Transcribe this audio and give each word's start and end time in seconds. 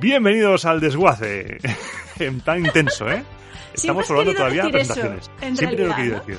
Bienvenidos 0.00 0.64
al 0.64 0.80
desguace. 0.80 1.58
Tan 2.44 2.66
intenso, 2.66 3.10
¿eh? 3.10 3.22
Estamos 3.72 4.06
querido 4.06 4.34
todavía 4.34 4.62
eso, 4.62 4.70
presentaciones. 4.70 5.30
en 5.40 5.56
Siempre 5.56 5.86
lo 5.86 5.92
he 5.92 5.96
realidad, 5.96 6.22
decir. 6.26 6.38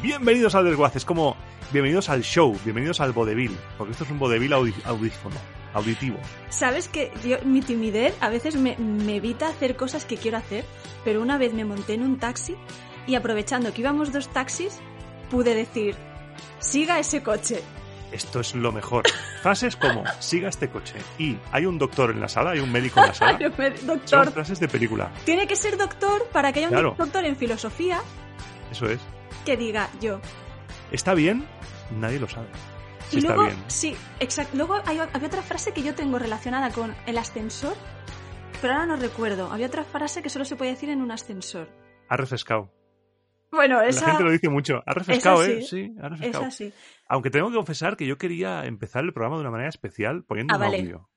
Bienvenidos 0.00 0.54
al 0.54 0.64
desguace. 0.64 0.98
Es 0.98 1.04
como 1.04 1.36
bienvenidos 1.72 2.08
al 2.08 2.22
show, 2.22 2.56
bienvenidos 2.64 3.00
al 3.00 3.12
vodevil. 3.12 3.56
Porque 3.76 3.92
esto 3.92 4.04
es 4.04 4.10
un 4.10 4.18
vodevil 4.18 4.52
audífono, 4.52 5.36
auditivo. 5.78 6.18
Sabes 6.50 6.88
que 6.88 7.10
yo, 7.24 7.36
mi 7.44 7.60
timidez 7.62 8.14
a 8.20 8.28
veces 8.28 8.56
me, 8.56 8.76
me 8.76 9.16
evita 9.16 9.48
hacer 9.48 9.76
cosas 9.76 10.04
que 10.04 10.16
quiero 10.16 10.36
hacer, 10.36 10.64
pero 11.04 11.22
una 11.22 11.38
vez 11.38 11.52
me 11.54 11.64
monté 11.64 11.94
en 11.94 12.02
un 12.02 12.18
taxi 12.18 12.56
y 13.06 13.14
aprovechando 13.14 13.72
que 13.72 13.80
íbamos 13.80 14.12
dos 14.12 14.28
taxis, 14.28 14.78
pude 15.30 15.54
decir, 15.54 15.96
siga 16.58 16.98
ese 16.98 17.22
coche. 17.22 17.62
Esto 18.12 18.40
es 18.40 18.54
lo 18.54 18.72
mejor. 18.72 19.04
Frases 19.42 19.76
como 19.76 20.02
siga 20.18 20.48
este 20.48 20.70
coche 20.70 20.94
y 21.18 21.36
hay 21.52 21.66
un 21.66 21.78
doctor 21.78 22.10
en 22.10 22.20
la 22.20 22.28
sala, 22.28 22.50
hay 22.52 22.60
un 22.60 22.72
médico 22.72 23.00
en 23.00 23.06
la 23.08 23.14
sala. 23.14 23.38
Me- 23.58 23.76
Son 23.76 23.86
Doctor, 23.86 24.32
frases 24.32 24.58
de 24.60 24.68
película. 24.68 25.10
tiene 25.26 25.46
que 25.46 25.56
ser 25.56 25.76
doctor 25.76 26.26
para 26.32 26.52
que 26.52 26.64
haya 26.64 26.78
un 26.88 26.96
doctor 26.96 27.24
en 27.26 27.36
filosofía 27.36 28.00
Eso 28.72 28.86
es. 28.86 28.98
que 29.44 29.56
diga 29.58 29.90
yo. 30.00 30.20
¿Está 30.90 31.12
bien? 31.12 31.44
Nadie 32.00 32.18
lo 32.18 32.28
sabe. 32.28 32.46
Y 33.12 33.20
luego, 33.20 33.48
sí, 33.68 33.96
exacto. 34.20 34.56
Luego 34.56 34.74
había 34.84 35.04
otra 35.04 35.42
frase 35.42 35.72
que 35.72 35.82
yo 35.82 35.94
tengo 35.94 36.18
relacionada 36.18 36.70
con 36.70 36.94
el 37.06 37.18
ascensor, 37.18 37.74
pero 38.60 38.74
ahora 38.74 38.86
no 38.86 38.96
recuerdo. 38.96 39.50
Había 39.50 39.66
otra 39.66 39.84
frase 39.84 40.22
que 40.22 40.28
solo 40.28 40.44
se 40.44 40.56
puede 40.56 40.72
decir 40.72 40.90
en 40.90 41.00
un 41.00 41.10
ascensor. 41.10 41.68
Ha 42.08 42.16
refrescado. 42.16 42.70
Bueno, 43.50 43.80
esa... 43.80 44.02
La 44.02 44.08
gente 44.12 44.24
lo 44.24 44.30
dice 44.30 44.48
mucho. 44.48 44.82
Ha 44.84 44.92
refrescado, 44.92 45.42
sí. 45.42 45.50
¿eh? 45.50 45.62
Sí, 45.62 45.94
ha 46.02 46.08
refrescado. 46.08 46.50
Sí. 46.50 46.72
Aunque 47.08 47.30
tengo 47.30 47.48
que 47.48 47.56
confesar 47.56 47.96
que 47.96 48.06
yo 48.06 48.18
quería 48.18 48.64
empezar 48.66 49.04
el 49.04 49.12
programa 49.12 49.36
de 49.36 49.42
una 49.42 49.50
manera 49.50 49.70
especial 49.70 50.24
poniendo 50.24 50.54
ah, 50.54 50.58
un 50.58 50.64
audio. 50.64 51.10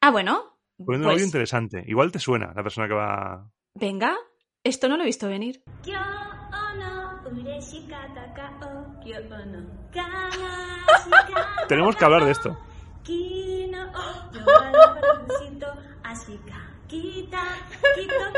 Ah, 0.00 0.10
bueno. 0.10 0.58
Poniendo 0.76 1.06
un 1.06 1.12
pues 1.12 1.14
audio 1.14 1.24
interesante. 1.24 1.84
Igual 1.86 2.10
te 2.10 2.18
suena 2.18 2.52
la 2.54 2.62
persona 2.62 2.88
que 2.88 2.94
va... 2.94 3.48
Venga, 3.74 4.16
esto 4.64 4.88
no 4.88 4.96
lo 4.96 5.04
he 5.04 5.06
visto 5.06 5.28
venir. 5.28 5.62
Yo, 5.84 5.92
no. 6.76 7.07
Tenemos 11.68 11.96
que 11.96 12.04
hablar 12.04 12.24
de 12.24 12.30
esto. 12.32 12.56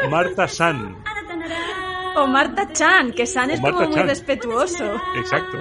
Marta 0.08 0.48
San. 0.48 0.96
O 2.16 2.26
Marta 2.26 2.72
Chan, 2.72 3.12
que 3.12 3.26
San 3.26 3.50
es 3.50 3.60
como 3.60 3.88
muy 3.88 4.02
respetuoso. 4.02 5.00
Exacto. 5.16 5.58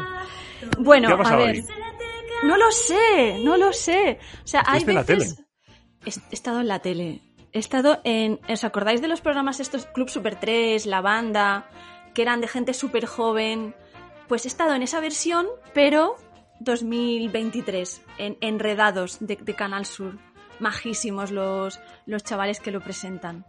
Bueno, 0.79 1.09
a 1.09 1.35
ver. 1.35 1.63
No 2.43 2.57
lo 2.57 2.71
sé, 2.71 3.39
no 3.43 3.57
lo 3.57 3.73
sé. 3.73 4.19
O 4.43 4.47
sea, 4.47 4.63
hay 4.65 4.83
He 6.05 6.09
estado 6.31 6.61
en 6.61 6.67
la 6.67 6.79
tele. 6.79 7.21
He 7.51 7.59
estado 7.59 7.99
en. 8.03 8.39
¿Os 8.47 8.63
acordáis 8.63 9.01
de 9.01 9.07
los 9.07 9.21
programas 9.21 9.59
estos 9.59 9.85
Club 9.87 10.09
Super 10.09 10.39
3, 10.39 10.85
La 10.85 11.01
Banda? 11.01 11.69
Que 12.13 12.21
eran 12.21 12.41
de 12.41 12.47
gente 12.47 12.73
súper 12.73 13.05
joven? 13.05 13.75
Pues 14.27 14.45
he 14.45 14.47
estado 14.47 14.73
en 14.75 14.83
esa 14.83 14.99
versión, 14.99 15.47
pero 15.73 16.15
2023, 16.59 18.01
en 18.17 18.37
Enredados 18.41 19.17
de, 19.19 19.35
de 19.37 19.53
Canal 19.55 19.85
Sur. 19.85 20.17
Majísimos 20.59 21.31
los, 21.31 21.79
los 22.05 22.23
chavales 22.23 22.59
que 22.59 22.71
lo 22.71 22.81
presentan. 22.81 23.45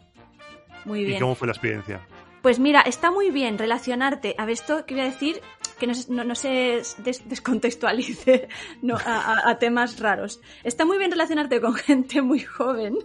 Muy 0.84 1.00
¿Y 1.00 1.04
bien. 1.04 1.20
cómo 1.20 1.34
fue 1.34 1.46
la 1.48 1.52
experiencia? 1.52 2.00
Pues 2.42 2.58
mira, 2.58 2.80
está 2.80 3.10
muy 3.10 3.30
bien 3.30 3.58
relacionarte. 3.58 4.34
A 4.38 4.46
ver, 4.46 4.54
esto 4.54 4.86
que 4.86 4.94
voy 4.94 5.02
a 5.02 5.06
decir, 5.06 5.40
que 5.78 5.86
no, 5.86 5.92
no- 6.08 6.24
no 6.24 6.34
se 6.34 6.82
des- 6.98 7.28
descontextualice 7.28 8.48
no, 8.82 8.96
a, 8.96 9.00
a- 9.34 9.50
a 9.50 9.58
temas 9.58 9.98
raros. 9.98 10.40
Está 10.64 10.84
muy 10.86 10.96
bien 10.98 11.10
relacionarte 11.10 11.60
con 11.60 11.74
gente 11.88 12.22
muy 12.22 12.40
joven, 12.40 12.96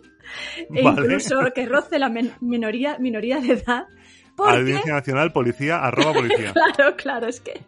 e 0.73 0.81
Vale. 0.83 1.01
incluso 1.01 1.39
que 1.53 1.65
roce 1.65 1.99
la 1.99 2.09
men- 2.09 2.35
minoría, 2.39 2.97
minoría 2.99 3.39
de 3.41 3.53
edad. 3.53 3.87
Porque, 4.35 4.57
Audiencia 4.57 4.93
Nacional, 4.93 5.31
policía, 5.31 5.77
arroba 5.77 6.13
policía. 6.13 6.53
claro, 6.75 6.95
claro, 6.97 7.27
es 7.27 7.39
que 7.39 7.61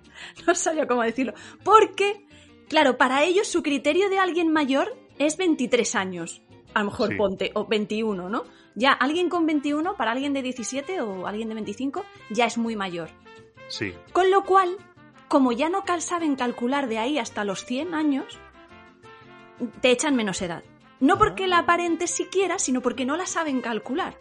no 0.45 0.53
sabía 0.55 0.87
cómo 0.87 1.01
decirlo. 1.03 1.33
Porque, 1.63 2.25
claro, 2.67 2.97
para 2.97 3.23
ellos 3.23 3.47
su 3.47 3.63
criterio 3.63 4.09
de 4.09 4.19
alguien 4.19 4.51
mayor 4.51 4.97
es 5.17 5.37
23 5.37 5.95
años. 5.95 6.41
A 6.73 6.79
lo 6.79 6.85
mejor 6.91 7.09
Sí. 7.09 7.15
ponte, 7.15 7.51
o 7.55 7.65
21, 7.65 8.29
¿no? 8.29 8.43
Ya, 8.75 8.91
alguien 8.91 9.29
con 9.29 9.45
21, 9.45 9.95
para 9.95 10.11
alguien 10.11 10.33
de 10.33 10.41
17 10.41 11.01
o 11.01 11.25
alguien 11.25 11.47
de 11.49 11.55
25, 11.55 12.05
ya 12.29 12.45
es 12.45 12.57
muy 12.57 12.75
mayor. 12.75 13.09
Sí. 13.69 13.93
Con 14.13 14.29
lo 14.29 14.43
cual, 14.43 14.77
como 15.27 15.51
ya 15.51 15.69
no 15.69 15.83
saben 15.99 16.35
calcular 16.35 16.87
de 16.87 16.99
ahí 16.99 17.17
hasta 17.17 17.43
los 17.43 17.65
100 17.65 17.95
años, 17.95 18.37
te 19.81 19.91
echan 19.91 20.15
menos 20.15 20.41
edad. 20.41 20.63
No 20.99 21.17
porque 21.17 21.47
la 21.47 21.59
aparentes 21.59 22.11
siquiera, 22.11 22.59
sino 22.59 22.81
porque 22.81 23.05
no 23.05 23.17
la 23.17 23.25
saben 23.25 23.61
calcular. 23.61 24.17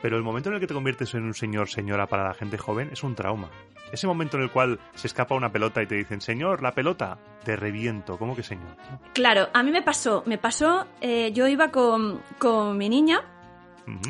Pero 0.00 0.16
el 0.16 0.22
momento 0.22 0.48
en 0.48 0.56
el 0.56 0.60
que 0.60 0.66
te 0.66 0.74
conviertes 0.74 1.14
en 1.14 1.24
un 1.24 1.34
señor, 1.34 1.68
señora 1.68 2.06
para 2.06 2.28
la 2.28 2.34
gente 2.34 2.56
joven 2.56 2.90
es 2.92 3.02
un 3.02 3.14
trauma. 3.14 3.50
Ese 3.92 4.06
momento 4.06 4.36
en 4.36 4.44
el 4.44 4.50
cual 4.50 4.78
se 4.94 5.06
escapa 5.06 5.34
una 5.34 5.50
pelota 5.50 5.82
y 5.82 5.86
te 5.86 5.96
dicen, 5.96 6.20
señor, 6.20 6.62
la 6.62 6.72
pelota, 6.72 7.18
te 7.44 7.56
reviento. 7.56 8.18
¿Cómo 8.18 8.36
que 8.36 8.42
señor? 8.42 8.76
Claro, 9.14 9.48
a 9.52 9.62
mí 9.62 9.70
me 9.70 9.82
pasó, 9.82 10.22
me 10.26 10.38
pasó, 10.38 10.86
eh, 11.00 11.32
yo 11.32 11.48
iba 11.48 11.70
con, 11.70 12.20
con 12.38 12.76
mi 12.76 12.88
niña, 12.88 13.22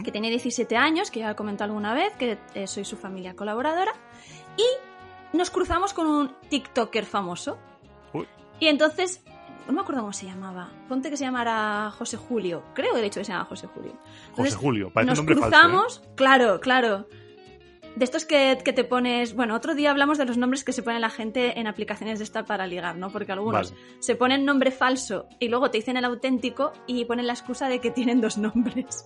que 0.03 0.11
tiene 0.11 0.29
17 0.31 0.77
años, 0.77 1.11
que 1.11 1.21
ya 1.21 1.31
he 1.31 1.35
comentado 1.37 1.71
alguna 1.71 1.95
vez, 1.95 2.13
que 2.15 2.37
eh, 2.55 2.67
soy 2.67 2.85
su 2.85 2.97
familia 2.97 3.35
colaboradora, 3.35 3.93
y 4.57 5.37
nos 5.37 5.51
cruzamos 5.51 5.93
con 5.95 6.09
un 6.09 6.35
TikToker 6.49 7.05
famoso. 7.05 7.59
Uy. 8.13 8.27
Y 8.59 8.67
entonces, 8.67 9.23
no 9.69 9.75
me 9.75 9.81
acuerdo 9.83 10.01
cómo 10.01 10.13
se 10.13 10.27
llamaba, 10.27 10.71
ponte 10.89 11.11
que 11.11 11.17
se 11.17 11.25
llamara 11.25 11.91
José 11.97 12.17
Julio, 12.17 12.65
creo 12.75 12.95
que 12.95 13.01
de 13.01 13.07
hecho 13.07 13.21
que 13.21 13.25
se 13.25 13.33
llama 13.33 13.45
José 13.45 13.67
Julio. 13.69 13.93
José 13.93 14.29
Entonces, 14.31 14.57
Julio, 14.57 14.91
parece 14.93 15.07
un 15.07 15.11
nos 15.11 15.19
nombre 15.19 15.35
falso. 15.37 15.47
¿eh? 15.47 15.51
cruzamos, 15.61 16.03
claro, 16.17 16.61
claro. 16.61 17.07
De 17.97 18.05
estos 18.05 18.25
que, 18.25 18.59
que 18.65 18.73
te 18.73 18.85
pones, 18.85 19.35
bueno, 19.35 19.55
otro 19.57 19.75
día 19.75 19.91
hablamos 19.91 20.19
de 20.19 20.25
los 20.25 20.37
nombres 20.39 20.63
que 20.63 20.73
se 20.73 20.83
pone 20.85 21.01
la 21.01 21.11
gente 21.11 21.59
en 21.59 21.67
aplicaciones 21.67 22.19
de 22.19 22.25
esta 22.25 22.45
para 22.45 22.67
ligar, 22.67 22.97
¿no? 22.97 23.11
Porque 23.11 23.33
algunos 23.33 23.73
Vale. 23.73 23.83
se 23.99 24.15
ponen 24.15 24.45
nombre 24.45 24.71
falso 24.71 25.27
y 25.41 25.49
luego 25.49 25.71
te 25.71 25.79
dicen 25.79 25.97
el 25.97 26.05
auténtico 26.05 26.73
y 26.87 27.05
ponen 27.07 27.27
la 27.27 27.33
excusa 27.33 27.69
de 27.69 27.81
que 27.81 27.91
tienen 27.91 28.21
dos 28.21 28.39
nombres. 28.39 29.05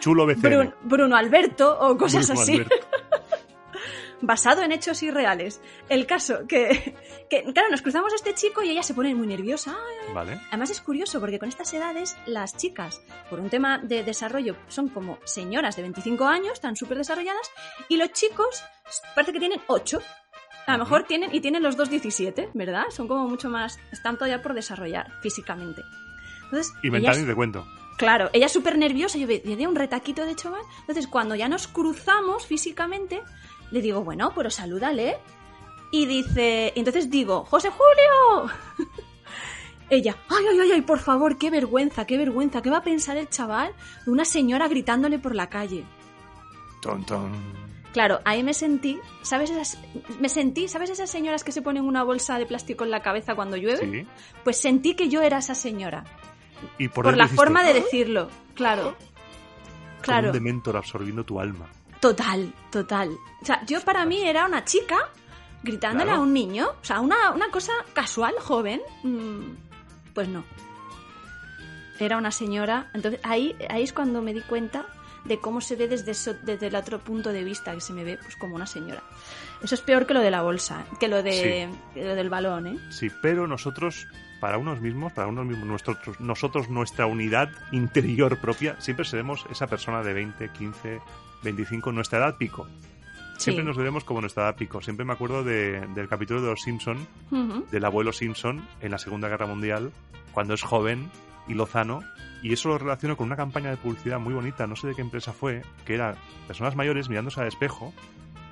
Chulo 0.00 0.26
BCN. 0.26 0.42
Brun- 0.42 0.74
Bruno 0.82 1.16
Alberto 1.16 1.78
o 1.80 1.96
cosas 1.96 2.26
Bruno 2.26 2.42
así, 2.42 2.52
Alberto. 2.56 2.76
basado 4.20 4.62
en 4.62 4.72
hechos 4.72 5.02
irreales. 5.02 5.60
El 5.88 6.06
caso 6.06 6.46
que, 6.48 6.94
que, 7.30 7.44
claro, 7.52 7.68
nos 7.70 7.82
cruzamos 7.82 8.12
a 8.12 8.16
este 8.16 8.34
chico 8.34 8.62
y 8.62 8.70
ella 8.70 8.82
se 8.82 8.94
pone 8.94 9.14
muy 9.14 9.26
nerviosa. 9.26 9.76
Vale. 10.12 10.40
Además 10.48 10.70
es 10.70 10.80
curioso 10.80 11.20
porque 11.20 11.38
con 11.38 11.48
estas 11.48 11.72
edades 11.74 12.16
las 12.26 12.56
chicas, 12.56 13.00
por 13.30 13.40
un 13.40 13.50
tema 13.50 13.78
de 13.78 14.02
desarrollo, 14.02 14.56
son 14.68 14.88
como 14.88 15.18
señoras 15.24 15.76
de 15.76 15.82
25 15.82 16.24
años, 16.26 16.54
están 16.54 16.76
súper 16.76 16.98
desarrolladas, 16.98 17.50
y 17.88 17.96
los 17.96 18.12
chicos 18.12 18.62
parece 19.14 19.32
que 19.32 19.38
tienen 19.40 19.60
8. 19.68 20.00
A 20.66 20.72
lo 20.72 20.78
mejor 20.84 21.04
tienen, 21.04 21.34
y 21.34 21.40
tienen 21.40 21.62
los 21.62 21.76
dos 21.76 21.88
17, 21.88 22.50
¿verdad? 22.54 22.84
Son 22.90 23.08
como 23.08 23.26
mucho 23.28 23.48
más, 23.48 23.78
están 23.92 24.16
todavía 24.18 24.42
por 24.42 24.52
desarrollar 24.54 25.10
físicamente. 25.22 25.82
Entonces, 26.44 26.72
Y 26.82 26.90
mental 26.90 27.24
te 27.26 27.34
cuento. 27.34 27.66
Claro, 27.96 28.30
ella 28.32 28.46
es 28.46 28.52
súper 28.52 28.78
nerviosa, 28.78 29.18
yo 29.18 29.26
ve- 29.26 29.42
veía 29.44 29.68
un 29.68 29.74
retaquito 29.74 30.24
de 30.24 30.36
chaval. 30.36 30.60
Entonces, 30.80 31.06
cuando 31.08 31.34
ya 31.34 31.48
nos 31.48 31.66
cruzamos 31.68 32.46
físicamente, 32.46 33.22
le 33.70 33.80
digo, 33.82 34.02
bueno, 34.02 34.32
pero 34.34 34.50
salúdale. 34.50 35.18
Y 35.90 36.06
dice, 36.06 36.72
entonces 36.76 37.10
digo, 37.10 37.44
¡José 37.44 37.70
Julio! 37.70 38.52
ella, 39.90 40.16
ay, 40.28 40.44
ay, 40.50 40.60
ay, 40.60 40.72
ay, 40.72 40.82
por 40.82 40.98
favor, 40.98 41.38
qué 41.38 41.50
vergüenza, 41.50 42.06
qué 42.06 42.18
vergüenza, 42.18 42.60
¿qué 42.60 42.70
va 42.70 42.78
a 42.78 42.82
pensar 42.82 43.16
el 43.16 43.28
chaval 43.28 43.72
de 44.04 44.10
una 44.10 44.24
señora 44.24 44.68
gritándole 44.68 45.18
por 45.18 45.34
la 45.34 45.48
calle? 45.48 45.84
Ton, 46.82 47.04
ton. 47.04 47.32
Claro, 47.92 48.20
ahí 48.24 48.42
me 48.42 48.52
sentí, 48.52 49.00
¿sabes 49.22 49.50
esas, 49.50 49.78
me 50.20 50.28
sentí, 50.28 50.68
¿sabes 50.68 50.90
esas 50.90 51.10
señoras 51.10 51.42
que 51.42 51.52
se 51.52 51.62
ponen 51.62 51.84
una 51.84 52.02
bolsa 52.02 52.38
de 52.38 52.44
plástico 52.44 52.84
en 52.84 52.90
la 52.90 53.00
cabeza 53.00 53.34
cuando 53.34 53.56
llueve? 53.56 53.78
Sí. 53.78 54.06
Pues 54.44 54.60
sentí 54.60 54.94
que 54.94 55.08
yo 55.08 55.22
era 55.22 55.38
esa 55.38 55.54
señora. 55.54 56.04
Y 56.76 56.88
por, 56.88 57.16
la 57.16 57.28
forma 57.28 57.64
de 57.64 57.72
decirlo, 57.72 58.28
claro. 58.54 58.94
Claro. 60.02 60.28
un 60.28 60.32
dementor 60.32 60.76
absorbiendo 60.76 61.24
tu 61.24 61.40
alma. 61.40 61.68
Total, 62.00 62.52
total. 62.70 63.10
O 63.42 63.44
sea, 63.44 63.64
yo 63.66 63.80
para 63.82 64.04
mí 64.04 64.22
era 64.22 64.46
una 64.46 64.64
chica 64.64 64.96
gritándole 65.62 66.04
Claro. 66.06 66.20
a 66.20 66.22
un 66.22 66.32
niño. 66.32 66.68
O 66.80 66.84
sea, 66.84 67.00
una, 67.00 67.30
una 67.32 67.50
cosa 67.50 67.72
casual, 67.92 68.34
joven. 68.40 68.80
mm, 69.02 69.40
Pues 70.14 70.28
no. 70.28 70.44
Era 72.00 72.16
una 72.16 72.30
señora. 72.30 72.90
Entonces 72.94 73.20
ahí, 73.24 73.56
ahí 73.68 73.82
es 73.82 73.92
cuando 73.92 74.22
me 74.22 74.32
di 74.32 74.40
cuenta 74.42 74.86
de 75.24 75.38
cómo 75.40 75.60
se 75.60 75.74
ve 75.76 75.88
desde, 75.88 76.12
eso- 76.12 76.34
desde 76.42 76.68
el 76.68 76.76
otro 76.76 77.00
punto 77.00 77.32
de 77.32 77.42
vista, 77.44 77.74
que 77.74 77.80
se 77.80 77.92
me 77.92 78.04
ve 78.04 78.18
pues 78.22 78.36
como 78.36 78.54
una 78.54 78.66
señora. 78.66 79.02
Eso 79.62 79.74
es 79.74 79.80
peor 79.80 80.06
que 80.06 80.14
lo 80.14 80.20
de 80.20 80.30
la 80.30 80.42
bolsa, 80.42 80.84
que 81.00 81.08
lo, 81.08 81.22
de, 81.22 81.68
que 81.94 82.04
lo 82.04 82.14
del 82.14 82.30
balón, 82.30 82.68
¿eh? 82.68 82.78
Sí, 82.90 83.10
pero 83.20 83.46
nosotros 83.48 84.06
para 84.40 84.56
unos 84.58 84.80
mismos, 84.80 85.12
para 85.12 85.26
unos 85.26 85.44
mismos, 85.44 85.66
nosotros, 85.66 86.20
nosotros, 86.20 86.68
nuestra 86.68 87.06
unidad 87.06 87.50
interior 87.72 88.38
propia, 88.38 88.80
siempre 88.80 89.04
seremos 89.04 89.44
esa 89.50 89.66
persona 89.66 90.02
de 90.04 90.12
20, 90.14 90.50
15, 90.52 91.00
25, 91.42 91.92
nuestra 91.92 92.18
edad 92.18 92.36
pico. 92.36 92.66
Siempre 93.36 93.62
Sí. 93.62 93.68
nos 93.68 93.76
veremos 93.76 94.02
como 94.04 94.20
nuestra 94.20 94.44
edad 94.44 94.56
pico. 94.56 94.80
Siempre 94.80 95.04
me 95.06 95.12
acuerdo 95.12 95.44
de- 95.44 95.86
del 95.94 96.08
capítulo 96.08 96.40
de 96.42 96.48
los 96.48 96.60
Simpson, 96.62 97.06
del 97.70 97.84
abuelo 97.84 98.12
Simpson 98.12 98.66
en 98.80 98.90
la 98.90 98.98
Segunda 98.98 99.28
Guerra 99.28 99.46
Mundial, 99.46 99.92
cuando 100.32 100.54
es 100.54 100.62
joven 100.62 101.08
y 101.46 101.54
lozano, 101.54 102.00
y 102.42 102.52
eso 102.52 102.68
lo 102.68 102.78
relaciono 102.78 103.16
con 103.16 103.26
una 103.26 103.36
campaña 103.36 103.70
de 103.70 103.76
publicidad 103.76 104.18
muy 104.18 104.34
bonita, 104.34 104.66
no 104.66 104.74
sé 104.76 104.88
de 104.88 104.94
qué 104.94 105.02
empresa 105.02 105.32
fue, 105.32 105.62
que 105.86 105.94
era 105.94 106.16
personas 106.46 106.74
mayores 106.76 107.08
mirándose 107.08 107.40
al 107.40 107.46
espejo, 107.48 107.94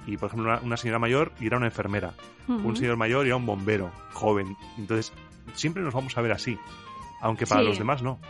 y 0.06 0.17
por 0.17 0.29
ejemplo 0.29 0.49
una, 0.50 0.61
una 0.61 0.77
señora 0.77 1.00
mayor 1.00 1.33
y 1.41 1.47
era 1.49 1.56
una 1.56 1.67
enfermera, 1.67 2.15
un 2.47 2.77
señor 2.77 2.97
mayor 2.97 3.27
y 3.27 3.31
era 3.31 3.37
un 3.37 3.44
bombero, 3.47 3.91
joven. 4.12 4.56
Entonces, 4.79 5.12
siempre 5.55 5.83
nos 5.83 5.94
vamos 5.94 6.17
a 6.17 6.21
ver 6.23 6.31
así, 6.33 6.56
aunque 7.21 7.44
para 7.47 7.62
Sí. 7.62 7.67
los 7.67 7.79
demás 7.79 8.03
no. 8.03 8.21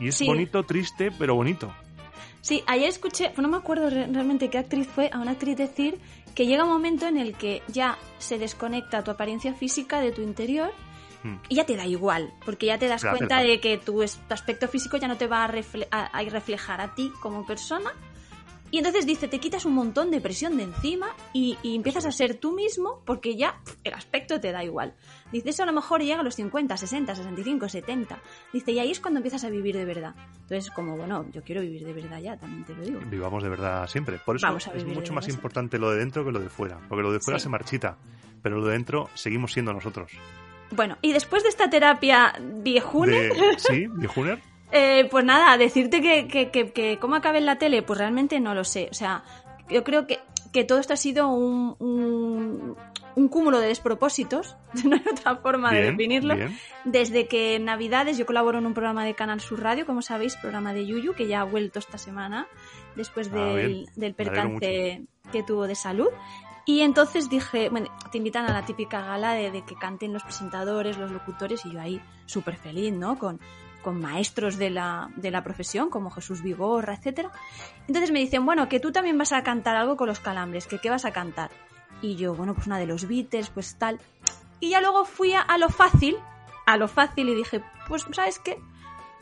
Y 0.00 0.08
es 0.08 0.16
Sí. 0.16 0.26
bonito, 0.26 0.64
triste, 0.64 1.12
pero 1.16 1.36
bonito. 1.36 1.72
Sí, 2.46 2.62
ayer 2.68 2.88
escuché, 2.88 3.32
no 3.38 3.48
me 3.48 3.56
acuerdo 3.56 3.90
re- 3.90 4.06
realmente 4.06 4.48
qué 4.50 4.58
actriz 4.58 4.86
fue, 4.86 5.10
a 5.12 5.18
una 5.18 5.32
actriz 5.32 5.56
decir 5.56 5.98
que 6.32 6.46
llega 6.46 6.62
un 6.62 6.70
momento 6.70 7.04
en 7.08 7.16
el 7.16 7.34
que 7.34 7.60
ya 7.66 7.98
se 8.18 8.38
desconecta 8.38 9.02
tu 9.02 9.10
apariencia 9.10 9.52
física 9.52 10.00
de 10.00 10.12
tu 10.12 10.22
interior 10.22 10.72
Mm. 11.24 11.38
y 11.48 11.56
ya 11.56 11.64
te 11.66 11.74
da 11.76 11.86
igual, 11.86 12.32
porque 12.44 12.66
ya 12.66 12.78
te 12.78 12.86
das 12.86 13.02
cuenta 13.18 13.38
de 13.48 13.58
que 13.60 13.78
tu, 13.78 14.00
aspecto 14.28 14.68
físico 14.68 14.96
ya 14.96 15.08
no 15.08 15.16
te 15.16 15.26
va 15.26 15.44
a, 15.44 15.48
refle- 15.50 15.88
a- 15.90 16.04
a 16.16 16.22
reflejar 16.22 16.80
a 16.80 16.94
ti 16.94 17.10
como 17.20 17.44
persona. 17.44 17.90
Y 18.70 18.78
entonces 18.78 19.06
dice, 19.06 19.26
te 19.26 19.40
quitas 19.40 19.64
un 19.64 19.74
montón 19.74 20.10
de 20.12 20.20
presión 20.20 20.56
de 20.56 20.64
encima 20.64 21.08
y, 21.32 21.56
y 21.64 21.74
empiezas 21.74 22.06
a 22.06 22.12
ser 22.12 22.36
tú 22.38 22.52
mismo 22.52 23.00
porque 23.04 23.34
ya 23.34 23.60
el 23.82 23.94
aspecto 23.94 24.38
te 24.40 24.52
da 24.52 24.62
igual. 24.62 24.92
Dice, 25.32 25.50
eso 25.50 25.62
a 25.64 25.66
lo 25.66 25.72
mejor 25.72 26.02
llega 26.02 26.20
a 26.20 26.22
los 26.22 26.34
50, 26.36 26.76
60, 26.76 27.14
65, 27.14 27.68
70. 27.68 28.18
Dice, 28.52 28.72
y 28.72 28.78
ahí 28.78 28.90
es 28.90 29.00
cuando 29.00 29.18
empiezas 29.18 29.42
a 29.44 29.50
vivir 29.50 29.76
de 29.76 29.84
verdad. 29.84 30.14
Entonces, 30.42 30.70
como, 30.70 30.96
bueno, 30.96 31.26
yo 31.32 31.42
quiero 31.42 31.60
vivir 31.62 31.84
de 31.84 31.92
verdad 31.92 32.20
ya, 32.20 32.36
también 32.36 32.64
te 32.64 32.74
lo 32.74 32.82
digo. 32.82 33.00
Vivamos 33.10 33.42
de 33.42 33.48
verdad 33.48 33.86
siempre. 33.88 34.18
Por 34.18 34.36
eso 34.36 34.56
es 34.74 34.84
mucho 34.86 35.12
más 35.12 35.28
importante 35.28 35.78
lo 35.78 35.90
de 35.90 35.98
dentro 35.98 36.24
que 36.24 36.32
lo 36.32 36.38
de 36.40 36.48
fuera. 36.48 36.78
Porque 36.88 37.02
lo 37.02 37.12
de 37.12 37.20
fuera 37.20 37.38
Sí. 37.38 37.44
se 37.44 37.48
marchita, 37.48 37.96
pero 38.42 38.56
lo 38.58 38.66
de 38.66 38.72
dentro 38.72 39.10
seguimos 39.14 39.52
siendo 39.52 39.72
nosotros. 39.72 40.12
Bueno, 40.70 40.96
y 41.02 41.12
después 41.12 41.42
de 41.42 41.48
esta 41.48 41.68
terapia 41.70 42.34
viejuna, 42.40 43.12
De- 43.12 43.32
¿Sí? 43.58 43.86
¿Viejuner? 43.88 44.40
eh, 44.72 45.06
pues 45.10 45.24
nada, 45.24 45.56
decirte 45.58 46.00
que, 46.02 46.26
que, 46.28 46.50
que, 46.50 46.72
que 46.72 46.98
cómo 47.00 47.14
acabe 47.16 47.38
en 47.38 47.46
la 47.46 47.56
tele, 47.58 47.82
pues 47.82 47.98
realmente 47.98 48.40
no 48.40 48.54
lo 48.54 48.64
sé. 48.64 48.88
O 48.90 48.94
sea, 48.94 49.22
yo 49.70 49.84
creo 49.84 50.06
que, 50.06 50.18
que 50.56 50.64
todo 50.64 50.78
esto 50.78 50.94
ha 50.94 50.96
sido 50.96 51.28
un, 51.28 51.76
un, 51.80 52.76
un 53.14 53.28
cúmulo 53.28 53.60
de 53.60 53.66
despropósitos, 53.66 54.56
no 54.86 54.96
hay 54.96 55.02
otra 55.12 55.36
forma 55.36 55.70
de 55.70 55.82
definirlo. 55.82 56.34
bien. 56.34 56.58
Desde 56.86 57.28
que 57.28 57.56
en 57.56 57.66
Navidades 57.66 58.16
yo 58.16 58.24
colaboro 58.24 58.56
en 58.56 58.64
un 58.64 58.72
programa 58.72 59.04
de 59.04 59.12
Canal 59.12 59.38
Sur 59.42 59.60
Radio, 59.62 59.84
como 59.84 60.00
sabéis, 60.00 60.34
programa 60.36 60.72
de 60.72 60.86
Yuyu, 60.86 61.12
que 61.12 61.26
ya 61.26 61.42
ha 61.42 61.44
vuelto 61.44 61.78
esta 61.78 61.98
semana, 61.98 62.46
después 62.94 63.28
Ah, 63.34 63.52
del, 63.52 63.86
del 63.96 64.14
percance 64.14 65.02
que 65.30 65.42
tuvo 65.42 65.66
de 65.66 65.74
salud. 65.74 66.08
Y 66.64 66.80
entonces 66.80 67.28
dije, 67.28 67.68
bueno, 67.68 67.88
te 68.10 68.16
invitan 68.16 68.46
a 68.46 68.52
la 68.54 68.64
típica 68.64 69.02
gala 69.02 69.34
de, 69.34 69.50
de 69.50 69.62
que 69.62 69.74
canten 69.74 70.14
los 70.14 70.22
presentadores, 70.22 70.96
los 70.96 71.10
locutores, 71.10 71.66
y 71.66 71.72
yo 71.72 71.82
ahí 71.82 72.00
súper 72.24 72.56
feliz, 72.56 72.94
¿no? 72.94 73.18
Con, 73.18 73.40
con 73.86 74.00
maestros 74.00 74.56
de 74.56 74.68
la, 74.70 75.10
de 75.14 75.30
la 75.30 75.44
profesión, 75.44 75.90
como 75.90 76.10
Jesús 76.10 76.42
Vigorra, 76.42 76.94
etcétera. 76.94 77.30
Entonces 77.86 78.10
me 78.10 78.18
dicen, 78.18 78.44
bueno, 78.44 78.68
que 78.68 78.80
tú 78.80 78.90
también 78.90 79.16
vas 79.16 79.30
a 79.30 79.44
cantar 79.44 79.76
algo 79.76 79.96
con 79.96 80.08
los 80.08 80.18
calambres, 80.18 80.66
que 80.66 80.80
qué 80.80 80.90
vas 80.90 81.04
a 81.04 81.12
cantar. 81.12 81.50
Y 82.02 82.16
yo, 82.16 82.34
bueno, 82.34 82.52
pues 82.52 82.66
una 82.66 82.78
de 82.78 82.86
los 82.86 83.06
Beatles, 83.06 83.48
pues 83.50 83.76
tal. 83.78 84.00
Y 84.58 84.70
ya 84.70 84.80
luego 84.80 85.04
fui 85.04 85.34
a, 85.34 85.40
a 85.40 85.56
lo 85.56 85.68
fácil, 85.68 86.16
a 86.66 86.76
lo 86.76 86.88
fácil, 86.88 87.28
y 87.28 87.36
dije, 87.36 87.62
pues, 87.86 88.04
¿sabes 88.10 88.40
qué? 88.40 88.58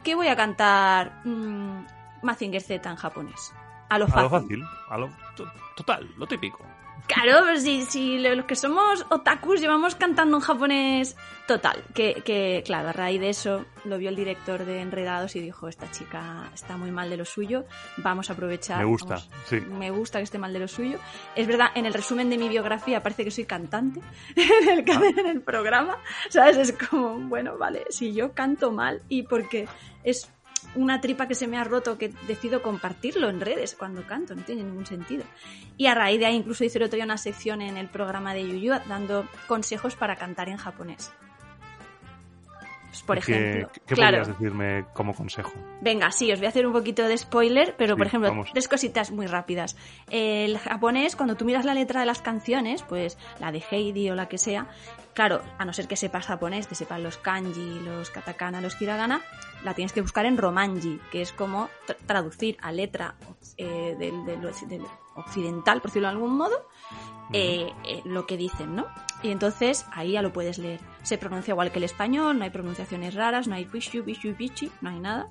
Que 0.02 0.14
voy 0.14 0.28
a 0.28 0.34
cantar 0.36 1.20
mm, 1.26 1.84
Mazinger 2.22 2.62
Z 2.62 2.88
en 2.88 2.96
japonés. 2.96 3.52
A 3.90 3.98
lo 3.98 4.06
A 4.06 4.08
fácil. 4.08 4.22
lo 4.22 4.30
fácil. 4.30 4.64
A 4.88 4.96
lo 4.96 5.10
to- 5.36 5.52
total, 5.76 6.10
lo 6.16 6.26
típico. 6.26 6.64
Claro, 7.06 7.56
si, 7.58 7.82
si 7.84 8.18
los 8.18 8.46
que 8.46 8.56
somos 8.56 9.04
otakus 9.10 9.60
llevamos 9.60 9.94
cantando 9.94 10.38
en 10.38 10.42
japonés 10.42 11.16
total. 11.46 11.84
Que, 11.94 12.22
que, 12.24 12.62
claro, 12.64 12.88
a 12.88 12.92
raíz 12.92 13.20
de 13.20 13.28
eso 13.28 13.66
lo 13.84 13.98
vio 13.98 14.08
el 14.08 14.16
director 14.16 14.64
de 14.64 14.80
Enredados 14.80 15.36
y 15.36 15.40
dijo, 15.40 15.68
esta 15.68 15.90
chica 15.90 16.48
está 16.54 16.78
muy 16.78 16.90
mal 16.90 17.10
de 17.10 17.18
lo 17.18 17.26
suyo, 17.26 17.66
vamos 17.98 18.30
a 18.30 18.32
aprovechar. 18.32 18.78
Me 18.78 18.84
gusta, 18.86 19.16
vamos- 19.16 19.30
sí. 19.46 19.60
Me 19.60 19.90
gusta 19.90 20.18
que 20.18 20.24
esté 20.24 20.38
mal 20.38 20.54
de 20.54 20.60
lo 20.60 20.68
suyo. 20.68 20.98
Es 21.36 21.46
verdad, 21.46 21.68
en 21.74 21.84
el 21.84 21.92
resumen 21.92 22.30
de 22.30 22.38
mi 22.38 22.48
biografía 22.48 23.02
parece 23.02 23.22
que 23.24 23.30
soy 23.30 23.44
cantante 23.44 24.00
en 24.36 24.68
el, 24.70 24.84
ca- 24.84 25.02
en 25.04 25.26
el 25.26 25.42
programa. 25.42 25.98
¿Sabes? 26.30 26.56
Es 26.56 26.72
como, 26.72 27.16
bueno, 27.18 27.58
vale, 27.58 27.84
si 27.90 28.14
yo 28.14 28.32
canto 28.32 28.72
mal 28.72 29.02
y 29.10 29.24
porque 29.24 29.68
es 30.02 30.30
una 30.76 31.00
tripa 31.00 31.28
que 31.28 31.34
se 31.34 31.46
me 31.46 31.56
ha 31.58 31.64
roto 31.64 31.96
que 31.98 32.08
decido 32.26 32.62
compartirlo 32.62 33.28
en 33.28 33.40
redes 33.40 33.74
cuando 33.78 34.06
canto, 34.06 34.34
no 34.34 34.42
tiene 34.42 34.62
ningún 34.64 34.86
sentido. 34.86 35.24
Y 35.76 35.86
a 35.86 35.94
raíz 35.94 36.18
de 36.18 36.26
ahí 36.26 36.36
incluso 36.36 36.64
hice 36.64 36.78
el 36.78 36.84
otro 36.84 36.96
día 36.96 37.04
una 37.04 37.18
sección 37.18 37.62
en 37.62 37.76
el 37.76 37.88
programa 37.88 38.34
de 38.34 38.46
Yuyu 38.46 38.72
dando 38.88 39.26
consejos 39.46 39.94
para 39.96 40.16
cantar 40.16 40.48
en 40.48 40.56
japonés. 40.56 41.12
Pues, 42.88 43.02
por 43.02 43.18
¿Y 43.18 43.20
qué- 43.22 43.32
ejemplo, 43.32 43.70
¿Qué, 43.72 43.80
qué 43.86 43.94
claro, 43.96 44.18
podrías 44.18 44.38
decirme 44.38 44.84
como 44.92 45.14
consejo? 45.14 45.52
Venga, 45.80 46.12
sí, 46.12 46.30
os 46.30 46.38
voy 46.38 46.46
a 46.46 46.50
hacer 46.50 46.64
un 46.64 46.72
poquito 46.72 47.02
de 47.08 47.18
spoiler, 47.18 47.74
pero 47.76 47.94
Sí, 47.94 47.98
por 47.98 48.06
ejemplo, 48.06 48.28
vamos. 48.30 48.50
tres 48.52 48.68
cositas 48.68 49.10
muy 49.10 49.26
rápidas. 49.26 49.76
El 50.10 50.58
japonés, 50.58 51.16
cuando 51.16 51.34
tú 51.34 51.44
miras 51.44 51.64
la 51.64 51.74
letra 51.74 51.98
de 52.00 52.06
las 52.06 52.22
canciones, 52.22 52.82
pues 52.84 53.18
la 53.40 53.50
de 53.50 53.64
Heidi 53.68 54.10
o 54.10 54.14
la 54.14 54.28
que 54.28 54.38
sea, 54.38 54.68
claro, 55.14 55.42
a 55.58 55.64
no 55.64 55.72
ser 55.72 55.88
que 55.88 55.96
sepas 55.96 56.26
japonés, 56.26 56.66
te 56.68 56.74
sepan 56.74 57.02
los 57.02 57.16
kanji, 57.18 57.80
los 57.80 58.10
katakana, 58.10 58.60
los 58.60 58.80
hiragana, 58.80 59.20
la 59.64 59.74
tienes 59.74 59.92
que 59.92 60.00
buscar 60.02 60.26
en 60.26 60.36
romanji, 60.36 61.00
que 61.10 61.22
es 61.22 61.32
como 61.32 61.68
tra- 61.86 61.96
traducir 62.06 62.56
a 62.60 62.72
letra 62.72 63.14
eh, 63.56 63.96
del, 63.98 64.24
del- 64.26 64.68
del 64.68 64.82
occidental, 65.14 65.80
por 65.80 65.90
decirlo 65.90 66.08
de 66.08 66.14
algún 66.14 66.36
modo, 66.36 66.68
eh, 67.32 67.72
eh, 67.84 68.02
lo 68.04 68.26
que 68.26 68.36
dicen, 68.36 68.74
¿no? 68.76 68.86
Y 69.22 69.30
entonces 69.30 69.86
ahí 69.92 70.12
ya 70.12 70.22
lo 70.22 70.32
puedes 70.32 70.58
leer. 70.58 70.80
Se 71.02 71.16
pronuncia 71.16 71.52
igual 71.52 71.70
que 71.72 71.78
el 71.78 71.84
español, 71.84 72.36
no 72.38 72.44
hay 72.44 72.50
pronunciaciones 72.50 73.14
raras, 73.14 73.48
no 73.48 73.54
hay 73.54 73.64
pishu, 73.64 74.02
bishu, 74.02 74.34
bichi, 74.36 74.70
no 74.82 74.90
hay 74.90 75.00
nada. 75.00 75.28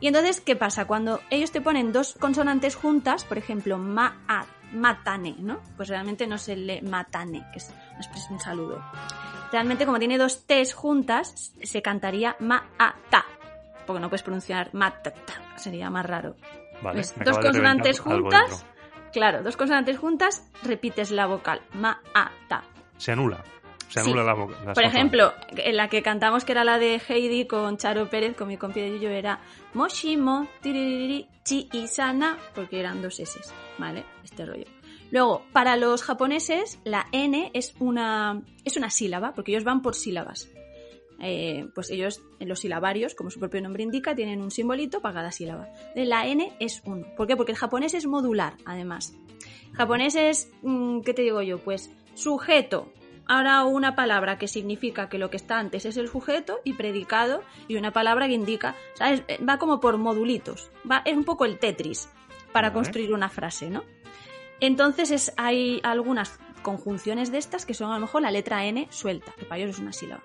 Y 0.00 0.08
entonces, 0.08 0.40
¿qué 0.40 0.56
pasa? 0.56 0.86
Cuando 0.86 1.20
ellos 1.30 1.52
te 1.52 1.60
ponen 1.60 1.92
dos 1.92 2.14
consonantes 2.18 2.74
juntas, 2.74 3.22
por 3.24 3.38
ejemplo, 3.38 3.78
ma, 3.78 4.20
a, 4.26 4.46
matane, 4.72 5.34
¿no? 5.38 5.60
Pues 5.76 5.88
realmente 5.88 6.26
no 6.26 6.38
se 6.38 6.56
lee 6.56 6.82
matane, 6.82 7.44
que 7.52 7.58
es 7.58 7.72
expresión, 7.96 8.34
un 8.34 8.40
saludo. 8.40 8.82
Realmente, 9.50 9.84
como 9.84 9.98
tiene 9.98 10.18
dos 10.18 10.46
T's 10.46 10.72
juntas, 10.74 11.52
se 11.62 11.82
cantaría 11.82 12.36
ma, 12.40 12.70
a, 12.78 12.94
ta. 13.10 13.24
Porque 13.86 14.00
no 14.00 14.08
puedes 14.08 14.22
pronunciar 14.22 14.70
ma, 14.72 14.90
ta, 14.90 15.12
ta. 15.12 15.34
Sería 15.56 15.90
más 15.90 16.06
raro. 16.06 16.36
Vale, 16.82 16.96
Pues, 16.96 17.14
dos 17.24 17.38
consonantes 17.38 18.00
juntas, 18.00 18.64
claro, 19.12 19.42
dos 19.42 19.56
consonantes 19.56 19.98
juntas, 19.98 20.48
repites 20.62 21.10
la 21.10 21.26
vocal 21.26 21.60
ma, 21.74 22.00
a, 22.14 22.30
ta. 22.48 22.64
Se 23.92 24.00
anula. 24.00 24.34
Sí. 24.34 24.54
la 24.64 24.72
Por 24.72 24.84
ejemplo, 24.84 25.34
en 25.56 25.76
la 25.76 25.88
que 25.88 26.02
cantamos, 26.02 26.44
que 26.44 26.52
era 26.52 26.64
la 26.64 26.78
de 26.78 27.00
Heidi 27.06 27.46
con 27.46 27.76
Charo 27.76 28.08
Pérez, 28.08 28.36
con 28.36 28.48
mi 28.48 28.56
compi 28.56 28.80
de 28.80 28.92
Yuyo, 28.92 29.10
era 29.10 29.40
Moshimo, 29.74 30.48
tiririri, 30.62 31.28
chi 31.44 31.68
y 31.72 31.86
sana, 31.88 32.38
porque 32.54 32.80
eran 32.80 33.02
dos 33.02 33.20
S, 33.20 33.38
¿vale? 33.78 34.04
Este 34.24 34.46
rollo. 34.46 34.64
Luego, 35.10 35.44
para 35.52 35.76
los 35.76 36.02
japoneses, 36.02 36.78
la 36.84 37.06
N 37.12 37.50
es 37.52 37.74
una, 37.78 38.42
es 38.64 38.78
una 38.78 38.88
sílaba, 38.88 39.34
porque 39.34 39.52
ellos 39.52 39.64
van 39.64 39.82
por 39.82 39.94
sílabas. 39.94 40.48
Eh, 41.20 41.68
pues 41.74 41.90
ellos, 41.90 42.22
en 42.40 42.48
los 42.48 42.60
silabarios, 42.60 43.14
como 43.14 43.30
su 43.30 43.38
propio 43.38 43.60
nombre 43.60 43.82
indica, 43.82 44.14
tienen 44.14 44.40
un 44.40 44.50
simbolito 44.50 45.02
para 45.02 45.16
cada 45.16 45.32
sílaba. 45.32 45.68
La 45.94 46.26
N 46.26 46.52
es 46.58 46.82
uno. 46.86 47.06
¿Por 47.14 47.26
qué? 47.26 47.36
Porque 47.36 47.52
el 47.52 47.58
japonés 47.58 47.92
es 47.92 48.06
modular, 48.06 48.56
además. 48.64 49.14
Japonés 49.74 50.14
es, 50.16 50.50
mm, 50.62 51.02
¿qué 51.02 51.14
te 51.14 51.22
digo 51.22 51.42
yo? 51.42 51.58
Pues 51.58 51.90
sujeto. 52.14 52.92
Ahora 53.32 53.64
una 53.64 53.96
palabra 53.96 54.36
que 54.36 54.46
significa 54.46 55.08
que 55.08 55.16
lo 55.16 55.30
que 55.30 55.38
está 55.38 55.58
antes 55.58 55.86
es 55.86 55.96
el 55.96 56.06
sujeto 56.06 56.60
y 56.64 56.74
predicado 56.74 57.42
y 57.66 57.76
una 57.76 57.90
palabra 57.90 58.28
que 58.28 58.34
indica, 58.34 58.74
¿sabes? 58.92 59.22
Eh, 59.26 59.42
Va 59.42 59.56
como 59.56 59.80
por 59.80 59.96
modulitos. 59.96 60.70
Va, 60.88 61.00
es 61.06 61.16
un 61.16 61.24
poco 61.24 61.46
el 61.46 61.58
Tetris 61.58 62.10
para 62.52 62.74
construir 62.74 63.10
una 63.14 63.30
frase, 63.30 63.70
¿no? 63.70 63.84
Entonces 64.60 65.10
es, 65.10 65.32
hay 65.38 65.80
algunas 65.82 66.38
conjunciones 66.62 67.32
de 67.32 67.38
estas 67.38 67.64
que 67.64 67.72
son 67.72 67.90
a 67.90 67.94
lo 67.94 68.00
mejor 68.00 68.20
la 68.20 68.30
letra 68.30 68.66
N 68.66 68.86
suelta, 68.90 69.32
que 69.38 69.46
para 69.46 69.62
ellos 69.62 69.76
es 69.76 69.80
una 69.80 69.94
sílaba. 69.94 70.22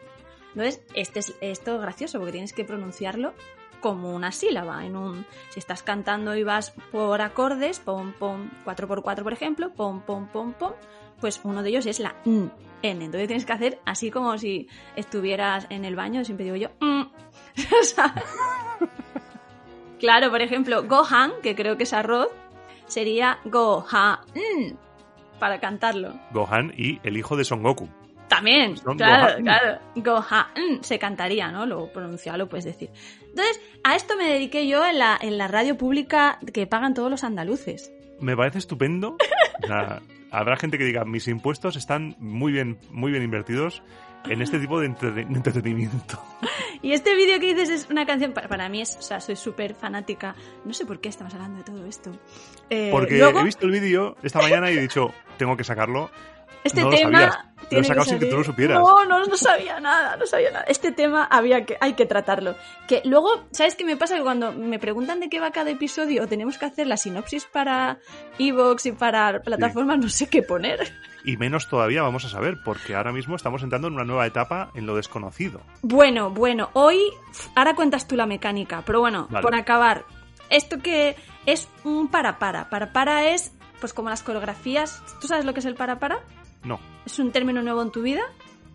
Entonces, 0.49 0.81
este 0.93 1.19
es, 1.19 1.33
esto 1.39 1.75
es 1.75 1.81
gracioso 1.81 2.17
porque 2.19 2.33
tienes 2.33 2.51
que 2.51 2.65
pronunciarlo 2.65 3.33
como 3.79 4.13
una 4.13 4.33
sílaba. 4.33 4.85
En 4.85 4.97
un, 4.97 5.25
si 5.51 5.59
estás 5.59 5.81
cantando 5.81 6.35
y 6.35 6.43
vas 6.43 6.71
por 6.91 7.21
acordes, 7.21 7.79
pom, 7.79 8.11
pom, 8.11 8.49
4x4 8.65 9.23
por 9.23 9.31
ejemplo, 9.31 9.73
pom, 9.73 10.01
pom, 10.01 10.27
pom, 10.27 10.51
pom, 10.51 10.73
pues 11.19 11.39
uno 11.43 11.63
de 11.63 11.69
ellos 11.69 11.85
es 11.85 11.99
la 11.99 12.15
N. 12.25 12.49
Entonces 12.81 13.27
tienes 13.27 13.45
que 13.45 13.53
hacer 13.53 13.79
así 13.85 14.11
como 14.11 14.37
si 14.37 14.67
estuvieras 14.95 15.67
en 15.69 15.85
el 15.85 15.95
baño, 15.95 16.23
siempre 16.23 16.45
digo 16.45 16.55
yo. 16.57 16.69
Claro, 19.99 20.29
por 20.29 20.41
ejemplo, 20.41 20.83
Gohan, 20.83 21.31
que 21.41 21.55
creo 21.55 21.75
que 21.75 21.83
es 21.83 21.93
arroz, 21.93 22.27
sería 22.85 23.39
Gohan 23.45 24.19
para 25.39 25.59
cantarlo. 25.59 26.13
Gohan 26.31 26.71
y 26.77 26.99
el 27.03 27.17
hijo 27.17 27.35
de 27.35 27.43
Son 27.43 27.63
Goku. 27.63 27.89
También, 28.27 28.77
Son 28.77 28.97
claro, 28.97 29.23
Gohan. 29.33 29.43
claro. 29.43 29.79
Gohan 29.95 30.83
se 30.83 30.99
cantaría, 30.99 31.51
¿no? 31.51 31.65
Lo 31.65 31.91
pronunciado 31.91 32.37
lo 32.37 32.47
puedes 32.47 32.65
decir. 32.65 32.91
Entonces, 33.21 33.59
a 33.83 33.95
esto 33.95 34.15
me 34.17 34.29
dediqué 34.29 34.67
yo 34.67 34.85
en 34.85 34.99
la, 34.99 35.17
en 35.19 35.37
la 35.37 35.47
radio 35.47 35.77
pública 35.77 36.37
que 36.53 36.67
pagan 36.67 36.93
todos 36.93 37.09
los 37.09 37.23
andaluces. 37.23 37.91
Me 38.19 38.35
parece 38.35 38.59
estupendo. 38.59 39.17
O 39.63 39.67
sea, 39.67 40.01
habrá 40.31 40.57
gente 40.57 40.77
que 40.77 40.83
diga, 40.85 41.05
mis 41.05 41.27
impuestos 41.27 41.75
están 41.75 42.15
muy 42.19 42.51
bien, 42.51 42.77
muy 42.91 43.11
bien 43.11 43.23
invertidos 43.23 43.81
en 44.29 44.41
este 44.41 44.59
tipo 44.59 44.79
de 44.79 44.87
entre- 44.87 45.11
de 45.11 45.21
entretenimiento. 45.21 46.21
Y 46.79 46.91
este 46.91 47.15
vídeo 47.15 47.39
que 47.39 47.55
dices 47.55 47.69
es 47.69 47.89
una 47.89 48.05
canción, 48.05 48.33
para, 48.33 48.47
para 48.47 48.69
mí 48.69 48.81
es, 48.81 48.97
o 48.97 49.01
sea, 49.01 49.19
soy 49.19 49.35
súper 49.35 49.73
fanática. 49.73 50.35
No 50.63 50.75
sé 50.75 50.85
por 50.85 51.01
qué 51.01 51.09
estamos 51.09 51.33
hablando 51.33 51.57
de 51.57 51.63
todo 51.63 51.83
esto. 51.87 52.11
Eh, 52.69 52.89
Porque 52.91 53.17
luego, 53.17 53.39
he 53.39 53.43
visto 53.45 53.65
el 53.65 53.71
vídeo 53.71 54.15
esta 54.21 54.39
mañana 54.39 54.69
y 54.69 54.77
he 54.77 54.81
dicho, 54.81 55.11
tengo 55.39 55.57
que 55.57 55.63
sacarlo. 55.63 56.11
Este 56.63 56.81
no 56.81 56.89
tema. 56.89 57.47
Lo 57.69 57.83
sacado 57.83 58.05
que 58.05 58.09
sin 58.11 58.19
que 58.19 58.25
tú 58.27 58.37
lo 58.37 58.43
supieras. 58.43 58.79
No, 58.79 59.03
no, 59.05 59.25
no 59.25 59.37
sabía 59.37 59.79
nada, 59.79 60.15
no 60.15 60.25
sabía 60.25 60.51
nada. 60.51 60.65
Este 60.67 60.91
tema 60.91 61.25
había 61.25 61.65
que, 61.65 61.77
hay 61.81 61.93
que 61.93 62.05
tratarlo. 62.05 62.55
Que 62.87 63.01
luego, 63.03 63.47
¿sabes 63.51 63.75
qué 63.75 63.83
me 63.83 63.97
pasa? 63.97 64.15
Que 64.15 64.21
cuando 64.21 64.53
me 64.53 64.79
preguntan 64.79 65.19
de 65.19 65.29
qué 65.29 65.39
va 65.39 65.51
cada 65.51 65.69
episodio 65.69 66.23
o 66.23 66.27
tenemos 66.27 66.57
que 66.57 66.65
hacer 66.65 66.87
la 66.87 66.97
sinopsis 66.97 67.45
para 67.45 67.97
Evox 68.39 68.85
y 68.85 68.91
para 68.93 69.41
plataformas, 69.41 69.97
no 69.99 70.09
sé 70.09 70.27
qué 70.27 70.43
poner. 70.43 70.93
Y 71.25 71.35
menos 71.35 71.67
todavía 71.67 72.03
vamos 72.03 72.23
a 72.23 72.29
saber, 72.29 72.57
porque 72.63 72.95
ahora 72.95 73.11
mismo 73.11 73.35
estamos 73.35 73.61
entrando 73.63 73.89
en 73.89 73.95
una 73.95 74.05
nueva 74.05 74.25
etapa 74.25 74.71
en 74.75 74.85
lo 74.85 74.95
desconocido. 74.95 75.61
Bueno, 75.81 76.29
bueno, 76.29 76.69
hoy, 76.73 77.01
ahora 77.55 77.75
cuentas 77.75 78.07
tú 78.07 78.15
la 78.15 78.25
mecánica, 78.25 78.83
pero 78.85 79.01
bueno, 79.01 79.27
por 79.41 79.55
acabar, 79.55 80.05
esto 80.49 80.79
que 80.79 81.17
es 81.45 81.67
un 81.83 82.07
para 82.07 82.39
para. 82.39 82.69
Para 82.69 82.93
para 82.93 83.29
es, 83.29 83.51
pues 83.79 83.93
como 83.93 84.09
las 84.09 84.23
coreografías. 84.23 85.03
¿Tú 85.19 85.27
sabes 85.27 85.43
lo 85.43 85.53
que 85.53 85.59
es 85.59 85.65
el 85.65 85.75
para 85.75 85.99
para? 85.99 86.19
No, 86.67 86.79
¿Es 87.05 87.17
un 87.19 87.31
término 87.31 87.61
nuevo 87.61 87.81
en 87.81 87.91
tu 87.91 88.01
vida? 88.01 88.21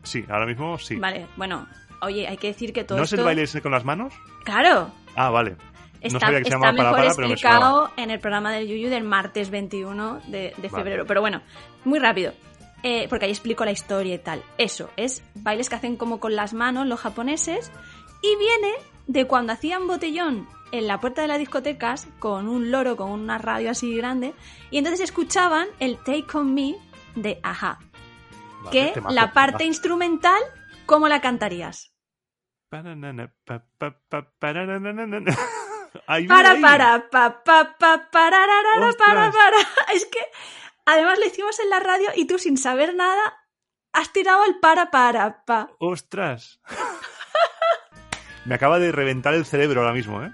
sí, 0.03 0.25
ahora 0.29 0.47
mismo 0.47 0.79
sí. 0.79 0.97
Vale, 0.97 1.27
bueno, 1.37 1.67
oye, 2.01 2.27
hay 2.27 2.37
que 2.37 2.49
decir 2.49 2.73
que 2.73 2.83
todo 2.85 2.99
¿No 2.99 3.05
es 3.05 3.13
el 3.13 3.23
baile 3.23 3.43
ese 3.43 3.61
con 3.63 3.71
las 3.73 3.85
manos? 3.85 4.13
Claro, 4.45 4.91
Ah, 5.15 5.31
vale. 5.31 5.57
está, 6.01 6.15
no 6.15 6.21
sabía 6.21 6.39
que 6.39 6.45
se 6.45 6.49
está 6.49 6.57
llamaba 6.57 6.73
para 6.77 6.91
mejor 6.91 7.05
para, 7.05 7.15
pero 7.15 7.29
me 7.29 7.35
explicado 7.35 7.91
en 7.97 8.11
el 8.11 8.19
programa 8.19 8.51
del 8.53 8.67
Yuyu 8.67 8.89
del 8.89 9.05
martes 9.05 9.51
21 9.51 10.21
de, 10.29 10.39
de 10.39 10.53
Vale. 10.57 10.71
febrero. 10.71 11.05
Pero 11.07 11.21
bueno, 11.21 11.43
muy 11.85 11.99
rápido. 11.99 12.33
eh, 12.83 13.07
porque 13.09 13.27
ahí 13.27 13.31
explico 13.31 13.65
la 13.65 13.71
historia 13.71 14.15
y 14.15 14.19
tal. 14.19 14.43
Eso, 14.59 14.91
es 14.97 15.23
bailes 15.37 15.69
que 15.69 15.77
hacen 15.77 15.97
como 15.97 16.19
con 16.19 16.35
las 16.35 16.53
manos 16.55 16.87
los 16.89 16.99
japoneses. 16.99 17.71
Y 18.23 18.37
viene 18.37 18.73
de 19.07 19.27
cuando 19.27 19.53
hacían 19.53 19.87
botellón 19.87 20.49
en 20.73 20.87
la 20.89 20.99
puerta 20.99 21.23
de 21.23 21.29
las 21.29 21.39
discotecas 21.39 22.09
con 22.19 22.49
un 22.49 22.71
loro, 22.73 22.97
con 22.97 23.11
una 23.11 23.39
radio 23.39 23.71
así 23.71 23.95
grande. 23.97 24.33
Y 24.73 24.79
entonces 24.79 25.01
escuchaban 25.01 25.69
el 25.79 25.99
Take 25.99 26.27
On 26.35 26.53
Me 26.55 26.75
de 27.15 27.41
Aja. 27.43 27.79
Vale, 28.65 28.71
que 28.71 28.93
temazo, 28.95 29.15
la 29.15 29.33
parte 29.33 29.59
temazo. 29.59 29.65
instrumental, 29.69 30.43
¿cómo 30.87 31.09
la 31.09 31.21
cantarías? 31.21 31.93
Paranana, 32.69 33.33
pa, 33.45 33.65
pa, 33.79 33.97
pa. 34.09 34.25
Ahí 36.07 36.27
Para, 36.27 36.59
para, 36.61 37.11
pa, 37.11 37.43
pa, 37.45 37.77
pa, 37.79 38.09
pararara, 38.11 38.89
Ostras. 38.89 38.97
para, 39.07 39.31
para. 39.31 39.59
Es 39.95 40.07
que 40.07 40.21
además 40.87 41.19
lo 41.19 41.27
hicimos 41.27 41.59
en 41.61 41.69
la 41.71 41.81
radio 41.81 42.09
y 42.17 42.27
tú 42.27 42.39
sin 42.39 42.57
saber 42.57 42.95
nada 42.95 43.21
has 43.93 44.11
tirado 44.13 44.45
el 44.47 44.59
para, 44.59 44.91
para, 44.91 45.45
pa. 45.45 45.69
¡Ostras! 45.79 46.61
Me 48.47 48.55
acaba 48.55 48.79
de 48.79 48.91
reventar 48.91 49.35
el 49.35 49.45
cerebro 49.45 49.83
ahora 49.83 49.93
mismo, 49.93 50.23
¿eh? 50.23 50.33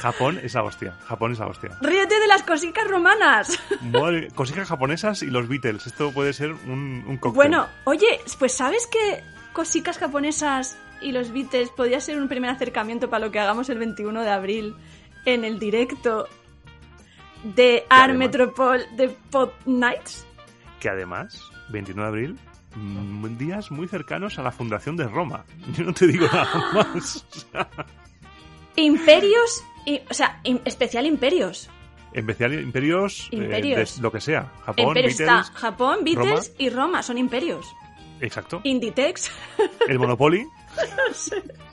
Japón 0.00 0.40
es 0.42 0.54
la 0.54 0.62
hostia. 0.62 0.94
Japón 1.06 1.32
es 1.32 1.38
la 1.38 1.46
hostia. 1.46 1.70
Ríete 1.80 2.18
de 2.18 2.26
las 2.26 2.42
cositas 2.42 2.86
romanas. 2.88 3.58
Madre- 3.82 4.28
Cositas 4.34 4.68
japonesas 4.68 5.22
y 5.22 5.26
los 5.26 5.48
Beatles. 5.48 5.86
Esto 5.86 6.10
puede 6.12 6.32
ser 6.32 6.52
un, 6.52 7.04
un 7.06 7.16
cóctel. 7.18 7.36
Bueno, 7.36 7.66
oye, 7.84 8.20
pues 8.38 8.52
¿sabes 8.54 8.86
que 8.86 9.22
cositas 9.52 9.98
japonesas 9.98 10.76
y 11.02 11.12
los 11.12 11.32
Beatles 11.32 11.70
podría 11.70 12.00
ser 12.00 12.20
un 12.20 12.28
primer 12.28 12.50
acercamiento 12.50 13.08
para 13.10 13.24
lo 13.26 13.30
que 13.32 13.40
hagamos 13.40 13.68
el 13.70 13.78
21 13.78 14.22
de 14.22 14.30
abril 14.30 14.74
en 15.26 15.44
el 15.44 15.58
directo 15.58 16.28
de 17.42 17.84
Art 17.88 18.10
además- 18.10 18.18
Metropol 18.18 18.86
de 18.96 19.08
Pop 19.30 19.52
Nights? 19.66 20.26
Que 20.78 20.88
además, 20.88 21.42
29 21.70 22.02
de 22.02 22.08
abril, 22.08 22.38
mm, 22.74 23.36
días 23.38 23.70
muy 23.70 23.86
cercanos 23.88 24.38
a 24.38 24.42
la 24.42 24.50
fundación 24.52 24.96
de 24.96 25.04
Roma. 25.08 25.44
Yo 25.76 25.84
no 25.84 25.92
te 25.92 26.06
digo 26.06 26.26
nada 26.32 26.70
más. 26.74 27.24
Imperios, 28.76 29.62
y, 29.84 30.00
o 30.10 30.14
sea, 30.14 30.40
especial 30.64 31.06
Imperios. 31.06 31.68
especial 32.12 32.54
imperios, 32.54 33.28
eh, 33.30 33.36
Imperios. 33.36 33.96
de 33.96 34.02
lo 34.02 34.10
que 34.12 34.20
sea. 34.20 34.52
Japón, 34.64 34.88
Imperios 34.88 35.18
Beatles. 35.18 35.46
está 35.46 35.58
Japón, 35.58 35.98
Beatles 36.04 36.52
y 36.58 36.70
Roma, 36.70 37.02
son 37.02 37.18
imperios. 37.18 37.66
Exacto. 38.20 38.60
Inditex. 38.64 39.30
El 39.88 39.98
Monopoly. 39.98 40.46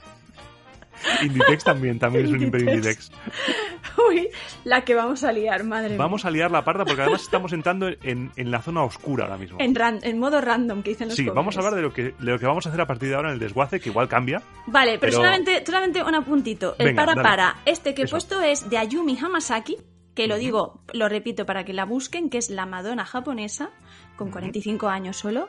Inditex 1.22 1.64
también, 1.64 1.98
también 1.98 2.26
es 2.26 2.32
un 2.32 2.42
imperio 2.42 2.72
Inditex. 2.74 3.10
Uy, 4.08 4.28
la 4.64 4.84
que 4.84 4.94
vamos 4.94 5.24
a 5.24 5.32
liar, 5.32 5.64
madre 5.64 5.90
mía. 5.90 5.98
Vamos 5.98 6.24
a 6.24 6.30
liar 6.30 6.50
la 6.50 6.64
parda 6.64 6.84
porque 6.84 7.02
además 7.02 7.22
estamos 7.22 7.52
entrando 7.52 7.88
en, 8.02 8.30
en 8.36 8.50
la 8.50 8.62
zona 8.62 8.82
oscura 8.82 9.24
ahora 9.24 9.36
mismo. 9.38 9.58
En, 9.60 9.74
ran- 9.74 10.00
en 10.02 10.18
modo 10.18 10.40
random, 10.40 10.82
que 10.82 10.90
dicen 10.90 11.08
los 11.08 11.16
Sí, 11.16 11.22
jóvenes. 11.24 11.34
vamos 11.36 11.56
a 11.56 11.60
hablar 11.60 11.74
de 11.74 11.82
lo, 11.82 11.92
que, 11.92 12.02
de 12.04 12.14
lo 12.32 12.38
que 12.38 12.46
vamos 12.46 12.66
a 12.66 12.68
hacer 12.68 12.80
a 12.80 12.86
partir 12.86 13.08
de 13.08 13.14
ahora 13.16 13.28
en 13.28 13.34
el 13.34 13.40
desguace, 13.40 13.80
que 13.80 13.88
igual 13.88 14.08
cambia. 14.08 14.42
Vale, 14.66 14.92
pero, 14.98 15.00
pero- 15.00 15.12
solamente, 15.16 15.64
solamente 15.66 16.02
un 16.02 16.14
apuntito. 16.14 16.76
El 16.78 16.86
Venga, 16.86 17.02
para 17.04 17.14
dale. 17.14 17.28
para. 17.28 17.56
Este 17.64 17.94
que 17.94 18.02
he 18.02 18.04
Eso. 18.04 18.12
puesto 18.14 18.40
es 18.42 18.68
de 18.70 18.78
Ayumi 18.78 19.18
Hamasaki, 19.18 19.76
que 20.14 20.26
lo 20.26 20.36
digo, 20.36 20.80
lo 20.92 21.08
repito 21.08 21.46
para 21.46 21.64
que 21.64 21.72
la 21.72 21.84
busquen, 21.84 22.28
que 22.30 22.38
es 22.38 22.50
la 22.50 22.66
Madonna 22.66 23.04
japonesa, 23.04 23.70
con 24.16 24.30
45 24.30 24.88
años 24.88 25.16
solo. 25.16 25.48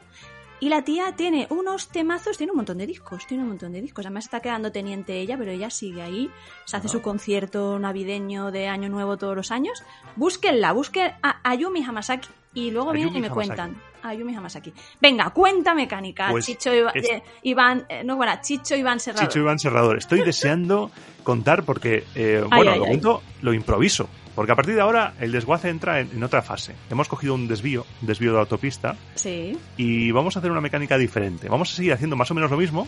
Y 0.61 0.67
la 0.69 0.83
tía 0.83 1.13
tiene 1.15 1.47
unos 1.51 1.87
temazos, 1.87 2.37
tiene 2.37 2.51
un 2.51 2.57
montón 2.57 2.77
de 2.77 2.85
discos, 2.85 3.25
tiene 3.25 3.43
un 3.43 3.49
montón 3.49 3.71
de 3.71 3.81
discos. 3.81 4.05
Además 4.05 4.25
está 4.25 4.41
quedando 4.41 4.71
teniente 4.73 5.19
ella, 5.19 5.37
pero 5.37 5.51
ella 5.51 5.69
sigue 5.69 6.01
ahí. 6.01 6.29
Se 6.65 6.75
hace 6.75 6.87
Ah. 6.87 6.91
su 6.91 7.01
concierto 7.01 7.79
navideño 7.79 8.51
de 8.51 8.67
Año 8.67 8.89
Nuevo 8.89 9.15
todos 9.17 9.35
los 9.37 9.51
años. 9.51 9.81
Búsquenla, 10.17 10.73
busquen 10.73 11.11
a 11.23 11.39
Ayumi 11.49 11.81
Hamasaki 11.83 12.27
y 12.53 12.71
luego 12.71 12.91
vienen 12.91 13.13
Ayumi 13.13 13.19
y 13.19 13.21
me 13.21 13.27
Hamasaki. 13.27 13.47
cuentan. 13.47 13.81
Ayumi 14.01 14.35
Hamasaki. 14.35 14.73
Venga, 15.01 15.29
cuenta 15.31 15.73
mecánica. 15.73 16.29
Pues 16.31 16.45
Chicho 16.45 16.73
Iba- 16.73 16.91
es- 16.93 17.09
eh, 17.09 17.23
Iván, 17.43 17.85
eh, 17.89 18.03
no, 18.03 18.15
bueno, 18.17 18.31
Chicho 18.41 18.75
Iván 18.75 18.99
Serrado. 18.99 19.27
Chicho 19.27 19.39
Iván 19.39 19.59
Serrador. 19.59 19.97
Estoy 19.97 20.21
deseando 20.21 20.89
contar 21.23 21.63
porque, 21.63 22.05
eh, 22.15 22.41
Ay, 22.51 22.57
bueno, 22.57 22.71
ay, 22.71 22.77
lo 22.79 22.83
ay. 22.85 22.89
cuento, 22.91 23.23
lo 23.41 23.53
improviso. 23.53 24.09
Porque 24.35 24.51
a 24.51 24.55
partir 24.55 24.75
de 24.75 24.81
ahora 24.81 25.13
el 25.19 25.31
desguace 25.31 25.69
entra 25.69 25.99
en, 25.99 26.09
en 26.13 26.23
otra 26.23 26.41
fase. 26.41 26.75
Hemos 26.89 27.07
cogido 27.09 27.33
un 27.35 27.47
desvío, 27.47 27.85
un 28.01 28.07
desvío 28.07 28.31
de 28.33 28.39
autopista, 28.39 28.95
Sí. 29.15 29.57
y 29.77 30.11
vamos 30.11 30.35
a 30.35 30.39
hacer 30.39 30.51
una 30.51 30.61
mecánica 30.61 30.97
diferente. 30.97 31.49
Vamos 31.49 31.71
a 31.71 31.75
seguir 31.75 31.93
haciendo 31.93 32.15
más 32.15 32.31
o 32.31 32.33
menos 32.35 32.49
lo 32.51 32.57
mismo, 32.57 32.87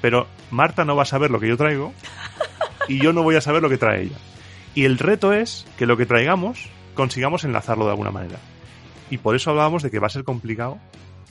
pero 0.00 0.26
Marta 0.50 0.84
no 0.84 0.94
va 0.96 1.02
a 1.02 1.06
saber 1.06 1.30
lo 1.30 1.40
que 1.40 1.48
yo 1.48 1.56
traigo 1.56 1.92
y 2.88 3.00
yo 3.02 3.12
no 3.12 3.22
voy 3.22 3.36
a 3.36 3.40
saber 3.40 3.62
lo 3.62 3.68
que 3.68 3.78
trae 3.78 4.02
ella. 4.02 4.16
Y 4.74 4.84
el 4.84 4.98
reto 4.98 5.32
es 5.32 5.66
que 5.78 5.86
lo 5.86 5.96
que 5.96 6.06
traigamos 6.06 6.68
consigamos 6.94 7.44
enlazarlo 7.44 7.84
de 7.84 7.90
alguna 7.90 8.10
manera. 8.10 8.38
Y 9.10 9.18
por 9.18 9.34
eso 9.36 9.50
hablábamos 9.50 9.82
de 9.82 9.90
que 9.90 9.98
va 9.98 10.06
a 10.06 10.10
ser 10.10 10.24
complicado 10.24 10.78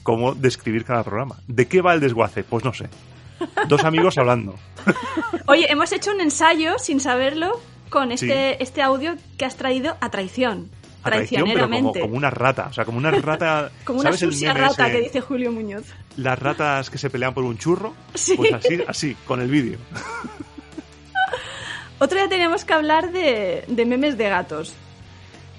cómo 0.03 0.33
describir 0.35 0.83
cada 0.85 1.03
programa. 1.03 1.37
¿De 1.47 1.67
qué 1.67 1.81
va 1.81 1.93
el 1.93 1.99
desguace? 1.99 2.43
Pues 2.43 2.63
no 2.63 2.73
sé. 2.73 2.89
Dos 3.67 3.83
amigos 3.83 4.17
hablando. 4.19 4.55
Oye, 5.47 5.71
hemos 5.71 5.91
hecho 5.91 6.11
un 6.11 6.21
ensayo 6.21 6.77
sin 6.77 6.99
saberlo 6.99 7.59
con 7.91 8.17
Sí. 8.17 8.25
este, 8.25 8.63
este 8.63 8.81
audio 8.81 9.15
que 9.37 9.45
has 9.45 9.55
traído 9.55 9.95
a 10.01 10.09
traición. 10.09 10.69
A 11.03 11.09
traición, 11.09 11.43
pero 11.51 11.69
como, 11.69 11.93
como 11.93 12.15
una 12.15 12.29
rata. 12.29 12.67
O 12.69 12.73
sea, 12.73 12.85
como 12.85 12.97
una 12.97 13.11
rata. 13.21 13.71
Como 13.83 13.99
una 13.99 14.09
¿Sabes 14.09 14.21
el 14.23 14.31
sucia 14.33 14.53
rata 14.53 14.87
ese? 14.87 14.97
que 14.97 15.03
dice 15.03 15.21
Julio 15.21 15.51
Muñoz. 15.51 15.83
Las 16.17 16.37
ratas 16.39 16.89
que 16.89 16.97
se 16.97 17.09
pelean 17.09 17.33
por 17.33 17.43
un 17.43 17.57
churro. 17.57 17.93
Sí. 18.15 18.35
Pues 18.37 18.53
así, 18.53 18.79
así, 18.87 19.15
con 19.27 19.41
el 19.41 19.49
vídeo. 19.49 19.77
Otro 21.99 22.17
día 22.17 22.29
teníamos 22.29 22.65
que 22.65 22.73
hablar 22.73 23.11
de, 23.11 23.63
de 23.67 23.85
memes 23.85 24.17
de 24.17 24.29
gatos. 24.29 24.73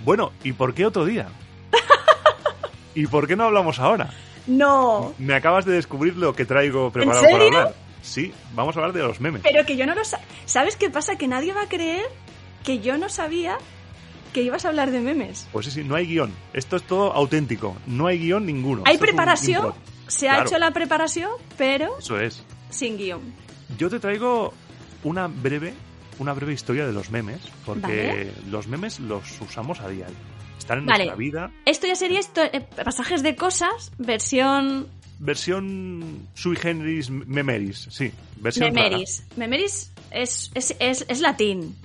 Bueno, 0.05 0.33
¿y 0.43 0.53
por 0.53 0.75
qué 0.75 0.85
otro 0.87 1.05
día? 1.05 1.29
¿Y 2.97 3.07
por 3.07 3.29
qué 3.29 3.37
no 3.37 3.45
hablamos 3.45 3.79
ahora? 3.79 4.11
No, 4.49 5.15
Me 5.19 5.35
acabas 5.35 5.65
de 5.65 5.75
descubrir 5.75 6.17
lo 6.17 6.35
que 6.35 6.45
traigo 6.45 6.91
preparado 6.91 7.23
serio? 7.23 7.39
para 7.39 7.47
hablar. 7.61 7.75
Sí, 8.03 8.33
vamos 8.55 8.77
a 8.77 8.81
hablar 8.81 8.93
de 8.95 9.01
los 9.03 9.21
memes. 9.21 9.43
pero 9.43 9.65
que 9.65 9.77
yo 9.77 9.87
no 9.87 9.95
lo 9.95 10.05
sa- 10.05 10.21
¿Sabes 10.45 10.77
qué 10.77 10.91
pasa? 10.91 11.17
Que 11.17 11.27
nadie 11.29 11.53
va 11.55 11.63
a 11.63 11.69
creer 11.69 12.05
que 12.65 12.81
yo 12.81 12.99
no 12.99 13.09
sabía 13.09 13.57
que 14.33 14.43
ibas 14.43 14.65
a 14.65 14.69
hablar 14.69 14.91
de 14.91 15.01
memes. 15.01 15.47
Pues 15.53 15.67
sí, 15.67 15.73
sí, 15.73 15.85
no 15.85 15.95
hay 15.95 16.07
guion. 16.07 16.33
Esto 16.53 16.77
es 16.77 16.83
todo 16.85 17.13
auténtico. 17.13 17.77
No 17.87 18.07
hay 18.07 18.19
guion 18.19 18.45
ninguno. 18.47 18.83
Hay 18.87 18.95
Esto 18.95 19.07
preparación, 19.07 19.75
se 20.09 20.29
ha 20.29 20.33
Claro. 20.35 20.49
hecho 20.49 20.59
la 20.59 20.71
preparación, 20.73 21.31
pero 21.59 21.99
Eso 21.99 22.19
es. 22.21 22.43
sin 22.71 22.97
guion. 22.99 23.21
Yo 23.79 23.89
te 23.91 24.01
traigo 24.01 24.53
una 25.05 25.27
breve, 25.29 25.75
una 26.19 26.33
breve 26.33 26.53
historia 26.55 26.87
de 26.87 26.93
los 26.93 27.11
memes, 27.11 27.41
porque 27.67 28.33
los 28.51 28.67
memes 28.69 29.01
los 29.01 29.41
usamos 29.41 29.81
a 29.81 29.89
diario. 29.89 30.17
Están 30.59 30.79
en 30.79 30.87
Vale. 30.87 31.05
nuestra 31.05 31.17
vida. 31.17 31.51
Esto 31.67 31.87
ya 31.87 31.97
sería 31.97 32.21
esto, 32.21 32.41
eh, 32.43 32.67
pasajes 32.85 33.23
de 33.23 33.35
cosas, 33.37 33.91
versión 33.99 34.87
Versión 35.23 36.29
sui 36.35 36.57
generis 36.57 37.09
memeris, 37.09 37.87
sí. 37.91 38.11
Versión 38.37 38.75
rara. 38.75 38.89
memeris. 38.91 39.25
Memeris 39.37 39.93
es, 40.11 40.51
es, 40.55 40.75
es, 40.81 41.05
es 41.09 41.21
latín. 41.21 41.77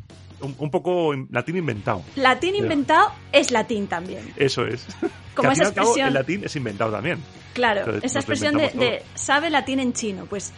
Un, 0.42 0.56
un 0.58 0.72
poco 0.72 1.14
latín 1.30 1.58
inventado. 1.58 2.04
Latín 2.16 2.56
inventado 2.56 3.12
es 3.32 3.52
latín 3.52 3.86
también. 3.88 4.34
Eso 4.36 4.66
es. 4.66 4.88
como 5.36 5.52
esa 5.52 5.72
cabo, 5.74 5.88
expresión. 5.90 6.08
el 6.08 6.14
latín 6.16 6.44
es 6.44 6.56
inventado 6.56 6.92
también. 6.92 7.20
Claro, 7.54 7.82
Entonces, 7.82 8.04
esa 8.06 8.20
expresión 8.20 8.56
de, 8.58 8.70
de 8.70 9.04
sabe 9.14 9.52
latín 9.52 9.80
en 9.80 9.94
chino, 9.94 10.26
pues 10.26 10.52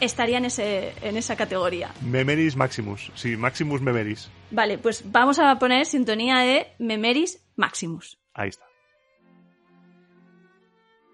estaría 0.00 0.38
en, 0.38 0.44
ese, 0.46 0.92
en 1.02 1.16
esa 1.16 1.36
categoría. 1.36 1.90
Memeris 2.02 2.56
Maximus. 2.56 3.12
Sí, 3.14 3.36
Maximus 3.36 3.80
Memeris. 3.80 4.30
Vale, 4.50 4.76
pues 4.78 5.02
vamos 5.10 5.38
a 5.38 5.58
poner 5.58 5.86
sintonía 5.86 6.38
de 6.40 6.66
Memeris 6.78 7.40
Maximus. 7.56 8.18
Ahí 8.34 8.50
está. 8.50 8.64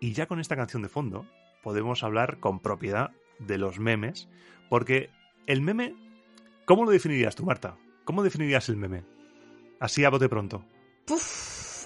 Y 0.01 0.13
ya 0.13 0.27
con 0.27 0.41
esta 0.41 0.57
canción 0.57 0.83
de 0.83 0.89
fondo 0.89 1.27
podemos 1.63 2.03
hablar 2.03 2.39
con 2.41 2.61
propiedad 2.61 3.11
de 3.39 3.59
los 3.59 3.79
memes, 3.79 4.29
porque 4.69 5.11
el 5.47 5.61
meme, 5.63 5.95
¿cómo 6.65 6.85
lo 6.85 6.91
definirías 6.91 7.37
tú, 7.37 7.45
Marta? 7.45 7.77
¿Cómo 8.05 8.23
definirías 8.23 8.69
el 8.69 8.77
meme? 8.77 9.05
Así 9.79 10.05
a 10.05 10.11
bote 10.11 10.29
pronto. 10.29 10.65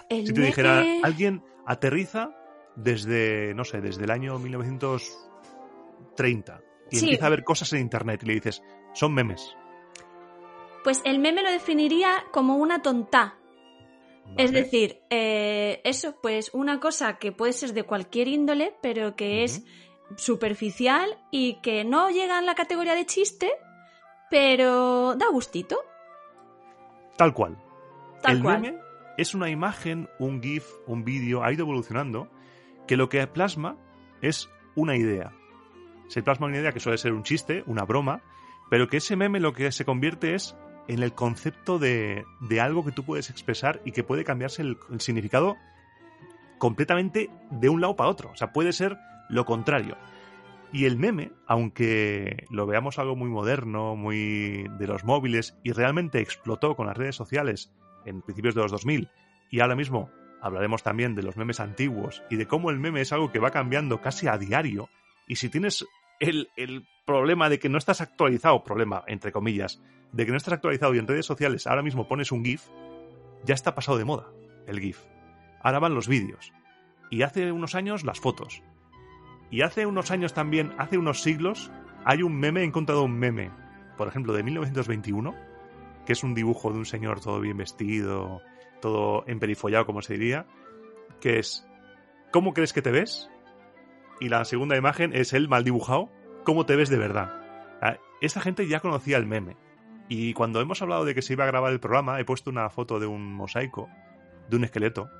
El 0.08 0.26
Si 0.26 0.32
te 0.32 0.40
meme- 0.40 0.46
dijera, 0.46 0.84
alguien 1.02 1.42
aterriza 1.66 2.30
desde, 2.76 3.54
no 3.54 3.64
sé, 3.64 3.80
desde 3.80 4.04
el 4.04 4.10
año 4.10 4.38
1930 4.38 6.60
y 6.90 6.96
Sí. 6.96 7.04
empieza 7.06 7.26
a 7.26 7.30
ver 7.30 7.44
cosas 7.44 7.72
en 7.72 7.80
internet 7.80 8.22
y 8.22 8.26
le 8.26 8.34
dices, 8.34 8.62
son 8.94 9.14
memes. 9.14 9.56
Pues 10.82 11.00
el 11.04 11.18
meme 11.18 11.42
lo 11.42 11.50
definiría 11.50 12.24
como 12.32 12.56
una 12.56 12.82
Es 14.36 14.52
decir, 14.52 15.00
eh, 15.10 15.80
eso, 15.84 16.16
pues 16.20 16.50
una 16.52 16.80
cosa 16.80 17.18
que 17.18 17.30
puede 17.30 17.52
ser 17.52 17.72
de 17.72 17.84
cualquier 17.84 18.28
índole, 18.28 18.74
pero 18.82 19.14
que 19.14 19.44
es 19.44 19.64
superficial 20.16 21.18
y 21.30 21.60
que 21.60 21.84
no 21.84 22.10
llega 22.10 22.38
en 22.38 22.46
la 22.46 22.54
categoría 22.54 22.94
de 22.94 23.06
chiste, 23.06 23.52
pero 24.30 25.14
da 25.14 25.28
gustito. 25.30 25.78
Tal 27.16 27.32
cual. 27.32 27.56
Tal 28.22 28.36
el 28.36 28.42
cual. 28.42 28.60
meme 28.60 28.84
es 29.16 29.34
una 29.34 29.48
imagen, 29.48 30.08
un 30.18 30.42
GIF, 30.42 30.66
un 30.86 31.04
vídeo, 31.04 31.44
ha 31.44 31.52
ido 31.52 31.62
evolucionando, 31.62 32.28
que 32.86 32.96
lo 32.96 33.08
que 33.08 33.24
plasma 33.26 33.76
es 34.20 34.50
una 34.74 34.96
idea. 34.96 35.32
Se 36.08 36.22
plasma 36.22 36.46
una 36.46 36.58
idea 36.58 36.72
que 36.72 36.80
suele 36.80 36.98
ser 36.98 37.12
un 37.12 37.22
chiste, 37.22 37.62
una 37.66 37.84
broma, 37.84 38.22
pero 38.70 38.88
que 38.88 38.98
ese 38.98 39.16
meme 39.16 39.40
lo 39.40 39.52
que 39.52 39.70
se 39.72 39.84
convierte 39.84 40.34
es 40.34 40.56
en 40.88 41.02
el 41.02 41.12
concepto 41.12 41.78
de, 41.78 42.24
de 42.40 42.60
algo 42.60 42.84
que 42.84 42.92
tú 42.92 43.04
puedes 43.04 43.30
expresar 43.30 43.80
y 43.84 43.92
que 43.92 44.04
puede 44.04 44.24
cambiarse 44.24 44.62
el, 44.62 44.78
el 44.90 45.00
significado 45.00 45.56
completamente 46.58 47.30
de 47.50 47.68
un 47.68 47.80
lado 47.80 47.96
para 47.96 48.10
otro. 48.10 48.30
O 48.30 48.36
sea, 48.36 48.52
puede 48.52 48.72
ser 48.72 48.98
lo 49.28 49.44
contrario. 49.44 49.96
Y 50.72 50.86
el 50.86 50.96
meme, 50.96 51.30
aunque 51.46 52.46
lo 52.50 52.66
veamos 52.66 52.98
algo 52.98 53.14
muy 53.14 53.30
moderno, 53.30 53.94
muy 53.94 54.66
de 54.78 54.86
los 54.86 55.04
móviles, 55.04 55.56
y 55.62 55.72
realmente 55.72 56.20
explotó 56.20 56.74
con 56.74 56.86
las 56.86 56.96
redes 56.96 57.14
sociales 57.14 57.72
en 58.04 58.22
principios 58.22 58.54
de 58.54 58.62
los 58.62 58.72
2000, 58.72 59.08
y 59.50 59.60
ahora 59.60 59.76
mismo 59.76 60.10
hablaremos 60.42 60.82
también 60.82 61.14
de 61.14 61.22
los 61.22 61.36
memes 61.36 61.60
antiguos 61.60 62.22
y 62.28 62.36
de 62.36 62.46
cómo 62.46 62.70
el 62.70 62.78
meme 62.78 63.00
es 63.00 63.12
algo 63.12 63.30
que 63.30 63.38
va 63.38 63.50
cambiando 63.50 64.00
casi 64.00 64.26
a 64.26 64.36
diario, 64.36 64.88
y 65.28 65.36
si 65.36 65.48
tienes 65.48 65.86
el, 66.28 66.86
problema 67.06 67.50
de 67.50 67.58
que 67.58 67.68
no 67.68 67.76
estás 67.76 68.00
actualizado, 68.00 68.64
problema, 68.64 69.04
entre 69.06 69.30
comillas, 69.30 69.82
de 70.12 70.24
que 70.24 70.30
no 70.30 70.38
estás 70.38 70.54
actualizado 70.54 70.94
y 70.94 70.98
en 70.98 71.06
redes 71.06 71.26
sociales 71.26 71.66
ahora 71.66 71.82
mismo 71.82 72.08
pones 72.08 72.32
un 72.32 72.42
GIF, 72.42 72.62
ya 73.44 73.54
está 73.54 73.74
pasado 73.74 73.98
de 73.98 74.06
moda 74.06 74.30
el 74.66 74.80
GIF. 74.80 75.00
Ahora 75.60 75.80
van 75.80 75.94
los 75.94 76.08
vídeos. 76.08 76.52
Y 77.10 77.22
hace 77.22 77.52
unos 77.52 77.74
años 77.74 78.04
las 78.04 78.20
fotos. 78.20 78.62
Y 79.50 79.60
hace 79.60 79.84
unos 79.84 80.10
años 80.10 80.32
también, 80.32 80.72
hace 80.78 80.96
unos 80.96 81.20
siglos, 81.20 81.70
hay 82.06 82.22
un 82.22 82.38
meme, 82.38 82.62
he 82.62 82.64
encontrado 82.64 83.02
un 83.02 83.18
meme, 83.18 83.50
por 83.98 84.08
ejemplo, 84.08 84.32
de 84.32 84.42
1921, 84.42 85.34
que 86.06 86.14
es 86.14 86.24
un 86.24 86.34
dibujo 86.34 86.72
de 86.72 86.78
un 86.78 86.86
señor 86.86 87.20
todo 87.20 87.38
bien 87.40 87.58
vestido, 87.58 88.40
todo 88.80 89.24
emperifollado, 89.26 89.84
como 89.84 90.00
se 90.00 90.14
diría, 90.14 90.46
que 91.20 91.38
es 91.38 91.68
¿Cómo 92.34 92.52
crees 92.52 92.72
que 92.72 92.82
te 92.82 92.90
ves? 92.90 93.30
Y 94.24 94.30
la 94.30 94.46
segunda 94.46 94.74
imagen 94.74 95.14
es 95.14 95.34
él 95.34 95.50
mal 95.50 95.64
dibujado, 95.64 96.10
¿Cómo 96.44 96.64
te 96.64 96.76
ves 96.76 96.88
de 96.88 96.96
verdad? 96.96 97.42
Ah, 97.82 97.98
Esta 98.22 98.40
gente 98.40 98.66
ya 98.66 98.80
conocía 98.80 99.18
el 99.18 99.26
meme. 99.26 99.58
Y 100.08 100.32
cuando 100.32 100.62
hemos 100.62 100.80
hablado 100.80 101.04
de 101.04 101.14
que 101.14 101.20
se 101.20 101.34
iba 101.34 101.44
a 101.44 101.46
grabar 101.46 101.72
el 101.72 101.80
programa, 101.80 102.18
he 102.18 102.24
puesto 102.24 102.48
una 102.48 102.70
foto 102.70 102.98
de 102.98 103.06
un 103.06 103.34
mosaico, 103.34 103.90
de 104.48 104.56
un 104.56 104.64
esqueleto, 104.64 105.10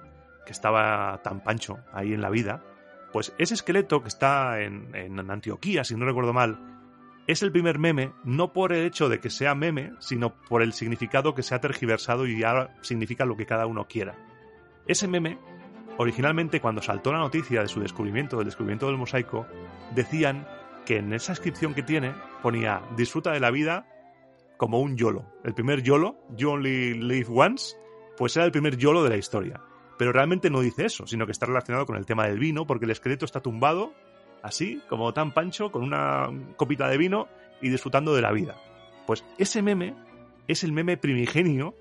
que 0.46 0.52
estaba 0.52 1.20
tan 1.22 1.42
pancho 1.42 1.80
ahí 1.92 2.14
en 2.14 2.22
la 2.22 2.30
vida. 2.30 2.62
Pues 3.12 3.34
ese 3.36 3.52
esqueleto 3.52 4.00
que 4.00 4.08
está 4.08 4.62
en, 4.62 4.94
en 4.94 5.30
Antioquía, 5.30 5.84
si 5.84 5.94
no 5.96 6.06
recuerdo 6.06 6.32
mal, 6.32 6.58
es 7.26 7.42
el 7.42 7.52
primer 7.52 7.78
meme, 7.78 8.12
no 8.24 8.54
por 8.54 8.72
el 8.72 8.86
hecho 8.86 9.10
de 9.10 9.20
que 9.20 9.28
sea 9.28 9.54
meme, 9.54 9.92
sino 9.98 10.34
por 10.48 10.62
el 10.62 10.72
significado 10.72 11.34
que 11.34 11.42
se 11.42 11.54
ha 11.54 11.60
tergiversado 11.60 12.26
y 12.26 12.42
ahora 12.42 12.74
significa 12.80 13.26
lo 13.26 13.36
que 13.36 13.44
cada 13.44 13.66
uno 13.66 13.86
quiera. 13.86 14.14
Ese 14.86 15.08
meme, 15.08 15.38
originalmente 15.98 16.60
cuando 16.60 16.82
saltó 16.82 17.12
la 17.12 17.18
noticia 17.18 17.62
de 17.62 17.68
su 17.68 17.80
descubrimiento, 17.80 18.36
del 18.36 18.46
descubrimiento 18.46 18.86
del 18.86 18.96
mosaico, 18.96 19.46
decían 19.94 20.46
que 20.84 20.98
en 20.98 21.12
esa 21.12 21.32
inscripción 21.32 21.74
que 21.74 21.82
tiene 21.82 22.14
ponía 22.42 22.82
disfruta 22.96 23.32
de 23.32 23.40
la 23.40 23.50
vida 23.50 23.86
como 24.56 24.80
un 24.80 24.96
YOLO. 24.96 25.24
El 25.44 25.54
primer 25.54 25.82
YOLO, 25.82 26.16
You 26.36 26.50
Only 26.50 26.94
Live 26.94 27.28
Once, 27.28 27.76
pues 28.16 28.36
era 28.36 28.44
el 28.44 28.52
primer 28.52 28.76
YOLO 28.76 29.02
de 29.02 29.10
la 29.10 29.16
historia. 29.16 29.60
Pero 29.98 30.12
realmente 30.12 30.50
no 30.50 30.60
dice 30.60 30.86
eso, 30.86 31.06
sino 31.06 31.26
que 31.26 31.32
está 31.32 31.46
relacionado 31.46 31.86
con 31.86 31.96
el 31.96 32.06
tema 32.06 32.26
del 32.26 32.38
vino, 32.38 32.66
porque 32.66 32.84
el 32.84 32.90
esqueleto 32.90 33.24
está 33.24 33.40
tumbado, 33.40 33.92
así, 34.42 34.82
como 34.88 35.12
tan 35.14 35.32
pancho, 35.32 35.70
con 35.70 35.82
una 35.82 36.28
copita 36.56 36.88
de 36.88 36.98
vino 36.98 37.28
y 37.60 37.68
disfrutando 37.68 38.14
de 38.14 38.22
la 38.22 38.32
vida. 38.32 38.56
Pues 39.06 39.24
ese 39.38 39.62
meme 39.62 39.94
es 40.48 40.64
el 40.64 40.72
meme 40.72 40.96
primigenio, 40.96 41.74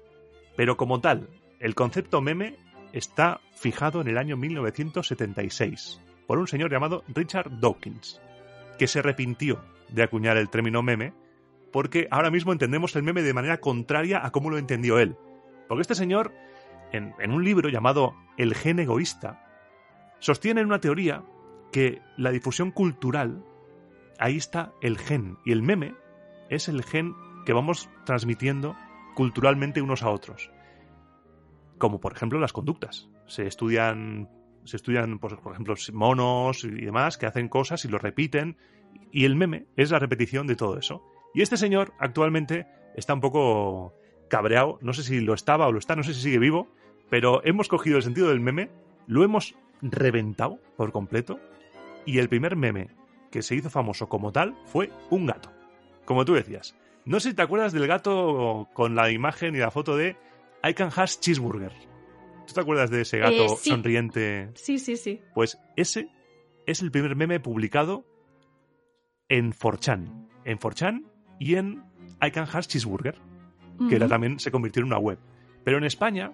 pero 0.56 0.78
como 0.78 1.02
tal, 1.02 1.28
el 1.60 1.76
concepto 1.76 2.22
meme 2.22 2.58
está 2.94 3.42
fijado 3.56 4.00
en 4.00 4.08
el 4.08 4.18
año 4.18 4.38
1976 4.38 6.00
por 6.28 6.40
un 6.40 6.48
señor 6.48 6.72
llamado 6.72 7.04
Richard 7.10 7.60
Dawkins, 7.60 8.22
que 8.80 8.88
se 8.88 9.00
arrepintió 9.00 9.60
de 9.90 10.04
acuñar 10.04 10.38
el 10.38 10.50
término 10.50 10.82
meme 10.82 11.14
porque 11.74 12.08
ahora 12.12 12.30
mismo 12.30 12.54
entendemos 12.54 12.96
el 12.96 13.04
meme 13.04 13.24
de 13.24 13.34
manera 13.34 13.60
contraria 13.60 14.24
a 14.24 14.30
cómo 14.30 14.52
lo 14.52 14.60
entendió 14.60 15.00
él. 15.00 15.18
Porque 15.68 15.82
este 15.82 15.96
señor, 15.96 16.32
en, 16.92 17.14
un 17.32 17.44
libro 17.44 17.68
llamado 17.70 18.16
El 18.38 18.54
gen 18.54 18.80
egoísta, 18.80 19.44
sostiene 20.20 20.62
en 20.62 20.68
una 20.68 20.80
teoría 20.80 21.24
que 21.72 22.00
la 22.16 22.30
difusión 22.30 22.70
cultural, 22.70 23.44
ahí 24.20 24.38
está 24.38 24.72
el 24.82 25.00
gen, 25.00 25.40
y 25.44 25.52
el 25.52 25.64
meme 25.64 25.96
es 26.50 26.70
el 26.70 26.84
gen 26.84 27.16
que 27.44 27.54
vamos 27.54 27.90
transmitiendo 28.06 28.76
culturalmente 29.16 29.82
unos 29.82 30.04
a 30.04 30.12
otros. 30.12 30.53
Como 31.84 32.00
por 32.00 32.14
ejemplo 32.14 32.40
las 32.40 32.54
conductas. 32.54 33.10
Se 33.28 33.46
estudian, 33.46 34.30
se 34.64 34.78
estudian 34.78 35.20
pues, 35.20 35.34
por 35.34 35.52
ejemplo, 35.52 35.76
monos 35.92 36.64
y 36.64 36.70
demás 36.70 37.18
que 37.18 37.26
hacen 37.26 37.50
cosas 37.50 37.84
y 37.84 37.90
lo 37.90 37.98
repiten, 37.98 38.56
y 39.12 39.26
el 39.26 39.36
meme 39.36 39.66
es 39.76 39.92
la 39.92 40.00
repetición 40.00 40.48
de 40.48 40.56
todo 40.56 40.78
eso. 40.78 41.04
Y 41.34 41.42
este 41.42 41.58
señor 41.58 41.92
actualmente 42.00 42.68
está 42.96 43.14
un 43.14 43.20
poco 43.20 43.94
cabreado, 44.30 44.80
no 44.82 44.94
sé 44.94 45.04
si 45.04 45.20
lo 45.20 45.34
estaba 45.34 45.68
o 45.68 45.74
lo 45.74 45.78
está, 45.78 45.98
no 45.98 46.04
sé 46.04 46.14
si 46.14 46.22
sigue 46.22 46.40
vivo, 46.40 46.70
pero 47.10 47.42
hemos 47.44 47.68
cogido 47.68 47.98
el 47.98 48.04
sentido 48.04 48.30
del 48.30 48.40
meme, 48.40 48.72
lo 49.06 49.26
hemos 49.26 49.54
reventado 49.82 50.62
por 50.78 50.94
completo, 50.94 51.38
y 52.06 52.20
el 52.20 52.30
primer 52.30 52.56
meme 52.56 52.92
que 53.30 53.42
se 53.42 53.56
hizo 53.56 53.70
famoso 53.70 54.08
como 54.08 54.32
tal 54.32 54.56
fue 54.68 54.90
un 55.10 55.26
gato. 55.26 55.52
Como 56.06 56.24
tú 56.24 56.34
decías. 56.36 56.78
No 57.04 57.20
sé 57.20 57.32
si 57.32 57.36
te 57.36 57.42
acuerdas 57.42 57.74
del 57.74 57.88
gato 57.88 58.70
con 58.72 58.96
la 58.96 59.12
imagen 59.12 59.54
y 59.54 59.60
la 59.60 59.70
foto 59.70 59.98
de 59.98 60.16
I 60.68 60.74
can 60.74 60.90
has 60.96 61.20
cheeseburger. 61.20 61.72
¿Tú 62.48 62.54
te 62.54 62.60
acuerdas 62.62 62.90
de 62.90 63.02
ese 63.02 63.20
gato 63.20 63.46
Eh, 63.46 63.50
sí. 63.60 63.70
sonriente? 63.70 64.50
Sí, 64.56 64.80
sí, 64.80 64.98
sí. 64.98 65.22
Pues 65.34 65.58
ese 65.76 66.10
es 66.66 66.82
el 66.82 66.92
primer 66.92 67.16
meme 67.16 67.40
publicado 67.40 68.06
en 69.30 69.52
4chan. 69.54 70.28
En 70.46 70.60
4chan 70.60 71.06
y 71.40 71.56
en 71.56 71.84
I 72.22 72.32
Can 72.32 72.48
Has 72.52 72.68
Cheeseburger, 72.68 73.16
que 73.90 73.96
era 73.96 74.08
también 74.08 74.40
se 74.40 74.52
convirtió 74.52 74.82
en 74.82 74.88
una 74.88 74.98
web. 75.00 75.18
Pero 75.64 75.78
en 75.78 75.84
España 75.86 76.32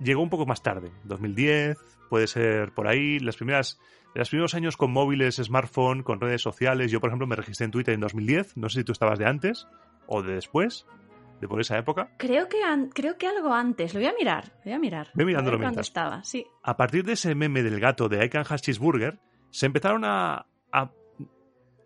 llegó 0.00 0.22
un 0.22 0.30
poco 0.30 0.46
más 0.46 0.62
tarde, 0.62 0.90
2010, 1.04 1.76
puede 2.08 2.26
ser 2.26 2.72
por 2.72 2.88
ahí, 2.88 3.18
las 3.18 3.36
primeras 3.36 3.78
los 4.14 4.28
primeros 4.28 4.52
años 4.54 4.76
con 4.76 4.92
móviles, 4.92 5.36
smartphone, 5.36 6.02
con 6.02 6.20
redes 6.20 6.42
sociales. 6.42 6.90
Yo, 6.90 7.00
por 7.00 7.08
ejemplo, 7.08 7.26
me 7.26 7.34
registré 7.36 7.64
en 7.64 7.70
Twitter 7.70 7.94
en 7.94 8.00
2010, 8.00 8.58
no 8.58 8.68
sé 8.68 8.80
si 8.80 8.84
tú 8.84 8.92
estabas 8.92 9.18
de 9.18 9.24
antes 9.26 9.66
o 10.06 10.22
de 10.22 10.34
después, 10.34 10.86
de 11.42 11.48
por 11.48 11.60
esa 11.60 11.76
época. 11.76 12.08
Creo 12.18 12.48
que, 12.48 12.56
creo 12.94 13.18
que 13.18 13.26
algo 13.26 13.52
antes. 13.52 13.92
Lo 13.92 14.00
voy 14.00 14.08
a 14.08 14.14
mirar. 14.18 14.52
Voy 14.64 14.72
a 14.72 14.78
mirar. 14.78 15.08
Ve 15.12 15.24
mirándolo 15.26 15.56
A 15.56 15.58
ver 15.58 15.64
cuándo 15.66 15.80
mientras. 15.80 15.88
estaba, 15.88 16.24
sí. 16.24 16.46
a 16.62 16.76
partir 16.76 17.04
de 17.04 17.12
ese 17.14 17.34
meme 17.34 17.62
del 17.62 17.80
gato 17.80 18.08
de 18.08 18.24
I 18.24 18.30
Can 18.30 18.44
Have 18.48 18.60
Cheeseburger, 18.60 19.18
se 19.50 19.66
empezaron 19.66 20.04
a, 20.04 20.46
a 20.72 20.92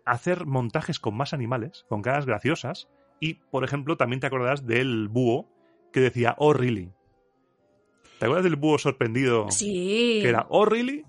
hacer 0.05 0.45
montajes 0.45 0.99
con 0.99 1.17
más 1.17 1.33
animales, 1.33 1.85
con 1.89 2.01
caras 2.03 2.25
graciosas, 2.27 2.87
y, 3.19 3.33
por 3.51 3.63
ejemplo, 3.63 3.97
también 3.97 4.19
te 4.19 4.27
acordarás 4.27 4.65
del 4.67 5.07
búho 5.09 5.49
que 5.91 5.99
decía, 6.01 6.35
oh, 6.37 6.53
really. 6.53 6.93
¿Te 8.19 8.25
acuerdas 8.25 8.43
del 8.45 8.55
búho 8.57 8.77
sorprendido 8.77 9.49
Sí. 9.49 10.19
que 10.21 10.29
era, 10.29 10.45
oh, 10.49 10.65
really? 10.65 11.03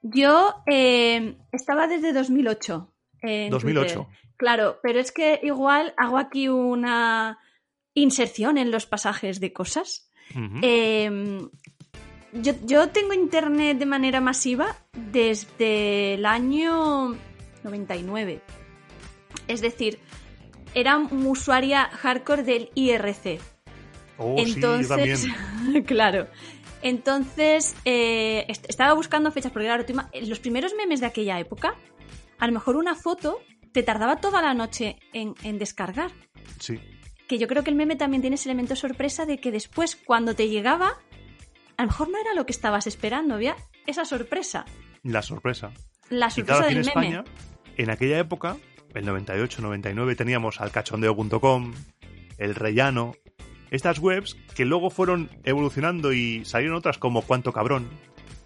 Yo 0.00 0.54
eh, 0.66 1.36
estaba 1.52 1.86
desde 1.88 2.14
2008. 2.14 2.90
En 3.20 3.50
2008. 3.50 3.94
Twitter. 3.94 4.18
Claro, 4.38 4.78
pero 4.82 4.98
es 5.00 5.12
que 5.12 5.40
igual 5.42 5.94
hago 5.96 6.18
aquí 6.18 6.48
una 6.48 7.38
inserción 7.96 8.56
en 8.58 8.70
los 8.70 8.86
pasajes 8.86 9.40
de 9.40 9.52
cosas. 9.52 10.08
Eh, 10.62 11.40
yo, 12.32 12.52
yo 12.64 12.88
tengo 12.90 13.12
internet 13.12 13.78
de 13.78 13.86
manera 13.86 14.20
masiva 14.20 14.76
desde 14.92 16.14
el 16.14 16.26
año 16.26 17.16
99. 17.64 18.40
Es 19.48 19.60
decir, 19.60 19.98
era 20.74 20.98
usuaria 20.98 21.84
hardcore 21.86 22.42
del 22.42 22.70
IRC. 22.74 23.40
Oh, 24.18 24.36
sí, 24.44 24.60
yo 24.60 24.86
también. 24.88 25.18
claro. 25.86 26.26
Entonces, 26.82 27.74
eh, 27.84 28.44
est- 28.48 28.66
estaba 28.68 28.92
buscando 28.94 29.30
fechas, 29.32 29.50
porque 29.52 29.66
claro, 29.66 29.84
los 30.26 30.38
primeros 30.40 30.74
memes 30.74 31.00
de 31.00 31.06
aquella 31.06 31.38
época, 31.40 31.74
a 32.38 32.46
lo 32.46 32.52
mejor 32.52 32.76
una 32.76 32.94
foto 32.94 33.40
te 33.72 33.82
tardaba 33.82 34.16
toda 34.20 34.42
la 34.42 34.54
noche 34.54 34.96
en, 35.12 35.34
en 35.42 35.58
descargar. 35.58 36.10
Sí. 36.60 36.78
Que 37.28 37.38
yo 37.38 37.48
creo 37.48 37.64
que 37.64 37.70
el 37.70 37.76
meme 37.76 37.96
también 37.96 38.20
tiene 38.20 38.36
ese 38.36 38.48
elemento 38.48 38.76
sorpresa 38.76 39.26
de 39.26 39.38
que 39.38 39.50
después, 39.50 39.96
cuando 39.96 40.34
te 40.34 40.48
llegaba, 40.48 40.98
a 41.76 41.82
lo 41.82 41.88
mejor 41.88 42.08
no 42.08 42.18
era 42.18 42.34
lo 42.34 42.46
que 42.46 42.52
estabas 42.52 42.86
esperando, 42.86 43.34
había 43.34 43.56
esa 43.86 44.04
sorpresa. 44.04 44.64
La 45.02 45.22
sorpresa. 45.22 45.72
La 46.08 46.30
sorpresa 46.30 46.60
claro, 46.60 46.72
en 46.72 46.78
meme. 46.78 46.88
España, 46.88 47.24
en 47.76 47.90
aquella 47.90 48.18
época, 48.18 48.56
el 48.94 49.04
98, 49.04 49.62
99, 49.62 50.16
teníamos 50.16 50.60
alcachondeo.com, 50.60 51.74
el 52.38 52.54
rellano, 52.54 53.14
estas 53.70 53.98
webs 53.98 54.36
que 54.54 54.64
luego 54.64 54.90
fueron 54.90 55.30
evolucionando 55.44 56.12
y 56.12 56.44
salieron 56.44 56.76
otras 56.76 56.98
como 56.98 57.22
Cuánto 57.22 57.52
Cabrón, 57.52 57.88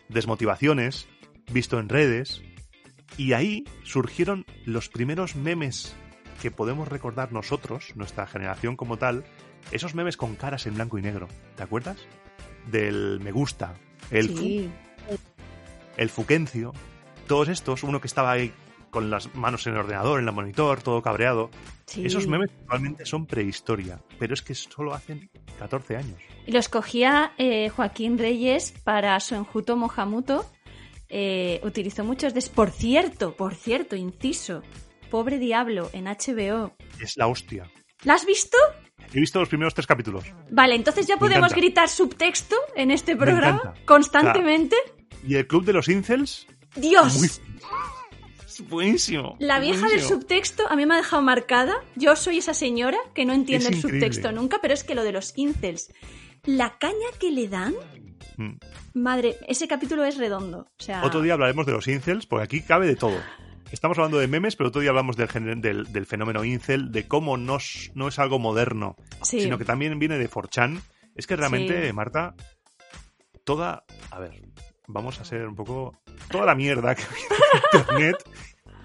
Desmotivaciones, 0.09 1.09
Visto 1.53 1.79
en 1.79 1.89
redes, 1.89 2.43
y 3.17 3.33
ahí 3.33 3.65
surgieron 3.83 4.45
los 4.65 4.89
primeros 4.89 5.35
memes 5.35 5.97
que 6.41 6.51
podemos 6.51 6.89
recordar 6.89 7.33
nosotros, 7.33 7.93
nuestra 7.95 8.27
generación 8.27 8.77
como 8.77 8.97
tal, 8.97 9.25
esos 9.73 9.95
memes 9.95 10.17
con 10.17 10.37
caras 10.37 10.67
en 10.67 10.75
blanco 10.75 10.99
y 10.99 11.03
negro, 11.03 11.29
¿te 11.57 11.63
acuerdas? 11.63 11.99
Del 12.71 13.21
me 13.21 13.33
gusta, 13.33 13.75
el 14.11 14.29
fu- 14.31 14.37
Sí. 14.39 14.71
el 15.97 16.09
Fuquencio, 16.09 16.73
todos 17.27 17.49
estos, 17.49 17.83
uno 17.83 18.01
que 18.01 18.07
estaba 18.07 18.31
ahí 18.33 18.53
con 18.91 19.11
las 19.11 19.35
manos 19.35 19.67
en 19.67 19.75
el 19.75 19.81
ordenador, 19.81 20.21
en 20.21 20.27
el 20.27 20.35
monitor, 20.35 20.83
todo 20.83 21.01
cabreado. 21.03 21.51
sí. 21.87 22.05
Esos 22.07 22.27
memes 22.27 22.51
actualmente 22.61 23.05
son 23.07 23.27
prehistoria, 23.27 24.01
pero 24.19 24.35
es 24.35 24.43
que 24.43 24.55
solo 24.55 24.95
hacen 24.95 25.29
14 25.59 25.97
años. 25.97 26.19
Y 26.47 26.53
Los 26.53 26.69
cogía 26.69 27.33
eh, 27.39 27.69
Joaquín 27.69 28.19
Reyes 28.19 28.73
para 28.85 29.19
su 29.21 29.35
enjuto 29.35 29.77
Mohamuto. 29.77 30.45
Eh, 31.09 31.61
utilizó 31.65 32.05
muchos 32.05 32.35
de... 32.35 32.43
Por 32.55 32.71
cierto, 32.71 33.35
por 33.37 33.55
cierto, 33.55 33.97
inciso. 33.97 34.63
Pobre 35.11 35.39
Diablo 35.39 35.91
en 35.93 36.05
HBO. 36.07 36.75
Es 37.01 37.17
la 37.17 37.27
hostia. 37.27 37.71
¿La 38.05 38.15
has 38.15 38.25
visto? 38.25 38.57
He 39.13 39.21
visto 39.21 39.41
los 39.41 39.49
primeros 39.49 39.75
tres 39.75 39.87
capítulos. 39.87 40.25
Vale, 40.51 40.75
entonces 40.75 41.07
ya 41.07 41.17
Me 41.17 41.21
podemos 41.21 41.49
encanta. 41.51 41.57
gritar 41.57 41.89
subtexto 41.89 42.57
en 42.77 42.91
este 42.91 43.17
programa 43.17 43.75
constantemente. 43.85 44.77
Y 45.27 45.35
el 45.35 45.47
club 45.47 45.65
de 45.65 45.73
los 45.73 45.89
incels, 45.89 46.47
¡Dios! 46.77 47.19
muy... 47.19 47.27
es 48.47 48.69
buenísimo. 48.69 49.37
La 49.39 49.59
vieja 49.59 49.89
del 49.89 50.01
subtexto 50.01 50.69
a 50.69 50.77
mí 50.77 50.87
me 50.87 50.95
ha 50.95 50.99
dejado 50.99 51.23
marcada. 51.23 51.75
Yo 51.97 52.15
soy 52.17 52.39
esa 52.39 52.55
señora 52.55 52.99
que 53.15 53.25
no 53.25 53.33
entiende 53.33 53.67
Es 53.67 53.71
el 53.73 53.77
increíble. 53.79 54.01
subtexto 54.07 54.33
nunca, 54.33 54.59
pero 54.63 54.75
es 54.75 54.85
que 54.85 54.95
lo 54.95 55.03
de 55.03 55.13
los 55.13 55.33
incels, 55.37 55.93
la 56.45 56.79
caña 56.79 56.95
que 57.19 57.31
le 57.31 57.49
dan, 57.49 57.75
Mm. 58.37 58.59
madre, 58.95 59.37
ese 59.49 59.69
capítulo 59.69 60.03
es 60.05 60.17
redondo. 60.17 60.61
O 60.79 60.83
sea, 60.83 61.05
Otro 61.05 61.21
día 61.21 61.35
hablaremos 61.35 61.67
de 61.67 61.73
los 61.73 61.87
incels, 61.89 62.25
porque 62.27 62.45
aquí 62.45 62.63
cabe 62.63 62.87
de 62.87 62.97
todo. 62.97 63.19
Estamos 63.73 63.97
hablando 63.99 64.19
de 64.19 64.27
memes, 64.27 64.57
pero 64.57 64.69
otro 64.69 64.81
día 64.81 64.91
hablamos 64.91 65.17
del, 65.17 65.61
del, 65.61 65.93
del 65.93 66.07
fenómeno 66.07 66.45
incel, 66.45 66.91
de 66.91 67.07
cómo 67.07 67.37
no 67.37 67.57
es, 67.57 67.93
no 67.95 68.09
es 68.09 68.19
algo 68.19 68.39
moderno, 68.39 68.97
sí. 69.23 69.41
sino 69.41 69.59
que 69.59 69.65
también 69.65 69.99
viene 69.99 70.19
de 70.19 70.29
4chan. 70.29 70.81
Es 71.15 71.27
que 71.27 71.37
realmente, 71.37 71.87
Sí. 71.87 71.93
Marta, 71.93 72.35
toda... 73.45 73.85
A 74.11 74.19
ver, 74.19 74.43
vamos 74.89 75.21
a 75.21 75.25
ser 75.25 75.47
un 75.47 75.55
poco... 75.55 76.01
Toda 76.31 76.47
la 76.47 76.55
mierda 76.55 76.95
que 76.95 77.03
hay 77.03 77.23
en 77.31 77.79
Internet, 77.81 78.17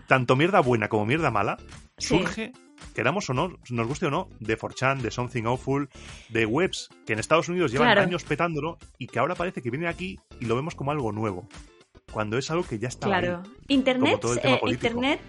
tanto 0.08 0.36
mierda 0.36 0.60
buena 0.62 0.88
como 0.88 1.06
mierda 1.06 1.30
mala, 1.32 1.58
surge, 1.98 2.54
queramos 2.96 3.30
o 3.30 3.34
no, 3.34 3.58
nos 3.70 3.88
guste 3.88 4.08
o 4.08 4.12
no, 4.12 4.30
de 4.40 4.58
4chan, 4.58 5.02
de 5.02 5.12
Something 5.12 5.44
Awful, 5.46 5.90
de 6.30 6.46
webs 6.46 6.90
que 7.06 7.14
en 7.14 7.20
Estados 7.20 7.50
Unidos 7.50 7.72
llevan 7.72 7.88
Claro. 7.88 8.02
años 8.02 8.24
petándolo 8.24 8.78
y 8.98 9.08
que 9.08 9.20
ahora 9.20 9.36
parece 9.36 9.62
que 9.62 9.70
viene 9.70 9.88
aquí 9.88 10.20
y 10.40 10.46
lo 10.46 10.56
vemos 10.56 10.74
como 10.76 10.92
algo 10.92 11.12
nuevo. 11.12 11.48
Cuando 12.16 12.38
es 12.38 12.50
algo 12.50 12.64
que 12.64 12.80
ya 12.80 12.88
está 12.88 13.08
Claro. 13.08 13.44
Internet, 13.68 14.12
como 14.14 14.20
todo 14.22 14.34
el 14.36 14.40
tema 14.40 14.56
eh. 14.56 14.60
Internet 14.70 15.20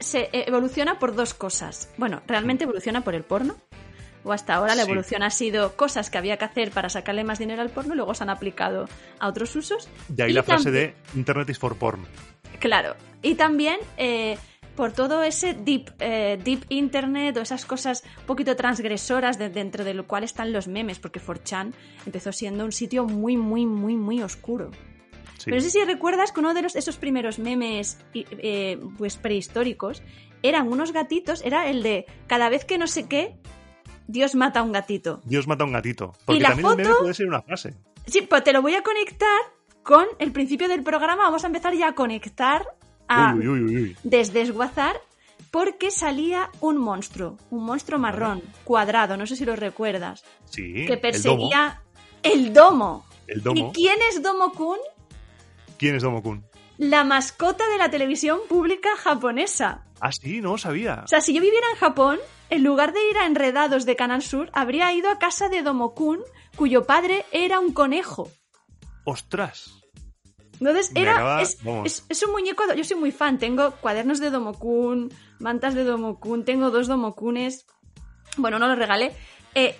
se 0.00 0.22
eh, 0.32 0.44
evoluciona 0.48 0.98
por 0.98 1.14
dos 1.14 1.34
cosas. 1.34 1.88
Bueno, 1.96 2.20
realmente 2.26 2.64
evoluciona 2.64 3.02
por 3.04 3.14
el 3.14 3.22
porno. 3.22 3.54
O 4.24 4.32
hasta 4.32 4.54
ahora 4.56 4.74
la 4.74 4.82
Sí. 4.84 4.90
evolución 4.90 5.22
ha 5.22 5.30
sido 5.30 5.76
cosas 5.76 6.10
que 6.10 6.18
había 6.18 6.36
que 6.38 6.44
hacer 6.44 6.72
para 6.72 6.88
sacarle 6.88 7.22
más 7.22 7.38
dinero 7.38 7.62
al 7.62 7.70
porno 7.70 7.94
y 7.94 7.96
luego 7.96 8.12
se 8.14 8.24
han 8.24 8.30
aplicado 8.30 8.88
a 9.20 9.28
otros 9.28 9.54
usos. 9.54 9.88
De 10.08 10.24
ahí 10.24 10.30
Y 10.30 10.34
la 10.34 10.42
frase 10.42 10.72
de 10.72 10.94
Internet 11.14 11.48
is 11.50 11.58
for 11.60 11.76
porn. 11.76 12.04
Claro. 12.58 12.96
Y 13.22 13.36
también 13.36 13.76
eh, 13.96 14.36
por 14.74 14.90
todo 14.92 15.22
ese 15.22 15.54
deep, 15.54 15.90
eh, 16.00 16.40
deep 16.42 16.64
internet 16.70 17.36
o 17.36 17.40
esas 17.40 17.64
cosas 17.66 18.02
un 18.20 18.26
poquito 18.26 18.56
transgresoras 18.56 19.38
de- 19.38 19.48
dentro 19.48 19.84
de 19.84 19.94
lo 19.94 20.08
cual 20.08 20.24
están 20.24 20.52
los 20.52 20.66
memes, 20.66 20.98
porque 20.98 21.20
4chan 21.20 21.72
empezó 22.06 22.32
siendo 22.32 22.64
un 22.64 22.72
sitio 22.72 23.04
muy, 23.04 23.36
muy, 23.36 23.64
muy, 23.66 23.94
muy 23.96 24.22
oscuro. 24.22 24.70
Sí. 25.42 25.50
Pero 25.50 25.56
no 25.56 25.62
sé 25.62 25.70
si 25.70 25.84
recuerdas 25.84 26.30
que 26.32 26.40
uno 26.40 26.54
de 26.54 26.62
los, 26.62 26.76
esos 26.76 26.96
primeros 26.96 27.38
memes 27.38 27.98
y- 28.12 28.26
eh, 28.30 28.78
pues 28.98 29.16
prehistóricos 29.16 30.02
eran 30.42 30.68
unos 30.68 30.92
gatitos, 30.92 31.42
era 31.44 31.68
el 31.68 31.82
de 31.82 32.06
cada 32.26 32.48
vez 32.48 32.64
que 32.64 32.78
no 32.78 32.86
sé 32.86 33.06
qué, 33.08 33.36
Dios 34.08 34.34
mata 34.34 34.60
a 34.60 34.62
un 34.62 34.72
gatito. 34.72 35.20
Dios 35.24 35.46
mata 35.46 35.64
a 35.64 35.66
un 35.66 35.72
gatito. 35.72 36.12
Porque 36.24 36.40
la 36.40 36.48
también 36.50 36.70
el 36.70 36.76
meme 36.76 36.88
foto- 36.88 37.00
puede 37.02 37.14
ser 37.14 37.26
una 37.26 37.42
frase. 37.42 37.74
Sí, 38.06 38.22
pues 38.22 38.42
te 38.44 38.52
lo 38.52 38.60
voy 38.62 38.74
a 38.74 38.82
conectar 38.82 39.40
con 39.82 40.06
el 40.18 40.32
principio 40.32 40.68
del 40.68 40.82
programa. 40.82 41.24
Vamos 41.24 41.44
a 41.44 41.46
empezar 41.46 41.74
ya 41.74 41.88
a 41.88 41.94
conectar 41.94 42.64
a 43.08 43.34
Uy, 43.34 43.46
uy, 43.48 43.60
uy, 43.62 43.76
uy. 43.82 43.96
desdesguazar 44.02 45.00
porque 45.50 45.90
salía 45.90 46.50
un 46.60 46.78
monstruo, 46.78 47.36
un 47.50 47.64
monstruo 47.64 47.98
marrón, 47.98 48.42
cuadrado, 48.64 49.16
no 49.16 49.26
sé 49.26 49.36
si 49.36 49.44
lo 49.44 49.54
recuerdas, 49.54 50.24
Sí, 50.46 50.72
que 50.72 50.80
el 50.82 50.86
domo. 50.88 51.00
perseguía 51.00 51.82
el 52.22 52.52
domo. 52.54 53.04
El 53.26 53.38
¿Y 53.38 53.42
domo. 53.42 53.72
quién 53.72 53.96
es 54.10 54.22
Domo-kun? 54.22 54.78
¿Quién 55.82 55.96
es 55.96 56.02
Domo-kun? 56.04 56.44
La 56.78 57.02
mascota 57.02 57.66
de 57.68 57.76
la 57.76 57.90
televisión 57.90 58.38
pública 58.48 58.90
japonesa. 58.96 59.84
Ah, 60.00 60.12
sí, 60.12 60.40
no 60.40 60.52
lo 60.52 60.58
sabía. 60.58 61.02
O 61.04 61.08
sea, 61.08 61.20
si 61.20 61.34
yo 61.34 61.40
viviera 61.40 61.66
en 61.72 61.76
Japón, 61.76 62.20
en 62.50 62.62
lugar 62.62 62.92
de 62.92 63.00
ir 63.10 63.18
a 63.18 63.26
Enredados 63.26 63.84
de 63.84 63.96
Canal 63.96 64.22
Sur, 64.22 64.48
habría 64.52 64.92
ido 64.92 65.10
a 65.10 65.18
casa 65.18 65.48
de 65.48 65.62
Domo-kun, 65.62 66.20
cuyo 66.54 66.84
padre 66.86 67.24
era 67.32 67.58
un 67.58 67.72
conejo. 67.72 68.30
¡Ostras! 69.04 69.72
Entonces, 70.60 70.92
era, 70.94 71.14
acaba- 71.16 71.42
es, 71.42 71.58
es- 71.84 72.04
es 72.08 72.22
un 72.22 72.30
muñeco, 72.30 72.62
yo 72.74 72.84
soy 72.84 72.96
muy 72.96 73.10
fan, 73.10 73.40
tengo 73.40 73.72
cuadernos 73.80 74.20
de 74.20 74.30
Domokun, 74.30 75.12
mantas 75.40 75.74
de 75.74 75.82
Domokun, 75.82 76.44
tengo 76.44 76.70
dos 76.70 76.86
Domokunes, 76.86 77.66
bueno, 78.36 78.60
no 78.60 78.68
los 78.68 78.78
regalé. 78.78 79.12
Eh, 79.56 79.74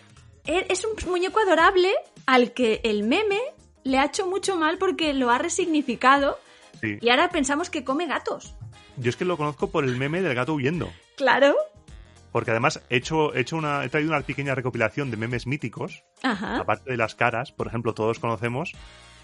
e- 0.47 0.67
es 0.69 0.85
un 0.85 0.97
muñeco 1.09 1.39
adorable 1.39 1.93
al 2.27 2.53
que 2.53 2.81
el 2.83 3.05
meme 3.05 3.39
le 3.85 3.99
ha 3.99 4.05
hecho 4.07 4.27
mucho 4.27 4.57
mal 4.57 4.79
porque 4.79 5.13
lo 5.15 5.31
ha 5.31 5.39
resignificado 5.39 6.39
Sí. 6.81 6.99
y 7.01 7.09
ahora 7.11 7.29
pensamos 7.31 7.71
que 7.71 7.85
come 7.85 8.07
gatos. 8.07 8.55
Yo 8.97 9.09
es 9.11 9.17
que 9.17 9.25
lo 9.25 9.37
conozco 9.37 9.71
por 9.71 9.85
el 9.85 9.97
meme 9.97 10.21
del 10.21 10.35
gato 10.35 10.55
huyendo. 10.55 10.91
Claro. 11.17 11.55
Porque 12.33 12.51
además 12.51 12.83
he 12.89 12.97
hecho, 12.97 13.35
he 13.35 13.41
hecho 13.41 13.57
una, 13.57 13.85
he 13.85 13.89
traído 13.89 14.11
una 14.11 14.21
pequeña 14.23 14.55
recopilación 14.55 15.11
de 15.11 15.17
memes 15.17 15.47
míticos, 15.47 16.03
Ajá. 16.23 16.57
aparte 16.61 16.91
de 16.91 16.97
las 16.97 17.15
caras, 17.15 17.53
por 17.53 17.67
ejemplo, 17.67 17.93
todos 17.95 18.19
conocemos 18.19 18.73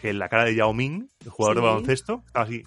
que 0.03 0.13
la 0.13 0.29
cara 0.29 0.45
de 0.45 0.55
Yao 0.55 0.73
Ming, 0.75 1.09
el 1.25 1.31
jugador 1.31 1.57
Sí. 1.57 1.63
de 1.63 1.67
baloncesto, 1.69 2.23
está 2.27 2.43
así 2.43 2.63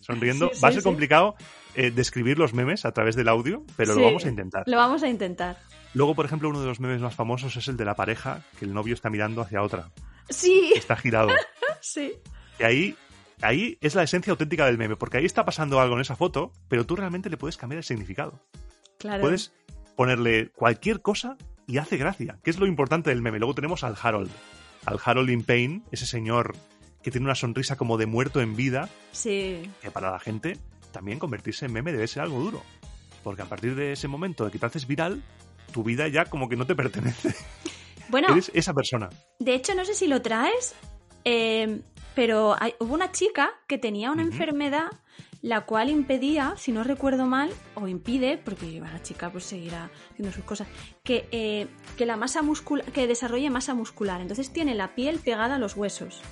sonriendo. 0.00 0.50
Sí, 0.52 0.60
Va 0.62 0.68
a 0.68 0.72
ser 0.72 0.82
complicado 0.82 1.34
eh, 1.76 1.90
describir 1.90 2.38
los 2.38 2.54
memes 2.54 2.84
a 2.84 2.92
través 2.92 3.14
del 3.16 3.28
audio, 3.28 3.62
pero 3.76 3.94
lo 3.94 4.02
vamos 4.04 4.24
a 4.24 4.28
intentar. 4.28 4.62
Lo 4.66 4.76
vamos 4.76 5.02
a 5.02 5.08
intentar. 5.08 5.58
Luego, 5.92 6.14
por 6.14 6.24
ejemplo, 6.24 6.48
uno 6.48 6.60
de 6.60 6.66
los 6.66 6.80
memes 6.80 7.00
más 7.00 7.14
famosos 7.14 7.56
es 7.56 7.68
el 7.68 7.76
de 7.76 7.84
la 7.84 7.94
pareja, 7.94 8.42
que 8.58 8.64
el 8.64 8.74
novio 8.74 8.94
está 8.94 9.10
mirando 9.10 9.42
hacia 9.42 9.62
otra, 9.62 9.90
Sí, 10.28 10.72
está 10.76 10.96
girado. 10.96 11.28
sí. 11.80 12.12
Y 12.58 12.62
ahí, 12.62 12.96
ahí 13.42 13.78
es 13.80 13.94
la 13.94 14.02
esencia 14.02 14.30
auténtica 14.30 14.66
del 14.66 14.78
meme, 14.78 14.96
porque 14.96 15.18
ahí 15.18 15.24
está 15.24 15.44
pasando 15.44 15.80
algo 15.80 15.94
en 15.94 16.00
esa 16.00 16.16
foto, 16.16 16.52
pero 16.68 16.84
tú 16.86 16.96
realmente 16.96 17.30
le 17.30 17.36
puedes 17.36 17.56
cambiar 17.56 17.78
el 17.78 17.84
significado. 17.84 18.40
Claro. 18.98 19.22
Puedes 19.22 19.52
ponerle 19.96 20.50
cualquier 20.50 21.02
cosa 21.02 21.36
y 21.66 21.78
hace 21.78 21.96
gracia, 21.96 22.38
que 22.42 22.50
es 22.50 22.58
lo 22.58 22.66
importante 22.66 23.10
del 23.10 23.22
meme. 23.22 23.38
Luego 23.38 23.54
tenemos 23.54 23.84
al 23.84 23.96
Harold, 24.00 24.30
al 24.86 25.00
Harold 25.04 25.30
in 25.30 25.42
Pain, 25.44 25.84
ese 25.92 26.06
señor 26.06 26.54
que 27.02 27.10
tiene 27.10 27.26
una 27.26 27.34
sonrisa 27.34 27.76
como 27.76 27.98
de 27.98 28.06
muerto 28.06 28.40
en 28.40 28.56
vida, 28.56 28.88
Sí. 29.12 29.70
que 29.82 29.90
para 29.90 30.10
la 30.10 30.18
gente 30.18 30.58
también 30.90 31.18
convertirse 31.18 31.66
en 31.66 31.72
meme 31.72 31.92
debe 31.92 32.06
ser 32.06 32.22
algo 32.22 32.40
duro. 32.40 32.62
Porque 33.22 33.42
a 33.42 33.46
partir 33.46 33.74
de 33.74 33.92
ese 33.92 34.08
momento 34.08 34.44
de 34.44 34.50
que 34.50 34.58
te 34.58 34.66
haces 34.66 34.86
viral, 34.86 35.22
tu 35.72 35.82
vida 35.82 36.08
ya 36.08 36.26
como 36.26 36.48
que 36.48 36.56
no 36.56 36.66
te 36.66 36.74
pertenece. 36.74 37.34
Bueno, 38.08 38.28
Eres 38.30 38.50
esa 38.54 38.72
persona. 38.74 39.08
De 39.38 39.54
hecho, 39.54 39.74
no 39.74 39.84
sé 39.84 39.94
si 39.94 40.06
lo 40.06 40.22
traes, 40.22 40.74
eh, 41.24 41.80
pero 42.14 42.54
hay- 42.58 42.74
hubo 42.80 42.94
una 42.94 43.12
chica 43.12 43.50
que 43.66 43.78
tenía 43.78 44.10
una 44.12 44.22
enfermedad 44.22 44.86
la 45.42 45.66
cual 45.66 45.90
impedía, 45.90 46.54
si 46.56 46.72
no 46.72 46.84
recuerdo 46.84 47.26
mal, 47.26 47.50
o 47.74 47.86
impide, 47.86 48.38
porque 48.38 48.80
la 48.80 49.02
chica 49.02 49.30
pues 49.30 49.44
seguirá 49.44 49.90
haciendo 50.12 50.32
sus 50.32 50.42
cosas, 50.44 50.66
que, 51.02 51.28
eh, 51.32 51.66
que 51.98 52.06
la 52.06 52.16
masa 52.16 52.40
muscular, 52.40 52.86
que 52.92 53.06
desarrolle 53.06 53.50
masa 53.50 53.74
muscular. 53.74 54.22
Entonces 54.22 54.50
tiene 54.54 54.74
la 54.74 54.94
piel 54.94 55.18
pegada 55.18 55.56
a 55.56 55.58
los 55.58 55.76
huesos. 55.76 56.22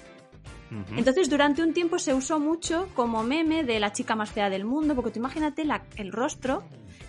Entonces, 0.97 1.29
durante 1.29 1.63
un 1.63 1.75
tiempo 1.75 1.99
se 1.99 2.15
usó 2.15 2.41
mucho 2.41 2.89
como 2.95 3.23
meme 3.23 3.63
de 3.63 3.79
la 3.79 3.93
chica 3.93 4.17
más 4.17 4.31
fea 4.31 4.49
del 4.49 4.65
mundo, 4.65 4.95
porque 4.95 5.11
tú 5.11 5.19
imagínate 5.19 5.67
la- 5.67 5.85
el 5.97 6.11
rostro, 6.13 6.65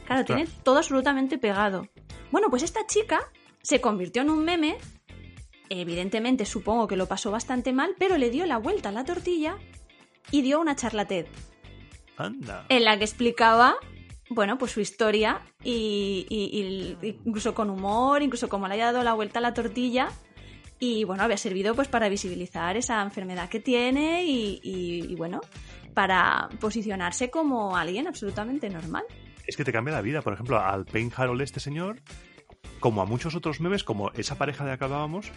claro, 0.05 0.21
Ostras. 0.23 0.25
tiene 0.25 0.49
todo 0.63 0.79
absolutamente 0.79 1.37
pegado. 1.37 1.87
Bueno, 2.29 2.49
pues 2.49 2.63
esta 2.63 2.85
chica 2.85 3.21
se 3.63 3.81
convirtió 3.81 4.21
en 4.21 4.29
un 4.29 4.43
meme, 4.45 4.75
evidentemente 5.69 6.45
supongo 6.45 6.87
que 6.87 6.95
lo 6.95 7.07
pasó 7.07 7.31
bastante 7.31 7.73
mal, 7.73 7.95
pero 7.97 8.17
le 8.17 8.29
dio 8.29 8.45
la 8.45 8.57
vuelta 8.57 8.89
a 8.89 8.91
la 8.91 9.05
tortilla 9.05 9.57
y 10.31 10.41
dio 10.41 10.59
una 10.59 10.75
charla 10.75 11.05
TED 11.05 11.25
Anda. 12.17 12.65
en 12.69 12.83
la 12.83 12.97
que 12.97 13.05
explicaba, 13.05 13.75
bueno, 14.29 14.57
pues 14.57 14.71
su 14.71 14.81
historia 14.81 15.41
y, 15.63 16.25
y- 16.29 16.59
y 17.07 17.19
incluso 17.25 17.53
con 17.55 17.69
humor, 17.69 18.21
incluso 18.21 18.49
como 18.49 18.67
le 18.67 18.75
haya 18.75 18.85
dado 18.91 19.03
la 19.03 19.13
vuelta 19.13 19.39
a 19.39 19.41
la 19.41 19.53
tortilla. 19.53 20.09
Y 20.79 21.05
bueno, 21.05 21.23
había 21.23 21.37
servido 21.37 21.75
pues 21.75 21.87
para 21.87 22.09
visibilizar 22.09 22.75
esa 22.75 23.01
enfermedad 23.01 23.47
que 23.49 23.59
tiene 23.61 24.25
y, 24.25 24.59
y- 24.61 25.05
y, 25.11 25.15
bueno, 25.15 25.39
para 25.93 26.49
posicionarse 26.59 27.29
como 27.29 27.77
alguien 27.77 28.07
absolutamente 28.07 28.69
normal. 28.69 29.03
Es 29.47 29.55
que 29.55 29.63
te 29.63 29.71
cambia 29.71 29.93
la 29.93 30.01
vida. 30.01 30.21
Por 30.21 30.33
ejemplo, 30.33 30.59
al 30.59 30.83
Pain 30.85 31.11
Harold 31.15 31.41
este 31.41 31.59
señor, 31.61 32.01
como 32.79 33.01
a 33.01 33.05
muchos 33.05 33.35
otros 33.35 33.61
memes, 33.61 33.83
como 33.83 34.11
esa 34.11 34.35
pareja 34.35 34.63
de 34.63 34.71
la 34.71 34.77
que 34.77 34.83
hablábamos, 34.83 35.31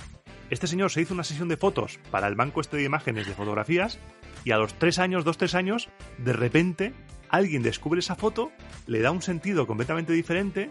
este 0.51 0.67
señor 0.67 0.91
se 0.91 1.01
hizo 1.01 1.15
una 1.15 1.25
sesión 1.25 1.49
de 1.49 1.57
fotos 1.57 1.99
para 2.11 2.29
el 2.29 2.35
banco 2.35 2.61
este 2.61 2.77
de 2.77 2.85
imágenes 2.85 3.27
de 3.27 3.35
fotografías 3.35 3.99
y 4.45 4.53
a 4.53 4.59
los 4.59 4.75
tres 4.75 4.99
años, 4.99 5.25
dos, 5.25 5.39
tres 5.39 5.55
años, 5.55 5.89
de 6.19 6.33
repente 6.33 6.93
alguien 7.29 7.63
descubre 7.63 8.01
esa 8.01 8.15
foto, 8.15 8.53
le 8.87 9.01
da 9.01 9.11
un 9.11 9.23
sentido 9.23 9.67
completamente 9.67 10.13
diferente 10.13 10.71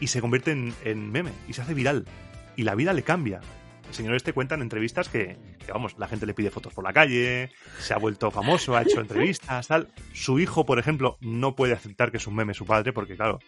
y 0.00 0.08
se 0.08 0.20
convierte 0.20 0.52
en, 0.52 0.74
en 0.84 1.10
meme 1.10 1.32
y 1.48 1.54
se 1.54 1.62
hace 1.62 1.74
viral. 1.74 2.04
Y 2.56 2.62
la 2.62 2.74
vida 2.74 2.92
le 2.92 3.02
cambia. 3.02 3.40
El 3.88 3.94
señor 3.94 4.14
este 4.16 4.32
cuenta 4.32 4.54
en 4.54 4.62
entrevistas 4.62 5.08
que, 5.08 5.38
que, 5.66 5.72
vamos, 5.72 5.96
la 5.98 6.08
gente 6.08 6.24
le 6.26 6.32
pide 6.34 6.50
fotos 6.50 6.72
por 6.72 6.84
la 6.84 6.92
calle, 6.92 7.50
se 7.78 7.92
ha 7.92 7.98
vuelto 7.98 8.30
famoso, 8.30 8.76
ha 8.76 8.82
hecho 8.82 9.00
entrevistas, 9.00 9.66
tal. 9.68 9.88
Su 10.14 10.38
hijo, 10.38 10.64
por 10.64 10.78
ejemplo, 10.78 11.18
no 11.20 11.54
puede 11.56 11.74
aceptar 11.74 12.10
que 12.10 12.16
es 12.18 12.26
un 12.26 12.34
meme 12.36 12.54
su 12.54 12.64
padre, 12.64 12.92
porque 12.92 13.16
claro, 13.16 13.38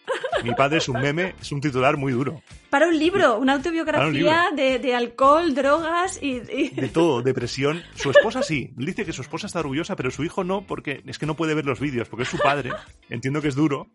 mi 0.43 0.53
padre 0.53 0.77
es 0.77 0.89
un 0.89 0.99
meme, 1.01 1.33
es 1.41 1.51
un 1.51 1.61
titular 1.61 1.97
muy 1.97 2.11
duro. 2.13 2.41
Para 2.69 2.87
un 2.87 2.97
libro, 2.99 3.37
una 3.39 3.53
un 3.53 3.57
autobiografía 3.57 4.45
de, 4.55 4.79
de 4.79 4.95
alcohol, 4.95 5.53
drogas 5.55 6.19
y... 6.21 6.41
y- 6.51 6.69
De 6.69 6.89
todo, 6.89 7.21
depresión. 7.21 7.81
Su 7.95 8.11
esposa 8.11 8.43
sí, 8.43 8.71
dice 8.75 9.05
que 9.05 9.13
su 9.13 9.21
esposa 9.21 9.47
está 9.47 9.59
orgullosa, 9.59 9.95
pero 9.95 10.11
su 10.11 10.23
hijo 10.23 10.43
no, 10.43 10.61
porque 10.65 11.01
es 11.05 11.17
que 11.17 11.25
no 11.25 11.35
puede 11.35 11.53
ver 11.53 11.65
los 11.65 11.79
vídeos, 11.79 12.09
porque 12.09 12.23
es 12.23 12.29
su 12.29 12.37
padre. 12.37 12.71
Entiendo 13.09 13.41
que 13.41 13.47
es 13.47 13.55
duro, 13.55 13.87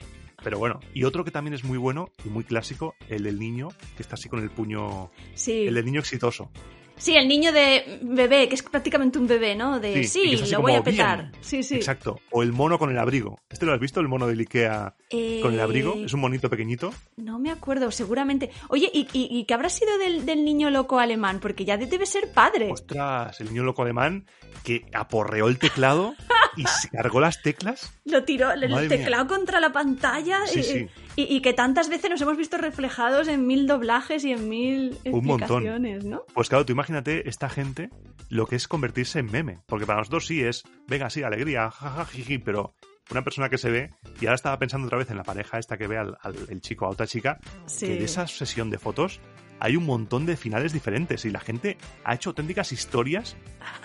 pero 0.42 0.58
bueno. 0.58 0.80
Y 0.92 1.04
otro 1.04 1.24
que 1.24 1.30
también 1.30 1.54
es 1.54 1.64
muy 1.64 1.78
bueno 1.78 2.08
y 2.24 2.28
muy 2.28 2.44
clásico, 2.44 2.94
el 3.08 3.22
del 3.22 3.38
niño, 3.38 3.68
que 3.96 4.02
está 4.02 4.14
así 4.14 4.28
con 4.28 4.40
el 4.42 4.50
puño. 4.50 5.10
Sí. 5.34 5.66
El 5.66 5.74
del 5.74 5.84
niño 5.84 6.00
exitoso. 6.00 6.50
Sí, 6.96 7.16
el 7.16 7.26
niño 7.28 7.52
de 7.52 7.98
bebé, 8.02 8.48
que 8.48 8.54
es 8.54 8.62
prácticamente 8.62 9.18
un 9.18 9.26
bebé, 9.26 9.54
¿no? 9.54 9.80
De 9.80 10.04
Sí, 10.04 10.36
lo 10.50 10.60
voy 10.62 10.74
a 10.74 10.82
petar. 10.84 11.30
"Bien". 11.30 11.42
Sí, 11.42 11.62
sí. 11.62 11.74
Exacto. 11.76 12.20
O 12.30 12.42
el 12.42 12.52
mono 12.52 12.78
con 12.78 12.90
el 12.90 12.98
abrigo. 12.98 13.38
¿Este 13.50 13.66
lo 13.66 13.72
has 13.72 13.80
visto? 13.80 14.00
El 14.00 14.08
mono 14.08 14.26
del 14.26 14.40
Ikea 14.40 14.94
con 15.42 15.54
el 15.54 15.60
abrigo. 15.60 15.94
Eh, 15.94 16.04
Es 16.04 16.12
un 16.12 16.20
monito 16.20 16.48
pequeñito. 16.50 16.92
No 17.16 17.38
me 17.38 17.50
acuerdo, 17.50 17.90
seguramente. 17.90 18.50
Oye, 18.68 18.90
¿y, 18.92 19.08
y, 19.12 19.28
y 19.30 19.44
qué 19.44 19.54
habrá 19.54 19.68
sido 19.68 19.96
del, 19.98 20.26
del 20.26 20.44
niño 20.44 20.70
loco 20.70 20.98
alemán? 20.98 21.40
Porque 21.40 21.64
ya 21.64 21.76
debe 21.76 22.06
ser 22.06 22.32
padre. 22.32 22.70
Ostras, 22.72 23.40
el 23.40 23.48
niño 23.48 23.62
loco 23.64 23.82
alemán 23.82 24.26
que 24.62 24.86
aporreó 24.92 25.48
el 25.48 25.58
teclado 25.58 26.14
y 26.56 26.64
se 26.66 26.88
cargó 26.88 27.20
las 27.20 27.42
teclas. 27.42 27.92
Lo 28.04 28.24
tiró 28.24 28.52
el 28.52 28.88
teclado 28.88 29.26
contra 29.26 29.60
la 29.60 29.72
pantalla 29.72 30.46
Sí, 30.46 30.60
y, 30.60 30.62
sí. 30.62 30.86
y- 31.16 31.36
y 31.36 31.40
que 31.42 31.52
tantas 31.52 31.88
veces 31.88 32.10
nos 32.10 32.20
hemos 32.22 32.36
visto 32.36 32.56
reflejados 32.56 33.28
en 33.28 33.46
mil 33.46 33.66
doblajes 33.66 34.24
y 34.24 34.32
en 34.32 34.48
mil 34.48 34.96
Un 35.04 35.24
montón. 35.24 35.64
¿no? 36.08 36.22
Pues 36.32 36.48
claro, 36.48 36.64
tú 36.64 36.72
imagínate 36.72 37.28
esta 37.28 37.48
gente 37.48 37.90
lo 38.30 38.46
que 38.46 38.56
es 38.56 38.68
convertirse 38.68 39.18
en 39.18 39.30
meme. 39.30 39.58
Porque 39.66 39.86
para 39.86 39.98
nosotros 39.98 40.26
sí 40.26 40.42
es, 40.42 40.62
venga, 40.88 41.10
sí, 41.10 41.22
alegría, 41.22 41.70
jaja, 41.70 42.04
jiji, 42.06 42.38
pero 42.38 42.74
una 43.10 43.22
persona 43.22 43.48
que 43.48 43.58
se 43.58 43.70
ve, 43.70 43.90
y 44.20 44.26
ahora 44.26 44.36
estaba 44.36 44.58
pensando 44.58 44.86
otra 44.86 44.98
vez 44.98 45.10
en 45.10 45.16
la 45.16 45.22
pareja 45.24 45.58
esta 45.58 45.76
que 45.76 45.86
ve 45.86 45.98
al, 45.98 46.16
al- 46.22 46.46
el 46.48 46.60
chico 46.60 46.86
a 46.86 46.88
otra 46.88 47.06
chica, 47.06 47.38
Sí. 47.66 47.86
que 47.86 47.96
de 47.96 48.04
esa 48.04 48.26
sesión 48.26 48.70
de 48.70 48.78
fotos 48.78 49.20
hay 49.60 49.76
un 49.76 49.86
montón 49.86 50.26
de 50.26 50.36
finales 50.36 50.72
diferentes 50.72 51.24
y 51.24 51.30
la 51.30 51.40
gente 51.40 51.76
ha 52.04 52.14
hecho 52.14 52.30
auténticas 52.30 52.72
historias, 52.72 53.36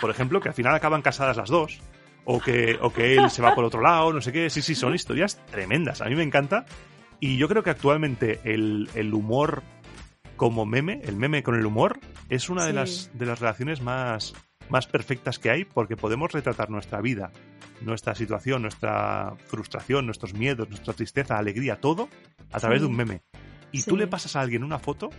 por 0.01 0.10
ejemplo, 0.10 0.39
que 0.41 0.49
al 0.49 0.55
final 0.55 0.73
acaban 0.73 1.01
casadas 1.01 1.38
las 1.38 1.49
dos, 1.49 1.79
o 2.25 2.39
que, 2.41 2.77
o 2.82 2.91
que 2.93 3.15
él 3.15 3.29
se 3.29 3.41
va 3.41 3.55
por 3.55 3.63
otro 3.65 3.82
lado, 3.82 4.12
no 4.13 4.21
sé 4.21 4.32
qué, 4.32 4.49
sí, 4.49 4.62
sí, 4.62 4.75
son 4.75 4.93
historias 4.95 5.43
tremendas, 5.47 6.01
a 6.01 6.05
mí 6.05 6.15
me 6.15 6.23
encanta, 6.23 6.65
y 7.19 7.38
yo 7.38 7.47
creo 7.47 7.63
que 7.63 7.69
actualmente 7.71 8.39
el, 8.45 8.89
el 8.95 9.13
humor 9.13 9.63
como 10.38 10.65
meme, 10.65 11.01
el 11.03 11.15
meme 11.17 11.43
con 11.43 11.55
el 11.55 11.65
humor, 11.65 11.99
es 12.29 12.49
una 12.49 12.65
de, 12.65 12.71
las, 12.73 13.12
de 13.13 13.25
las 13.25 13.39
relaciones 13.39 13.82
más, 13.82 14.34
más 14.69 14.88
perfectas 14.88 15.38
que 15.39 15.49
hay 15.49 15.65
porque 15.65 15.97
podemos 15.97 16.32
retratar 16.32 16.69
nuestra 16.69 17.01
vida, 17.01 17.32
nuestra 17.82 18.15
situación, 18.15 18.62
nuestra 18.62 19.36
frustración, 19.46 20.06
nuestros 20.06 20.34
miedos, 20.34 20.70
nuestra 20.70 20.94
tristeza, 20.94 21.38
alegría, 21.38 21.80
todo 21.80 22.10
a 22.52 22.60
través 22.60 22.80
Sí. 22.80 22.84
de 22.86 22.89
un 22.89 22.96
meme. 22.96 23.22
Y 23.72 23.82
Sí. 23.82 23.89
tú 23.89 23.98
le 23.98 24.08
pasas 24.08 24.36
a 24.36 24.42
alguien 24.42 24.63
una 24.63 24.80
foto 24.80 25.10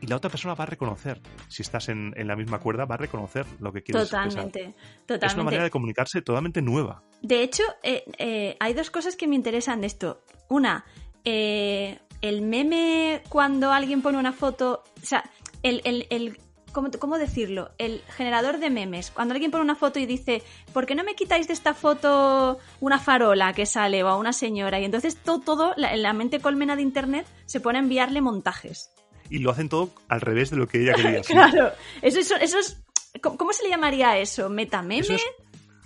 y 0.00 0.06
la 0.06 0.16
otra 0.16 0.30
persona 0.30 0.54
va 0.54 0.64
a 0.64 0.66
reconocer, 0.66 1.20
si 1.48 1.62
estás 1.62 1.88
en, 1.88 2.12
en 2.16 2.28
la 2.28 2.36
misma 2.36 2.58
cuerda, 2.58 2.84
va 2.84 2.96
a 2.96 2.98
reconocer 2.98 3.46
lo 3.58 3.72
que 3.72 3.82
quieres 3.82 4.02
expresar. 4.02 4.28
Totalmente, 4.28 4.60
Es 4.64 5.06
totalmente. 5.06 5.34
una 5.34 5.44
manera 5.44 5.64
de 5.64 5.70
comunicarse 5.70 6.20
totalmente 6.22 6.60
nueva. 6.60 7.02
De 7.22 7.42
hecho, 7.42 7.62
eh, 7.82 8.04
eh, 8.18 8.56
hay 8.60 8.74
dos 8.74 8.90
cosas 8.90 9.16
que 9.16 9.26
me 9.26 9.34
interesan 9.34 9.80
de 9.80 9.86
esto. 9.86 10.22
Una, 10.50 10.84
eh, 11.24 11.98
el 12.20 12.42
meme 12.42 13.22
cuando 13.30 13.72
alguien 13.72 14.02
pone 14.02 14.18
una 14.18 14.32
foto, 14.32 14.84
o 15.02 15.06
sea, 15.06 15.24
el, 15.62 15.80
el, 15.84 16.06
el- 16.10 16.38
¿cómo, 16.74 16.90
cómo 16.98 17.16
decirlo? 17.16 17.70
El 17.78 18.02
generador 18.14 18.58
de 18.58 18.68
memes. 18.68 19.10
Cuando 19.10 19.32
alguien 19.32 19.50
pone 19.50 19.64
una 19.64 19.74
foto 19.76 19.98
y 19.98 20.04
dice, 20.04 20.42
¿por 20.74 20.84
qué 20.84 20.94
no 20.94 21.04
me 21.04 21.14
quitáis 21.14 21.46
de 21.48 21.54
esta 21.54 21.72
foto 21.72 22.58
una 22.80 22.98
farola 22.98 23.54
que 23.54 23.64
sale 23.64 24.02
o 24.02 24.08
a 24.08 24.16
una 24.18 24.34
señora? 24.34 24.78
Y 24.80 24.84
entonces 24.84 25.16
todo, 25.16 25.40
todo 25.40 25.72
la, 25.78 25.96
la 25.96 26.12
mente 26.12 26.40
colmena 26.40 26.76
de 26.76 26.82
Internet 26.82 27.26
se 27.46 27.60
pone 27.60 27.78
a 27.78 27.82
enviarle 27.82 28.20
montajes. 28.20 28.90
Y 29.30 29.38
lo 29.38 29.50
hacen 29.52 29.70
todo 29.70 29.90
al 30.08 30.20
revés 30.20 30.50
de 30.50 30.56
lo 30.58 30.68
que 30.68 30.82
ella 30.82 30.92
quería. 30.96 31.22
sí. 31.24 31.32
Claro, 31.32 31.70
eso, 32.02 32.18
es- 32.20 32.30
eso 32.42 32.58
es... 32.58 32.82
¿Cómo 33.22 33.36
cómo 33.38 33.52
se 33.52 33.62
le 33.62 33.70
llamaría 33.70 34.18
eso? 34.18 34.50
¿Metameme? 34.50 34.98
Eso 35.00 35.14
es 35.14 35.24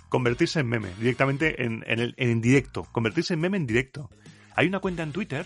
convertirse 0.09 0.59
en 0.61 0.67
meme, 0.67 0.89
directamente 0.99 1.63
en, 1.63 1.83
en, 1.87 1.99
el, 1.99 2.13
en 2.17 2.41
directo. 2.41 2.87
Convertirse 2.91 3.35
en 3.35 3.39
meme 3.39 3.57
en 3.57 3.67
directo. 3.67 4.09
Hay 4.55 4.65
una 4.67 4.79
cuenta 4.79 5.03
en 5.03 5.11
Twitter 5.11 5.45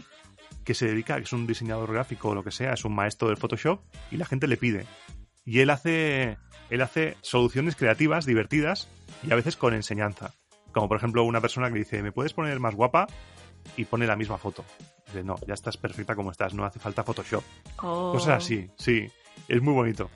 que 0.63 0.73
se 0.73 0.85
dedica, 0.87 1.17
que 1.17 1.23
es 1.23 1.33
un 1.33 1.45
diseñador 1.45 1.91
gráfico 1.91 2.29
o 2.29 2.35
lo 2.35 2.41
que 2.43 2.51
sea, 2.51 2.71
es 2.71 2.85
un 2.85 2.95
maestro 2.95 3.27
del 3.27 3.35
Photoshop, 3.35 3.81
y 4.11 4.15
la 4.15 4.25
gente 4.25 4.47
le 4.47 4.55
pide. 4.55 4.85
Y 5.45 5.59
él 5.59 5.69
hace, 5.69 6.37
él 6.69 6.81
hace 6.81 7.17
soluciones 7.21 7.75
creativas, 7.75 8.25
divertidas, 8.25 8.87
y 9.23 9.31
a 9.31 9.35
veces 9.35 9.55
con 9.55 9.73
enseñanza. 9.73 10.33
Como 10.71 10.87
por 10.87 10.97
ejemplo 10.97 11.23
una 11.23 11.41
persona 11.41 11.71
que 11.71 11.79
dice, 11.79 12.01
¿me 12.01 12.11
puedes 12.11 12.33
poner 12.33 12.59
más 12.59 12.75
guapa? 12.75 13.07
Y 13.77 13.85
pone 13.85 14.07
la 14.07 14.15
misma 14.15 14.37
foto. 14.37 14.65
Dice, 15.07 15.23
no, 15.23 15.35
ya 15.47 15.53
estás 15.53 15.77
perfecta 15.77 16.15
como 16.15 16.31
estás, 16.31 16.53
no 16.53 16.65
hace 16.65 16.79
falta 16.79 17.03
Photoshop. 17.03 17.43
Oh. 17.77 18.11
Cosas 18.13 18.43
así, 18.43 18.69
sí. 18.77 19.07
Es 19.47 19.61
muy 19.61 19.73
bonito. 19.73 20.09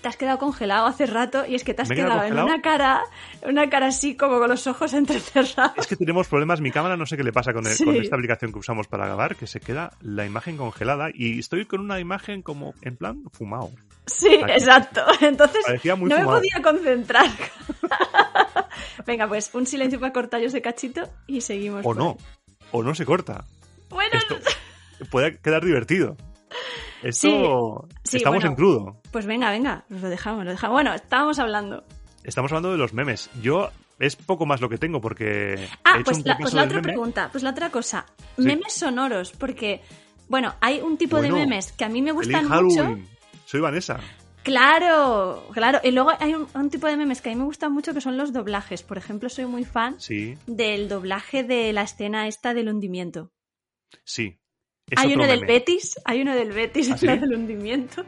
Te 0.00 0.08
has 0.08 0.16
quedado 0.16 0.38
congelado 0.38 0.86
hace 0.86 1.06
rato 1.06 1.44
y 1.46 1.54
es 1.54 1.64
que 1.64 1.74
te 1.74 1.82
has 1.82 1.88
¿Me 1.88 1.94
he 1.94 1.98
quedado 1.98 2.20
quedado 2.22 2.26
en 2.28 2.44
una 2.44 2.62
cara, 2.62 3.02
una 3.42 3.68
cara 3.68 3.86
así 3.86 4.16
como 4.16 4.38
con 4.38 4.48
los 4.48 4.66
ojos 4.66 4.92
entrecerrados. 4.94 5.76
Es 5.76 5.86
que 5.86 5.96
tenemos 5.96 6.28
problemas. 6.28 6.60
Mi 6.60 6.70
cámara 6.70 6.96
no 6.96 7.04
sé 7.06 7.16
qué 7.16 7.24
le 7.24 7.32
pasa 7.32 7.52
con, 7.52 7.66
el- 7.66 7.72
Sí. 7.74 7.84
con 7.84 7.96
esta 7.96 8.14
aplicación 8.16 8.52
que 8.52 8.58
usamos 8.58 8.86
para 8.86 9.06
grabar, 9.06 9.36
que 9.36 9.46
se 9.46 9.60
queda 9.60 9.92
la 10.00 10.24
imagen 10.26 10.56
congelada 10.56 11.08
y 11.12 11.38
estoy 11.40 11.64
con 11.66 11.80
una 11.80 11.98
imagen 12.00 12.42
como 12.42 12.74
en 12.82 12.96
plan 12.96 13.22
fumado. 13.32 13.70
Sí, 14.06 14.38
Aquí. 14.42 14.52
exacto. 14.52 15.02
Entonces 15.20 15.64
no 15.86 15.96
me 15.96 16.24
podía 16.24 16.62
concentrar. 16.62 17.26
Venga, 19.06 19.26
pues 19.28 19.50
un 19.54 19.66
silencio 19.66 19.98
para 20.00 20.12
cortar 20.12 20.40
yo 20.40 20.46
ese 20.48 20.62
cachito 20.62 21.08
y 21.26 21.40
seguimos. 21.40 21.84
O 21.84 21.94
no. 21.94 22.16
ahí. 22.18 22.26
O 22.72 22.82
no 22.82 22.94
se 22.94 23.04
corta. 23.04 23.44
Bueno, 23.88 24.10
Esto 24.18 24.36
puede 25.10 25.38
quedar 25.38 25.64
divertido. 25.64 26.16
Esto. 27.02 27.88
Sí, 28.04 28.16
estamos 28.18 28.38
bueno. 28.40 28.50
en 28.50 28.56
crudo. 28.56 29.00
pues 29.12 29.26
venga, 29.26 29.50
venga, 29.50 29.84
nos 29.88 30.00
lo 30.02 30.08
dejamos, 30.08 30.44
lo 30.44 30.50
dejamos. 30.50 30.74
Bueno, 30.74 30.94
estábamos 30.94 31.38
hablando. 31.38 31.84
Estamos 32.24 32.50
hablando 32.52 32.72
de 32.72 32.78
los 32.78 32.92
memes. 32.92 33.30
Yo 33.42 33.70
es 33.98 34.16
poco 34.16 34.46
más 34.46 34.60
lo 34.60 34.68
que 34.68 34.78
tengo 34.78 35.00
porque. 35.00 35.54
he 35.54 35.68
Ah, 35.84 35.94
hecho 35.96 36.04
pues 36.04 36.18
un 36.18 36.24
la, 36.24 36.32
repaso 36.34 36.42
pues 36.42 36.54
la 36.54 36.62
otra 36.64 36.76
meme. 36.76 36.82
pregunta, 36.92 37.28
pues 37.32 37.44
la 37.44 37.50
otra 37.50 37.70
cosa. 37.70 38.06
Sí. 38.36 38.42
Memes 38.42 38.72
sonoros, 38.72 39.32
porque, 39.32 39.80
bueno, 40.28 40.54
hay 40.60 40.80
un 40.80 40.96
tipo 40.96 41.16
Bueno, 41.18 41.34
de 41.36 41.40
memes 41.46 41.72
que 41.72 41.84
a 41.84 41.88
mí 41.88 42.02
me 42.02 42.12
gustan 42.12 42.48
mucho. 42.48 42.98
Soy 43.46 43.60
Vanessa. 43.60 43.98
Claro, 44.42 45.46
claro. 45.52 45.78
Y 45.84 45.90
luego 45.90 46.10
hay 46.18 46.34
un, 46.34 46.48
un 46.54 46.70
tipo 46.70 46.86
de 46.86 46.96
memes 46.96 47.20
que 47.20 47.28
a 47.30 47.32
mí 47.32 47.38
me 47.38 47.44
gustan 47.44 47.72
mucho 47.72 47.92
que 47.92 48.00
son 48.00 48.16
los 48.16 48.32
doblajes. 48.32 48.82
Por 48.82 48.96
ejemplo, 48.98 49.28
soy 49.28 49.44
muy 49.46 49.64
fan 49.64 50.00
Sí, 50.00 50.36
del 50.46 50.88
doblaje 50.88 51.44
de 51.44 51.72
la 51.72 51.82
escena 51.82 52.26
esta 52.28 52.54
del 52.54 52.68
hundimiento. 52.68 53.30
sí. 54.04 54.38
Es 54.90 54.98
hay 54.98 55.14
uno 55.14 55.26
del 55.26 55.40
meme. 55.40 55.52
Betis, 55.52 56.00
hay 56.04 56.22
uno 56.22 56.34
del 56.34 56.52
Betis, 56.52 56.90
¿Ah, 56.90 56.96
sí? 56.98 57.06
del 57.06 57.34
hundimiento. 57.34 58.04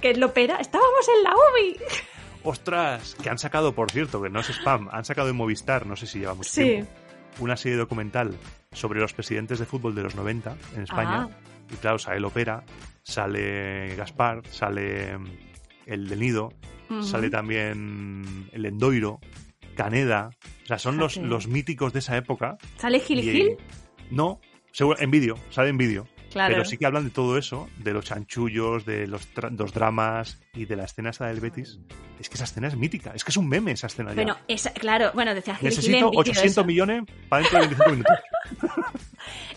Que 0.00 0.14
lo 0.14 0.26
opera. 0.26 0.56
Estábamos 0.56 1.08
en 1.16 1.22
la 1.22 1.30
UBI. 1.34 1.76
¡Ostras! 2.42 3.16
Que 3.22 3.28
han 3.30 3.38
sacado, 3.38 3.74
por 3.74 3.90
cierto, 3.90 4.22
que 4.22 4.30
no 4.30 4.40
es 4.40 4.50
spam, 4.50 4.88
han 4.92 5.04
sacado 5.04 5.28
en 5.30 5.36
Movistar, 5.36 5.86
no 5.86 5.96
sé 5.96 6.06
si 6.06 6.20
lleva 6.20 6.34
mucho 6.34 6.50
Sí. 6.50 6.62
tiempo, 6.62 6.90
una 7.40 7.56
serie 7.56 7.76
documental 7.76 8.36
sobre 8.72 9.00
los 9.00 9.12
presidentes 9.14 9.58
de 9.58 9.66
fútbol 9.66 9.94
de 9.94 10.02
los 10.02 10.14
90 10.14 10.56
en 10.76 10.82
España. 10.82 11.28
Ah. 11.28 11.36
Y 11.72 11.74
claro, 11.76 11.98
sale 11.98 12.24
Opera, 12.24 12.62
sale 13.02 13.96
Gaspar, 13.96 14.42
sale 14.48 15.18
mm, 15.18 15.26
el 15.86 16.08
del 16.08 16.20
Nido, 16.20 16.52
sale 17.02 17.30
también 17.30 18.48
el 18.52 18.64
Endoiro, 18.64 19.18
Caneda. 19.74 20.30
O 20.62 20.66
sea, 20.66 20.78
son 20.78 20.98
los, 20.98 21.16
los 21.16 21.48
míticos 21.48 21.92
de 21.92 21.98
esa 21.98 22.16
época. 22.16 22.56
¿Sale 22.76 23.00
Gil 23.00 23.18
Y- 23.18 23.22
Gil? 23.32 23.56
No, 24.10 24.40
seguro- 24.76 25.00
en 25.00 25.10
vídeo, 25.10 25.36
sale 25.50 25.70
en 25.70 25.78
vídeo. 25.78 26.06
Claro. 26.30 26.52
Pero 26.54 26.64
sí 26.66 26.76
que 26.76 26.84
hablan 26.84 27.04
de 27.04 27.10
todo 27.10 27.38
eso, 27.38 27.66
de 27.78 27.94
los 27.94 28.04
chanchullos, 28.04 28.84
de 28.84 29.06
los, 29.06 29.26
los 29.56 29.72
dramas 29.72 30.38
y 30.52 30.66
de 30.66 30.76
la 30.76 30.84
escena 30.84 31.10
esa 31.10 31.26
del 31.28 31.40
Betis. 31.40 31.78
Es 32.20 32.28
que 32.28 32.34
esa 32.34 32.44
escena 32.44 32.68
es 32.68 32.76
mítica, 32.76 33.12
es 33.14 33.24
que 33.24 33.30
es 33.30 33.36
un 33.38 33.48
meme 33.48 33.70
esa 33.72 33.86
escena 33.86 34.10
ya. 34.10 34.16
Bueno, 34.16 34.36
esa, 34.46 34.70
claro, 34.72 35.12
bueno, 35.14 35.34
decía 35.34 35.56
Necesito 35.62 36.10
vídeo 36.10 36.10
800 36.20 36.44
eso. 36.52 36.64
millones 36.64 37.04
para 37.30 37.42
dentro 37.42 37.60
de 37.60 37.66
25 37.68 37.90
minutos. 37.90 38.16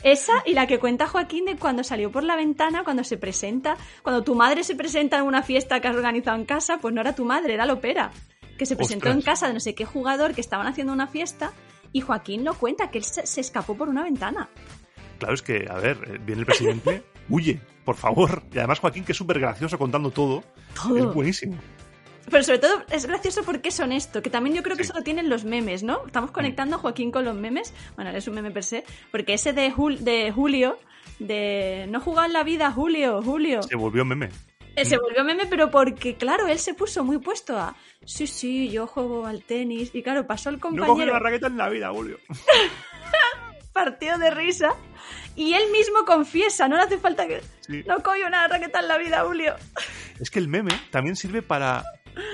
Esa 0.03 0.33
y 0.45 0.53
la 0.53 0.65
que 0.67 0.79
cuenta 0.79 1.07
Joaquín 1.07 1.45
de 1.45 1.57
cuando 1.57 1.83
salió 1.83 2.11
por 2.11 2.23
la 2.23 2.35
ventana, 2.35 2.83
cuando 2.83 3.03
se 3.03 3.17
presenta, 3.17 3.75
cuando 4.01 4.23
tu 4.23 4.33
madre 4.33 4.63
se 4.63 4.75
presenta 4.75 5.17
en 5.17 5.23
una 5.25 5.43
fiesta 5.43 5.79
que 5.81 5.87
has 5.89 5.95
organizado 5.95 6.37
en 6.37 6.45
casa, 6.45 6.77
pues 6.79 6.93
no 6.93 7.01
era 7.01 7.13
tu 7.13 7.25
madre, 7.25 7.53
era 7.53 7.65
Lopera, 7.65 8.11
que 8.57 8.65
se 8.65 8.75
presentó 8.77 9.09
Ostras. 9.09 9.15
en 9.17 9.21
casa 9.21 9.47
de 9.47 9.53
no 9.53 9.59
sé 9.59 9.75
qué 9.75 9.85
jugador 9.85 10.33
que 10.33 10.41
estaban 10.41 10.67
haciendo 10.67 10.93
una 10.93 11.07
fiesta 11.07 11.51
y 11.91 12.01
Joaquín 12.01 12.43
lo 12.45 12.53
cuenta, 12.53 12.89
que 12.91 12.99
él 12.99 13.03
se 13.03 13.41
escapó 13.41 13.75
por 13.75 13.89
una 13.89 14.03
ventana. 14.03 14.49
Claro, 15.19 15.33
es 15.35 15.41
que, 15.41 15.67
a 15.69 15.75
ver, 15.75 15.97
eh, 16.07 16.17
viene 16.25 16.41
el 16.41 16.45
presidente, 16.45 17.03
huye, 17.29 17.59
por 17.85 17.95
favor. 17.95 18.41
Y 18.53 18.57
además 18.57 18.79
Joaquín, 18.79 19.03
que 19.03 19.11
es 19.11 19.17
súper 19.17 19.39
gracioso 19.39 19.77
contando 19.77 20.09
todo, 20.11 20.43
Todo. 20.73 20.97
es 20.97 21.05
buenísimo. 21.13 21.57
Pero 22.31 22.43
sobre 22.43 22.59
todo 22.59 22.83
es 22.91 23.05
gracioso 23.07 23.41
porque 23.43 23.69
es 23.69 23.79
honesto, 23.79 24.21
que 24.21 24.29
también 24.29 24.55
yo 24.55 24.61
creo 24.63 24.77
que 24.77 24.83
Sí. 24.83 24.89
eso 24.91 24.99
lo 24.99 25.03
tienen 25.03 25.29
los 25.29 25.45
memes, 25.45 25.81
¿no? 25.83 26.05
Estamos 26.05 26.29
conectando 26.31 26.75
a 26.75 26.79
Joaquín 26.79 27.11
con 27.11 27.25
los 27.25 27.35
memes. 27.35 27.73
Bueno, 27.95 28.11
él 28.11 28.15
es 28.17 28.27
un 28.27 28.35
meme 28.35 28.51
per 28.51 28.63
se, 28.63 28.83
porque 29.11 29.33
ese 29.33 29.51
de, 29.51 29.71
Jul- 29.73 29.97
de 29.99 30.31
Julio, 30.31 30.77
de 31.17 31.87
no 31.89 31.99
jugar 31.99 32.27
en 32.27 32.33
la 32.33 32.43
vida, 32.43 32.71
Julio, 32.71 33.21
Julio. 33.23 33.63
Se 33.63 33.75
volvió 33.75 34.05
meme. 34.05 34.29
Eh, 34.75 34.85
Se 34.85 34.97
volvió 34.99 35.23
meme, 35.25 35.47
pero 35.49 35.71
porque, 35.71 36.15
claro, 36.15 36.47
él 36.47 36.59
se 36.59 36.73
puso 36.75 37.03
muy 37.03 37.17
puesto 37.17 37.57
a. 37.57 37.75
Sí, 38.05 38.27
sí, 38.27 38.69
yo 38.69 38.85
juego 38.85 39.25
al 39.25 39.41
tenis. 39.43 39.89
Y 39.93 40.03
claro, 40.03 40.27
pasó 40.27 40.49
el 40.49 40.55
No 40.57 40.61
cogido 40.61 40.85
compañero 40.85 41.13
la 41.13 41.19
raqueta 41.19 41.47
en 41.47 41.57
la 41.57 41.67
vida, 41.69 41.89
Julio. 41.91 42.17
partido 43.73 44.17
de 44.17 44.31
risa. 44.31 44.69
Y 45.35 45.53
él 45.53 45.71
mismo 45.71 46.05
confiesa, 46.05 46.67
no 46.67 46.75
le 46.75 46.83
hace 46.83 46.97
falta 46.97 47.27
que. 47.27 47.41
Sí. 47.61 47.83
No 47.87 48.01
cogió 48.03 48.27
una 48.27 48.47
raqueta 48.47 48.79
en 48.79 48.87
la 48.87 48.97
vida, 48.97 49.23
Julio. 49.25 49.55
Es 50.19 50.29
que 50.29 50.39
el 50.39 50.49
meme 50.49 50.71
también 50.91 51.15
sirve 51.15 51.41
para, 51.41 51.85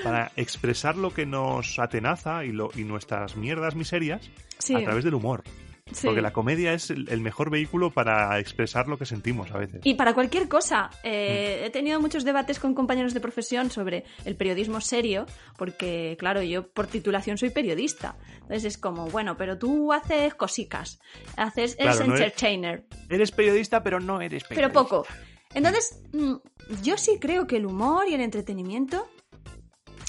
para 0.02 0.32
expresar 0.34 0.96
lo 0.96 1.14
que 1.14 1.24
nos 1.24 1.78
atenaza 1.78 2.44
y, 2.44 2.50
lo, 2.50 2.70
y 2.74 2.82
nuestras 2.82 3.36
mierdas 3.36 3.76
miserias 3.76 4.28
Sí, 4.58 4.74
a 4.74 4.82
través 4.82 5.04
del 5.04 5.14
humor. 5.14 5.44
Sí. 5.92 6.06
Porque 6.06 6.20
la 6.20 6.32
comedia 6.32 6.72
es 6.72 6.90
el, 6.90 7.08
el 7.08 7.20
mejor 7.20 7.50
vehículo 7.50 7.90
para 7.90 8.38
expresar 8.38 8.88
lo 8.88 8.98
que 8.98 9.06
sentimos 9.06 9.50
a 9.52 9.58
veces. 9.58 9.80
Y 9.84 9.94
para 9.94 10.14
cualquier 10.14 10.48
cosa, 10.48 10.90
eh, 11.02 11.62
he 11.64 11.70
tenido 11.70 12.00
muchos 12.00 12.24
debates 12.24 12.58
con 12.58 12.74
compañeros 12.74 13.14
de 13.14 13.20
profesión 13.20 13.70
sobre 13.70 14.04
el 14.24 14.36
periodismo 14.36 14.80
serio, 14.80 15.26
porque, 15.56 16.16
claro, 16.18 16.42
yo 16.42 16.68
por 16.68 16.86
titulación 16.86 17.38
soy 17.38 17.50
periodista. 17.50 18.16
Entonces 18.42 18.64
es 18.64 18.78
como, 18.78 19.06
bueno, 19.10 19.36
pero 19.36 19.58
tú 19.58 19.92
haces 19.92 20.34
cosicas, 20.34 21.00
haces, 21.36 21.76
eres 21.78 21.96
Claro, 21.96 21.98
no 22.08 22.14
eres- 22.16 22.26
entertainer, 22.26 22.84
Eres 23.08 23.30
periodista, 23.32 23.82
pero 23.82 24.00
no 24.00 24.20
eres 24.20 24.44
pero 24.48 24.72
poco. 24.72 25.06
Entonces, 25.54 26.02
mm, 26.12 26.34
yo 26.82 26.98
sí 26.98 27.18
creo 27.20 27.46
que 27.46 27.56
el 27.56 27.66
humor 27.66 28.06
y 28.08 28.14
el 28.14 28.20
entretenimiento 28.20 29.08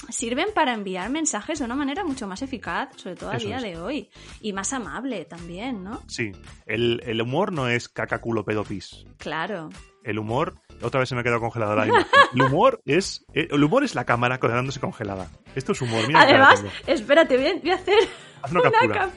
sirven 0.08 0.48
para 0.54 0.72
enviar 0.72 1.10
mensajes 1.10 1.58
de 1.58 1.64
una 1.64 1.74
manera 1.74 2.04
mucho 2.04 2.26
más 2.26 2.42
eficaz, 2.42 2.88
sobre 2.96 3.16
todo 3.16 3.30
a 3.30 3.36
Eso 3.36 3.46
día 3.46 3.56
es. 3.58 3.62
de 3.62 3.76
hoy, 3.76 4.10
y 4.40 4.52
más 4.52 4.72
amable 4.72 5.24
también, 5.24 5.84
¿no? 5.84 6.02
Sí, 6.06 6.32
el, 6.66 7.02
el 7.04 7.20
humor 7.22 7.52
no 7.52 7.68
es 7.68 7.88
caca, 7.88 8.20
culo, 8.20 8.44
pedo, 8.44 8.64
pis. 8.64 9.04
Claro. 9.18 9.68
El 10.04 10.18
humor, 10.18 10.54
otra 10.80 11.00
vez 11.00 11.08
se 11.08 11.14
me 11.14 11.20
ha 11.20 11.24
quedado 11.24 11.40
congelada 11.40 11.74
la 11.76 11.86
imagen. 11.86 12.06
El 12.34 12.42
humor 12.42 12.80
es, 12.86 13.24
eh, 13.34 13.48
el 13.50 13.62
humor 13.62 13.84
es 13.84 13.94
la 13.94 14.04
cámara 14.06 14.38
quedándose 14.38 14.80
congelada. 14.80 15.28
Esto 15.54 15.72
es 15.72 15.82
humor. 15.82 16.06
Mira 16.06 16.22
Además, 16.22 16.64
espérate, 16.86 17.36
voy 17.36 17.46
a, 17.48 17.54
voy 17.60 17.70
a 17.70 17.74
hacer 17.74 17.94
Haz 18.42 18.50
una 18.52 18.60
una 18.60 18.70
captura. 18.70 19.10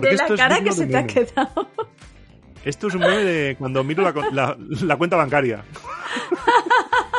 de 0.00 0.12
la 0.16 0.36
cara 0.36 0.60
que 0.62 0.72
se 0.72 0.86
te 0.86 0.96
ha 0.96 1.06
quedado. 1.06 1.68
Esto 2.64 2.88
es 2.88 2.94
un 2.94 3.00
meme 3.00 3.16
de 3.24 3.56
cuando 3.56 3.82
miro 3.84 4.02
la, 4.02 4.12
la- 4.32 4.56
la 4.58 4.96
cuenta 4.96 5.16
bancaria. 5.16 5.64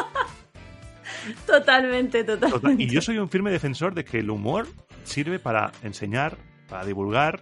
Totalmente, 1.45 2.23
Total. 2.23 2.51
totalmente. 2.51 2.83
Y 2.83 2.89
yo 2.89 3.01
soy 3.01 3.17
un 3.17 3.29
firme 3.29 3.51
defensor 3.51 3.93
de 3.93 4.03
que 4.05 4.19
el 4.19 4.29
humor 4.29 4.67
sirve 5.03 5.39
para 5.39 5.71
enseñar, 5.83 6.37
para 6.69 6.85
divulgar, 6.85 7.41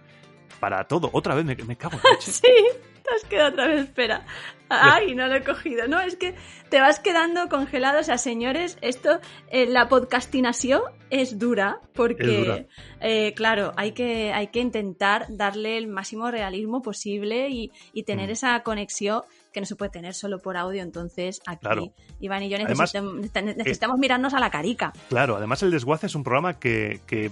para 0.60 0.84
todo. 0.84 1.10
Otra 1.12 1.34
vez 1.34 1.44
me, 1.44 1.54
me 1.56 1.76
cago 1.76 1.94
en 1.96 2.02
la. 2.02 2.16
Sí, 2.20 2.40
te 2.42 3.14
has 3.14 3.24
quedado 3.28 3.50
otra 3.52 3.66
vez, 3.68 3.80
espera. 3.84 4.24
Ay, 4.68 5.14
no 5.14 5.28
lo 5.28 5.36
he 5.36 5.42
cogido. 5.44 5.86
No, 5.86 6.00
es 6.00 6.16
que 6.16 6.34
te 6.70 6.80
vas 6.80 6.98
quedando 6.98 7.48
congelado. 7.48 8.00
O 8.00 8.02
sea, 8.02 8.18
señores, 8.18 8.78
esto, 8.80 9.20
eh, 9.50 9.66
la 9.66 9.88
podcastinación 9.88 10.82
es 11.10 11.38
dura 11.38 11.80
porque, 11.94 12.24
Es 12.40 12.44
dura. 12.46 12.64
eh, 13.00 13.32
claro, 13.34 13.72
hay 13.76 13.92
que, 13.92 14.32
hay 14.32 14.48
que 14.48 14.58
intentar 14.58 15.26
darle 15.28 15.78
el 15.78 15.86
máximo 15.86 16.32
realismo 16.32 16.82
posible 16.82 17.48
y, 17.48 17.70
y 17.92 18.02
tener 18.02 18.28
Mm. 18.28 18.32
esa 18.32 18.62
conexión 18.64 19.22
que 19.56 19.60
no 19.62 19.66
se 19.66 19.74
puede 19.74 19.90
tener 19.90 20.12
solo 20.12 20.38
por 20.38 20.58
audio. 20.58 20.82
Entonces, 20.82 21.40
aquí, 21.46 21.60
Claro. 21.62 21.90
Iván 22.20 22.42
y 22.42 22.50
yo 22.50 22.58
Además, 22.58 22.94
necesitam- 22.94 23.56
necesitamos 23.56 23.98
mirarnos 23.98 24.34
a 24.34 24.38
la 24.38 24.50
carica. 24.50 24.92
Claro, 25.08 25.34
además 25.34 25.62
el 25.62 25.70
desguace 25.70 26.08
es 26.08 26.14
un 26.14 26.22
programa 26.24 26.58
que, 26.58 27.00
que 27.06 27.30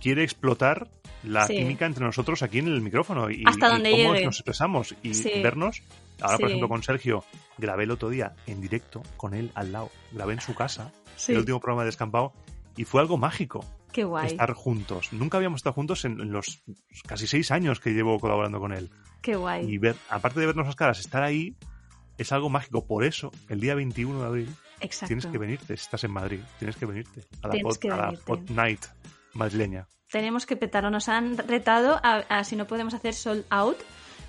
quiere 0.00 0.22
explotar 0.22 0.86
la 1.24 1.44
Sí. 1.48 1.56
química 1.56 1.84
entre 1.86 2.04
nosotros 2.04 2.44
aquí 2.44 2.60
en 2.60 2.68
el 2.68 2.80
micrófono 2.82 3.30
y, 3.30 3.42
Hasta 3.44 3.66
y 3.66 3.70
donde 3.72 3.90
cómo 3.90 4.12
llegue. 4.14 4.26
nos 4.26 4.36
expresamos 4.36 4.94
y 5.02 5.14
Sí. 5.14 5.32
vernos. 5.42 5.82
Ahora, 6.20 6.38
por 6.38 6.46
ejemplo, 6.46 6.68
con 6.68 6.84
Sergio, 6.84 7.24
grabé 7.58 7.82
el 7.82 7.90
otro 7.90 8.10
día 8.10 8.36
en 8.46 8.60
directo 8.60 9.02
con 9.16 9.34
él 9.34 9.50
al 9.56 9.72
lado. 9.72 9.90
Grabé 10.12 10.34
en 10.34 10.40
su 10.40 10.54
casa, 10.54 10.92
el 11.26 11.38
último 11.38 11.58
programa 11.58 11.82
de 11.82 11.86
Descampado, 11.86 12.32
y 12.76 12.84
fue 12.84 13.00
algo 13.00 13.16
mágico 13.18 13.64
qué 13.96 14.04
guay, 14.04 14.26
estar 14.26 14.52
juntos. 14.52 15.12
Nunca 15.12 15.38
habíamos 15.38 15.58
estado 15.60 15.72
juntos 15.74 16.04
en, 16.04 16.30
los 16.30 16.62
casi 17.06 17.26
seis 17.26 17.50
años 17.50 17.80
que 17.80 17.90
llevo 17.90 18.18
colaborando 18.20 18.60
con 18.60 18.72
él. 18.72 18.90
qué 19.22 19.36
guay. 19.36 19.64
Y 19.68 19.78
ver, 19.78 19.96
aparte 20.10 20.38
de 20.38 20.46
vernos 20.46 20.66
las 20.66 20.76
caras, 20.76 21.00
estar 21.00 21.22
ahí 21.22 21.56
es 22.18 22.30
algo 22.32 22.50
mágico. 22.50 22.86
Por 22.86 23.04
eso, 23.04 23.32
el 23.48 23.58
día 23.60 23.74
21 23.74 24.20
de 24.20 24.26
abril, 24.26 24.54
Exacto. 24.80 25.06
tienes 25.08 25.26
que 25.26 25.38
venirte. 25.38 25.76
Si 25.76 25.82
estás 25.84 26.04
en 26.04 26.10
Madrid, 26.10 26.40
tienes 26.58 26.76
que 26.76 26.84
venirte 26.86 27.24
a 27.42 27.48
la, 27.48 27.54
pod, 27.62 27.76
que 27.78 27.90
a 27.90 27.96
la 27.96 28.02
venirte. 28.06 28.24
pod 28.26 28.50
night 28.50 28.84
madrileña. 29.32 29.86
tenemos 30.10 30.44
que 30.46 30.56
petarlo. 30.56 30.90
Nos 30.90 31.08
han 31.08 31.38
retado 31.38 31.98
a, 32.02 32.16
a 32.28 32.44
si 32.44 32.54
no 32.56 32.66
podemos 32.66 32.92
hacer 32.94 33.14
sold 33.14 33.44
out. 33.50 33.78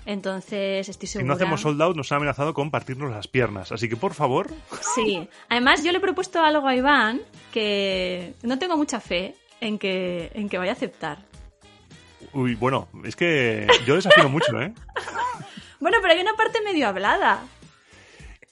Entonces 0.06 0.88
estoy 0.88 1.06
Si 1.06 1.12
segura. 1.14 1.28
no 1.28 1.34
hacemos 1.34 1.60
sold 1.60 1.82
out, 1.82 1.94
nos 1.94 2.10
han 2.12 2.16
amenazado 2.16 2.54
con 2.54 2.70
partirnos 2.70 3.10
las 3.10 3.28
piernas. 3.28 3.72
Así 3.72 3.90
que, 3.90 3.96
por 3.96 4.14
favor, 4.14 4.48
Sí. 4.94 5.28
Además, 5.50 5.84
yo 5.84 5.92
le 5.92 5.98
he 5.98 6.00
propuesto 6.00 6.40
algo 6.42 6.66
a 6.66 6.74
Iván 6.74 7.20
que 7.52 8.32
no 8.42 8.58
tengo 8.58 8.76
mucha 8.78 9.00
fe 9.00 9.34
en 9.60 9.78
que, 9.78 10.30
en 10.34 10.48
que 10.48 10.58
vaya 10.58 10.72
a 10.72 10.74
aceptar. 10.74 11.18
uy, 12.32 12.54
bueno, 12.54 12.88
es 13.04 13.16
que 13.16 13.66
yo 13.86 13.94
desafío 13.94 14.28
mucho, 14.28 14.60
¿eh? 14.60 14.72
Bueno, 15.80 15.98
pero 16.02 16.14
hay 16.14 16.20
una 16.20 16.34
parte 16.34 16.60
medio 16.62 16.88
hablada. 16.88 17.40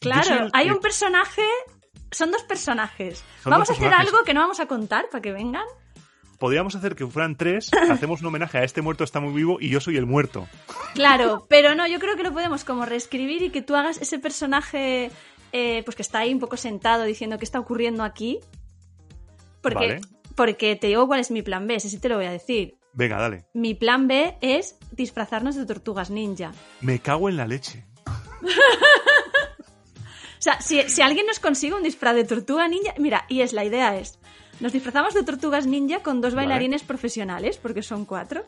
Claro, 0.01 0.23
soy 0.23 0.51
hay 0.53 0.71
un 0.71 0.79
personaje. 0.79 1.43
Son 2.13 2.31
dos 2.31 2.45
personajes. 2.45 3.25
Son 3.43 3.51
vamos 3.51 3.69
dos 3.69 3.77
a 3.77 3.81
hacer 3.81 3.93
algo 3.93 4.23
que 4.25 4.33
no 4.33 4.41
vamos 4.41 4.61
a 4.61 4.67
contar 4.67 5.09
para 5.11 5.21
que 5.21 5.33
vengan. 5.33 5.65
Podríamos 6.39 6.77
hacer 6.77 6.95
que 6.95 7.07
fueran 7.07 7.35
tres, 7.35 7.71
hacemos 7.91 8.21
un 8.21 8.27
homenaje 8.27 8.59
a 8.59 8.63
este 8.63 8.83
muerto 8.83 9.05
está 9.05 9.21
muy 9.21 9.33
vivo 9.33 9.57
y 9.59 9.71
yo 9.71 9.81
soy 9.81 9.97
el 9.97 10.07
muerto. 10.07 10.47
Claro, 10.95 11.47
pero 11.49 11.75
no, 11.75 11.87
yo 11.87 11.99
creo 11.99 12.15
que 12.15 12.23
lo 12.23 12.33
podemos 12.33 12.63
como 12.63 12.85
reescribir 12.85 13.43
y 13.43 13.51
que 13.51 13.63
tú 13.63 13.75
hagas 13.75 13.97
ese 14.01 14.19
personaje 14.19 15.11
eh, 15.53 15.83
pues 15.85 15.97
que 15.97 16.03
está 16.03 16.21
ahí 16.21 16.35
un 16.35 16.41
poco 16.41 16.57
sentado 16.57 17.05
diciendo 17.05 17.39
qué 17.39 17.45
está 17.45 17.59
ocurriendo 17.59 18.05
aquí. 18.05 18.41
Porque, 19.63 19.87
Vale. 19.87 20.01
Porque 20.37 20.77
te 20.77 20.87
digo 20.87 21.07
cuál 21.07 21.21
es 21.21 21.31
mi 21.31 21.43
plan 21.43 21.67
B, 21.67 21.75
ese 21.75 21.89
sí 21.89 21.99
te 21.99 22.09
lo 22.09 22.17
voy 22.17 22.27
a 22.27 22.31
decir. 22.31 22.79
Venga, 22.93 23.19
dale. 23.19 23.47
Mi 23.53 23.75
plan 23.75 24.07
B 24.07 24.39
es 24.41 24.79
disfrazarnos 24.93 25.57
de 25.57 25.67
tortugas 25.67 26.11
ninja. 26.11 26.53
Me 26.81 27.01
cago 27.01 27.29
en 27.29 27.37
la 27.37 27.47
leche. 27.47 27.85
O 30.39 30.43
sea, 30.47 30.61
si, 30.61 30.81
si 30.89 31.03
alguien 31.03 31.27
nos 31.27 31.41
consigue 31.41 31.75
un 31.75 31.83
disfraz 31.83 32.15
de 32.15 32.23
tortuga 32.23 32.69
ninja, 32.69 32.95
mira, 32.99 33.25
y 33.29 33.41
es 33.41 33.53
la 33.53 33.65
idea 33.65 33.97
es, 33.97 34.21
nos 34.61 34.73
disfrazamos 34.73 35.13
de 35.13 35.25
tortugas 35.25 35.67
ninja 35.67 36.01
con 36.05 36.21
dos 36.21 36.35
Vale. 36.35 36.47
bailarines 36.47 36.85
profesionales, 36.85 37.57
porque 37.57 37.83
son 37.83 38.05
cuatro. 38.05 38.45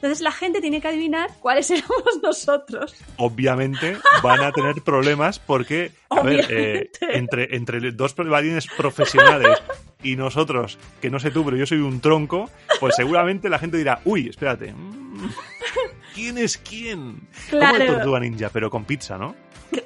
Entonces 0.00 0.22
la 0.22 0.32
gente 0.32 0.62
tiene 0.62 0.80
que 0.80 0.88
adivinar 0.88 1.30
cuáles 1.40 1.70
éramos 1.70 2.20
nosotros. 2.22 2.94
Obviamente 3.18 3.98
van 4.22 4.42
a 4.42 4.50
tener 4.50 4.76
problemas 4.82 5.38
porque, 5.38 5.92
a 6.08 6.22
ver, 6.22 6.46
eh, 6.48 6.90
entre, 7.00 7.54
entre 7.54 7.92
dos 7.92 8.16
bailarines 8.16 8.66
profesionales 8.66 9.62
y 10.02 10.16
nosotros, 10.16 10.78
que 11.02 11.10
no 11.10 11.20
sé 11.20 11.30
tú, 11.30 11.44
pero 11.44 11.58
yo 11.58 11.66
soy 11.66 11.78
un 11.78 12.00
tronco, 12.00 12.48
pues 12.80 12.94
seguramente 12.96 13.50
la 13.50 13.58
gente 13.58 13.76
dirá, 13.76 14.00
uy, 14.06 14.28
espérate, 14.30 14.72
mm, 14.72 15.28
¿quién 16.14 16.38
es 16.38 16.56
quién? 16.56 17.28
Como 17.50 17.60
Claro. 17.60 17.84
el 17.84 17.86
Tortuga 17.86 18.20
Ninja, 18.20 18.48
pero 18.50 18.70
con 18.70 18.84
pizza, 18.86 19.18
¿no? 19.18 19.34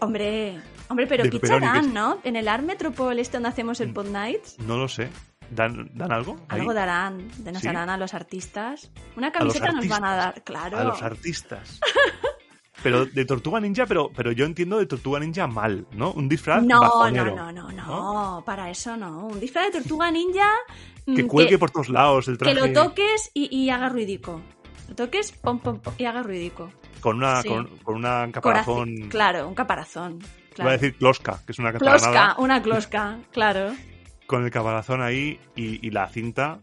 Hombre, 0.01 0.61
hombre, 0.89 1.07
pero 1.09 1.25
De 1.25 1.31
pizza 1.31 1.59
dan, 1.59 1.93
¿no? 1.93 2.21
En 2.25 2.37
el 2.37 2.47
Art 2.49 2.65
Metropole 2.65 3.21
este 3.21 3.37
donde 3.37 3.49
hacemos 3.49 3.81
el 3.81 3.93
Pod 3.93 4.07
Nights, 4.07 4.59
No 4.61 4.79
lo 4.79 4.89
sé. 4.89 5.09
¿Dan, 5.55 5.91
dan 5.95 6.13
algo? 6.13 6.37
ahí? 6.49 6.61
algo 6.61 6.75
darán, 6.75 7.29
nos 7.45 7.59
¿Sí? 7.61 7.67
darán 7.67 7.91
a 7.91 7.97
los 7.97 8.13
artistas. 8.15 8.91
Una 9.17 9.31
camiseta 9.33 9.67
nos 9.67 9.77
artistas. 9.77 10.01
van 10.01 10.11
a 10.11 10.17
dar, 10.17 10.43
claro. 10.43 10.79
A 10.79 10.85
los 10.85 11.03
artistas. 11.03 11.81
pero 12.83 13.07
de 13.07 13.25
tortuga 13.25 13.61
ninja, 13.61 13.87
pero, 13.87 14.11
pero 14.15 14.33
yo 14.33 14.45
entiendo 14.45 14.79
de 14.79 14.87
tortuga 14.87 15.21
ninja 15.21 15.47
mal, 15.47 15.87
¿no? 15.93 16.13
Un 16.13 16.29
disfraz 16.29 16.63
No, 16.63 16.77
no, 16.77 16.81
bajonero. 16.83 17.35
no, 17.37 17.53
no, 17.53 17.71
no, 17.73 18.43
para 18.45 18.69
eso 18.71 18.97
no. 18.97 19.29
Un 19.29 19.41
disfraz 19.41 19.67
de 19.73 19.81
tortuga 19.81 20.11
ninja 20.11 20.51
mm, 21.07 21.15
Que 21.15 21.27
cuelgue 21.27 21.59
por 21.59 21.71
todos 21.71 21.89
lados 21.89 22.29
el 22.29 22.37
que 22.37 22.45
traje. 22.53 22.61
lo 22.69 22.73
toques 22.73 23.31
y, 23.33 23.55
y 23.57 23.71
haga 23.71 23.89
ruidico. 23.89 24.41
Lo 24.89 24.95
toques, 24.97 25.33
pom, 25.33 25.61
pom, 25.61 25.79
pom, 25.81 25.95
y 25.97 26.05
haga 26.05 26.23
ruidico. 26.23 26.71
Con 27.01 27.17
una, 27.19 27.41
Sí. 27.43 27.49
con, 27.49 27.67
con 27.83 27.95
una 27.97 28.27
Coraci- 28.27 28.33
caparazón. 28.33 28.97
Claro, 29.09 29.49
un 29.49 29.55
caparazón. 29.55 30.19
Claro. 30.55 30.71
a 30.71 30.73
decir 30.75 30.95
closca, 30.97 31.41
que 31.45 31.51
es 31.53 31.59
una 31.59 31.73
Closca, 31.73 31.97
catalanada. 31.97 32.37
una 32.39 32.63
closca, 32.63 33.19
claro. 33.33 33.73
Con 34.27 34.45
el 34.45 34.51
caparazón 34.51 35.03
ahí 35.03 35.39
y, 35.55 35.87
y 35.87 35.91
la 35.91 36.09
cinta. 36.09 36.61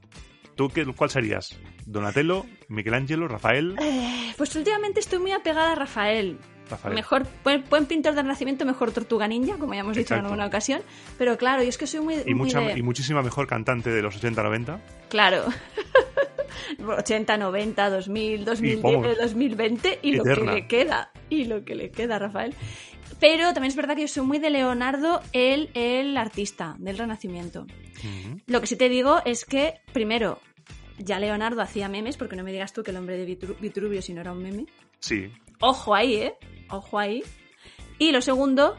¿Tú 0.55 0.67
qué, 0.69 0.85
cuál 0.85 1.09
serías? 1.09 1.57
¿Donatello? 1.85 2.45
¿Michelangelo? 2.67 3.27
¿Rafael? 3.27 3.75
Eh, 3.81 4.33
pues 4.37 4.55
últimamente 4.55 4.99
estoy 4.99 5.19
muy 5.19 5.31
apegada 5.31 5.71
a 5.71 5.75
Rafael. 5.75 6.37
Rafael. 6.69 6.95
Mejor, 6.95 7.25
buen, 7.43 7.63
buen 7.69 7.85
pintor 7.85 8.13
del 8.13 8.23
Renacimiento, 8.23 8.65
mejor 8.65 8.91
tortuga 8.91 9.27
ninja, 9.27 9.57
como 9.57 9.73
ya 9.73 9.81
hemos 9.81 9.95
dicho 9.95 10.13
en 10.13 10.19
Exacto. 10.19 10.27
alguna 10.27 10.45
ocasión. 10.47 10.81
Pero 11.17 11.37
claro, 11.37 11.63
yo 11.63 11.69
es 11.69 11.77
que 11.77 11.85
soy 11.87 11.99
muy, 12.01 12.15
Y, 12.25 12.33
muy 12.33 12.45
mucha, 12.47 12.59
de- 12.61 12.79
y 12.79 12.81
muchísima 12.81 13.21
mejor 13.21 13.45
cantante 13.47 13.89
de 13.89 14.01
los 14.01 14.15
80-90. 14.21 14.79
Claro. 15.09 15.43
80, 16.85 17.37
90, 17.37 17.89
2000, 17.89 18.45
2010, 18.45 18.81
vamos, 18.81 19.17
2020 19.19 19.99
y 20.01 20.13
lo 20.15 20.23
que 20.23 20.31
eterna. 20.31 20.53
le 20.53 20.67
queda. 20.67 21.11
Y 21.29 21.45
lo 21.45 21.63
que 21.63 21.75
le 21.75 21.91
queda, 21.91 22.19
Rafael. 22.19 22.53
Pero 23.21 23.53
también 23.53 23.69
es 23.69 23.75
verdad 23.77 23.95
que 23.95 24.01
yo 24.01 24.07
soy 24.09 24.25
muy 24.25 24.39
de 24.39 24.49
Leonardo, 24.49 25.21
el, 25.31 25.69
el 25.75 26.17
artista 26.17 26.75
del 26.79 26.97
Renacimiento. 26.97 27.65
Lo 28.47 28.59
que 28.59 28.67
sí 28.67 28.75
te 28.75 28.89
digo 28.89 29.21
es 29.25 29.45
que, 29.45 29.75
primero, 29.93 30.39
ya 30.97 31.19
Leonardo 31.19 31.61
hacía 31.61 31.87
memes, 31.87 32.17
porque 32.17 32.35
no 32.35 32.43
me 32.43 32.51
digas 32.51 32.73
tú 32.73 32.81
que 32.83 32.91
el 32.91 32.97
hombre 32.97 33.15
de 33.17 33.27
Vitru- 33.27 33.57
Vitruvio 33.59 34.01
si 34.01 34.13
no 34.13 34.21
era 34.21 34.33
un 34.33 34.41
meme. 34.43 34.65
Sí. 34.99 35.31
Ojo 35.61 35.95
ahí, 35.95 36.15
¿eh? 36.15 36.33
Ojo 36.69 36.97
ahí. 36.99 37.23
Y 37.99 38.11
lo 38.11 38.21
segundo, 38.21 38.75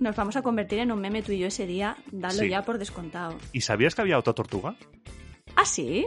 nos 0.00 0.16
vamos 0.16 0.34
a 0.36 0.42
convertir 0.42 0.80
en 0.80 0.90
un 0.90 1.00
meme 1.00 1.22
tú 1.22 1.30
y 1.32 1.38
yo 1.38 1.46
ese 1.46 1.64
día, 1.66 1.96
dalo 2.10 2.40
Sí. 2.40 2.48
ya 2.48 2.62
por 2.64 2.78
descontado. 2.78 3.38
¿Y 3.52 3.60
sabías 3.60 3.94
que 3.94 4.02
había 4.02 4.18
otra 4.18 4.32
tortuga? 4.34 4.74
¿Ah, 5.54 5.64
sí? 5.64 6.06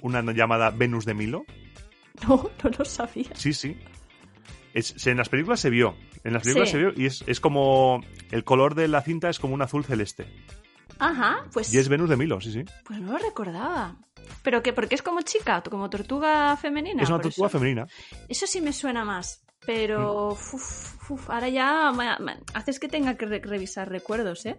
Una 0.00 0.22
llamada 0.32 0.70
Venus 0.70 1.04
de 1.04 1.12
Milo. 1.14 1.44
No, 2.26 2.48
no 2.64 2.70
lo 2.78 2.84
sabía. 2.86 3.28
Sí, 3.34 3.52
sí. 3.52 3.76
Es- 4.72 5.06
en 5.06 5.18
las 5.18 5.28
películas 5.28 5.60
se 5.60 5.68
vio. 5.68 5.94
En 6.26 6.32
las 6.32 6.42
películas 6.42 6.68
Sí. 6.68 6.72
se 6.72 6.78
vio 6.78 6.92
y 6.96 7.06
es, 7.06 7.22
es 7.26 7.40
como. 7.40 8.00
El 8.30 8.44
color 8.44 8.74
de 8.74 8.88
la 8.88 9.00
cinta 9.02 9.28
es 9.30 9.38
como 9.38 9.54
un 9.54 9.62
azul 9.62 9.84
celeste. 9.84 10.26
Ajá, 10.98 11.44
pues, 11.52 11.72
Y 11.74 11.78
es 11.78 11.88
Venus 11.88 12.08
de 12.08 12.16
Milo, 12.16 12.40
sí, 12.40 12.52
sí. 12.52 12.64
pues 12.84 13.00
no 13.00 13.12
lo 13.12 13.18
recordaba. 13.18 13.96
¿Pero 14.42 14.62
qué? 14.62 14.72
¿Porque 14.72 14.94
es 14.94 15.02
como 15.02 15.20
chica? 15.22 15.62
¿Como 15.62 15.88
tortuga 15.90 16.56
femenina? 16.56 17.02
es 17.02 17.08
una 17.10 17.20
tortuga 17.20 17.48
eso. 17.48 17.58
femenina. 17.58 17.86
Eso 18.28 18.46
sí 18.46 18.60
me 18.60 18.72
suena 18.72 19.04
más. 19.04 19.42
Pero 19.66 20.28
uf, 20.32 21.10
uf, 21.10 21.30
ahora 21.30 21.48
ya 21.48 21.92
me- 21.92 22.18
me- 22.24 22.38
haces 22.54 22.78
que 22.80 22.88
tenga 22.88 23.16
que 23.16 23.26
re- 23.26 23.40
revisar 23.40 23.88
recuerdos, 23.90 24.46
¿eh? 24.46 24.56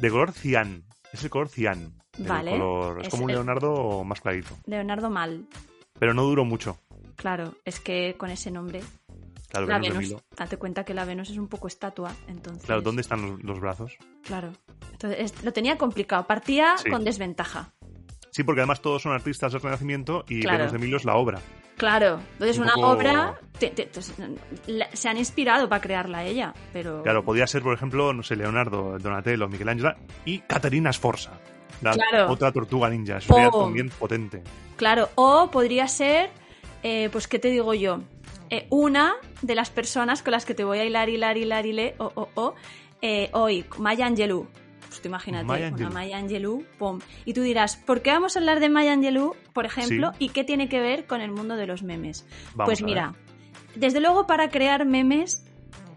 De 0.00 0.10
color 0.10 0.32
cian. 0.32 0.84
Es 1.12 1.22
el 1.24 1.30
color 1.30 1.48
cian. 1.48 1.92
El 2.18 2.26
Vale. 2.26 2.52
color- 2.52 3.00
es 3.00 3.06
Es 3.06 3.10
como 3.10 3.24
un 3.24 3.32
Leonardo 3.32 4.04
más 4.04 4.20
clarito. 4.20 4.56
Leonardo 4.66 5.10
Mal. 5.10 5.46
Pero 5.98 6.14
no 6.14 6.22
duró 6.24 6.44
mucho. 6.44 6.78
Claro, 7.16 7.54
es 7.64 7.78
que 7.80 8.16
con 8.18 8.30
ese 8.30 8.50
nombre. 8.50 8.80
Claro, 9.54 9.66
la 9.66 9.78
Venus. 9.78 10.16
Date 10.36 10.56
cuenta 10.56 10.84
que 10.84 10.94
la 10.94 11.04
Venus 11.04 11.30
es 11.30 11.38
un 11.38 11.48
poco 11.48 11.68
estatua, 11.68 12.12
entonces. 12.28 12.64
Claro, 12.66 12.82
¿dónde 12.82 13.02
están 13.02 13.22
los, 13.22 13.42
los 13.42 13.60
brazos? 13.60 13.96
Claro. 14.22 14.52
Entonces 14.92 15.18
es- 15.32 15.44
lo 15.44 15.52
tenía 15.52 15.76
complicado. 15.78 16.26
Partía 16.26 16.76
Sí. 16.78 16.90
con 16.90 17.04
desventaja. 17.04 17.72
Sí, 18.30 18.42
porque 18.42 18.60
además 18.62 18.80
todos 18.80 19.02
son 19.02 19.12
artistas 19.12 19.52
del 19.52 19.60
Renacimiento 19.62 20.24
y 20.28 20.40
Claro. 20.42 20.58
Venus 20.58 20.72
de 20.72 20.78
Milo 20.78 20.96
es 20.96 21.04
la 21.04 21.14
obra. 21.14 21.38
Claro. 21.76 22.20
Entonces 22.34 22.58
Un 22.58 22.64
una 22.64 22.74
poco- 22.74 22.88
obra 22.90 23.40
te- 23.58 23.70
te- 23.70 23.86
te- 23.86 24.00
la- 24.72 24.88
se 24.92 25.08
han 25.08 25.18
inspirado 25.18 25.68
para 25.68 25.80
crearla 25.80 26.24
ella, 26.24 26.52
pero. 26.72 27.02
Claro, 27.02 27.24
podía 27.24 27.46
ser, 27.46 27.62
por 27.62 27.74
ejemplo, 27.74 28.12
no 28.12 28.22
sé, 28.22 28.36
Leonardo, 28.36 28.98
Donatello, 28.98 29.48
Michelangelo 29.48 29.94
y 30.24 30.38
Caterina 30.40 30.92
Sforza. 30.92 31.32
La 31.82 31.92
Claro. 31.92 32.30
otra 32.30 32.52
tortuga 32.52 32.88
ninja. 32.90 33.18
Eso 33.18 33.34
sería 33.34 33.50
Pum. 33.50 33.64
también 33.64 33.88
potente. 33.90 34.42
Claro, 34.76 35.08
o 35.16 35.50
podría 35.50 35.86
ser, 35.88 36.30
eh, 36.84 37.08
pues, 37.10 37.26
¿qué 37.28 37.38
te 37.40 37.50
digo 37.50 37.74
yo? 37.74 38.00
Eh, 38.54 38.66
una 38.70 39.16
de 39.42 39.54
las 39.56 39.70
personas 39.70 40.22
con 40.22 40.30
las 40.30 40.44
que 40.44 40.54
te 40.54 40.62
voy 40.62 40.78
a 40.78 40.84
hilar, 40.84 41.08
hilar, 41.08 41.36
hilar, 41.36 41.66
hilar, 41.66 41.94
o, 41.98 42.12
o, 42.14 42.28
o, 42.34 42.54
eh, 43.02 43.28
hoy, 43.32 43.64
Maya 43.78 44.06
Angelou. 44.06 44.46
Pues 44.86 45.02
tú 45.02 45.08
imagínate, 45.08 45.44
Maya 45.44 45.66
una 45.66 45.74
Angelou. 45.74 45.92
Maya 45.92 46.18
Angelou, 46.18 46.64
pum. 46.78 47.00
Y 47.24 47.34
tú 47.34 47.42
dirás, 47.42 47.76
¿por 47.76 48.00
qué 48.00 48.12
vamos 48.12 48.36
a 48.36 48.38
hablar 48.38 48.60
de 48.60 48.68
Maya 48.68 48.92
Angelou, 48.92 49.34
por 49.52 49.66
ejemplo, 49.66 50.12
Sí. 50.12 50.26
y 50.26 50.28
qué 50.28 50.44
tiene 50.44 50.68
que 50.68 50.80
ver 50.80 51.06
con 51.06 51.20
el 51.20 51.32
mundo 51.32 51.56
de 51.56 51.66
los 51.66 51.82
memes? 51.82 52.26
Vamos 52.54 52.66
pues 52.66 52.82
mira, 52.82 53.14
desde 53.74 53.98
luego 54.00 54.28
para 54.28 54.50
crear 54.50 54.86
memes 54.86 55.44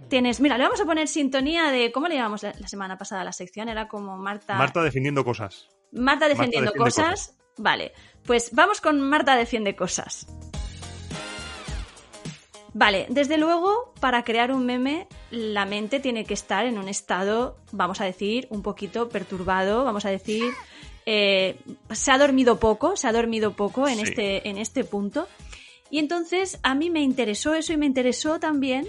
tienes, 0.09 0.39
mira, 0.39 0.57
le 0.57 0.63
vamos 0.63 0.81
a 0.81 0.85
poner 0.85 1.07
sintonía 1.07 1.69
de, 1.69 1.91
¿cómo 1.91 2.07
le 2.07 2.15
llamamos 2.15 2.41
la 2.41 2.53
la 2.57 2.67
semana 2.67 2.97
pasada 2.97 3.23
la 3.23 3.33
sección? 3.33 3.69
Era 3.69 3.87
como 3.87 4.17
Marta... 4.17 4.55
Marta 4.55 4.81
defendiendo 4.81 5.23
cosas. 5.23 5.67
Marta 5.91 6.27
defendiendo 6.27 6.71
defiende 6.71 6.89
cosas. 6.91 7.37
Vale, 7.59 7.91
pues 8.25 8.49
vamos 8.53 8.81
con 8.81 8.99
Marta 8.99 9.35
defiende 9.35 9.75
cosas. 9.75 10.25
Vale, 12.79 13.07
desde 13.09 13.39
luego, 13.39 13.91
para 13.99 14.23
crear 14.23 14.51
un 14.51 14.63
meme, 14.63 15.07
la 15.31 15.65
mente 15.65 15.99
tiene 15.99 16.25
que 16.25 16.35
estar 16.35 16.67
en 16.67 16.77
un 16.77 16.87
estado, 16.87 17.57
vamos 17.71 18.01
a 18.01 18.05
decir, 18.05 18.45
un 18.51 18.61
poquito 18.61 19.09
perturbado, 19.09 19.83
vamos 19.83 20.05
a 20.05 20.11
decir, 20.11 20.43
eh, 21.07 21.57
se 21.89 22.11
ha 22.11 22.19
dormido 22.19 22.59
poco, 22.59 22.95
se 22.95 23.07
ha 23.07 23.11
dormido 23.11 23.53
poco 23.53 23.87
en, 23.87 23.95
Sí. 23.95 24.03
este, 24.03 24.47
en 24.47 24.59
este 24.59 24.83
punto. 24.83 25.27
Y 25.89 25.97
entonces 25.97 26.59
a 26.61 26.75
mí 26.75 26.91
me 26.91 27.01
interesó 27.01 27.55
eso 27.55 27.73
y 27.73 27.77
me 27.77 27.87
interesó 27.87 28.39
también 28.39 28.85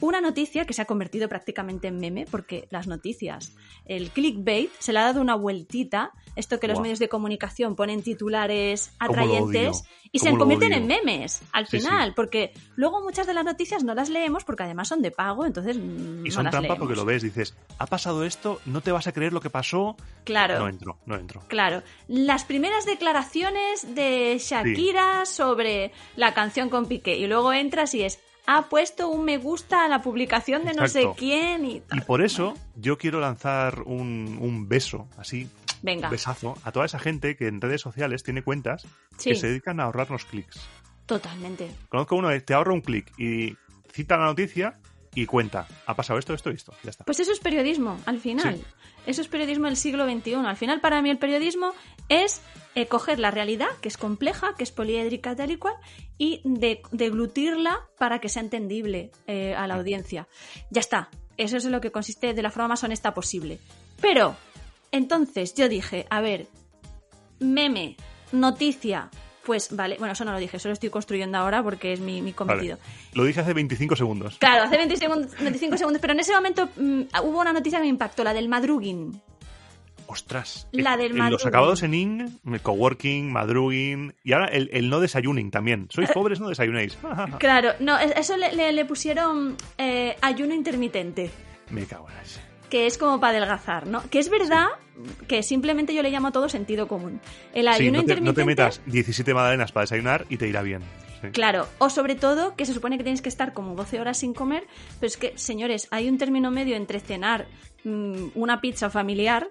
una 0.00 0.20
noticia 0.20 0.64
que 0.64 0.72
se 0.74 0.82
ha 0.82 0.84
convertido 0.84 1.28
prácticamente 1.28 1.88
en 1.88 1.98
meme, 1.98 2.26
porque 2.30 2.66
las 2.70 2.86
noticias, 2.86 3.52
el 3.86 4.10
clickbait, 4.10 4.70
se 4.78 4.92
le 4.92 4.98
ha 4.98 5.04
dado 5.04 5.20
una 5.20 5.34
vueltita, 5.34 6.12
esto 6.36 6.60
que 6.60 6.68
los 6.68 6.80
medios 6.80 6.98
de 6.98 7.08
comunicación 7.08 7.76
ponen 7.76 8.02
titulares 8.02 8.90
¿Cómo 8.98 9.14
lo 9.16 9.22
atrayentes 9.22 9.84
y 10.12 10.18
se 10.18 10.26
¿Cómo 10.26 10.36
lo 10.36 10.40
convierten 10.44 10.72
en 10.72 10.86
memes 10.86 11.42
al 11.52 11.66
Sí, 11.66 11.80
sí. 11.80 11.86
final, 11.86 12.12
porque 12.14 12.52
luego 12.76 13.02
muchas 13.02 13.26
de 13.26 13.34
las 13.34 13.44
noticias 13.44 13.84
no 13.84 13.94
las 13.94 14.08
leemos 14.08 14.44
porque 14.44 14.62
además 14.64 14.88
son 14.88 15.02
de 15.02 15.10
pago, 15.10 15.44
entonces 15.46 15.76
Y 15.76 15.80
no 15.80 16.30
son 16.30 16.44
las 16.44 16.50
trampa 16.52 16.60
leemos. 16.60 16.78
porque 16.78 16.94
lo 16.96 17.04
ves, 17.04 17.22
dices, 17.22 17.54
ha 17.78 17.86
pasado 17.86 18.24
esto, 18.24 18.60
no 18.66 18.80
te 18.82 18.92
vas 18.92 19.06
a 19.06 19.12
creer 19.12 19.32
lo 19.32 19.40
que 19.40 19.50
pasó. 19.50 19.96
Claro. 20.24 20.58
No 20.58 20.68
entro, 20.68 20.98
no 21.06 21.16
entro. 21.16 21.42
Claro, 21.48 21.82
las 22.08 22.44
primeras 22.44 22.84
declaraciones 22.84 23.94
de 23.94 24.38
Shakira 24.40 25.24
sobre 25.26 25.92
la 26.16 26.34
canción 26.34 26.68
con 26.68 26.86
Piqué 26.86 27.16
y 27.16 27.26
luego 27.26 27.52
entras 27.52 27.94
y 27.94 28.02
es 28.02 28.18
ha 28.46 28.68
puesto 28.68 29.08
un 29.08 29.24
me 29.24 29.38
gusta 29.38 29.84
a 29.84 29.88
la 29.88 30.02
publicación 30.02 30.64
de 30.64 30.72
no 30.74 30.86
sé 30.88 31.06
quién 31.16 31.64
y 31.64 31.76
Y 31.76 31.80
tal. 31.80 32.02
por 32.04 32.22
eso 32.22 32.54
yo 32.76 32.96
quiero 32.98 33.20
lanzar 33.20 33.82
un, 33.82 34.38
un 34.40 34.68
beso, 34.68 35.08
así, 35.18 35.48
Venga, 35.82 36.06
un 36.08 36.12
besazo, 36.12 36.56
a 36.64 36.72
toda 36.72 36.86
esa 36.86 36.98
gente 36.98 37.36
que 37.36 37.48
en 37.48 37.60
redes 37.60 37.80
sociales 37.80 38.22
tiene 38.22 38.42
cuentas 38.42 38.86
Sí. 39.18 39.30
que 39.30 39.36
se 39.36 39.48
dedican 39.48 39.80
a 39.80 39.84
ahorrarnos 39.84 40.24
clics. 40.24 40.60
totalmente. 41.06 41.70
Conozco 41.88 42.16
uno 42.16 42.28
que 42.28 42.40
te 42.40 42.54
ahorra 42.54 42.72
un 42.72 42.80
clic 42.80 43.12
y 43.18 43.56
cita 43.92 44.16
la 44.16 44.24
noticia 44.26 44.78
y 45.16 45.26
cuenta, 45.26 45.66
ha 45.86 45.96
pasado 45.96 46.18
esto, 46.18 46.32
esto 46.34 46.50
y 46.52 46.54
esto. 46.54 46.72
Ya 46.84 46.90
está. 46.90 47.04
Pues 47.04 47.18
eso 47.18 47.32
es 47.32 47.40
periodismo, 47.40 47.98
al 48.06 48.20
final. 48.20 48.56
Sí. 48.56 48.62
Eso 49.06 49.22
es 49.22 49.28
periodismo 49.28 49.66
del 49.66 49.76
siglo 49.76 50.04
XXI. 50.08 50.34
Al 50.34 50.56
final, 50.56 50.80
para 50.80 51.00
mí, 51.02 51.10
el 51.10 51.18
periodismo 51.18 51.72
es 52.08 52.42
eh, 52.74 52.86
coger 52.86 53.18
la 53.18 53.30
realidad, 53.30 53.68
que 53.80 53.88
es 53.88 53.96
compleja, 53.96 54.54
que 54.58 54.62
es 54.64 54.72
poliédrica, 54.72 55.34
tal 55.34 55.50
y 55.50 55.56
cual, 55.56 55.74
y 56.18 56.42
de- 56.44 56.82
deglutirla 56.92 57.80
para 57.98 58.18
que 58.20 58.28
sea 58.28 58.42
entendible 58.42 59.10
eh, 59.26 59.54
a 59.56 59.66
la 59.66 59.74
audiencia. 59.76 60.28
Ya 60.70 60.80
está. 60.80 61.08
Eso 61.38 61.56
es 61.56 61.64
lo 61.64 61.80
que 61.80 61.90
consiste 61.92 62.34
de 62.34 62.42
la 62.42 62.50
forma 62.50 62.68
más 62.68 62.84
honesta 62.84 63.14
posible. 63.14 63.58
Pero, 64.00 64.36
entonces 64.92 65.54
yo 65.54 65.68
dije, 65.68 66.06
a 66.10 66.20
ver, 66.20 66.46
meme, 67.38 67.96
noticia, 68.32 69.10
pues 69.46 69.74
vale, 69.74 69.96
bueno, 69.98 70.12
eso 70.12 70.24
no 70.26 70.32
lo 70.32 70.38
dije, 70.38 70.58
eso 70.58 70.68
lo 70.68 70.74
estoy 70.74 70.90
construyendo 70.90 71.38
ahora 71.38 71.62
porque 71.62 71.92
es 71.94 72.00
mi, 72.00 72.20
mi 72.20 72.32
cometido. 72.34 72.76
Vale. 72.76 72.90
Lo 73.14 73.24
dije 73.24 73.40
hace 73.40 73.54
25 73.54 73.96
segundos. 73.96 74.36
Claro, 74.38 74.64
hace 74.64 74.76
20 74.76 74.96
segundos- 74.96 75.30
25 75.40 75.78
segundos, 75.78 76.00
pero 76.00 76.12
en 76.12 76.20
ese 76.20 76.34
momento 76.34 76.68
mm, 76.76 77.02
hubo 77.24 77.40
una 77.40 77.52
noticia 77.52 77.78
que 77.78 77.84
me 77.84 77.88
impactó, 77.90 78.24
la 78.24 78.34
del 78.34 78.48
madrugin. 78.48 79.22
Ostras. 80.08 80.68
La 80.70 80.94
Eh, 80.94 80.98
del 80.98 81.08
Los 81.10 81.18
madrugin. 81.18 81.48
acabados 81.48 81.82
en 81.82 81.94
ing, 81.94 82.28
coworking, 82.62 83.32
madrugin 83.32 84.14
y 84.22 84.32
ahora 84.34 84.46
el, 84.46 84.70
el 84.72 84.88
no 84.88 85.00
desayuning 85.00 85.50
también. 85.50 85.88
Sois 85.90 86.10
pobres, 86.12 86.38
no 86.38 86.48
desayunéis. 86.48 86.96
Claro, 87.40 87.72
no, 87.80 87.98
es- 87.98 88.12
eso 88.16 88.36
le, 88.36 88.52
le- 88.52 88.72
le 88.72 88.84
pusieron 88.84 89.56
eh, 89.78 90.16
ayuno 90.22 90.54
intermitente, 90.54 91.30
Me 91.70 91.84
cago 91.86 92.08
en 92.10 92.18
eso. 92.18 92.40
Que 92.70 92.86
es 92.86 92.98
como 92.98 93.20
para 93.20 93.36
adelgazar, 93.38 93.86
¿no? 93.86 94.02
Que 94.10 94.18
es 94.18 94.28
verdad 94.28 94.66
que 95.28 95.42
simplemente 95.42 95.94
yo 95.94 96.02
le 96.02 96.10
llamo 96.10 96.32
todo 96.32 96.48
sentido 96.48 96.88
común. 96.88 97.20
El 97.52 97.66
Sí, 97.74 97.82
ayuno 97.82 97.98
no 97.98 98.04
te, 98.04 98.14
no 98.14 98.30
intermitente... 98.30 98.40
te 98.40 98.44
metas 98.46 98.80
17 98.86 99.34
magdalenas 99.34 99.72
para 99.72 99.82
desayunar 99.82 100.26
y 100.28 100.36
te 100.36 100.48
irá 100.48 100.62
bien. 100.62 100.82
Sí. 101.20 101.28
Claro, 101.32 101.66
o 101.78 101.88
sobre 101.90 102.14
todo 102.14 102.54
que 102.56 102.66
se 102.66 102.74
supone 102.74 102.98
que 102.98 103.02
tienes 103.04 103.22
que 103.22 103.28
estar 103.28 103.52
como 103.52 103.74
12 103.74 104.00
horas 104.00 104.18
sin 104.18 104.34
comer, 104.34 104.66
pero 105.00 105.08
es 105.08 105.16
que, 105.16 105.32
señores, 105.36 105.88
hay 105.90 106.08
un 106.08 106.18
término 106.18 106.50
medio 106.50 106.76
entre 106.76 107.00
cenar 107.00 107.46
mm, 107.84 108.28
una 108.34 108.60
pizza 108.60 108.90
familiar 108.90 109.48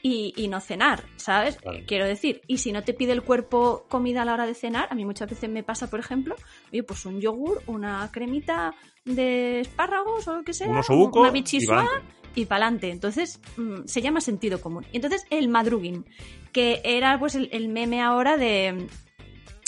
y, 0.00 0.32
y 0.36 0.46
no 0.46 0.60
cenar, 0.60 1.02
¿sabes? 1.16 1.56
Claro. 1.56 1.78
Quiero 1.86 2.06
decir, 2.06 2.40
y 2.46 2.58
si 2.58 2.70
no 2.70 2.84
te 2.84 2.94
pide 2.94 3.12
el 3.12 3.22
cuerpo 3.22 3.84
comida 3.88 4.22
a 4.22 4.24
la 4.24 4.34
hora 4.34 4.46
de 4.46 4.54
cenar, 4.54 4.86
a 4.90 4.94
mí 4.94 5.04
muchas 5.04 5.28
veces 5.28 5.50
me 5.50 5.64
pasa, 5.64 5.90
por 5.90 5.98
ejemplo, 5.98 6.36
oye, 6.72 6.84
pues 6.84 7.04
un 7.04 7.20
yogur, 7.20 7.62
una 7.66 8.08
cremita 8.12 8.74
de 9.04 9.60
espárragos 9.60 10.28
o 10.28 10.36
lo 10.36 10.44
que 10.44 10.52
sea, 10.52 10.68
Un 10.68 10.76
osobuco 10.76 11.20
una 11.20 11.30
bichisua 11.30 11.88
y 12.34 12.46
pa'lante. 12.46 12.90
Entonces, 12.90 13.40
mm, 13.56 13.86
se 13.86 14.02
llama 14.02 14.20
sentido 14.20 14.60
común. 14.60 14.86
Y 14.92 14.96
entonces, 14.96 15.26
el 15.30 15.48
madrugin, 15.48 16.04
que 16.52 16.80
era 16.84 17.18
pues 17.18 17.34
el, 17.34 17.48
el 17.52 17.68
meme 17.68 18.00
ahora 18.02 18.36
de 18.36 18.88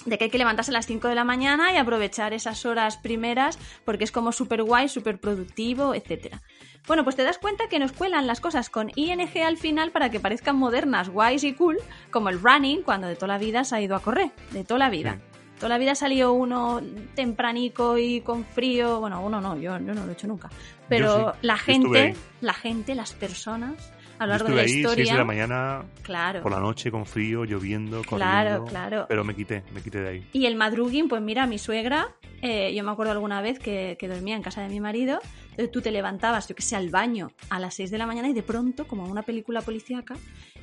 de 0.07 0.19
que 0.19 0.25
hay 0.25 0.31
que 0.31 0.39
levantarse 0.39 0.71
a 0.71 0.75
las 0.75 0.87
5 0.87 1.09
de 1.09 1.15
la 1.15 1.25
mañana 1.25 1.73
y 1.73 1.77
aprovechar 1.77 2.33
esas 2.33 2.65
horas 2.65 2.97
primeras 2.97 3.59
porque 3.85 4.05
es 4.05 4.13
como 4.13 4.33
súper 4.33 4.63
guay, 4.63 4.89
súper 4.89 5.21
productivo, 5.21 5.95
etcétera. 5.95 6.41
Bueno, 6.87 7.05
pues 7.05 7.17
te 7.17 7.23
das 7.23 7.39
cuenta 7.39 7.69
que 7.69 7.79
nos 7.79 7.93
cuelan 7.93 8.27
las 8.27 8.41
cosas 8.41 8.71
con 8.71 8.91
ING 8.97 9.31
al 9.45 9.59
final 9.59 9.91
para 9.91 10.11
que 10.11 10.21
parezcan 10.21 10.57
modernas, 10.57 11.11
guays 11.11 11.45
y 11.45 11.53
cool, 11.53 11.79
como 12.11 12.31
el 12.31 12.41
running, 12.41 12.83
cuando 12.83 13.07
de 13.07 13.17
toda 13.17 13.29
la 13.29 13.39
vida 13.39 13.65
se 13.65 13.77
ha 13.77 13.81
ido 13.81 13.95
a 13.95 14.01
correr, 14.01 14.31
de 14.53 14.65
toda 14.65 14.79
la 14.79 14.91
vida. 14.91 15.21
Toda 15.61 15.69
la 15.69 15.79
vida 15.79 15.95
salió 15.95 16.33
uno 16.33 16.81
tempranico 17.15 17.99
y 17.99 18.23
con 18.23 18.45
frío, 18.45 18.99
bueno, 18.99 19.21
uno 19.25 19.41
no, 19.41 19.55
yo, 19.57 19.79
yo 19.79 19.79
no 19.79 20.05
lo 20.05 20.09
he 20.09 20.13
hecho 20.15 20.27
nunca. 20.27 20.49
Pero 20.89 21.35
sí, 21.35 21.39
la 21.43 21.55
yo 21.57 21.63
gente, 21.63 22.17
la 22.41 22.55
gente, 22.55 22.95
las 22.95 23.13
personas, 23.13 23.93
a 24.19 24.27
lo 24.27 24.33
Yo 24.37 24.39
largo 24.45 24.49
de 24.49 24.53
estuve 24.53 24.57
la 24.57 24.63
ahí 24.63 24.77
historia... 24.81 25.05
6 25.05 25.11
de 25.13 25.19
la 25.19 25.25
mañana 25.25 25.83
Claro. 26.03 26.43
por 26.43 26.51
la 26.53 26.61
noche 26.61 26.91
con 26.91 27.05
frío, 27.07 27.45
lloviendo, 27.45 28.01
Claro, 28.03 28.09
corriendo. 28.51 28.65
claro. 28.65 29.07
Pero 29.09 29.23
me 29.23 29.35
quité, 29.37 29.63
me 29.73 29.83
quité 29.83 30.01
de 30.01 30.09
ahí. 30.09 30.27
Y 30.33 30.47
el 30.47 30.57
madrugin, 30.57 31.09
pues 31.09 31.21
mira, 31.23 31.47
mi 31.47 31.59
suegra, 31.59 32.09
eh, 32.43 32.75
yo 32.75 32.83
me 32.83 32.91
acuerdo 32.91 33.13
alguna 33.13 33.41
vez 33.43 33.59
que, 33.59 33.97
que 34.01 34.09
dormía 34.09 34.37
en 34.37 34.43
casa 34.43 34.63
de 34.63 34.69
mi 34.71 34.81
marido, 34.81 35.21
entonces 35.51 35.71
tú 35.71 35.81
te 35.83 35.91
levantabas, 35.91 36.49
yo 36.49 36.55
que 36.57 36.63
sé, 36.63 36.75
al 36.75 36.89
baño 36.91 37.31
a 37.51 37.61
las 37.61 37.75
6 37.75 37.91
de 37.91 37.99
la 37.99 38.07
mañana 38.07 38.29
y 38.29 38.33
de 38.33 38.43
pronto, 38.43 38.87
como 38.87 39.05
una 39.05 39.23
película 39.23 39.61
policíaca, 39.61 40.17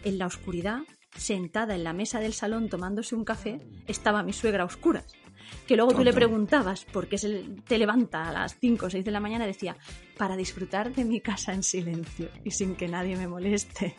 en 0.04 0.18
la 0.18 0.26
oscuridad, 0.26 0.82
sentada 1.18 1.76
en 1.76 1.84
la 1.84 1.94
mesa 1.94 2.20
del 2.20 2.34
salón 2.34 2.70
tomándose 2.70 3.16
un 3.16 3.26
café, 3.26 3.60
estaba 3.88 4.24
mi 4.24 4.34
suegra 4.34 4.64
a 4.64 4.66
oscuras. 4.68 5.06
Que 5.66 5.76
luego 5.78 5.94
tú 5.94 6.04
le 6.04 6.12
preguntabas 6.14 6.84
por 6.86 7.08
qué 7.08 7.18
se 7.18 7.44
te 7.68 7.78
levanta 7.78 8.28
a 8.28 8.32
las 8.34 8.58
5 8.60 8.86
o 8.86 8.90
6 8.90 9.04
de 9.06 9.12
la 9.12 9.20
mañana 9.22 9.46
decía, 9.46 9.76
para 10.18 10.36
disfrutar 10.36 10.92
de 10.94 11.06
mi 11.06 11.22
casa 11.22 11.54
en 11.54 11.64
silencio 11.64 12.30
y 12.44 12.52
sin 12.52 12.76
que 12.76 12.88
nadie 12.88 13.16
me 13.16 13.28
moleste. 13.28 13.96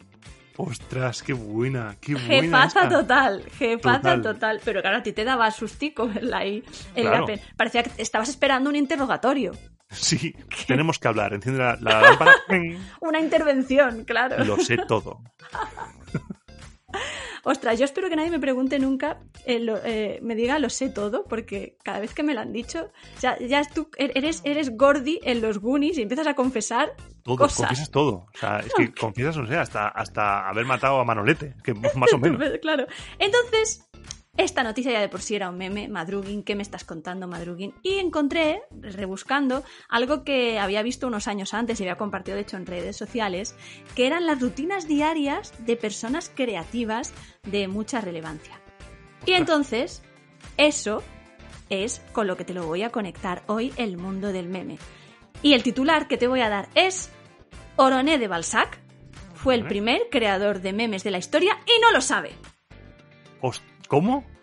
Ostras, 0.57 1.23
qué 1.23 1.33
buena, 1.35 1.97
qué 2.01 2.15
buena. 2.15 2.29
Jefaza 2.29 2.83
esta. 2.85 2.89
total, 2.89 3.45
jefaza 3.59 3.99
total. 4.17 4.23
Total. 4.23 4.61
Pero 4.65 4.81
claro, 4.83 4.97
a 4.99 5.03
ti 5.03 5.13
te 5.13 5.25
daba 5.25 5.51
sustico 5.51 6.09
verla 6.09 6.39
ahí. 6.39 6.63
en 6.95 7.05
la 7.05 7.11
Claro. 7.11 7.27
pe- 7.27 7.41
Parecía 7.57 7.83
que 7.85 8.03
estabas 8.03 8.29
esperando 8.29 8.69
un 8.69 8.77
interrogatorio. 8.77 9.53
Sí, 9.91 10.35
tenemos 10.67 10.99
que 10.99 11.09
hablar. 11.09 11.33
Enciende 11.33 11.61
la, 11.63 11.77
la 11.81 12.03
lámpara. 12.03 12.33
Una 13.01 13.21
intervención, 13.21 14.05
claro. 14.05 14.45
Lo 14.45 14.59
sé 14.59 14.77
todo. 14.89 15.21
Ostras, 17.45 17.79
yo 17.79 17.85
espero 17.85 18.09
que 18.09 18.17
nadie 18.17 18.31
me 18.31 18.41
pregunte 18.41 18.79
nunca, 18.79 19.19
eh, 19.47 19.59
lo- 19.61 19.79
eh, 19.85 20.19
me 20.23 20.35
diga 20.35 20.59
lo 20.59 20.69
sé 20.71 20.89
todo, 20.91 21.25
porque 21.25 21.77
cada 21.85 22.01
vez 22.01 22.13
que 22.15 22.23
me 22.23 22.35
lo 22.35 22.41
han 22.41 22.53
dicho, 22.53 22.91
ya, 23.21 23.39
ya 23.39 23.63
tú 23.65 23.89
eres, 23.97 24.43
eres 24.45 24.77
Gordy 24.77 25.21
en 25.23 25.41
los 25.41 25.59
Goonies 25.59 25.99
y 25.99 26.03
empiezas 26.03 26.27
a 26.27 26.35
confesar 26.35 26.93
Todo, 27.23 27.37
cosas. 27.37 27.59
confiesas 27.59 27.91
todo. 27.91 28.27
O 28.35 28.39
sea, 28.39 28.61
es 28.61 28.73
que 28.75 28.93
confiesas, 29.01 29.37
no 29.37 29.47
sé, 29.47 29.57
hasta, 29.57 29.89
hasta 29.89 30.49
haber 30.49 30.65
matado 30.67 30.99
a 31.01 31.05
Manolete, 31.05 31.55
que 31.63 31.75
más 31.95 32.13
o 32.13 32.19
menos. 32.19 32.43
Claro. 32.61 32.87
Entonces, 33.19 33.88
esta 34.39 34.63
noticia 34.63 34.93
ya 34.93 35.01
de 35.01 35.09
por 35.09 35.21
sí 35.21 35.35
era 35.35 35.51
un 35.51 35.59
meme, 35.59 35.89
Madrugin, 35.89 36.43
¿qué 36.45 36.55
me 36.55 36.63
estás 36.63 36.85
contando, 36.85 37.27
Madrugin? 37.27 37.75
Y 37.83 37.99
encontré, 37.99 38.63
rebuscando, 38.81 39.65
algo 39.89 40.23
que 40.23 40.59
había 40.61 40.83
visto 40.83 41.09
unos 41.09 41.27
años 41.29 41.53
antes 41.55 41.79
y 41.79 41.83
había 41.83 41.97
compartido, 41.99 42.37
de 42.37 42.43
hecho, 42.43 42.57
en 42.57 42.65
redes 42.65 42.97
sociales, 42.97 43.57
que 43.97 44.07
eran 44.07 44.27
las 44.27 44.41
rutinas 44.41 44.87
diarias 44.87 45.53
de 45.67 45.77
personas 45.77 46.31
creativas 46.35 47.13
de 47.43 47.67
mucha 47.67 48.01
relevancia. 48.01 48.61
Y 49.27 49.33
entonces, 49.33 50.03
eso 50.57 51.03
es 51.69 52.01
con 52.13 52.27
lo 52.29 52.37
que 52.37 52.45
te 52.45 52.55
lo 52.55 52.65
voy 52.65 52.85
a 52.85 52.91
conectar 52.91 53.43
hoy 53.49 53.75
el 53.77 53.97
mundo 53.99 54.33
del 54.33 54.49
meme. 54.49 54.79
Y 55.43 55.53
el 55.55 55.63
titular 55.65 56.09
que 56.09 56.17
te 56.17 56.29
voy 56.29 56.41
a 56.41 56.49
dar 56.49 56.69
es 56.77 57.11
Oroné 57.77 58.19
de 58.19 58.29
Balzac 58.29 58.79
fue 59.35 59.55
el 59.57 59.67
primer 59.67 60.03
creador 60.11 60.61
de 60.61 60.73
memes 60.73 61.05
de 61.05 61.11
la 61.11 61.19
historia 61.19 61.59
y 61.67 61.81
no 61.81 61.91
lo 61.93 62.01
sabe. 62.01 62.33
Host- 63.41 63.63
¿Cómo? 63.89 64.25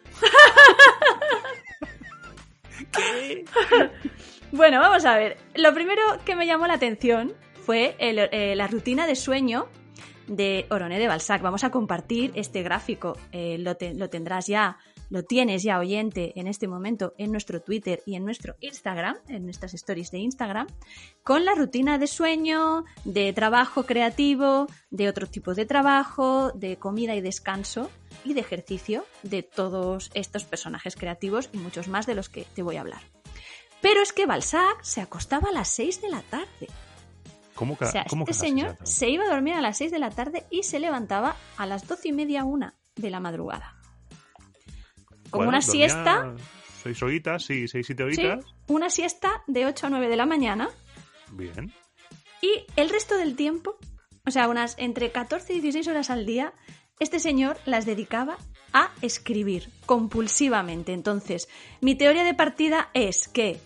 Bueno, 4.52 4.80
vamos 4.80 5.04
a 5.04 5.18
ver. 5.18 5.38
Lo 5.56 5.74
primero 5.74 6.02
que 6.24 6.36
me 6.36 6.46
llamó 6.46 6.66
la 6.66 6.76
atención 6.76 7.34
fue 7.66 7.96
eh, 8.00 8.56
la 8.56 8.68
rutina 8.68 9.06
de 9.06 9.16
sueño 9.16 9.68
de 10.28 10.66
Oroné 10.70 10.98
de 10.98 11.08
Balzac. 11.10 11.42
Vamos 11.42 11.66
a 11.66 11.72
compartir 11.72 12.32
este 12.36 12.64
gráfico. 12.64 13.18
eh, 13.34 13.58
lo 13.60 13.76
tendrás 14.10 14.48
ya, 14.48 14.78
lo 15.10 15.24
tienes 15.24 15.64
ya 15.64 15.80
oyente 15.80 16.34
en 16.40 16.48
este 16.48 16.68
momento 16.68 17.14
en 17.18 17.32
nuestro 17.32 17.62
Twitter 17.62 18.02
y 18.06 18.16
en 18.16 18.26
nuestro 18.26 18.56
Instagram, 18.62 19.18
en 19.28 19.44
nuestras 19.46 19.74
stories 19.74 20.12
de 20.12 20.20
Instagram, 20.20 20.68
con 21.24 21.46
la 21.46 21.54
rutina 21.56 21.98
de 21.98 22.08
sueño, 22.08 22.84
de 23.04 23.32
trabajo 23.34 23.86
creativo, 23.86 24.68
de 24.90 25.08
otro 25.10 25.28
tipo 25.28 25.54
de 25.54 25.66
trabajo, 25.66 26.52
de 26.54 26.78
comida 26.78 27.16
y 27.16 27.22
descanso 27.22 27.90
y 28.24 28.34
de 28.34 28.42
ejercicio 28.42 29.06
de 29.24 29.44
todos 29.44 30.12
estos 30.14 30.44
personajes 30.46 30.96
creativos 30.96 31.50
y 31.54 31.58
muchos 31.58 31.88
más 31.88 32.06
de 32.06 32.16
los 32.16 32.30
que 32.30 32.46
te 32.56 32.62
voy 32.64 32.78
a 32.78 32.82
hablar. 32.82 33.02
Pero 33.82 34.02
es 34.02 34.14
que 34.14 34.26
Balzac 34.26 34.82
se 34.84 35.02
acostaba 35.02 35.50
a 35.50 35.54
las 35.54 35.68
6 35.70 36.02
de 36.02 36.10
la 36.10 36.22
tarde. 36.22 36.68
¿Cómo, 37.54 37.78
ca- 37.78 37.86
O 37.88 37.92
sea, 37.92 38.06
cómo 38.10 38.24
este 38.24 38.32
que 38.32 38.34
las 38.34 38.40
señor 38.50 38.78
se 38.84 39.10
iba 39.10 39.24
a 39.26 39.30
dormir 39.30 39.54
a 39.54 39.62
las 39.62 39.78
6 39.78 39.92
de 39.92 40.00
la 40.00 40.10
tarde 40.10 40.46
y 40.50 40.64
se 40.64 40.80
levantaba 40.80 41.36
a 41.58 41.66
las 41.66 41.88
12 41.88 42.08
y 42.10 42.12
media 42.12 42.44
una 42.44 42.74
de 42.96 43.10
la 43.12 43.20
madrugada. 43.20 43.75
Como 45.36 45.46
Bueno, 45.46 45.58
una 45.58 45.62
siesta, 45.62 46.34
Seis 46.84 47.02
horitas, 47.02 47.44
sí, 47.44 47.68
seis, 47.68 47.86
siete 47.86 48.04
sí, 48.14 48.22
horitas. 48.22 48.46
una 48.68 48.90
siesta 48.90 49.42
de 49.48 49.66
8 49.66 49.88
a 49.88 49.90
9 49.90 50.08
de 50.08 50.16
la 50.16 50.26
mañana 50.28 50.70
Bien. 51.32 51.74
y 52.42 52.52
el 52.76 52.90
resto 52.90 53.18
del 53.18 53.36
tiempo, 53.36 53.78
o 54.28 54.32
sea, 54.32 54.48
unas 54.48 54.76
entre 54.78 55.12
14 55.12 55.54
y 55.54 55.62
16 55.62 55.88
horas 55.88 56.10
al 56.12 56.26
día, 56.28 56.54
este 57.00 57.20
señor 57.20 57.58
las 57.66 57.86
dedicaba 57.86 58.38
a 58.72 58.92
escribir 59.02 59.70
compulsivamente. 59.86 60.94
Entonces, 60.94 61.48
mi 61.82 61.96
teoría 61.96 62.24
de 62.24 62.34
partida 62.34 62.90
es 62.94 63.28
que 63.28 63.60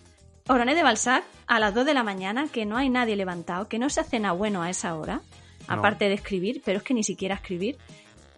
Oroné 0.48 0.74
de 0.74 0.82
Balzac, 0.82 1.22
a 1.46 1.60
las 1.60 1.74
2 1.74 1.84
de 1.86 1.94
la 1.94 2.02
mañana, 2.02 2.48
que 2.50 2.64
no 2.66 2.76
hay 2.76 2.88
nadie 2.88 3.14
levantado, 3.16 3.68
que 3.68 3.78
no 3.78 3.88
se 3.90 4.00
hace 4.00 4.18
nada 4.18 4.32
bueno 4.34 4.62
a 4.62 4.70
esa 4.70 4.96
hora, 4.96 5.20
No. 5.68 5.74
aparte 5.74 6.08
de 6.08 6.14
escribir, 6.14 6.62
pero 6.64 6.78
es 6.78 6.84
que 6.84 6.94
ni 6.94 7.04
siquiera 7.04 7.34
escribir, 7.36 7.76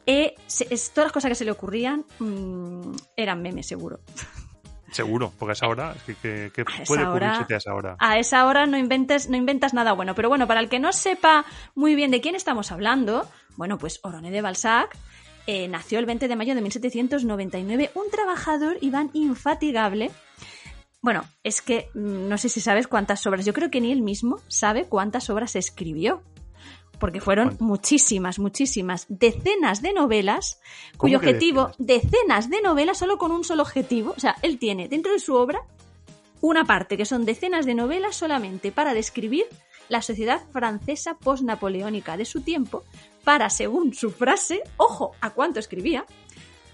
eh, 0.07 0.35
se- 0.47 0.67
es- 0.73 0.91
todas 0.91 1.07
las 1.07 1.13
cosas 1.13 1.29
que 1.31 1.35
se 1.35 1.45
le 1.45 1.51
ocurrían 1.51 2.05
mm, 2.19 2.93
eran 3.17 3.43
memes, 3.43 3.67
seguro. 3.67 4.01
Seguro, 4.91 5.33
porque 5.39 5.53
a 5.53 5.55
esa 5.55 5.69
hora, 5.69 5.95
es 5.97 6.03
que, 6.03 6.15
que- 6.15 6.51
que 6.53 6.65
puede 6.87 7.03
hora- 7.07 7.39
a 7.49 7.57
esa 7.57 7.75
hora. 7.75 7.97
A 7.99 8.19
esa 8.19 8.47
hora 8.47 8.67
no 8.67 8.77
inventes, 8.77 9.31
no 9.31 9.37
inventas 9.39 9.73
nada 9.73 9.93
bueno. 9.93 10.15
Pero 10.15 10.29
bueno, 10.29 10.47
para 10.47 10.61
el 10.61 10.69
que 10.69 10.79
no 10.81 10.93
sepa 10.93 11.47
muy 11.75 11.95
bien 11.95 12.11
de 12.11 12.21
quién 12.21 12.35
estamos 12.35 12.71
hablando, 12.73 13.27
bueno, 13.57 13.79
pues 13.79 14.01
Oroné 14.03 14.31
de 14.31 14.43
Balzac 14.43 14.95
eh, 15.47 15.67
nació 15.67 15.99
el 15.99 16.05
20 16.07 16.29
de 16.29 16.37
mayo 16.37 16.55
de 16.55 16.61
1799, 16.61 17.91
un 17.95 18.11
trabajador, 18.11 18.77
Iván, 18.83 19.11
infatigable. 19.15 20.11
Bueno, 21.01 21.25
es 21.43 21.63
que 21.63 21.89
mm, 21.95 22.29
no 22.29 22.37
sé 22.37 22.49
si 22.51 22.61
sabes 22.61 22.87
cuántas 22.87 23.27
obras, 23.27 23.47
yo 23.47 23.55
creo 23.55 23.71
que 23.71 23.81
ni 23.81 23.93
él 23.93 24.03
mismo 24.03 24.41
sabe 24.49 24.85
cuántas 24.85 25.31
obras 25.31 25.57
escribió. 25.57 26.23
Porque 27.03 27.21
fueron 27.21 27.57
muchísimas, 27.59 28.39
muchísimas, 28.39 29.07
decenas 29.09 29.83
de 29.83 29.93
novelas, 29.93 30.61
cuyo 30.97 31.19
objetivo, 31.19 31.73
decenas 31.79 32.49
de 32.49 32.63
novelas 32.63 32.99
solo 32.99 33.19
con 33.19 33.33
un 33.33 33.43
solo 33.43 33.65
objetivo. 33.65 34.15
O 34.17 34.21
sea, 34.21 34.37
él 34.41 34.61
tiene 34.61 34.87
dentro 34.87 35.11
de 35.11 35.19
su 35.19 35.35
obra 35.35 35.63
una 36.41 36.65
parte 36.65 36.97
que 36.97 37.05
son 37.05 37.25
decenas 37.25 37.67
de 37.67 37.75
novelas 37.75 38.15
solamente 38.15 38.71
para 38.71 38.95
describir 38.95 39.47
la 39.89 40.01
sociedad 40.01 40.43
francesa 40.53 41.19
post-napoleónica 41.19 42.17
de 42.17 42.25
su 42.25 42.43
tiempo, 42.43 42.85
para, 43.25 43.51
según 43.51 43.95
su 43.95 44.13
frase, 44.13 44.63
ojo 44.77 45.11
a 45.21 45.31
cuánto 45.31 45.59
escribía, 45.59 46.07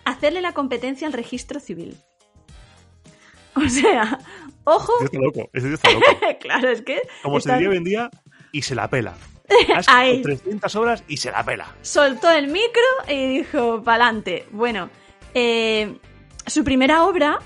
hacerle 0.05 0.43
la 0.43 0.53
competencia 0.53 1.07
al 1.07 1.15
registro 1.15 1.59
civil. 1.59 1.97
O 3.57 3.67
sea, 3.71 4.19
ojo, 4.65 4.93
Este 5.03 5.17
está 5.17 5.25
loco, 5.25 5.51
este 5.55 5.73
está 5.73 5.91
loco. 5.91 6.07
claro, 6.41 6.69
es 6.69 6.83
que 6.83 7.01
Como 7.23 7.39
está- 7.39 7.53
se 7.53 7.57
diría 7.61 7.71
hoy 7.71 7.77
en 7.79 7.85
día, 7.85 8.11
y 8.53 8.61
se 8.61 8.75
la 8.75 8.91
pela. 8.91 9.17
Ha 9.75 9.83
Ahí. 9.99 10.19
escrito 10.19 10.43
300 10.43 10.77
horas 10.77 11.05
y 11.09 11.17
se 11.17 11.31
la 11.31 11.45
pela. 11.45 11.75
soltó 11.83 12.31
el 12.31 12.49
micro 12.49 12.83
y 13.09 13.39
dijo, 13.39 13.83
pa'lante. 13.83 14.47
Bueno, 14.51 14.91
eh, 15.35 15.97
su 16.47 16.65
primera 16.65 17.05
obra, 17.05 17.39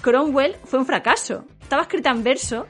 Cromwell, 0.00 0.56
fue 0.64 0.78
un 0.78 0.86
fracaso. 0.86 1.44
Estaba 1.62 1.82
escrita 1.82 2.10
en 2.10 2.22
verso 2.22 2.66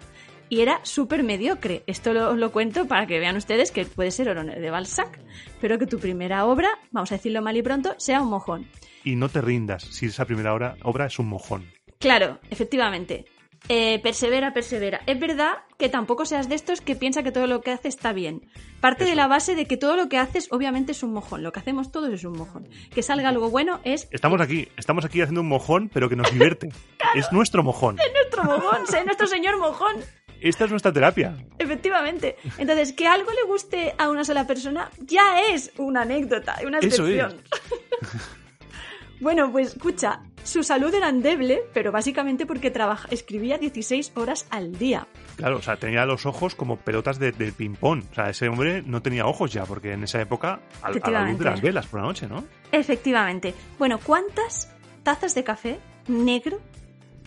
y 0.49 0.61
era 0.61 0.81
súper 0.85 1.23
mediocre. 1.23 1.83
Esto 1.87 2.13
lo, 2.13 2.35
lo 2.35 2.53
cuento 2.53 2.87
para 2.87 3.07
que 3.07 3.19
vean 3.19 3.37
ustedes 3.37 3.71
que 3.71 3.85
puede 3.87 4.11
ser 4.11 4.29
Oroné 4.29 4.61
de 4.61 4.71
Balzac, 4.71 5.19
pero 5.61 5.79
que 5.79 5.87
tu 5.87 5.99
primera 5.99 6.45
obra, 6.47 6.69
vamos 6.91 7.11
a 7.13 7.17
decirlo 7.17 7.41
mal 7.43 7.57
y 7.57 7.63
pronto, 7.63 7.95
sea 7.99 8.21
un 8.21 8.29
mojón. 8.31 8.67
Y 9.05 9.17
no 9.17 9.29
te 9.29 9.41
rindas 9.41 9.83
si 9.83 10.07
esa 10.07 10.25
primera 10.27 10.55
obra, 10.55 10.77
obra 10.83 11.07
es 11.07 11.19
un 11.19 11.29
mojón. 11.29 11.67
Claro, 11.99 12.39
efectivamente. 12.51 13.25
Eh, 13.69 14.01
persevera, 14.03 14.53
persevera. 14.53 15.01
Es 15.07 15.19
verdad 15.19 15.59
que 15.79 15.89
tampoco 15.89 16.25
seas 16.25 16.49
de 16.49 16.55
estos 16.57 16.81
que 16.81 16.97
piensa 16.97 17.23
que 17.23 17.33
todo 17.33 17.47
lo 17.47 17.61
que 17.61 17.71
hace 17.71 17.89
está 17.89 18.13
bien. 18.13 18.43
Parte 18.81 19.05
de 19.05 19.15
la 19.15 19.29
base 19.29 19.55
de 19.55 19.67
que 19.67 19.77
todo 19.77 19.97
lo 19.97 20.09
que 20.09 20.19
haces 20.19 20.49
obviamente 20.51 20.93
es 20.93 21.03
un 21.03 21.13
mojón. 21.13 21.43
Lo 21.43 21.53
que 21.53 21.61
hacemos 21.61 21.93
todos 21.93 22.13
es 22.13 22.25
un 22.25 22.37
mojón. 22.37 22.69
Que 22.93 23.03
salga 23.03 23.29
algo 23.29 23.51
bueno 23.51 23.81
es 23.85 24.09
Estamos 24.11 24.41
aquí, 24.41 24.69
estamos 24.77 25.05
aquí 25.05 25.21
haciendo 25.21 25.43
un 25.43 25.49
mojón, 25.49 25.89
pero 25.93 26.09
que 26.09 26.17
nos 26.17 26.31
divierte. 26.33 26.71
Es 27.15 27.33
nuestro 27.33 27.63
mojón. 27.63 27.97
nuestro 27.97 28.45
mojón, 28.45 28.87
sé 28.87 29.05
nuestro 29.05 29.27
señor 29.27 29.59
mojón. 29.59 29.97
Esta 30.41 30.65
es 30.65 30.71
nuestra 30.71 30.93
terapia. 30.93 31.37
Efectivamente. 31.59 32.37
Entonces, 32.59 32.93
que 32.93 33.07
algo 33.07 33.31
le 33.31 33.45
guste 33.45 33.95
a 33.97 34.11
una 34.11 34.25
sola 34.25 34.45
persona 34.45 34.91
ya 34.99 35.41
es 35.41 35.71
una 35.79 36.03
anécdota, 36.03 36.59
una 36.67 36.79
Eso 36.79 37.07
excepción. 37.07 37.41
bueno, 39.21 39.53
pues 39.53 39.69
escucha, 39.69 40.21
su 40.45 40.63
salud 40.63 40.93
era 40.95 41.09
endeble, 41.09 41.63
pero 41.73 41.93
básicamente 41.93 42.47
porque 42.47 42.71
trabaja, 42.71 43.09
escribía 43.11 43.59
16 43.59 44.13
horas 44.17 44.47
al 44.51 44.79
día. 44.79 45.07
Claro, 45.37 45.59
o 45.59 45.63
sea, 45.63 45.77
tenía 45.77 46.05
los 46.05 46.27
ojos 46.27 46.55
como 46.55 46.77
pelotas 46.77 47.19
de, 47.19 47.33
de 47.33 47.53
ping-pong. 47.53 48.05
O 48.11 48.15
sea, 48.15 48.31
ese 48.31 48.49
hombre 48.49 48.83
no 48.83 49.03
tenía 49.03 49.27
ojos 49.27 49.53
ya, 49.53 49.65
porque 49.65 49.93
en 49.93 50.05
esa 50.05 50.21
época, 50.21 50.61
a, 50.83 50.89
a 50.89 51.11
la 51.11 51.31
luz 51.31 51.39
de 51.39 51.45
las 51.45 51.61
velas 51.61 51.87
por 51.87 52.01
la 52.01 52.07
noche, 52.07 52.27
¿no? 52.27 52.45
Efectivamente. 52.73 53.55
Bueno, 53.79 53.99
¿cuántas 54.03 54.73
tazas 55.03 55.35
de 55.35 55.45
café 55.45 55.79
negro 56.09 56.61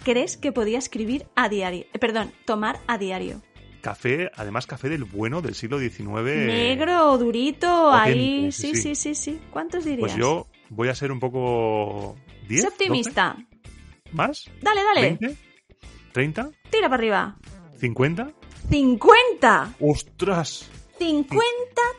crees 0.04 0.38
que 0.38 0.52
podía 0.52 0.78
escribir 0.78 1.26
a 1.36 1.50
diario? 1.50 1.86
Eh, 1.94 2.00
perdón, 2.00 2.32
tomar 2.46 2.80
a 2.88 2.98
diario. 2.98 3.42
Café, 3.82 4.32
además 4.36 4.66
café 4.66 4.90
del 4.90 5.04
bueno 5.04 5.42
del 5.42 5.54
siglo 5.54 5.80
XIX. 5.80 6.08
Negro, 6.26 7.18
durito, 7.18 7.92
ahí. 7.92 8.52
Sí, 8.52 8.74
sí, 8.74 8.76
sí, 8.76 8.96
sí, 8.96 9.16
sí. 9.16 9.40
¿Cuántos 9.52 9.86
dirías? 9.86 10.00
Pues 10.02 10.16
yo 10.16 10.48
voy 10.70 10.90
a 10.90 10.96
ser 10.96 11.12
un 11.12 11.20
poco... 11.20 12.16
¿10? 12.48 12.62
Sé 12.62 12.68
optimista. 12.68 13.36
12? 13.38 14.12
¿Más? 14.12 14.46
Dale, 14.62 14.82
dale. 14.84 15.20
¿20? 15.20 15.38
¿30? 16.14 16.56
Tira 16.70 16.90
para 16.90 16.96
arriba. 16.96 17.36
¿50? 17.80 18.34
¡50! 18.70 19.76
¡Ostras! 19.80 20.70
50 20.98 21.42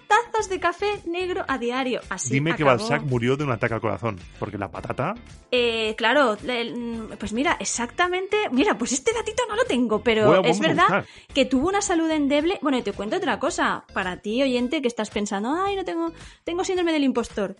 tazas 0.09 0.49
de 0.49 0.59
café 0.59 0.87
negro 1.07 1.45
a 1.47 1.59
diario. 1.59 2.01
Así 2.09 2.33
Dime 2.33 2.57
que. 2.57 2.65
Balzac 2.65 3.03
murió 3.03 3.37
de 3.37 3.45
un 3.45 3.51
ataque 3.51 3.75
al 3.75 3.81
corazón. 3.83 4.19
Porque 4.39 4.57
la 4.57 4.71
patata... 4.71 5.15
Eh, 5.51 5.95
claro, 5.99 6.39
el- 6.49 7.11
pues 7.19 7.35
mira, 7.35 7.59
exactamente. 7.61 8.49
Mira, 8.53 8.79
pues 8.79 8.93
este 8.93 9.13
datito 9.13 9.43
no 9.51 9.55
lo 9.57 9.65
tengo, 9.65 10.03
pero 10.03 10.43
es 10.45 10.59
verdad 10.61 11.05
que 11.35 11.45
tuvo 11.45 11.69
una 11.69 11.83
salud 11.83 12.11
endeble. 12.11 12.59
Bueno, 12.63 12.79
y 12.79 12.83
te 12.83 12.93
cuento 12.93 13.17
otra 13.17 13.39
cosa. 13.39 13.85
Para 13.93 14.23
ti, 14.23 14.43
oyente, 14.43 14.81
que 14.81 14.89
estás 14.89 15.11
pensando, 15.11 15.55
ay, 15.63 15.77
no 15.77 15.85
tengo, 15.85 16.13
tengo 16.45 16.65
síndrome 16.65 16.93
del 16.93 17.05
impostor. 17.05 17.55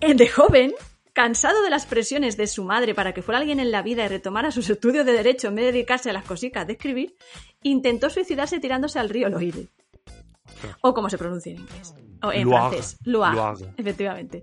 El 0.00 0.18
de 0.18 0.28
joven, 0.28 0.74
cansado 1.18 1.62
de 1.62 1.70
las 1.70 1.84
presiones 1.84 2.36
de 2.36 2.46
su 2.46 2.62
madre 2.62 2.94
para 2.94 3.12
que 3.12 3.22
fuera 3.22 3.40
alguien 3.40 3.58
en 3.58 3.72
la 3.72 3.82
vida 3.82 4.04
y 4.04 4.08
retomara 4.08 4.52
sus 4.52 4.70
estudios 4.70 5.04
de 5.04 5.10
derecho 5.10 5.48
en 5.48 5.56
vez 5.56 5.64
de 5.64 5.72
dedicarse 5.72 6.10
a 6.10 6.12
las 6.12 6.22
cositas 6.22 6.64
de 6.64 6.74
escribir, 6.74 7.16
intentó 7.64 8.08
suicidarse 8.08 8.60
tirándose 8.60 9.00
al 9.00 9.08
río 9.08 9.28
Loire. 9.28 9.66
O 10.80 10.94
como 10.94 11.10
se 11.10 11.18
pronuncia 11.18 11.50
en 11.50 11.58
inglés. 11.58 11.92
O 12.22 12.30
en 12.30 12.44
Loire. 12.44 12.68
francés. 12.68 12.98
Loire, 13.02 13.34
Loire. 13.34 13.74
efectivamente. 13.76 14.42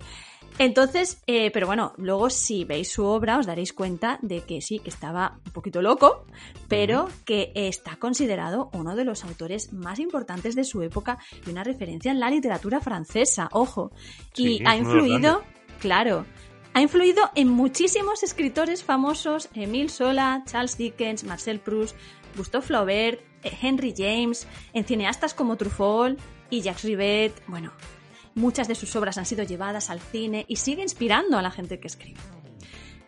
Entonces, 0.57 1.23
eh, 1.27 1.49
pero 1.51 1.65
bueno, 1.65 1.93
luego 1.95 2.29
si 2.29 2.65
veis 2.65 2.91
su 2.91 3.05
obra 3.05 3.39
os 3.39 3.45
daréis 3.45 3.71
cuenta 3.71 4.19
de 4.21 4.41
que 4.41 4.59
sí, 4.59 4.79
que 4.79 4.89
estaba 4.89 5.39
un 5.45 5.53
poquito 5.53 5.81
loco, 5.81 6.25
pero 6.67 7.07
que 7.23 7.53
está 7.55 7.95
considerado 7.95 8.69
uno 8.73 8.97
de 8.97 9.05
los 9.05 9.23
autores 9.23 9.71
más 9.71 9.97
importantes 9.99 10.55
de 10.55 10.65
su 10.65 10.81
época 10.81 11.19
y 11.47 11.51
una 11.51 11.63
referencia 11.63 12.11
en 12.11 12.19
la 12.19 12.29
literatura 12.29 12.81
francesa, 12.81 13.47
ojo. 13.53 13.93
Sí, 14.33 14.57
y 14.59 14.67
ha 14.67 14.75
influido, 14.75 15.41
claro, 15.79 16.25
ha 16.75 16.81
influido 16.81 17.31
en 17.35 17.47
muchísimos 17.47 18.21
escritores 18.21 18.83
famosos, 18.83 19.47
Emile 19.53 19.87
Sola, 19.87 20.43
Charles 20.45 20.77
Dickens, 20.77 21.23
Marcel 21.23 21.61
Proust, 21.61 21.95
Gustave 22.35 22.65
Flaubert, 22.65 23.21
eh, 23.43 23.57
Henry 23.61 23.93
James, 23.95 24.45
en 24.73 24.83
cineastas 24.83 25.33
como 25.33 25.55
Truffaut 25.55 26.19
y 26.49 26.59
Jacques 26.59 26.83
Rivette, 26.83 27.41
bueno, 27.47 27.71
muchas 28.33 28.67
de 28.67 28.75
sus 28.75 28.93
obras 28.97 29.17
han 29.17 29.25
sido 29.25 29.45
llevadas 29.45 29.89
al 29.89 30.01
cine 30.01 30.43
y 30.49 30.57
sigue 30.57 30.81
inspirando 30.81 31.37
a 31.37 31.41
la 31.41 31.49
gente 31.49 31.79
que 31.79 31.87
escribe. 31.87 32.19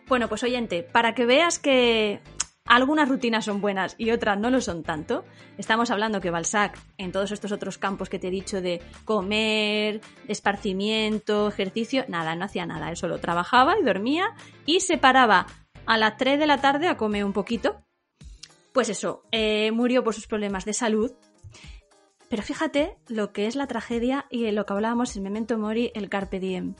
Bueno, 0.06 0.30
pues 0.30 0.42
oyente, 0.44 0.82
para 0.82 1.14
que 1.14 1.26
veas 1.26 1.58
que 1.58 2.22
algunas 2.68 3.08
rutinas 3.08 3.46
son 3.46 3.60
buenas 3.60 3.94
y 3.98 4.10
otras 4.10 4.38
no 4.38 4.50
lo 4.50 4.60
son 4.60 4.82
tanto, 4.82 5.24
estamos 5.56 5.90
hablando 5.90 6.20
que 6.20 6.30
Balzac, 6.30 6.78
en 6.98 7.12
todos 7.12 7.32
estos 7.32 7.50
otros 7.50 7.78
campos 7.78 8.08
que 8.08 8.18
te 8.18 8.28
he 8.28 8.30
dicho 8.30 8.60
de 8.60 8.82
comer, 9.04 10.00
esparcimiento, 10.28 11.48
ejercicio, 11.48 12.04
nada, 12.08 12.36
no 12.36 12.44
hacía 12.44 12.66
nada, 12.66 12.90
él 12.90 12.96
solo 12.96 13.18
trabajaba 13.18 13.78
y 13.78 13.82
dormía 13.82 14.34
y 14.66 14.80
se 14.80 14.98
paraba 14.98 15.46
a 15.86 15.96
las 15.96 16.18
3 16.18 16.38
de 16.38 16.46
la 16.46 16.60
tarde 16.60 16.88
a 16.88 16.98
comer 16.98 17.24
un 17.24 17.32
poquito. 17.32 17.80
Pues 18.72 18.90
eso, 18.90 19.22
eh, 19.32 19.72
murió 19.72 20.04
por 20.04 20.14
sus 20.14 20.26
problemas 20.26 20.64
de 20.66 20.74
salud. 20.74 21.12
Pero 22.28 22.42
fíjate 22.42 22.98
lo 23.08 23.32
que 23.32 23.46
es 23.46 23.56
la 23.56 23.66
tragedia 23.66 24.26
y 24.28 24.50
lo 24.50 24.66
que 24.66 24.74
hablábamos 24.74 25.16
en 25.16 25.22
Memento 25.22 25.56
Mori, 25.56 25.90
el 25.94 26.10
Carpe 26.10 26.38
Diem. 26.38 26.74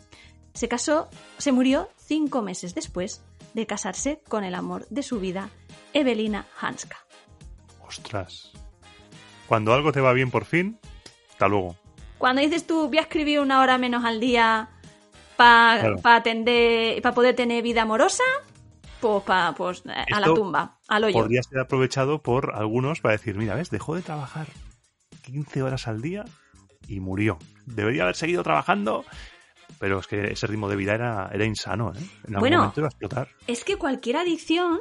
Se 0.52 0.68
casó, 0.68 1.08
se 1.38 1.52
murió 1.52 1.88
cinco 1.96 2.42
meses 2.42 2.74
después 2.74 3.22
de 3.54 3.66
casarse 3.66 4.20
con 4.28 4.44
el 4.44 4.54
amor 4.54 4.86
de 4.90 5.02
su 5.02 5.20
vida, 5.20 5.50
Evelina 5.92 6.46
Hanska. 6.60 6.96
Ostras. 7.86 8.52
Cuando 9.46 9.72
algo 9.72 9.92
te 9.92 10.00
va 10.00 10.12
bien 10.12 10.30
por 10.30 10.44
fin, 10.44 10.78
hasta 11.30 11.48
luego. 11.48 11.76
Cuando 12.18 12.42
dices 12.42 12.66
tú, 12.66 12.88
voy 12.88 12.98
a 12.98 13.02
escribir 13.02 13.40
una 13.40 13.60
hora 13.60 13.78
menos 13.78 14.04
al 14.04 14.20
día 14.20 14.68
para 15.36 15.80
Claro. 15.80 16.00
atender, 16.04 17.00
para 17.00 17.14
poder 17.14 17.34
tener 17.36 17.62
vida 17.62 17.82
amorosa, 17.82 18.24
pues, 19.00 19.22
pa- 19.22 19.54
pues 19.56 19.82
eh, 19.86 20.04
a 20.12 20.20
la 20.20 20.26
tumba, 20.34 20.78
al 20.88 21.04
hoyo. 21.04 21.14
Podría 21.14 21.42
ser 21.42 21.60
aprovechado 21.60 22.20
por 22.20 22.54
algunos 22.56 23.00
para 23.00 23.12
decir, 23.12 23.36
mira, 23.36 23.54
¿ves? 23.54 23.70
Dejó 23.70 23.94
de 23.94 24.02
trabajar 24.02 24.48
15 25.24 25.62
horas 25.62 25.86
al 25.86 26.02
día 26.02 26.24
y 26.88 26.98
murió. 27.00 27.38
Debería 27.66 28.02
haber 28.02 28.16
seguido 28.16 28.42
trabajando, 28.42 29.04
pero 29.78 30.00
es 30.00 30.08
que 30.08 30.32
ese 30.32 30.46
ritmo 30.48 30.68
de 30.68 30.74
vida 30.76 30.94
era, 30.94 31.30
era 31.32 31.44
insano, 31.44 31.92
¿eh? 31.94 31.98
En 32.24 32.34
algún 32.34 32.40
Bueno. 32.40 32.56
momento 32.58 32.80
iba 32.80 32.88
a 32.88 32.90
explotar. 32.90 33.28
Es 33.46 33.62
que 33.62 33.76
cualquier 33.76 34.16
adicción, 34.16 34.80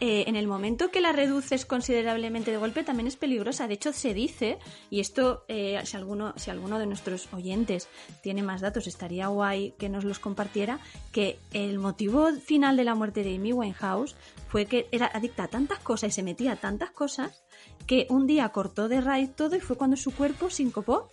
eh, 0.00 0.24
en 0.26 0.36
el 0.36 0.46
momento 0.46 0.90
que 0.90 1.00
la 1.00 1.12
reduces 1.12 1.64
considerablemente 1.64 2.50
de 2.50 2.58
golpe, 2.58 2.84
también 2.84 3.06
es 3.06 3.16
peligrosa. 3.16 3.66
De 3.66 3.74
hecho, 3.74 3.92
se 3.92 4.12
dice, 4.12 4.58
y 4.90 5.00
esto, 5.00 5.44
eh, 5.48 5.80
si, 5.84 5.96
alguno, 5.96 6.34
si 6.36 6.50
alguno 6.50 6.78
de 6.78 6.86
nuestros 6.86 7.32
oyentes 7.32 7.88
tiene 8.22 8.42
más 8.42 8.60
datos, 8.60 8.86
estaría 8.86 9.28
guay 9.28 9.74
que 9.78 9.88
nos 9.88 10.04
los 10.04 10.18
compartiera, 10.18 10.80
que 11.12 11.38
el 11.52 11.78
motivo 11.78 12.30
final 12.44 12.76
de 12.76 12.84
la 12.84 12.94
muerte 12.94 13.22
de 13.22 13.36
Amy 13.36 13.52
Winehouse 13.52 14.14
fue 14.48 14.66
que 14.66 14.86
era 14.92 15.06
adicta 15.06 15.44
a 15.44 15.48
tantas 15.48 15.78
cosas 15.78 16.10
y 16.10 16.12
se 16.12 16.22
metía 16.22 16.52
a 16.52 16.56
tantas 16.56 16.90
cosas 16.90 17.42
que 17.86 18.06
un 18.10 18.26
día 18.26 18.48
cortó 18.50 18.88
de 18.88 19.00
raíz 19.00 19.34
todo 19.34 19.56
y 19.56 19.60
fue 19.60 19.76
cuando 19.76 19.96
su 19.96 20.14
cuerpo 20.14 20.50
sincopó. 20.50 21.10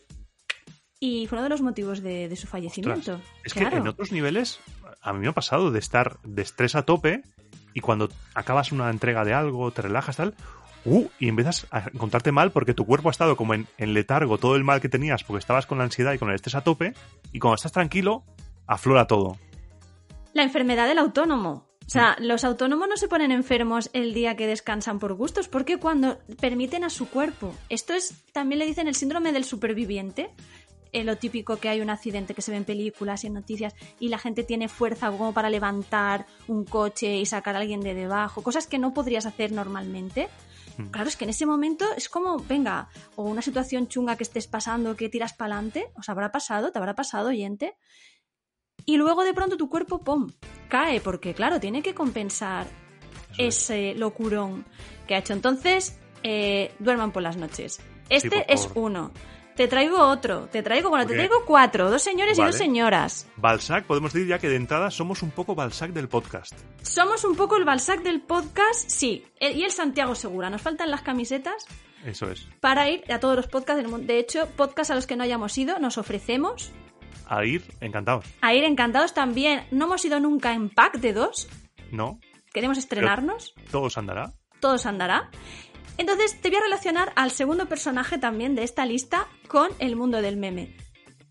Y 1.00 1.28
fue 1.28 1.38
uno 1.38 1.44
de 1.44 1.50
los 1.50 1.62
motivos 1.62 2.02
de, 2.02 2.30
de 2.30 2.36
su 2.38 2.48
fallecimiento. 2.48 3.16
Ostras, 3.16 3.22
es 3.44 3.54
Claro. 3.54 3.72
que 3.72 3.76
en 3.78 3.88
otros 3.88 4.12
niveles, 4.14 4.60
a 5.02 5.12
mí 5.12 5.20
me 5.20 5.28
ha 5.28 5.34
pasado 5.34 5.70
de 5.72 5.80
estar 5.80 6.20
de 6.24 6.42
estrés 6.42 6.76
a 6.76 6.84
tope 6.84 7.24
y 7.74 7.80
cuando 7.80 8.10
acabas 8.34 8.72
una 8.72 8.90
entrega 8.90 9.26
de 9.26 9.34
algo, 9.34 9.72
te 9.72 9.82
relajas, 9.82 10.18
tal, 10.18 10.36
uh, 10.86 11.08
y 11.20 11.30
empiezas 11.30 11.68
a 11.72 11.90
encontrarte 11.94 12.32
mal 12.32 12.52
porque 12.52 12.74
tu 12.74 12.86
cuerpo 12.86 13.10
ha 13.10 13.12
estado 13.12 13.36
como 13.36 13.54
en, 13.54 13.68
en 13.78 13.94
letargo 13.94 14.38
todo 14.38 14.56
el 14.56 14.64
mal 14.64 14.82
que 14.82 14.90
tenías 14.90 15.24
porque 15.24 15.40
estabas 15.40 15.66
con 15.66 15.78
la 15.78 15.84
ansiedad 15.84 16.14
y 16.14 16.18
con 16.18 16.30
el 16.30 16.36
estrés 16.36 16.56
a 16.56 16.62
tope, 16.62 16.94
y 17.32 17.40
cuando 17.40 17.56
estás 17.56 17.72
tranquilo, 17.72 18.24
aflora 18.68 19.08
todo. 19.08 19.38
La 20.34 20.44
enfermedad 20.44 20.88
del 20.88 20.98
autónomo. 20.98 21.68
O 21.86 21.90
sea, 21.90 22.16
los 22.20 22.44
autónomos 22.44 22.88
no 22.88 22.98
se 22.98 23.08
ponen 23.08 23.32
enfermos 23.32 23.90
el 23.94 24.14
día 24.14 24.36
que 24.36 24.48
descansan 24.48 25.00
por 25.00 25.14
gustos, 25.14 25.48
porque 25.48 25.78
cuando 25.78 26.18
permiten 26.40 26.84
a 26.84 26.90
su 26.90 27.10
cuerpo. 27.10 27.54
Esto 27.70 27.94
es, 27.94 28.24
también 28.32 28.60
le 28.60 28.66
dicen 28.66 28.88
el 28.88 28.96
síndrome 28.96 29.34
del 29.34 29.44
superviviente. 29.44 30.30
Eh, 30.94 31.04
lo 31.04 31.18
típico 31.18 31.58
que 31.58 31.70
hay 31.70 31.82
un 31.82 31.90
accidente 31.90 32.34
que 32.34 32.42
se 32.42 32.52
ve 32.52 32.58
en 32.58 32.66
películas 32.66 33.24
y 33.24 33.28
en 33.28 33.34
noticias 33.34 33.76
y 34.00 34.10
la 34.10 34.18
gente 34.18 34.44
tiene 34.44 34.70
fuerza 34.70 35.12
como 35.12 35.34
para 35.34 35.50
levantar 35.50 36.26
un 36.48 36.64
coche 36.64 37.18
y 37.18 37.26
sacar 37.26 37.56
a 37.56 37.60
alguien 37.60 37.82
de 37.82 37.94
debajo, 37.94 38.44
cosas 38.44 38.68
que 38.68 38.78
no 38.78 38.94
podrías 38.94 39.26
hacer 39.26 39.52
normalmente. 39.52 40.30
Mm. 40.78 40.86
Claro, 40.88 41.10
es 41.10 41.18
que 41.18 41.26
en 41.26 41.32
ese 41.32 41.46
momento 41.46 41.86
es 41.98 42.10
como, 42.10 42.38
venga, 42.38 42.90
o 43.16 43.24
una 43.24 43.42
situación 43.42 43.88
chunga 43.88 44.16
que 44.16 44.24
estés 44.24 44.48
pasando 44.48 44.96
que 44.96 45.10
tiras 45.10 45.34
para 45.34 45.56
adelante, 45.56 45.92
os 45.96 46.10
habrá 46.10 46.32
pasado, 46.32 46.72
te 46.72 46.80
habrá 46.80 46.96
pasado, 46.96 47.30
oyente, 47.30 47.76
y 48.86 48.98
luego 48.98 49.24
de 49.24 49.34
pronto 49.34 49.58
tu 49.58 49.70
cuerpo, 49.70 50.00
¡pum!, 50.00 50.32
cae, 50.70 51.00
porque 51.00 51.34
claro, 51.34 51.60
tiene 51.60 51.82
que 51.82 51.94
compensar 51.94 52.68
ese 53.38 53.94
locurón 53.96 54.66
que 55.08 55.16
ha 55.16 55.20
hecho. 55.20 55.34
Entonces, 55.34 55.98
eh, 56.24 56.74
duerman 56.80 57.12
por 57.12 57.24
las 57.24 57.38
noches. 57.38 57.82
Este 58.10 58.30
por 58.30 58.46
es 58.48 58.70
uno. 58.76 59.12
Te 59.56 59.68
traigo 59.68 60.00
otro. 60.00 60.48
Te 60.52 60.64
traigo, 60.64 60.90
bueno, 60.90 61.06
te 61.06 61.14
traigo 61.14 61.46
cuatro. 61.46 61.92
Dos 61.92 62.02
señores 62.02 62.38
y 62.40 62.42
dos 62.44 62.56
señoras. 62.56 63.28
Balzac, 63.38 63.86
podemos 63.86 64.12
decir 64.12 64.28
ya 64.28 64.40
que 64.40 64.50
de 64.50 64.56
entrada 64.56 64.90
somos 64.90 65.22
un 65.22 65.30
poco 65.32 65.54
Balzac 65.54 65.92
del 65.92 66.10
podcast. 66.10 66.54
Somos 66.82 67.24
un 67.24 67.36
poco 67.36 67.56
el 67.58 67.64
Balzac 67.64 68.02
del 68.02 68.22
podcast, 68.22 68.90
sí. 68.90 69.26
El- 69.40 69.56
y 69.58 69.64
el 69.64 69.72
Santiago 69.72 70.16
Segura. 70.16 70.50
Nos 70.50 70.62
faltan 70.62 70.90
las 70.90 71.02
camisetas 71.04 71.66
Eso 72.04 72.32
es. 72.32 72.48
para 72.62 72.90
ir 72.90 73.04
a 73.12 73.20
todos 73.20 73.36
los 73.36 73.48
podcasts 73.48 73.82
del 73.82 73.92
mundo. 73.92 74.08
De 74.08 74.18
hecho, 74.18 74.48
podcasts 74.58 74.90
a 74.90 74.96
los 74.96 75.06
que 75.06 75.16
no 75.16 75.24
hayamos 75.24 75.56
ido, 75.58 75.78
nos 75.78 76.00
ofrecemos 76.00 76.72
A 77.28 77.46
ir, 77.46 77.64
encantados. 77.80 78.26
a 78.42 78.54
ir 78.56 78.64
encantados 78.64 79.14
también. 79.14 79.68
No 79.70 79.86
hemos 79.86 80.04
ido 80.04 80.20
nunca 80.20 80.54
en 80.54 80.70
pack 80.70 80.98
de 80.98 81.14
dos. 81.14 81.48
¿No? 81.92 82.20
Queremos 82.54 82.78
estrenarnos. 82.80 83.54
Todo 83.72 83.90
se 83.92 84.00
andará. 84.00 84.34
todo 84.60 84.78
se 84.80 84.88
andará. 84.90 85.30
Entonces 85.98 86.40
te 86.42 86.50
voy 86.50 86.58
a 86.58 86.62
relacionar 86.62 87.14
al 87.16 87.32
segundo 87.32 87.68
personaje 87.68 88.18
también 88.18 88.56
de 88.56 88.64
esta 88.64 88.86
lista 88.86 89.28
con 89.48 89.70
el 89.80 89.96
mundo 89.96 90.22
del 90.22 90.38
meme. 90.38 90.76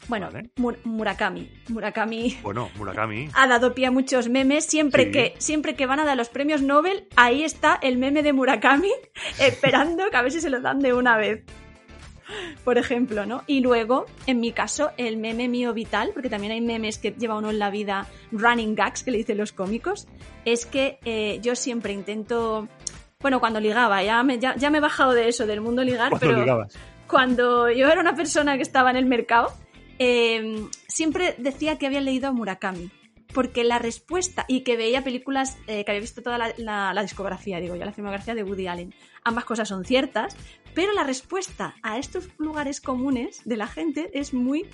Bueno, 0.09 0.31
Vale. 0.33 0.51
Mur- 0.57 0.79
Murakami. 0.85 1.49
Murakami 1.69 2.37
Bueno, 2.43 2.71
Murakami. 2.77 3.29
ha 3.35 3.47
dado 3.47 3.73
pie 3.75 3.87
a 3.87 3.91
muchos 3.93 4.29
memes. 4.29 4.65
Siempre, 4.65 5.05
Sí. 5.05 5.11
que, 5.13 5.35
siempre 5.39 5.75
que 5.77 5.87
van 5.87 6.01
a 6.01 6.05
dar 6.05 6.17
los 6.17 6.29
premios 6.29 6.61
Nobel, 6.63 7.07
ahí 7.17 7.45
está 7.45 7.79
el 7.83 7.99
meme 7.99 8.23
de 8.25 8.33
Murakami, 8.33 8.91
esperando 9.39 10.11
que 10.11 10.17
a 10.17 10.23
ver 10.23 10.33
si 10.33 10.41
se 10.41 10.51
lo 10.51 10.61
dan 10.61 10.81
de 10.81 10.93
una 10.93 11.17
vez. 11.17 11.45
Por 12.65 12.79
ejemplo, 12.79 13.27
¿no? 13.27 13.43
Y 13.47 13.61
luego, 13.61 14.07
en 14.27 14.41
mi 14.41 14.53
caso, 14.53 14.91
el 14.97 15.19
meme 15.19 15.49
mío 15.49 15.75
vital, 15.75 16.13
porque 16.15 16.31
también 16.31 16.53
hay 16.53 16.61
memes 16.63 16.97
que 16.99 17.11
lleva 17.13 17.37
uno 17.37 17.51
en 17.51 17.59
la 17.59 17.69
vida, 17.71 18.07
running 18.31 18.75
gags, 18.75 19.03
que 19.03 19.11
le 19.11 19.19
dicen 19.19 19.37
los 19.37 19.53
cómicos, 19.53 20.09
es 20.45 20.65
que 20.65 20.99
eh, 21.05 21.39
yo 21.43 21.55
siempre 21.57 21.93
intento. 21.93 22.69
Bueno, 23.23 23.41
cuando 23.41 23.61
ligaba, 23.61 24.03
ya 24.03 24.23
me, 24.23 24.39
ya, 24.39 24.55
ya 24.57 24.69
me 24.71 24.79
he 24.79 24.81
bajado 24.81 25.13
de 25.13 25.29
eso, 25.29 25.47
del 25.47 25.61
mundo 25.61 25.83
ligar, 25.85 26.11
Cuando 26.11 26.27
pero 26.27 26.41
ligabas. 26.41 26.75
cuando 27.07 27.71
yo 27.71 27.89
era 27.89 28.01
una 28.01 28.15
persona 28.15 28.57
que 28.57 28.63
estaba 28.63 28.91
en 28.91 28.97
el 28.97 29.07
mercado, 29.07 29.53
eh, 29.99 30.65
siempre 30.89 31.35
decía 31.39 31.79
que 31.79 31.87
había 31.87 32.01
leído 32.01 32.29
a 32.29 32.33
Murakami. 32.33 32.91
Porque 33.33 33.65
la 33.65 33.79
respuesta, 33.79 34.45
y 34.47 34.61
que 34.63 34.77
veía 34.77 35.03
películas, 35.03 35.57
eh, 35.67 35.87
que 35.87 35.91
había 35.93 36.03
visto 36.03 36.21
toda 36.23 36.37
la, 36.37 36.53
la- 36.59 36.93
la 36.93 37.01
discografía, 37.03 37.61
digo 37.61 37.75
yo, 37.77 37.85
la 37.87 37.93
filmografía 37.93 38.35
de 38.35 38.43
Woody 38.43 38.67
Allen. 38.67 38.95
Ambas 39.25 39.47
cosas 39.47 39.69
son 39.69 39.87
ciertas, 39.87 40.37
pero 40.75 40.93
la 40.93 41.03
respuesta 41.03 41.75
a 41.83 41.97
estos 41.97 42.29
lugares 42.37 42.83
comunes 42.83 43.41
de 43.47 43.57
la 43.57 43.67
gente 43.69 44.11
es 44.13 44.35
muy 44.35 44.67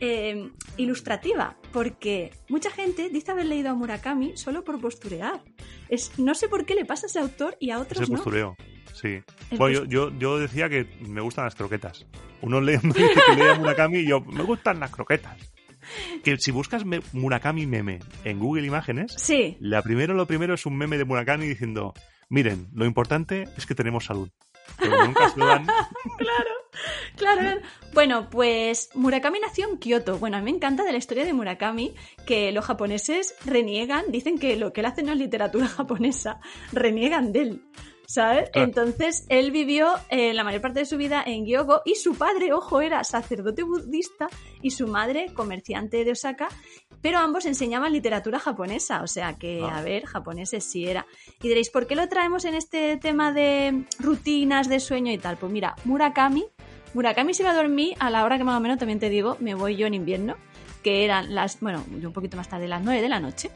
eh, 0.00 0.50
ilustrativa, 0.76 1.56
porque 1.72 2.30
mucha 2.48 2.70
gente 2.70 3.08
dice 3.10 3.30
haber 3.32 3.46
leído 3.46 3.70
a 3.70 3.74
Murakami 3.74 4.36
solo 4.36 4.64
por 4.64 4.80
posturear. 4.80 5.42
Es, 5.88 6.18
no 6.18 6.34
sé 6.34 6.48
por 6.48 6.64
qué 6.66 6.74
le 6.74 6.84
pasa 6.84 7.06
a 7.06 7.08
ese 7.08 7.18
autor 7.20 7.56
y 7.60 7.70
a 7.70 7.76
Es 7.76 7.80
otros 7.82 8.00
el 8.02 8.08
no. 8.10 8.14
postureo. 8.16 8.56
Sí. 8.92 9.20
El 9.50 9.58
Bueno, 9.58 9.74
yo, 9.74 9.80
post- 9.80 9.90
yo, 9.92 10.18
yo 10.18 10.38
decía 10.38 10.68
que 10.68 10.86
me 11.00 11.20
gustan 11.20 11.44
las 11.44 11.54
croquetas. 11.54 12.06
Uno 12.42 12.60
lee, 12.60 12.78
que 12.80 13.34
lee 13.36 13.48
a 13.50 13.54
Murakami 13.58 13.98
y 13.98 14.08
yo, 14.08 14.20
me 14.20 14.42
gustan 14.42 14.80
las 14.80 14.90
croquetas. 14.90 15.36
Que 16.24 16.36
si 16.38 16.50
buscas 16.50 16.84
me- 16.84 17.00
Murakami 17.12 17.66
meme 17.66 18.00
en 18.24 18.38
Google 18.40 18.66
Imágenes, 18.66 19.14
Sí, 19.16 19.56
la 19.60 19.82
primero, 19.82 20.14
lo 20.14 20.26
primero 20.26 20.54
es 20.54 20.66
un 20.66 20.76
meme 20.76 20.98
de 20.98 21.04
Murakami 21.04 21.46
diciendo, 21.46 21.94
miren, 22.28 22.68
lo 22.74 22.86
importante 22.86 23.44
es 23.56 23.66
que 23.66 23.74
tenemos 23.74 24.04
salud. 24.06 24.28
Pero 24.78 25.06
nunca 25.06 25.28
se 25.28 25.38
lo 25.38 25.46
dan. 25.46 25.66
Claro. 26.18 26.50
Bueno, 27.94 28.28
pues 28.28 28.90
Murakami 28.94 29.40
nació 29.40 29.68
en 29.70 29.78
Kioto. 29.78 30.18
Bueno, 30.18 30.36
a 30.36 30.40
mí 30.40 30.50
me 30.50 30.56
encanta 30.56 30.84
de 30.84 30.92
la 30.92 30.98
historia 30.98 31.24
de 31.24 31.32
Murakami 31.32 31.94
que 32.26 32.52
los 32.52 32.64
japoneses 32.64 33.34
reniegan, 33.46 34.04
dicen 34.10 34.38
que 34.38 34.56
lo 34.56 34.72
que 34.72 34.80
él 34.80 34.86
hace 34.86 35.02
no 35.02 35.12
es 35.12 35.18
literatura 35.18 35.66
japonesa, 35.76 36.40
reniegan 36.72 37.32
de 37.32 37.40
él. 37.40 37.62
¿Sabes? 38.08 38.50
Claro. 38.50 38.68
Entonces, 38.68 39.26
él 39.28 39.50
vivió 39.50 39.88
eh, 40.10 40.32
la 40.32 40.44
mayor 40.44 40.60
parte 40.60 40.78
de 40.78 40.86
su 40.86 40.96
vida 40.96 41.24
en 41.26 41.44
Gyogo 41.44 41.82
y 41.84 41.96
su 41.96 42.14
padre, 42.14 42.52
ojo, 42.52 42.80
era 42.80 43.02
sacerdote 43.02 43.64
budista 43.64 44.28
y 44.62 44.70
su 44.70 44.86
madre 44.86 45.32
comerciante 45.34 46.04
de 46.04 46.12
Osaka, 46.12 46.48
pero 47.02 47.18
ambos 47.18 47.46
enseñaban 47.46 47.92
literatura 47.92 48.38
japonesa, 48.38 49.02
o 49.02 49.08
sea 49.08 49.34
que, 49.38 49.60
Ah. 49.60 49.78
a 49.78 49.82
ver, 49.82 50.06
japoneses 50.06 50.62
sí 50.62 50.86
era. 50.86 51.04
Y 51.42 51.48
diréis, 51.48 51.68
¿por 51.70 51.88
qué 51.88 51.96
lo 51.96 52.08
traemos 52.08 52.44
en 52.44 52.54
este 52.54 52.96
tema 52.96 53.32
de 53.32 53.86
rutinas 53.98 54.68
de 54.68 54.78
sueño 54.78 55.10
y 55.10 55.18
tal? 55.18 55.36
Pues 55.36 55.50
mira, 55.50 55.74
Murakami, 55.84 56.44
Murakami 56.96 57.34
se 57.34 57.42
iba 57.42 57.50
a 57.50 57.54
dormir 57.54 57.94
a 58.00 58.08
la 58.08 58.24
hora 58.24 58.38
que 58.38 58.44
más 58.44 58.56
o 58.56 58.60
menos, 58.60 58.78
también 58.78 58.98
te 58.98 59.10
digo, 59.10 59.36
me 59.38 59.54
voy 59.54 59.76
yo 59.76 59.86
en 59.86 59.92
invierno, 59.92 60.34
que 60.82 61.04
eran 61.04 61.34
las, 61.34 61.60
bueno, 61.60 61.84
yo 62.00 62.08
un 62.08 62.14
poquito 62.14 62.38
más 62.38 62.48
tarde, 62.48 62.66
las 62.66 62.82
9 62.82 63.02
de 63.02 63.08
la 63.10 63.20
noche. 63.20 63.50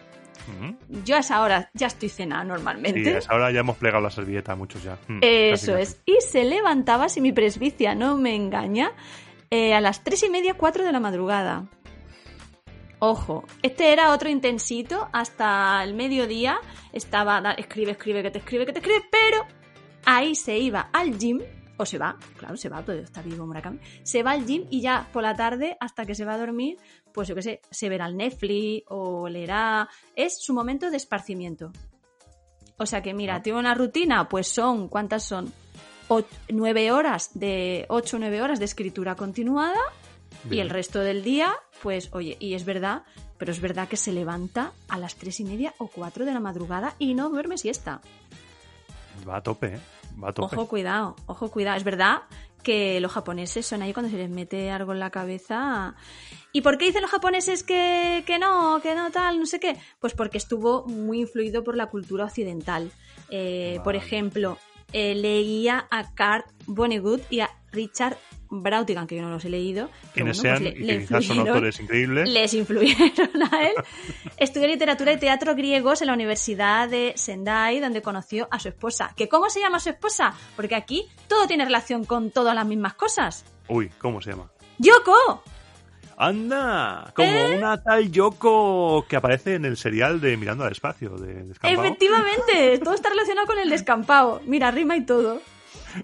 Yo 1.04 1.16
a 1.16 1.20
esa 1.20 1.40
hora 1.42 1.70
ya 1.74 1.86
estoy 1.86 2.08
cenada 2.10 2.42
Sí, 2.42 2.48
normalmente. 2.48 3.14
a 3.14 3.18
esa 3.18 3.34
hora 3.34 3.50
ya 3.50 3.60
hemos 3.60 3.76
plegado 3.78 4.02
la 4.02 4.10
servilleta, 4.10 4.54
muchos 4.56 4.82
ya. 4.82 4.98
Mm, 5.08 5.20
Eso 5.22 5.72
casi, 5.72 5.82
es. 5.82 6.02
Y 6.04 6.16
se 6.20 6.44
levantaba, 6.44 7.08
si 7.08 7.20
mi 7.22 7.32
presbicia 7.32 7.94
no 7.94 8.16
me 8.18 8.34
engaña, 8.34 8.92
eh, 9.48 9.72
a 9.74 9.80
las 9.80 10.04
tres 10.04 10.22
y 10.24 10.28
media, 10.28 10.54
cuatro 10.54 10.84
de 10.84 10.92
la 10.92 11.00
madrugada. 11.00 11.66
Ojo, 12.98 13.44
este 13.62 13.92
era 13.92 14.12
otro 14.12 14.28
intensito 14.28 15.08
hasta 15.12 15.82
el 15.82 15.94
mediodía. 15.94 16.58
Estaba, 16.92 17.52
escribe, 17.52 17.92
escribe, 17.92 18.22
que 18.22 18.30
te 18.30 18.38
escribe, 18.38 18.66
que 18.66 18.72
te 18.72 18.80
escribe, 18.80 19.02
pero 19.10 19.46
ahí 20.04 20.34
se 20.34 20.58
iba 20.58 20.90
al 20.92 21.16
gym, 21.16 21.40
o 21.80 21.86
se 21.86 21.98
va, 21.98 22.16
claro, 22.36 22.56
se 22.56 22.68
va, 22.68 22.82
todavía 22.82 23.04
está 23.04 23.22
vivo 23.22 23.46
Murakami, 23.46 23.78
se 24.02 24.22
va 24.22 24.32
al 24.32 24.44
gym 24.44 24.66
y 24.70 24.80
ya 24.82 25.08
por 25.12 25.22
la 25.22 25.34
tarde, 25.34 25.76
hasta 25.80 26.04
que 26.04 26.14
se 26.14 26.24
va 26.24 26.34
a 26.34 26.38
dormir, 26.38 26.76
pues 27.12 27.26
yo 27.28 27.34
qué 27.34 27.42
sé, 27.42 27.60
se 27.70 27.88
verá 27.88 28.06
el 28.06 28.16
Netflix 28.16 28.84
o 28.88 29.28
leerá. 29.28 29.88
Es 30.14 30.42
su 30.44 30.52
momento 30.52 30.90
de 30.90 30.96
esparcimiento. 30.98 31.72
O 32.76 32.86
sea 32.86 33.02
que 33.02 33.14
mira, 33.14 33.42
tiene 33.42 33.58
una 33.58 33.74
rutina, 33.74 34.28
pues 34.28 34.48
son, 34.48 34.88
¿cuántas 34.88 35.24
son? 35.24 35.52
O- 36.08 36.22
nueve 36.48 36.92
horas 36.92 37.30
de, 37.34 37.86
ocho 37.88 38.16
o 38.16 38.20
nueve 38.20 38.42
horas 38.42 38.58
de 38.58 38.64
escritura 38.66 39.14
continuada 39.14 39.80
y 40.50 40.58
el 40.60 40.70
resto 40.70 41.00
del 41.00 41.22
día, 41.22 41.52
pues 41.82 42.08
oye, 42.12 42.36
y 42.40 42.54
es 42.54 42.64
verdad, 42.64 43.02
pero 43.38 43.52
es 43.52 43.60
verdad 43.60 43.88
que 43.88 43.96
se 43.96 44.12
levanta 44.12 44.72
a 44.88 44.98
las 44.98 45.14
tres 45.16 45.40
y 45.40 45.44
media 45.44 45.74
o 45.78 45.88
cuatro 45.88 46.24
de 46.24 46.32
la 46.32 46.40
madrugada 46.40 46.94
y 46.98 47.14
no 47.14 47.28
duerme 47.30 47.56
siesta. 47.58 48.00
Va 49.28 49.36
a 49.36 49.42
tope, 49.42 49.74
¿eh? 49.74 49.80
Va 50.22 50.30
a 50.30 50.32
tope. 50.32 50.56
Ojo, 50.56 50.68
cuidado, 50.68 51.16
ojo, 51.26 51.50
cuidado. 51.50 51.76
Es 51.76 51.84
verdad 51.84 52.22
que 52.62 53.00
los 53.00 53.12
japoneses 53.12 53.64
son 53.66 53.82
ahí 53.82 53.92
cuando 53.92 54.10
se 54.10 54.18
les 54.18 54.28
mete 54.28 54.70
algo 54.70 54.92
en 54.92 55.00
la 55.00 55.10
cabeza. 55.10 55.94
¿Y 56.52 56.60
por 56.62 56.78
qué 56.78 56.86
dicen 56.86 57.02
los 57.02 57.10
japoneses 57.10 57.62
que, 57.62 58.24
que 58.26 58.38
no, 58.38 58.80
que 58.82 58.94
no 58.94 59.10
tal, 59.10 59.38
no 59.38 59.46
sé 59.46 59.60
qué? 59.60 59.76
Pues 60.00 60.14
porque 60.14 60.38
estuvo 60.38 60.84
muy 60.86 61.20
influido 61.20 61.64
por 61.64 61.76
la 61.76 61.86
cultura 61.86 62.24
occidental. 62.24 62.90
Eh, 63.30 63.80
Por 63.84 63.94
ejemplo, 63.94 64.58
eh, 64.92 65.14
leía 65.14 65.86
a 65.90 66.14
Carl 66.14 66.44
Vonnegut 66.66 67.22
y 67.30 67.40
a 67.40 67.50
Richard 67.72 68.16
Brautigan, 68.52 69.06
que 69.06 69.14
yo 69.16 69.22
no 69.22 69.30
los 69.30 69.44
he 69.44 69.48
leído. 69.48 69.88
Quienes 70.12 70.42
bueno, 70.42 70.58
sean, 70.58 70.62
pues 70.64 70.74
le- 70.74 70.80
y 70.80 70.84
le 70.86 70.98
quizás 71.06 71.24
son 71.24 71.38
autores 71.38 71.78
increíbles. 71.78 72.28
les 72.28 72.52
influyeron 72.54 73.42
a 73.52 73.62
él. 73.62 73.74
Estudió 74.38 74.66
literatura 74.66 75.12
y 75.12 75.18
teatro 75.18 75.54
griegos 75.54 76.00
en 76.02 76.08
la 76.08 76.14
Universidad 76.14 76.88
de 76.88 77.12
Sendai, 77.16 77.78
donde 77.78 78.02
conoció 78.02 78.48
a 78.50 78.58
su 78.58 78.68
esposa. 78.68 79.12
¿Que 79.16 79.28
cómo 79.28 79.50
se 79.50 79.60
llama 79.60 79.78
su 79.78 79.90
esposa? 79.90 80.34
Porque 80.56 80.74
aquí 80.74 81.06
todo 81.28 81.46
tiene 81.46 81.64
relación 81.64 82.04
con 82.04 82.32
todas 82.32 82.54
las 82.56 82.66
mismas 82.66 82.94
cosas. 82.94 83.44
Uy, 83.68 83.88
¿cómo 83.98 84.20
se 84.20 84.30
llama? 84.30 84.50
¡Yoko! 84.78 85.44
¡Anda! 86.22 87.12
Como 87.16 87.28
¿Eh? 87.28 87.56
una 87.56 87.82
tal 87.82 88.10
Yoko 88.12 89.06
que 89.08 89.16
aparece 89.16 89.54
en 89.54 89.64
el 89.64 89.76
serial 89.76 90.20
de 90.20 90.36
Mirando 90.36 90.64
al 90.64 90.72
Espacio, 90.72 91.16
de 91.16 91.44
Descampado. 91.44 91.84
Efectivamente, 91.86 92.78
todo 92.84 92.94
está 92.94 93.08
relacionado 93.08 93.46
con 93.46 93.58
el 93.58 93.70
descampado. 93.70 94.40
Mira, 94.46 94.70
rima 94.70 94.96
y 94.96 95.06
todo. 95.06 95.40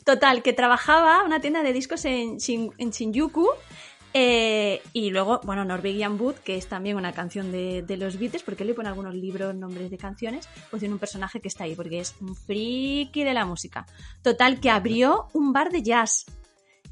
Total, 0.04 0.42
que 0.42 0.52
trabajaba 0.52 1.20
en 1.20 1.26
una 1.26 1.40
tienda 1.40 1.62
de 1.62 1.72
discos 1.72 2.04
en, 2.06 2.36
Shin- 2.38 2.72
en 2.78 2.90
Shinjuku. 2.90 3.46
eh, 4.14 4.80
y 4.94 5.10
luego, 5.10 5.40
bueno, 5.44 5.64
Norwegian 5.66 6.18
Wood, 6.18 6.36
que 6.36 6.56
es 6.56 6.66
también 6.66 6.96
una 6.96 7.12
canción 7.12 7.52
de, 7.52 7.82
de 7.82 7.96
los 7.98 8.18
Beatles, 8.18 8.42
porque 8.42 8.62
él 8.62 8.68
le 8.68 8.74
pone 8.74 8.88
algunos 8.88 9.14
libros, 9.14 9.54
nombres 9.54 9.90
de 9.90 9.98
canciones, 9.98 10.48
pues 10.70 10.80
tiene 10.80 10.94
un 10.94 10.98
personaje 10.98 11.40
que 11.40 11.48
está 11.48 11.64
ahí, 11.64 11.74
porque 11.74 12.00
es 12.00 12.14
un 12.22 12.34
friki 12.34 13.22
de 13.22 13.34
la 13.34 13.44
música. 13.44 13.84
Total, 14.22 14.58
que 14.60 14.70
abrió 14.70 15.28
un 15.34 15.52
bar 15.52 15.70
de 15.70 15.82
jazz 15.82 16.24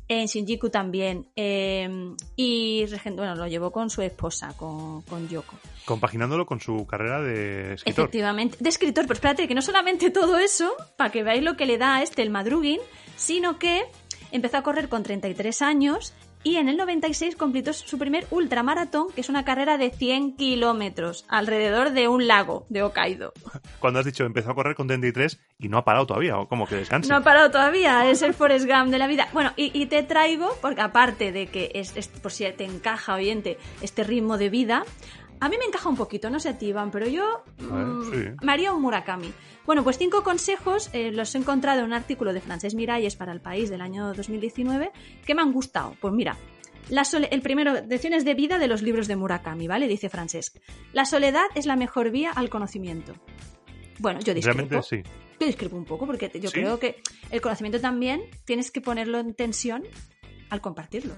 en 0.09 0.27
Shinjuku 0.27 0.71
también. 0.71 1.29
eh, 1.37 2.15
y 2.37 2.87
bueno, 3.15 3.35
lo 3.35 3.47
llevó 3.47 3.71
con 3.71 3.91
su 3.91 4.03
esposa, 4.03 4.55
con, 4.57 5.03
con 5.03 5.29
Yoko. 5.29 5.57
Compaginándolo 5.85 6.47
con 6.47 6.61
su 6.61 6.87
carrera 6.87 7.21
de 7.21 7.75
escritor. 7.75 8.05
Efectivamente, 8.05 8.57
de 8.61 8.69
escritor, 8.69 9.05
pero 9.05 9.15
espérate, 9.15 9.49
que 9.49 9.55
no 9.55 9.63
solamente 9.63 10.11
todo 10.11 10.39
eso, 10.39 10.73
para 10.97 11.11
que 11.11 11.23
veáis 11.23 11.43
lo 11.43 11.57
que 11.57 11.67
le 11.67 11.79
da 11.79 11.97
a 11.97 12.03
este 12.03 12.23
el 12.23 12.31
madruguín, 12.31 12.81
sino 13.17 13.59
que 13.59 13.85
empezó 14.33 14.59
a 14.59 14.63
correr 14.63 14.89
con 14.89 15.03
33 15.03 15.63
años 15.63 16.15
y 16.45 16.57
en 16.57 16.69
el 16.69 16.77
96 16.77 17.35
completó 17.37 17.73
su 17.73 17.99
primer 17.99 18.27
ultramaratón, 18.31 19.11
que 19.13 19.23
es 19.23 19.29
una 19.29 19.45
carrera 19.45 19.79
de 19.79 19.91
100 19.91 20.37
kilómetros 20.37 21.25
alrededor 21.29 21.91
de 21.91 22.07
un 22.07 22.27
lago 22.29 22.67
de 22.69 22.83
Hokkaido. 22.83 23.33
Cuando 23.81 23.99
has 23.99 24.07
dicho 24.07 24.25
empezó 24.25 24.51
a 24.51 24.55
correr 24.55 24.77
con 24.77 24.87
33 24.87 25.41
y 25.59 25.69
no 25.69 25.79
ha 25.79 25.85
parado 25.85 26.07
todavía, 26.07 26.39
o 26.39 26.47
como 26.49 26.67
que 26.67 26.77
descansa. 26.77 27.09
No 27.13 27.17
ha 27.19 27.25
parado 27.25 27.51
todavía, 27.51 28.09
es 28.11 28.23
el 28.23 28.35
Forrest 28.35 28.67
Gump 28.67 28.91
de 28.91 28.99
la 28.99 29.07
vida. 29.07 29.29
Bueno, 29.33 29.53
y, 29.57 29.71
y 29.77 29.87
te 29.87 30.03
traigo, 30.03 30.57
porque 30.63 30.81
aparte 30.83 31.33
de 31.33 31.47
que 31.49 31.71
es, 31.75 31.97
es- 31.97 32.09
por 32.09 32.31
si 32.31 32.45
te 32.53 32.65
encaja, 32.65 33.15
oyente, 33.15 33.59
este 33.81 34.05
ritmo 34.05 34.39
de 34.39 34.51
vida, 34.51 34.85
a 35.45 35.49
mí 35.49 35.57
me 35.59 35.65
encaja 35.67 35.89
un 35.89 35.97
poquito, 35.97 36.31
no 36.31 36.41
sé 36.41 36.49
a 36.51 36.59
ti, 36.59 36.67
Iván, 36.67 36.91
pero 36.91 37.07
yo 37.07 37.45
mm, 37.59 38.11
sí. 38.13 38.19
me 38.43 38.53
haría 38.53 38.73
un 38.73 38.83
Murakami. 38.83 39.33
Bueno, 39.67 39.83
pues 39.85 39.99
cinco 39.99 40.23
consejos 40.23 40.91
eh, 40.93 41.11
los 41.13 41.35
he 41.35 41.39
encontrado 41.39 41.81
en 41.81 41.87
un 41.87 41.93
artículo 41.93 42.33
de 42.33 42.41
Francés 42.41 42.75
Miralles 42.75 43.17
para 43.17 43.33
El 43.33 43.41
País 43.41 43.71
del 43.71 43.81
año 43.81 44.13
2019 44.15 44.91
que 45.27 45.35
me 45.35 45.43
han 45.43 45.53
gustado. 45.53 45.95
Pues 46.01 46.13
mira, 46.15 46.37
la 46.91 47.05
sole- 47.05 47.29
el 47.31 47.41
primero, 47.43 47.73
lecciones 47.89 48.25
de 48.25 48.35
vida 48.35 48.59
de 48.59 48.69
los 48.69 48.83
libros 48.83 49.07
de 49.09 49.17
Murakami, 49.17 49.67
¿vale? 49.69 49.89
Dice 49.89 50.09
Francesc. 50.11 50.57
La 50.93 51.05
soledad 51.05 51.45
es 51.55 51.67
la 51.67 51.77
mejor 51.77 52.11
vía 52.11 52.31
al 52.31 52.51
conocimiento. 52.51 53.15
Bueno, 53.99 54.21
yo 54.21 54.35
discrepo. 54.35 54.59
Realmente 54.69 54.83
sí. 54.89 55.03
Yo 55.41 55.47
discrepo 55.47 55.77
un 55.77 55.85
poco 55.85 56.07
porque 56.07 56.31
yo 56.41 56.51
¿Sí? 56.51 56.61
creo 56.61 56.79
que 56.79 56.97
el 57.31 57.41
conocimiento 57.41 57.81
también 57.81 58.23
tienes 58.45 58.71
que 58.71 58.81
ponerlo 58.81 59.19
en 59.19 59.35
tensión 59.35 59.83
al 60.51 60.61
compartirlo. 60.61 61.15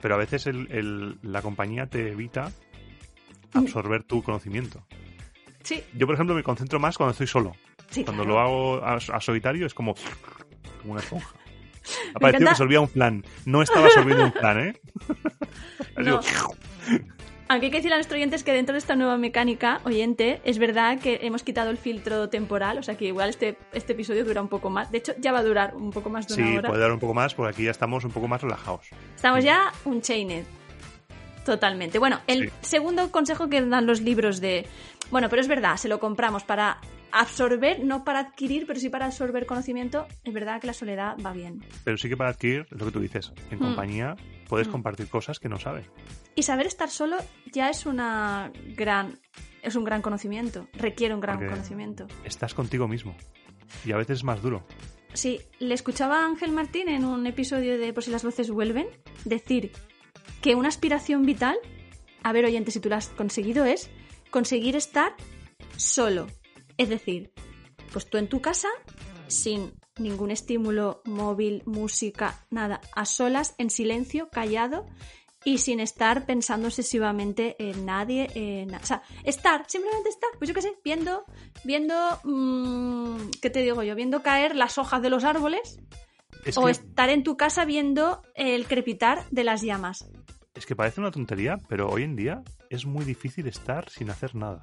Pero 0.00 0.14
a 0.14 0.18
veces 0.18 0.46
el- 0.46 0.70
el- 0.70 1.18
la 1.22 1.42
compañía 1.42 1.86
te 1.86 2.12
evita. 2.12 2.52
Absorber 3.54 4.02
tu 4.04 4.22
conocimiento. 4.22 4.84
Sí. 5.62 5.82
Yo, 5.94 6.06
por 6.06 6.14
ejemplo, 6.14 6.34
me 6.34 6.42
concentro 6.42 6.78
más 6.80 6.96
cuando 6.96 7.12
estoy 7.12 7.26
solo. 7.26 7.52
Sí, 7.90 8.04
Cuando 8.04 8.24
claro. 8.24 8.38
lo 8.38 8.40
hago 8.40 8.84
a, 8.84 8.94
a 8.96 9.20
solitario 9.20 9.66
es 9.66 9.74
como, 9.74 9.94
como 10.82 10.92
una 10.92 11.00
esponja. 11.00 11.28
Ha 12.14 12.20
parecido 12.20 12.42
encanta- 12.44 12.50
que 12.52 12.56
solvía 12.58 12.80
un 12.80 12.88
plan. 12.88 13.24
No 13.46 13.62
estaba 13.62 13.88
solviendo 13.88 14.24
un 14.24 14.32
plan, 14.32 14.58
¿eh? 14.60 14.80
No. 15.96 16.20
Aunque 17.50 17.66
hay 17.66 17.70
que 17.70 17.78
decir 17.78 17.90
a 17.94 17.96
nuestros 17.96 18.16
oyentes 18.18 18.44
que 18.44 18.52
dentro 18.52 18.74
de 18.74 18.78
esta 18.78 18.94
nueva 18.94 19.16
mecánica, 19.16 19.80
oyente, 19.84 20.42
es 20.44 20.58
verdad 20.58 20.98
que 21.00 21.20
hemos 21.22 21.42
quitado 21.42 21.70
el 21.70 21.78
filtro 21.78 22.28
temporal, 22.28 22.76
o 22.76 22.82
sea 22.82 22.98
que 22.98 23.06
igual 23.06 23.30
este, 23.30 23.56
este 23.72 23.94
episodio 23.94 24.22
dura 24.26 24.42
un 24.42 24.48
poco 24.48 24.68
más. 24.68 24.92
De 24.92 24.98
hecho, 24.98 25.14
ya 25.18 25.32
va 25.32 25.38
a 25.38 25.42
durar 25.42 25.74
un 25.74 25.90
poco 25.90 26.10
más 26.10 26.28
de 26.28 26.34
una 26.34 26.46
Sí, 26.46 26.56
hora. 26.58 26.68
puede 26.68 26.82
dar 26.82 26.92
un 26.92 26.98
poco 26.98 27.14
más 27.14 27.34
porque 27.34 27.54
aquí 27.54 27.64
ya 27.64 27.70
estamos 27.70 28.04
un 28.04 28.10
poco 28.10 28.28
más 28.28 28.42
relajados. 28.42 28.86
Estamos 29.16 29.42
ya 29.42 29.72
un 29.86 30.02
chained. 30.02 30.44
Totalmente. 31.52 31.98
Bueno, 31.98 32.20
el 32.26 32.50
Sí. 32.50 32.54
segundo 32.60 33.10
consejo 33.10 33.48
que 33.48 33.62
dan 33.62 33.86
los 33.86 34.02
libros 34.02 34.38
de... 34.42 34.66
Bueno, 35.10 35.30
pero 35.30 35.40
es 35.40 35.48
verdad, 35.48 35.76
se 35.78 35.88
lo 35.88 35.98
compramos 35.98 36.44
para 36.44 36.78
absorber, 37.10 37.82
no 37.82 38.04
para 38.04 38.18
adquirir, 38.18 38.66
pero 38.66 38.78
sí 38.78 38.90
para 38.90 39.06
absorber 39.06 39.46
conocimiento. 39.46 40.06
Es 40.24 40.34
verdad 40.34 40.60
que 40.60 40.66
la 40.66 40.74
soledad 40.74 41.16
va 41.24 41.32
bien. 41.32 41.64
Pero 41.84 41.96
sí 41.96 42.10
que 42.10 42.18
para 42.18 42.28
adquirir, 42.28 42.66
lo 42.68 42.84
que 42.84 42.92
tú 42.92 43.00
dices, 43.00 43.32
en 43.50 43.56
Mm. 43.58 43.62
compañía 43.62 44.14
puedes 44.46 44.68
Mm. 44.68 44.72
compartir 44.72 45.08
cosas 45.08 45.38
que 45.38 45.48
no 45.48 45.58
sabes. 45.58 45.86
Y 46.34 46.42
saber 46.42 46.66
estar 46.66 46.90
solo 46.90 47.16
ya 47.50 47.70
es 47.70 47.86
una 47.86 48.52
gran... 48.76 49.18
Es 49.62 49.74
un 49.74 49.84
gran 49.84 50.02
conocimiento. 50.02 50.68
Requiere 50.74 51.14
un 51.14 51.20
gran 51.20 51.36
Porque- 51.38 51.50
conocimiento. 51.52 52.06
Estás 52.24 52.52
contigo 52.52 52.86
mismo. 52.88 53.16
Y 53.86 53.92
a 53.92 53.96
veces 53.96 54.18
es 54.18 54.24
más 54.24 54.42
duro. 54.42 54.66
Sí, 55.14 55.40
le 55.58 55.72
escuchaba 55.74 56.20
a 56.22 56.26
Ángel 56.26 56.52
Martín 56.52 56.90
en 56.90 57.06
un 57.06 57.26
episodio 57.26 57.78
de 57.78 57.92
Por 57.94 58.04
si 58.04 58.10
las 58.10 58.22
voces 58.22 58.50
vuelven 58.50 58.86
decir 59.24 59.72
que 60.40 60.54
una 60.54 60.68
aspiración 60.68 61.24
vital, 61.24 61.56
a 62.22 62.32
ver 62.32 62.44
oyente 62.44 62.70
si 62.70 62.80
tú 62.80 62.88
la 62.88 62.96
has 62.96 63.08
conseguido, 63.08 63.64
es 63.64 63.90
conseguir 64.30 64.76
estar 64.76 65.14
solo. 65.76 66.26
Es 66.76 66.88
decir, 66.88 67.32
pues 67.92 68.08
tú 68.08 68.18
en 68.18 68.28
tu 68.28 68.40
casa, 68.40 68.68
sin 69.26 69.72
ningún 69.98 70.30
estímulo, 70.30 71.02
móvil, 71.04 71.62
música, 71.66 72.46
nada, 72.50 72.80
a 72.94 73.04
solas, 73.04 73.54
en 73.58 73.70
silencio, 73.70 74.28
callado 74.30 74.86
y 75.44 75.58
sin 75.58 75.80
estar 75.80 76.26
pensando 76.26 76.68
obsesivamente 76.68 77.56
en 77.58 77.86
nadie, 77.86 78.28
en... 78.34 78.74
O 78.74 78.84
sea, 78.84 79.02
estar, 79.24 79.64
simplemente 79.68 80.08
estar, 80.08 80.30
pues 80.38 80.48
yo 80.48 80.54
qué 80.54 80.62
sé, 80.62 80.74
viendo, 80.84 81.24
viendo, 81.64 81.94
mm, 82.24 83.30
¿qué 83.40 83.48
te 83.48 83.62
digo 83.62 83.82
yo? 83.82 83.94
Viendo 83.94 84.22
caer 84.22 84.56
las 84.56 84.78
hojas 84.78 85.00
de 85.00 85.10
los 85.10 85.24
árboles 85.24 85.78
Es 86.44 86.58
o 86.58 86.64
que, 86.64 86.72
estar 86.72 87.08
en 87.08 87.22
tu 87.22 87.36
casa 87.36 87.64
viendo 87.64 88.22
el 88.34 88.66
crepitar 88.66 89.28
de 89.30 89.44
las 89.44 89.62
llamas. 89.62 90.10
Es 90.58 90.66
que 90.66 90.76
parece 90.76 91.00
una 91.00 91.10
tontería, 91.10 91.58
pero 91.68 91.88
hoy 91.88 92.02
en 92.02 92.16
día 92.16 92.42
es 92.70 92.84
muy 92.86 93.04
difícil 93.04 93.46
estar 93.46 93.88
sin 93.88 94.10
hacer 94.10 94.34
nada. 94.34 94.62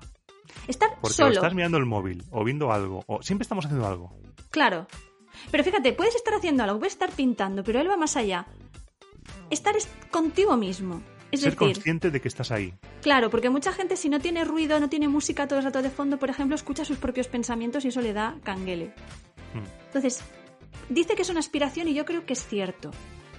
Estar 0.67 0.89
Porque 1.01 1.07
o 1.07 1.09
solo, 1.09 1.31
estás 1.33 1.53
mirando 1.53 1.77
el 1.77 1.85
móvil 1.85 2.23
o 2.31 2.43
viendo 2.43 2.71
algo, 2.71 3.03
o 3.07 3.21
siempre 3.23 3.43
estamos 3.43 3.65
haciendo 3.65 3.87
algo. 3.87 4.13
claro. 4.51 4.87
Pero 5.51 5.63
fíjate, 5.65 5.91
puedes 5.91 6.15
estar 6.15 6.33
haciendo 6.33 6.63
algo, 6.63 6.79
puedes 6.79 6.93
estar 6.93 7.11
pintando, 7.11 7.61
pero 7.63 7.79
él 7.81 7.89
va 7.89 7.97
más 7.97 8.15
allá. 8.15 8.45
Estar 9.49 9.75
es- 9.75 9.89
contigo 10.09 10.55
mismo. 10.55 11.01
Es 11.31 11.41
Ser 11.41 11.55
decir, 11.55 11.73
consciente 11.73 12.09
de 12.09 12.21
que 12.21 12.27
estás 12.29 12.51
ahí. 12.51 12.73
Claro, 13.01 13.29
porque 13.29 13.49
mucha 13.49 13.73
gente 13.73 13.97
si 13.97 14.07
no 14.09 14.19
tiene 14.19 14.45
ruido, 14.45 14.79
no 14.79 14.87
tiene 14.89 15.09
música 15.09 15.47
todo 15.47 15.59
el 15.59 15.65
rato 15.65 15.81
de 15.81 15.89
fondo, 15.89 16.17
por 16.19 16.29
ejemplo, 16.29 16.55
escucha 16.55 16.85
sus 16.85 16.97
propios 16.97 17.27
pensamientos 17.27 17.83
y 17.83 17.89
eso 17.89 17.99
le 18.01 18.13
da 18.13 18.37
canguele. 18.43 18.93
Mm. 19.53 19.85
Entonces, 19.87 20.21
dice 20.89 21.15
que 21.15 21.23
es 21.23 21.29
una 21.29 21.39
aspiración 21.41 21.87
y 21.89 21.93
yo 21.93 22.05
creo 22.05 22.25
que 22.25 22.33
es 22.33 22.45
cierto, 22.47 22.91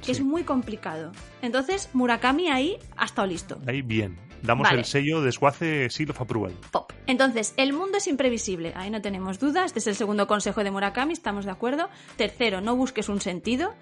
que 0.04 0.12
es 0.12 0.20
muy 0.20 0.44
complicado. 0.44 1.12
Entonces, 1.42 1.90
Murakami 1.92 2.48
ahí 2.48 2.78
ha 2.96 3.04
estado 3.04 3.26
listo. 3.26 3.58
Ahí 3.66 3.82
bien. 3.82 4.18
Damos 4.42 4.64
Vale. 4.68 4.80
el 4.80 4.84
sello 4.84 5.22
de 5.22 5.32
Swace 5.32 5.88
Seal 5.90 6.10
of 6.10 6.20
Approval. 6.20 6.52
Pop. 6.70 6.92
Entonces, 7.06 7.54
el 7.56 7.72
mundo 7.72 7.98
es 7.98 8.06
imprevisible, 8.06 8.72
ahí 8.76 8.90
no 8.90 9.00
tenemos 9.00 9.38
dudas. 9.40 9.66
Este 9.66 9.78
es 9.80 9.86
el 9.88 9.96
segundo 9.96 10.26
consejo 10.26 10.62
de 10.62 10.70
Murakami, 10.70 11.14
estamos 11.14 11.46
de 11.46 11.50
acuerdo. 11.50 11.88
Tercero, 12.16 12.60
no 12.60 12.76
busques 12.76 13.08
un 13.08 13.20
sentido. 13.20 13.74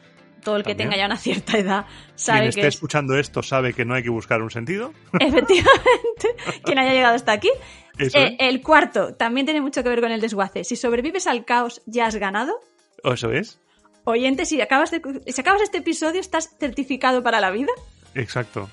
Todo 0.43 0.57
el 0.57 0.63
que 0.63 0.71
También. 0.71 0.91
tenga 0.91 1.01
ya 1.03 1.07
una 1.07 1.17
cierta 1.17 1.57
edad 1.59 1.87
Quien 1.87 2.19
sabe 2.19 2.49
esté 2.49 2.61
que 2.61 2.67
es 2.67 2.75
escuchando 2.75 3.17
esto 3.19 3.43
sabe 3.43 3.73
que 3.73 3.87
no 3.87 3.95
hay 3.95 4.03
que 4.03 4.11
buscar 4.11 4.43
un 4.43 4.51
sentido. 4.51 4.93
Efectivamente, 5.21 6.29
quien 6.65 6.79
haya 6.79 6.93
llegado 6.93 7.15
hasta 7.15 7.33
aquí. 7.33 7.51
Eso 7.99 8.19
Eh, 8.19 8.37
el 8.39 8.61
cuarto 8.63 9.15
también 9.15 9.47
tiene 9.47 9.61
mucho 9.61 9.83
que 9.83 9.89
ver 9.89 10.01
con 10.01 10.13
el 10.13 10.21
desguace. 10.21 10.65
Si 10.65 10.77
sobrevives 10.77 11.27
al 11.27 11.45
caos, 11.45 11.83
ya 11.87 12.07
has 12.07 12.17
ganado. 12.17 12.55
¿O 13.03 13.13
eso 13.15 13.33
es? 13.33 13.59
Oyente, 14.05 14.45
si 14.47 14.61
acabas, 14.61 14.91
de- 14.91 15.01
si 15.33 15.41
acabas 15.41 15.63
este 15.63 15.79
episodio, 15.79 16.21
estás 16.21 16.51
certificado 16.59 17.23
para 17.23 17.41
la 17.41 17.51
vida. 17.51 17.73
Exacto. 18.15 18.69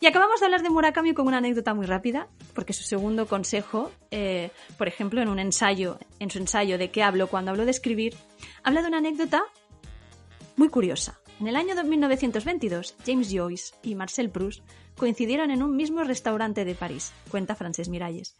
Y 0.00 0.06
acabamos 0.06 0.40
de 0.40 0.46
hablar 0.46 0.62
de 0.62 0.70
Murakami 0.70 1.14
con 1.14 1.26
una 1.26 1.38
anécdota 1.38 1.72
muy 1.74 1.86
rápida, 1.86 2.26
porque 2.54 2.72
su 2.72 2.82
segundo 2.82 3.26
consejo, 3.26 3.92
eh, 4.10 4.50
por 4.76 4.88
ejemplo, 4.88 5.20
en 5.22 5.28
un 5.28 5.38
ensayo, 5.38 5.98
en 6.18 6.30
su 6.30 6.38
ensayo 6.38 6.78
de 6.78 6.90
qué 6.90 7.02
hablo 7.02 7.28
cuando 7.28 7.50
hablo 7.52 7.64
de 7.64 7.70
escribir, 7.70 8.16
habla 8.64 8.82
de 8.82 8.88
una 8.88 8.98
anécdota 8.98 9.42
muy 10.56 10.68
curiosa. 10.68 11.20
En 11.40 11.46
el 11.46 11.54
año 11.56 11.74
1922, 11.84 12.96
James 13.06 13.28
Joyce 13.32 13.74
y 13.82 13.94
Marcel 13.94 14.30
Proust 14.30 14.62
coincidieron 14.96 15.50
en 15.52 15.62
un 15.62 15.76
mismo 15.76 16.02
restaurante 16.02 16.64
de 16.64 16.74
París, 16.74 17.12
cuenta 17.30 17.54
Frances 17.54 17.88
Miralles 17.88 18.36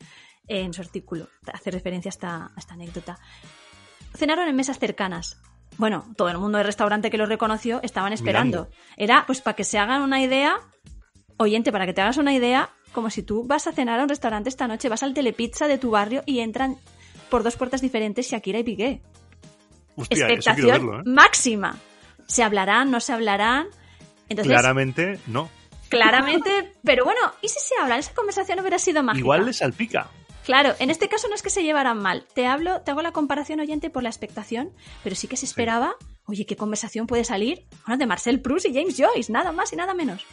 en 0.49 0.72
su 0.72 0.81
artículo, 0.81 1.29
hace 1.53 1.70
referencia 1.70 2.09
a 2.09 2.14
esta, 2.14 2.37
a 2.47 2.53
esta 2.57 2.74
anécdota. 2.74 3.18
Cenaron 4.16 4.49
en 4.49 4.57
mesas 4.57 4.79
cercanas. 4.81 5.37
Bueno, 5.79 6.05
todo 6.16 6.29
el 6.29 6.39
mundo 6.39 6.59
del 6.59 6.66
restaurante 6.66 7.11
que 7.11 7.16
lo 7.16 7.26
reconoció 7.26 7.81
estaban 7.83 8.12
esperando. 8.12 8.64
Mirando. 8.66 8.76
Era, 8.97 9.24
pues, 9.26 9.41
para 9.41 9.55
que 9.57 9.64
se 9.64 9.79
hagan 9.79 10.03
una 10.03 10.20
idea, 10.20 10.57
oyente, 11.39 11.72
para 11.72 11.87
que 11.87 11.93
te 11.95 12.01
hagas 12.03 12.16
una 12.18 12.35
idea, 12.35 12.70
como 12.93 13.11
si 13.11 13.22
tú 13.22 13.45
vas 13.47 13.66
a 13.68 13.72
cenar 13.72 14.01
a 14.01 14.03
un 14.03 14.09
restaurante 14.09 14.49
esta 14.49 14.66
noche, 14.66 14.89
vas 14.89 15.03
al 15.05 15.14
telepizza 15.14 15.68
de 15.68 15.79
tu 15.79 15.91
barrio 15.91 16.22
y 16.26 16.41
entran 16.41 16.76
por 17.31 17.43
dos 17.45 17.57
puertas 17.57 17.81
diferentes 17.81 18.29
Shakira 18.29 18.59
y 18.59 18.64
Piqué. 18.64 19.03
Hostia, 19.97 20.26
Expectación 20.26 20.66
verlo, 20.68 21.01
¿eh? 21.01 21.03
máxima. 21.07 21.76
¿Se 22.26 22.43
hablarán? 22.43 22.91
¿No 22.91 23.01
se 23.01 23.12
hablarán? 23.12 23.68
Entonces, 24.29 24.53
Claramente, 24.53 25.18
no. 25.26 25.49
claramente, 25.89 26.72
pero 26.85 27.05
bueno, 27.05 27.20
¿y 27.41 27.49
si 27.49 27.59
se 27.61 27.74
hablan? 27.81 27.99
Esa 28.01 28.12
conversación 28.14 28.61
hubiera 28.61 28.79
sido 28.79 29.03
mágica. 29.03 29.20
Igual 29.20 29.47
le 29.47 29.53
salpica. 29.53 30.09
Claro, 30.49 30.74
en 30.78 30.88
este 30.88 31.11
caso 31.11 31.28
no 31.28 31.34
es 31.34 31.42
que 31.42 31.51
se 31.51 31.62
llevaran 31.62 31.99
mal. 31.99 32.24
Te 32.34 32.46
hablo, 32.46 32.80
te 32.80 32.90
hago 32.90 33.03
la 33.03 33.12
comparación 33.12 33.61
oyente 33.61 33.90
por 33.90 34.03
la 34.03 34.09
expectación, 34.09 34.70
pero 35.05 35.14
sí 35.14 35.28
que 35.28 35.36
se 35.36 35.44
esperaba, 35.44 35.94
oye, 36.24 36.46
¿qué 36.46 36.57
conversación 36.57 37.07
puede 37.07 37.24
salir? 37.24 37.66
Bueno, 37.86 37.99
de 37.99 38.07
Marcel 38.07 38.40
Proust 38.40 38.64
y 38.64 38.72
James 38.72 38.96
Joyce, 38.96 39.30
nada 39.30 39.53
más 39.53 39.74
y 39.74 39.76
nada 39.76 39.92
menos. 39.92 40.24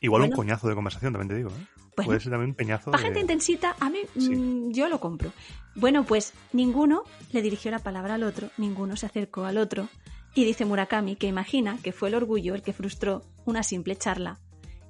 Igual 0.00 0.22
Bueno. 0.22 0.32
un 0.32 0.36
coñazo 0.36 0.68
de 0.68 0.74
conversación, 0.74 1.12
también 1.12 1.28
te 1.28 1.34
digo. 1.34 1.50
¿eh? 1.50 1.66
Bueno. 1.96 2.06
Puede 2.06 2.20
ser 2.20 2.30
también 2.30 2.50
un 2.52 2.54
peñazo 2.56 2.90
Para 2.90 3.02
de... 3.02 3.04
gente 3.08 3.20
intensita, 3.20 3.76
a 3.78 3.90
mí 3.90 3.98
Sí. 4.18 4.30
mm, 4.30 4.72
yo 4.72 4.88
lo 4.88 5.00
compro. 5.00 5.32
Bueno, 5.74 6.04
pues 6.04 6.32
ninguno 6.54 7.04
le 7.32 7.42
dirigió 7.42 7.70
la 7.70 7.80
palabra 7.80 8.14
al 8.14 8.22
otro, 8.22 8.48
ninguno 8.56 8.96
se 8.96 9.04
acercó 9.04 9.44
al 9.44 9.58
otro. 9.58 9.88
Y 10.34 10.46
dice 10.46 10.64
Murakami 10.64 11.16
que 11.16 11.26
imagina 11.26 11.76
que 11.82 11.92
fue 11.92 12.08
el 12.08 12.14
orgullo 12.14 12.54
el 12.54 12.62
que 12.62 12.72
frustró 12.72 13.22
una 13.44 13.62
simple 13.62 13.96
charla 13.96 14.38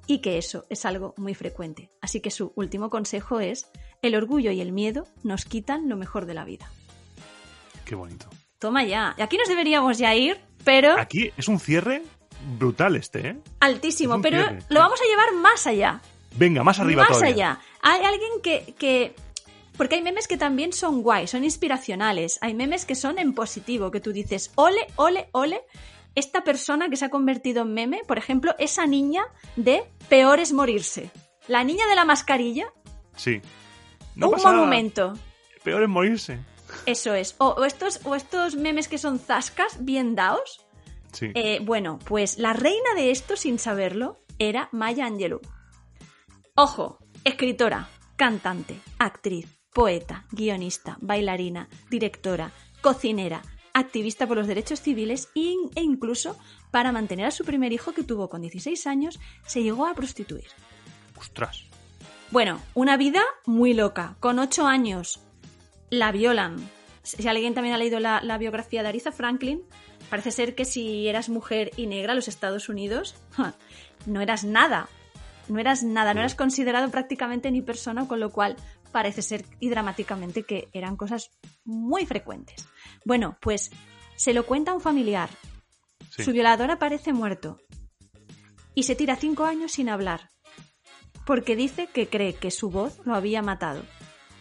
y 0.07 0.19
que 0.19 0.37
eso 0.37 0.65
es 0.69 0.85
algo 0.85 1.13
muy 1.17 1.33
frecuente. 1.35 1.89
Así 2.01 2.21
que 2.21 2.31
su 2.31 2.53
último 2.55 2.89
consejo 2.89 3.39
es, 3.41 3.69
el 4.01 4.15
orgullo 4.15 4.51
y 4.51 4.61
el 4.61 4.71
miedo 4.71 5.07
nos 5.23 5.45
quitan 5.45 5.89
lo 5.89 5.97
mejor 5.97 6.25
de 6.25 6.33
la 6.33 6.45
vida. 6.45 6.69
Qué 7.85 7.95
bonito. 7.95 8.27
Toma 8.59 8.83
ya. 8.83 9.15
Aquí 9.19 9.37
nos 9.37 9.47
deberíamos 9.47 9.97
ya 9.97 10.13
ir, 10.15 10.39
pero 10.63 10.99
Aquí 10.99 11.31
es 11.37 11.47
un 11.47 11.59
cierre 11.59 12.03
brutal 12.57 12.95
este, 12.95 13.29
¿eh? 13.29 13.37
altísimo. 13.59 14.15
es 14.15 14.21
Pero 14.21 14.37
cierre. 14.37 14.59
lo 14.69 14.79
vamos 14.79 14.99
a 15.01 15.05
llevar 15.09 15.33
más 15.41 15.65
allá. 15.67 16.01
Venga, 16.35 16.63
más 16.63 16.79
arriba 16.79 17.03
más 17.03 17.17
todavía. 17.19 17.51
allá. 17.51 17.61
Hay 17.81 18.01
alguien 18.03 18.31
que, 18.43 18.73
que- 18.77 19.15
Porque 19.77 19.95
hay 19.95 20.01
memes 20.01 20.27
que 20.27 20.37
también 20.37 20.73
son 20.73 21.01
guay, 21.01 21.25
son 21.27 21.43
inspiracionales. 21.45 22.37
Hay 22.41 22.53
memes 22.53 22.85
que 22.85 22.95
son 22.95 23.17
en 23.17 23.33
positivo, 23.33 23.91
que 23.91 24.01
tú 24.01 24.11
dices, 24.11 24.51
ole, 24.55 24.87
ole, 24.97 25.29
ole. 25.31 25.61
Esta 26.15 26.43
persona 26.43 26.89
que 26.89 26.97
se 26.97 27.05
ha 27.05 27.09
convertido 27.09 27.61
en 27.63 27.73
meme, 27.73 28.01
por 28.05 28.17
ejemplo, 28.17 28.53
esa 28.59 28.85
niña 28.85 29.23
de 29.55 29.83
Peor 30.09 30.39
es 30.41 30.51
morirse. 30.53 31.11
La 31.47 31.63
niña 31.63 31.87
de 31.87 31.95
la 31.95 32.03
mascarilla, 32.05 32.67
Sí. 33.15 33.41
No 34.15 34.27
un 34.27 34.33
pasa 34.33 34.49
nada. 34.49 34.57
monumento. 34.59 35.13
Peor 35.63 35.83
es 35.83 35.89
morirse. 35.89 36.39
Eso 36.85 37.13
es. 37.13 37.35
O, 37.39 37.47
o 37.49 37.65
estos, 37.65 37.99
o 38.05 38.15
estos 38.15 38.55
memes 38.55 38.87
que 38.87 38.97
son 38.97 39.19
zascas, 39.19 39.83
bien 39.83 40.15
daos. 40.15 40.65
Sí. 41.11 41.31
Eh, 41.33 41.59
bueno, 41.63 41.99
pues 42.05 42.37
la 42.37 42.53
reina 42.53 42.93
de 42.95 43.11
esto, 43.11 43.35
sin 43.35 43.57
saberlo, 43.59 44.19
era 44.37 44.69
Maya 44.71 45.05
Angelou. 45.05 45.41
Ojo, 46.55 46.99
escritora, 47.23 47.89
cantante, 48.15 48.79
actriz, 48.99 49.47
poeta, 49.73 50.25
guionista, 50.31 50.97
bailarina, 51.01 51.67
directora, 51.89 52.51
cocinera, 52.81 53.41
activista 53.73 54.27
por 54.27 54.37
los 54.37 54.47
derechos 54.47 54.81
civiles 54.81 55.29
e 55.35 55.55
e 55.75 55.81
incluso 55.81 56.37
para 56.71 56.91
mantener 56.91 57.25
a 57.25 57.31
su 57.31 57.43
primer 57.45 57.71
hijo 57.73 57.93
que 57.93 58.03
tuvo 58.03 58.29
con 58.29 58.41
16 58.41 58.85
años, 58.87 59.19
se 59.45 59.63
llegó 59.63 59.85
a 59.87 59.93
prostituir. 59.95 60.47
Ostras. 61.17 61.68
Bueno, 62.31 62.61
una 62.75 62.95
vida 62.95 63.23
muy 63.47 63.73
loca. 63.73 64.15
Con 64.19 64.37
8 64.37 64.67
años 64.67 65.19
la 65.89 66.11
violan. 66.11 66.57
Si 67.01 67.27
alguien 67.27 67.55
también 67.55 67.73
ha 67.73 67.79
leído 67.79 67.99
la, 67.99 68.21
la 68.21 68.37
biografía 68.37 68.83
de 68.83 68.89
Aretha 68.89 69.11
Franklin, 69.11 69.63
parece 70.11 70.29
ser 70.29 70.53
que 70.53 70.63
si 70.63 71.07
eras 71.07 71.29
mujer 71.29 71.71
y 71.75 71.87
negra 71.87 72.11
en 72.13 72.17
los 72.17 72.27
Estados 72.27 72.69
Unidos, 72.69 73.15
ja, 73.31 73.55
no 74.05 74.21
eras 74.21 74.43
nada. 74.43 74.89
No 75.47 75.59
eras 75.59 75.81
nada, 75.81 76.13
no 76.13 76.19
eras 76.19 76.35
considerado 76.35 76.91
prácticamente 76.91 77.49
ni 77.49 77.63
persona, 77.63 78.07
con 78.07 78.19
lo 78.19 78.29
cual 78.29 78.55
parece 78.91 79.23
ser 79.23 79.43
y 79.59 79.69
dramáticamente 79.69 80.43
que 80.43 80.69
eran 80.73 80.95
cosas 80.95 81.31
muy 81.65 82.05
frecuentes. 82.05 82.67
Bueno, 83.05 83.39
pues 83.41 83.71
se 84.15 84.35
lo 84.35 84.45
cuenta 84.45 84.69
a 84.69 84.75
un 84.75 84.81
familiar. 84.81 85.31
Sí. 86.11 86.23
Su 86.23 86.31
violador 86.31 86.69
aparece 86.69 87.11
muerto 87.11 87.59
y 88.75 88.83
se 88.83 88.95
tira 88.95 89.15
cinco 89.15 89.45
años 89.45 89.71
sin 89.71 89.89
hablar 89.89 90.29
porque 91.29 91.55
dice 91.55 91.85
que 91.85 92.07
cree 92.07 92.33
que 92.33 92.49
su 92.49 92.71
voz 92.71 93.01
lo 93.05 93.13
había 93.13 93.43
matado, 93.43 93.83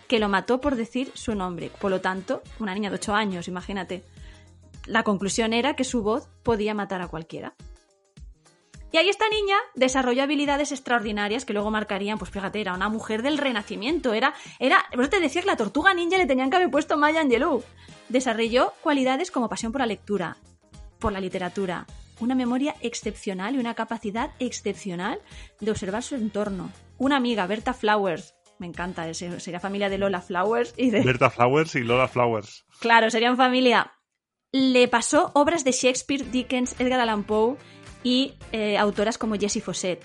que 0.07 0.18
lo 0.18 0.30
mató 0.30 0.59
por 0.59 0.74
decir 0.74 1.12
su 1.12 1.34
nombre. 1.34 1.70
Por 1.82 1.91
lo 1.91 2.01
tanto, 2.01 2.41
una 2.61 2.72
niña 2.72 2.89
de 2.89 2.97
ocho 2.97 3.14
años, 3.14 3.47
imagínate. 3.47 4.05
La 4.86 5.03
conclusión 5.03 5.53
era 5.53 5.76
que 5.76 5.84
su 5.84 6.03
voz 6.03 6.30
podía 6.43 6.72
matar 6.72 7.03
a 7.03 7.09
cualquiera. 7.09 7.53
Y 8.91 8.97
ahí 8.97 9.11
esta 9.11 9.28
niña 9.28 9.59
desarrolló 9.74 10.22
habilidades 10.22 10.72
extraordinarias 10.72 11.45
que 11.45 11.53
luego 11.53 11.70
marcarían, 11.70 12.16
pues 12.16 12.30
fíjate, 12.30 12.59
era 12.59 12.72
una 12.72 12.89
mujer 12.89 13.20
del 13.20 13.36
renacimiento, 13.36 14.14
era, 14.14 14.32
era, 14.59 14.86
eso 14.91 15.11
te 15.11 15.20
decía 15.20 15.43
que 15.43 15.49
la 15.49 15.59
tortuga 15.59 15.93
ninja 15.93 16.16
le 16.16 16.24
tenían 16.24 16.49
que 16.49 16.57
haber 16.57 16.70
puesto 16.70 16.97
Maya 16.97 17.20
Angelou. 17.20 17.62
Desarrolló 18.09 18.72
cualidades 18.80 19.30
como 19.30 19.51
pasión 19.51 19.72
por 19.72 19.82
la 19.82 19.86
lectura, 19.86 20.39
por 20.99 21.12
la 21.12 21.20
literatura, 21.20 21.84
una 22.21 22.35
memoria 22.35 22.75
excepcional 22.81 23.55
y 23.55 23.59
una 23.59 23.75
capacidad 23.75 24.31
excepcional 24.39 25.21
de 25.61 25.71
observar 25.71 26.03
su 26.03 26.14
entorno. 26.14 26.71
Una 26.99 27.16
amiga, 27.16 27.47
Berta 27.47 27.73
Flowers, 27.75 28.35
me 28.59 28.66
encanta, 28.66 29.09
ese- 29.09 29.39
sería 29.41 29.61
familia 29.61 29.89
de 29.89 29.99
Lola 29.99 30.21
Flowers 30.21 30.75
y 30.77 30.91
de... 30.91 31.03
Berta 31.03 31.31
Flowers 31.31 31.75
y 31.77 31.81
Lola 31.85 32.09
Flowers. 32.09 32.64
Claro, 32.81 33.11
serían 33.11 33.37
familia. 33.37 33.93
Le 34.53 34.89
pasó 34.89 35.31
obras 35.35 35.62
de 35.64 35.73
Shakespeare, 35.73 36.25
Dickens, 36.31 36.75
Edgar 36.81 37.01
Allan 37.01 37.23
Poe 37.25 37.57
y 38.03 38.35
eh, 38.53 38.79
autoras 38.79 39.19
como 39.19 39.37
Jessie 39.37 39.61
Fawcett. 39.62 40.03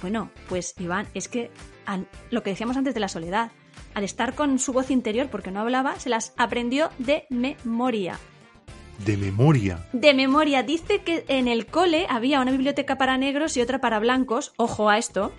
Bueno, 0.00 0.30
pues 0.48 0.74
Iván, 0.80 1.06
es 1.14 1.28
que 1.28 1.50
al- 1.86 2.08
lo 2.30 2.42
que 2.42 2.50
decíamos 2.50 2.76
antes 2.76 2.94
de 2.94 3.00
la 3.00 3.08
soledad, 3.08 3.52
al 3.94 4.02
estar 4.04 4.34
con 4.34 4.58
su 4.58 4.72
voz 4.72 4.90
interior 4.90 5.28
porque 5.30 5.50
no 5.52 5.60
hablaba, 5.60 5.98
se 6.00 6.08
las 6.08 6.32
aprendió 6.36 6.90
de 6.98 7.26
memoria. 7.30 8.18
De 8.98 9.16
memoria. 9.16 9.86
De 9.92 10.14
memoria, 10.14 10.62
dice 10.62 11.00
que 11.02 11.24
en 11.28 11.48
el 11.48 11.66
cole 11.66 12.06
había 12.08 12.40
una 12.40 12.52
biblioteca 12.52 12.96
para 12.96 13.18
negros 13.18 13.56
y 13.56 13.60
otra 13.60 13.80
para 13.80 13.98
blancos. 13.98 14.52
Ojo 14.56 14.88
a 14.88 14.98
esto. 14.98 15.32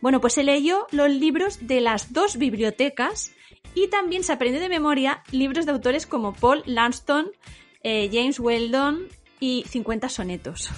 Bueno, 0.00 0.20
pues 0.20 0.34
se 0.34 0.44
leyó 0.44 0.86
los 0.92 1.10
libros 1.10 1.66
de 1.66 1.80
las 1.80 2.12
dos 2.12 2.36
bibliotecas 2.36 3.32
y 3.74 3.88
también 3.88 4.22
se 4.24 4.32
aprendió 4.32 4.60
de 4.60 4.68
memoria 4.68 5.22
libros 5.30 5.66
de 5.66 5.72
autores 5.72 6.06
como 6.06 6.32
Paul 6.34 6.62
Lanston, 6.66 7.30
eh, 7.82 8.08
James 8.12 8.38
Weldon 8.40 9.06
y 9.40 9.64
50 9.68 10.08
sonetos. 10.08 10.70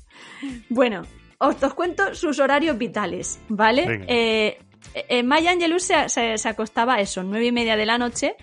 bueno, 0.68 1.02
os, 1.38 1.62
os 1.62 1.74
cuento 1.74 2.14
sus 2.14 2.38
horarios 2.38 2.78
vitales, 2.78 3.38
¿vale? 3.48 4.04
Eh, 4.08 4.58
eh, 4.94 5.22
Maya 5.22 5.50
Angelou 5.50 5.78
se, 5.80 6.08
se- 6.08 6.38
se 6.38 6.48
acostaba 6.48 6.94
a 6.94 7.00
eso, 7.00 7.22
nueve 7.22 7.46
y 7.46 7.52
media 7.52 7.76
de 7.76 7.86
la 7.86 7.98
noche 7.98 8.36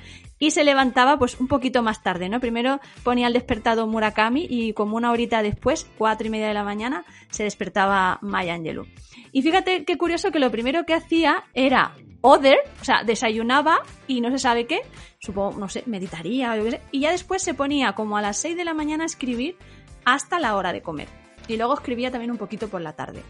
y 0.44 0.52
se 0.52 0.66
levantaba 0.66 1.18
pues 1.18 1.40
un 1.40 1.48
poquito 1.48 1.82
más 1.84 2.04
tarde, 2.04 2.28
¿no? 2.28 2.42
Primero 2.42 2.82
ponía 3.04 3.28
el 3.28 3.34
despertador 3.34 3.88
Murakami 3.88 4.46
y 4.50 4.74
como 4.74 4.98
una 4.98 5.12
horita 5.12 5.42
después, 5.42 5.88
cuatro 5.98 6.28
y 6.28 6.30
media 6.30 6.50
de 6.50 6.54
la 6.54 6.66
mañana, 6.66 7.06
se 7.30 7.46
despertaba 7.46 8.20
Maya 8.22 8.54
Angelou. 8.54 8.86
Y 9.32 9.42
fíjate 9.42 9.86
qué 9.86 9.98
curioso 9.98 10.32
que 10.32 10.40
lo 10.40 10.52
primero 10.52 10.86
que 10.86 10.96
hacía 10.96 11.46
era 11.54 11.96
other, 12.20 12.58
o 12.82 12.84
sea, 12.84 13.06
desayunaba 13.06 13.84
y 14.06 14.20
no 14.20 14.32
se 14.32 14.38
sabe 14.38 14.68
qué, 14.68 14.82
supongo, 15.18 15.58
no 15.58 15.70
sé, 15.70 15.84
meditaría 15.86 16.52
o 16.52 16.58
yo 16.58 16.66
qué 16.66 16.72
sé, 16.72 16.82
y 16.92 17.00
ya 17.00 17.12
después 17.12 17.42
se 17.42 17.54
ponía 17.54 17.94
como 17.94 18.18
a 18.18 18.22
las 18.22 18.36
6 18.36 18.58
de 18.58 18.66
la 18.66 18.74
mañana 18.74 19.04
a 19.04 19.06
escribir 19.06 19.56
hasta 20.04 20.42
la 20.42 20.58
hora 20.58 20.74
de 20.74 20.82
comer. 20.82 21.08
Y 21.48 21.56
luego 21.56 21.74
escribía 21.74 22.12
también 22.12 22.32
un 22.32 22.38
poquito 22.38 22.68
por 22.68 22.82
la 22.82 22.92
tarde. 22.92 23.22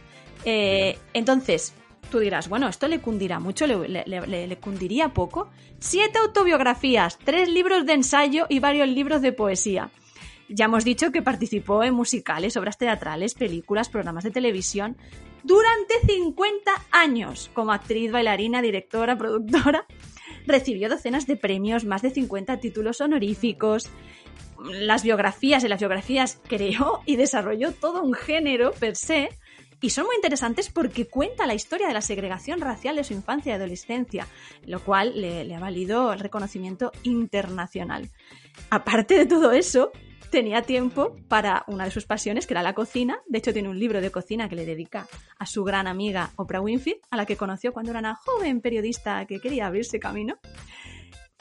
Eh, 0.45 0.97
entonces, 1.13 1.75
tú 2.09 2.19
dirás, 2.19 2.49
bueno, 2.49 2.67
esto 2.67 2.87
le 2.87 2.99
cundirá 2.99 3.39
mucho, 3.39 3.65
le, 3.67 4.57
cundiría 4.61 5.09
poco. 5.09 5.49
Siete 5.79 6.19
autobiografías, 6.19 7.17
tres 7.23 7.49
libros 7.49 7.85
de 7.85 7.93
ensayo 7.93 8.45
y 8.49 8.59
varios 8.59 8.87
libros 8.87 9.21
de 9.21 9.33
poesía. 9.33 9.89
Ya 10.49 10.65
hemos 10.65 10.83
dicho 10.83 11.11
que 11.11 11.21
participó 11.21 11.83
en 11.83 11.93
musicales, 11.93 12.57
obras 12.57 12.77
teatrales, 12.77 13.33
películas, 13.33 13.89
programas 13.89 14.23
de 14.23 14.31
televisión 14.31 14.97
durante 15.43 15.99
50 16.05 16.71
años 16.91 17.49
como 17.53 17.71
actriz, 17.71 18.11
bailarina, 18.11 18.61
directora, 18.61 19.17
productora. 19.17 19.85
Recibió 20.45 20.89
docenas 20.89 21.27
de 21.27 21.35
premios, 21.35 21.85
más 21.85 22.01
de 22.01 22.11
50 22.11 22.59
títulos 22.59 23.01
honoríficos. 23.01 23.89
Las 24.63 25.03
biografías, 25.03 25.63
en 25.63 25.69
las 25.69 25.79
biografías 25.79 26.39
creó 26.47 27.01
y 27.05 27.15
desarrolló 27.15 27.71
todo 27.71 28.03
un 28.03 28.13
género 28.13 28.71
per 28.73 28.95
se 28.95 29.29
y 29.83 29.89
son 29.89 30.05
muy 30.05 30.15
interesantes 30.15 30.69
porque 30.69 31.07
cuenta 31.07 31.45
la 31.45 31.55
historia 31.55 31.87
de 31.87 31.93
la 31.93 32.01
segregación 32.01 32.61
racial 32.61 32.95
de 32.95 33.03
su 33.03 33.11
infancia 33.11 33.51
y 33.51 33.55
adolescencia, 33.55 34.27
lo 34.65 34.79
cual 34.79 35.19
le, 35.19 35.53
ha 35.53 35.59
valido 35.59 36.13
el 36.13 36.21
reconocimiento 36.21 36.93
internacional. 37.03 38.09
Aparte 38.69 39.15
de 39.17 39.25
todo 39.25 39.51
eso, 39.51 39.91
tenía 40.31 40.61
tiempo 40.61 41.17
para 41.27 41.65
una 41.67 41.83
de 41.83 41.91
sus 41.91 42.05
pasiones, 42.05 42.47
que 42.47 42.53
era 42.53 42.63
la 42.63 42.73
cocina. 42.73 43.19
De 43.27 43.39
hecho, 43.39 43.51
tiene 43.51 43.67
un 43.67 43.77
libro 43.77 43.99
de 43.99 44.09
cocina 44.09 44.47
que 44.47 44.55
le 44.55 44.65
dedica 44.65 45.05
a 45.37 45.45
su 45.45 45.65
gran 45.65 45.85
amiga 45.85 46.31
Oprah 46.37 46.61
Winfrey, 46.61 47.01
a 47.11 47.17
la 47.17 47.25
que 47.25 47.35
conoció 47.35 47.73
cuando 47.73 47.91
era 47.91 47.99
una 47.99 48.15
joven 48.15 48.61
periodista 48.61 49.25
que 49.25 49.41
quería 49.41 49.67
abrirse 49.67 49.99
camino. 49.99 50.39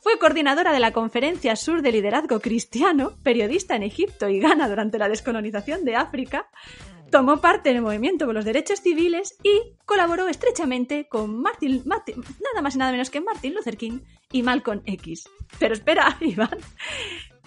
Fue 0.03 0.19
coordinadora 0.19 0.73
de 0.73 0.81
la 0.81 0.91
Conferencia 0.91 1.55
Sur 1.55 1.81
de 1.81 1.93
Liderazgo 1.93 2.41
Cristiano, 2.41 3.13
periodista 3.23 3.77
en 3.77 3.85
Egipto 3.85 4.29
y 4.29 4.41
Ghana 4.41 4.69
durante 4.69 4.99
la 4.99 5.09
descolonización 5.09 5.85
de 5.85 5.95
África, 5.95 6.49
tomó 7.13 7.43
parte 7.43 7.71
en 7.71 7.77
el 7.77 7.83
movimiento 7.83 8.25
por 8.25 8.35
los 8.35 8.47
derechos 8.47 8.81
civiles 8.81 9.37
y 9.45 9.77
colaboró 9.85 10.29
estrechamente 10.29 11.07
con 11.09 11.41
Martin, 11.41 11.83
nada 11.85 12.63
más 12.63 12.75
y 12.75 12.79
nada 12.79 12.91
menos 12.91 13.11
que 13.11 13.21
Martin 13.21 13.55
Luther 13.55 13.77
King 13.77 14.01
y 14.33 14.43
Malcolm 14.43 14.81
X. 14.87 15.29
Pero 15.59 15.75
espera, 15.75 16.17
Iván, 16.21 16.59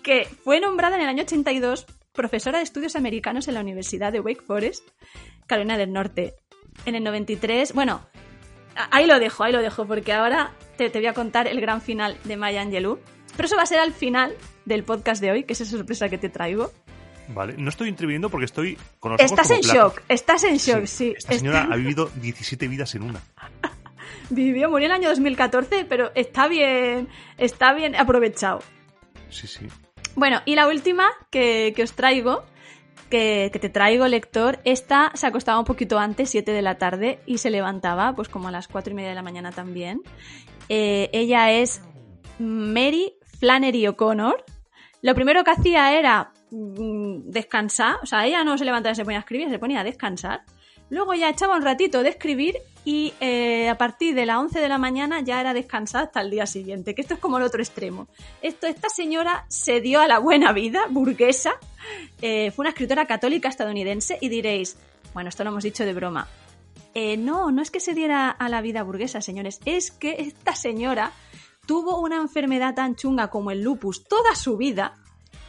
que 0.04 0.26
fue 0.26 0.62
nombrada 0.62 0.96
en 0.96 1.02
el 1.02 1.10
año 1.10 1.24
82 1.24 1.88
profesora 2.14 2.60
de 2.60 2.64
estudios 2.64 2.96
americanos 2.96 3.48
en 3.48 3.56
la 3.56 3.62
Universidad 3.62 4.14
de 4.14 4.20
Wake 4.20 4.44
Forest, 4.44 4.88
Carolina 5.48 5.78
del 5.78 5.92
Norte. 5.92 6.36
En 6.86 6.94
el 6.94 7.04
93, 7.04 7.74
bueno, 7.74 8.08
ahí 8.92 9.08
lo 9.08 9.20
dejo, 9.20 9.44
ahí 9.44 9.52
lo 9.52 9.62
dejo, 9.62 9.88
porque 9.88 10.14
ahora 10.14 10.54
te, 10.78 10.92
te 10.92 11.00
voy 11.00 11.08
a 11.08 11.14
contar 11.14 11.48
el 11.48 11.60
gran 11.60 11.82
final 11.82 12.18
de 12.24 12.38
Maya 12.38 12.62
Angelou. 12.62 13.00
Pero 13.36 13.48
eso 13.48 13.56
va 13.58 13.64
a 13.64 13.66
ser 13.66 13.80
al 13.80 13.94
final 13.94 14.36
del 14.66 14.84
podcast 14.84 15.22
de 15.22 15.32
hoy, 15.32 15.44
que 15.44 15.54
es 15.54 15.62
esa 15.62 15.76
sorpresa 15.76 16.08
que 16.08 16.20
te 16.20 16.30
traigo. 16.30 16.72
Vale, 17.30 17.56
no 17.58 17.70
estoy 17.70 17.90
interviniendo 17.90 18.30
porque 18.30 18.46
estoy 18.46 18.78
con 19.00 19.14
los 19.14 19.20
ojos 19.22 19.32
Estás 19.32 19.48
como 19.48 19.56
en 19.56 19.62
platos. 19.62 19.94
shock, 19.94 20.02
estás 20.10 20.44
en 20.44 20.58
shock, 20.58 20.86
sí. 20.86 21.14
Esta 21.18 21.34
señora 21.34 21.62
Está- 21.64 21.74
ha 21.74 21.78
vivido 21.78 22.10
17 22.22 22.68
vidas 22.68 22.94
en 22.96 23.04
una. 23.04 23.22
Vivió, 24.30 24.70
murió 24.70 24.88
en 24.88 24.92
el 24.92 24.96
año 25.02 25.10
2014, 25.10 25.86
pero 25.86 26.12
está 26.16 26.48
bien, 26.48 27.08
está 27.38 27.74
bien 27.74 27.96
aprovechado. 27.96 28.60
Sí, 29.30 29.48
sí. 29.48 29.68
Bueno, 30.16 30.42
y 30.46 30.56
la 30.56 30.68
última 30.68 31.10
que, 31.30 31.74
que 31.76 31.84
os 31.84 31.94
traigo, 31.94 32.44
que, 33.10 33.50
que 33.54 33.60
te 33.60 33.70
traigo, 33.70 34.08
lector, 34.08 34.60
esta 34.64 35.12
se 35.14 35.28
acostaba 35.28 35.60
un 35.60 35.66
poquito 35.66 36.00
antes, 36.00 36.30
7 36.32 36.52
de 36.52 36.62
la 36.62 36.78
tarde, 36.78 37.20
y 37.26 37.38
se 37.40 37.50
levantaba 37.52 38.14
pues 38.16 38.30
como 38.30 38.48
a 38.48 38.52
las 38.52 38.68
4 38.68 38.92
y 38.94 38.96
media 38.96 39.10
de 39.10 39.16
la 39.16 39.22
mañana 39.22 39.52
también. 39.52 40.02
Eh, 40.70 41.10
ella 41.14 41.52
es 41.52 41.82
Mary 42.40 43.14
Flannery 43.40 43.86
O'Connor. 43.88 44.44
Lo 45.02 45.14
primero 45.14 45.44
que 45.44 45.52
hacía 45.52 45.98
era 46.00 46.32
descansar, 46.52 47.98
o 48.04 48.06
sea, 48.06 48.26
ella 48.26 48.44
no 48.44 48.58
se 48.58 48.66
levantaba 48.66 48.94
y 48.94 48.96
se 48.96 49.04
ponía 49.04 49.20
a 49.20 49.22
escribir, 49.22 49.50
se 49.50 49.60
ponía 49.60 49.82
a 49.82 49.84
descansar. 49.84 50.44
Luego 50.90 51.16
ya 51.16 51.30
echaba 51.30 51.56
un 51.56 51.64
ratito 51.64 52.04
de 52.04 52.10
escribir 52.10 52.58
y 52.84 53.14
eh, 53.20 53.68
a 53.70 53.78
partir 53.78 54.14
de 54.14 54.28
las 54.28 54.38
11 54.38 54.60
de 54.60 54.70
la 54.70 54.78
mañana 54.78 55.22
ya 55.22 55.42
era 55.42 55.54
descansar 55.54 56.04
hasta 56.06 56.22
el 56.22 56.30
día 56.30 56.46
siguiente, 56.46 56.94
que 56.94 57.02
esto 57.02 57.16
es 57.16 57.20
como 57.20 57.38
el 57.38 57.44
otro 57.44 57.62
extremo. 57.62 58.08
Esto, 58.44 58.68
esta 58.68 58.90
señora 58.90 59.46
se 59.50 59.82
dio 59.82 60.00
a 60.00 60.08
la 60.08 60.20
buena 60.20 60.54
vida, 60.54 60.86
burguesa, 60.90 61.54
eh, 62.22 62.52
fue 62.52 62.64
una 62.64 62.70
escritora 62.70 63.08
católica 63.08 63.50
estadounidense 63.50 64.20
y 64.22 64.30
diréis, 64.30 64.78
bueno, 65.14 65.30
esto 65.30 65.44
lo 65.44 65.50
hemos 65.50 65.64
dicho 65.64 65.86
de 65.86 65.94
broma. 65.94 66.28
Eh, 66.94 67.18
no, 67.18 67.52
no 67.52 67.62
es 67.62 67.72
que 67.72 67.80
se 67.80 67.94
diera 67.96 68.30
a 68.30 68.48
la 68.48 68.62
vida 68.62 68.84
burguesa, 68.84 69.22
señores, 69.22 69.60
es 69.66 69.90
que 69.90 70.18
esta 70.20 70.56
señora 70.56 71.12
tuvo 71.66 72.00
una 72.00 72.18
enfermedad 72.18 72.76
tan 72.76 72.96
chunga 72.96 73.30
como 73.30 73.50
el 73.50 73.64
lupus 73.64 74.04
toda 74.04 74.36
su 74.36 74.56
vida 74.56 74.96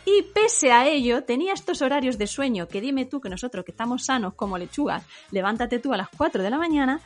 y 0.07 0.23
pese 0.33 0.73
a 0.73 0.89
ello 0.89 1.25
tenía 1.25 1.53
estos 1.53 1.83
horarios 1.83 2.17
de 2.17 2.27
sueño 2.27 2.69
que 2.69 2.81
dime 2.81 3.05
tú 3.05 3.21
que 3.21 3.29
nosotros 3.29 3.65
que 3.65 3.73
estamos 3.73 4.07
sanos 4.07 4.33
como 4.35 4.57
lechugas, 4.57 5.05
levántate 5.33 5.79
tú 5.81 5.93
a 5.93 5.97
las 5.99 6.09
4 6.17 6.43
de 6.43 6.51
la 6.51 6.57
mañana 6.59 7.01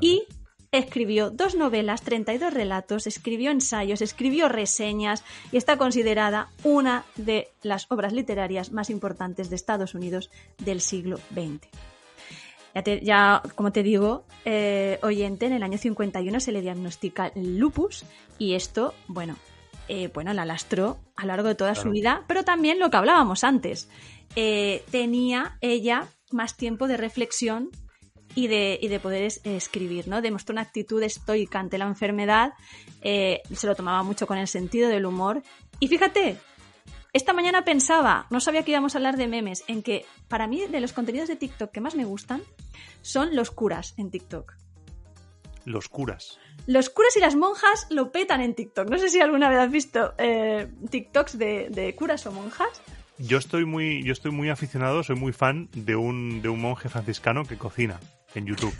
y 0.00 0.22
escribió 0.70 1.30
dos 1.30 1.54
novelas, 1.54 2.00
32 2.02 2.52
relatos, 2.54 3.06
escribió 3.06 3.50
ensayos, 3.50 4.00
escribió 4.00 4.48
reseñas 4.48 5.22
y 5.50 5.56
está 5.58 5.76
considerada 5.76 6.48
una 6.62 7.04
de 7.16 7.48
las 7.62 7.86
obras 7.90 8.12
literarias 8.12 8.70
más 8.72 8.88
importantes 8.88 9.50
de 9.50 9.56
Estados 9.56 9.94
Unidos 9.94 10.30
del 10.58 10.80
siglo 10.80 11.18
XX. 11.34 11.68
Ya, 12.74 12.82
te- 12.82 13.00
ya, 13.04 13.42
como 13.54 13.70
te 13.70 13.82
digo, 13.82 14.24
eh, 14.46 14.98
oyente, 15.02 15.44
en 15.44 15.52
el 15.52 15.62
año 15.62 15.76
51 15.76 16.40
se 16.40 16.52
le 16.52 16.62
diagnostica 16.62 17.26
el 17.34 17.58
lupus 17.58 18.04
y 18.38 18.54
esto, 18.54 18.94
bueno, 19.08 19.36
eh, 19.94 20.10
bueno, 20.14 20.32
la 20.32 20.44
lastró 20.46 20.98
a 21.16 21.22
lo 21.22 21.28
largo 21.28 21.48
de 21.48 21.54
toda 21.54 21.74
su 21.74 21.90
vida, 21.90 22.24
pero 22.26 22.44
también 22.44 22.78
lo 22.78 22.88
que 22.88 22.96
hablábamos 22.96 23.44
antes, 23.44 23.88
eh, 24.36 24.82
tenía 24.90 25.58
ella 25.60 26.08
más 26.30 26.56
tiempo 26.56 26.88
de 26.88 26.96
reflexión 26.96 27.68
y 28.34 28.46
de, 28.46 28.78
y 28.80 28.88
de 28.88 28.98
poder 29.00 29.24
es- 29.24 29.42
escribir, 29.44 30.08
¿no? 30.08 30.22
Demostró 30.22 30.54
una 30.54 30.62
actitud 30.62 31.02
estoica 31.02 31.60
ante 31.60 31.76
la 31.76 31.84
enfermedad, 31.86 32.54
eh, 33.02 33.42
se 33.52 33.66
lo 33.66 33.74
tomaba 33.74 34.02
mucho 34.02 34.26
con 34.26 34.38
el 34.38 34.48
sentido 34.48 34.88
del 34.88 35.04
humor. 35.04 35.42
Y 35.78 35.88
fíjate, 35.88 36.38
esta 37.12 37.34
mañana 37.34 37.62
pensaba, 37.62 38.26
no 38.30 38.40
sabía 38.40 38.62
que 38.62 38.70
íbamos 38.70 38.94
a 38.94 38.98
hablar 38.98 39.18
de 39.18 39.28
memes, 39.28 39.62
en 39.68 39.82
que 39.82 40.06
para 40.28 40.46
mí 40.46 40.66
de 40.66 40.80
los 40.80 40.94
contenidos 40.94 41.28
de 41.28 41.36
TikTok 41.36 41.70
que 41.70 41.82
más 41.82 41.94
me 41.94 42.06
gustan 42.06 42.40
son 43.02 43.36
los 43.36 43.50
curas 43.50 43.92
en 43.98 44.10
TikTok. 44.10 44.54
Los 45.66 45.88
curas. 45.90 46.38
Los 46.66 46.90
curas 46.90 47.16
y 47.16 47.20
las 47.20 47.34
monjas 47.34 47.86
lo 47.90 48.12
petan 48.12 48.40
en 48.40 48.54
TikTok. 48.54 48.88
No 48.88 48.98
sé 48.98 49.08
si 49.08 49.20
alguna 49.20 49.48
vez 49.48 49.58
has 49.58 49.70
visto 49.70 50.14
eh, 50.18 50.68
TikToks 50.90 51.38
de, 51.38 51.68
de 51.70 51.94
curas 51.94 52.26
o 52.26 52.32
monjas. 52.32 52.82
Yo 53.18 53.38
estoy 53.38 53.64
muy, 53.64 54.02
yo 54.04 54.12
estoy 54.12 54.30
muy 54.30 54.48
aficionado, 54.48 55.02
soy 55.02 55.16
muy 55.16 55.32
fan 55.32 55.68
de 55.74 55.96
un, 55.96 56.42
de 56.42 56.48
un 56.48 56.60
monje 56.60 56.88
franciscano 56.88 57.44
que 57.44 57.56
cocina 57.56 58.00
en 58.34 58.46
YouTube. 58.46 58.74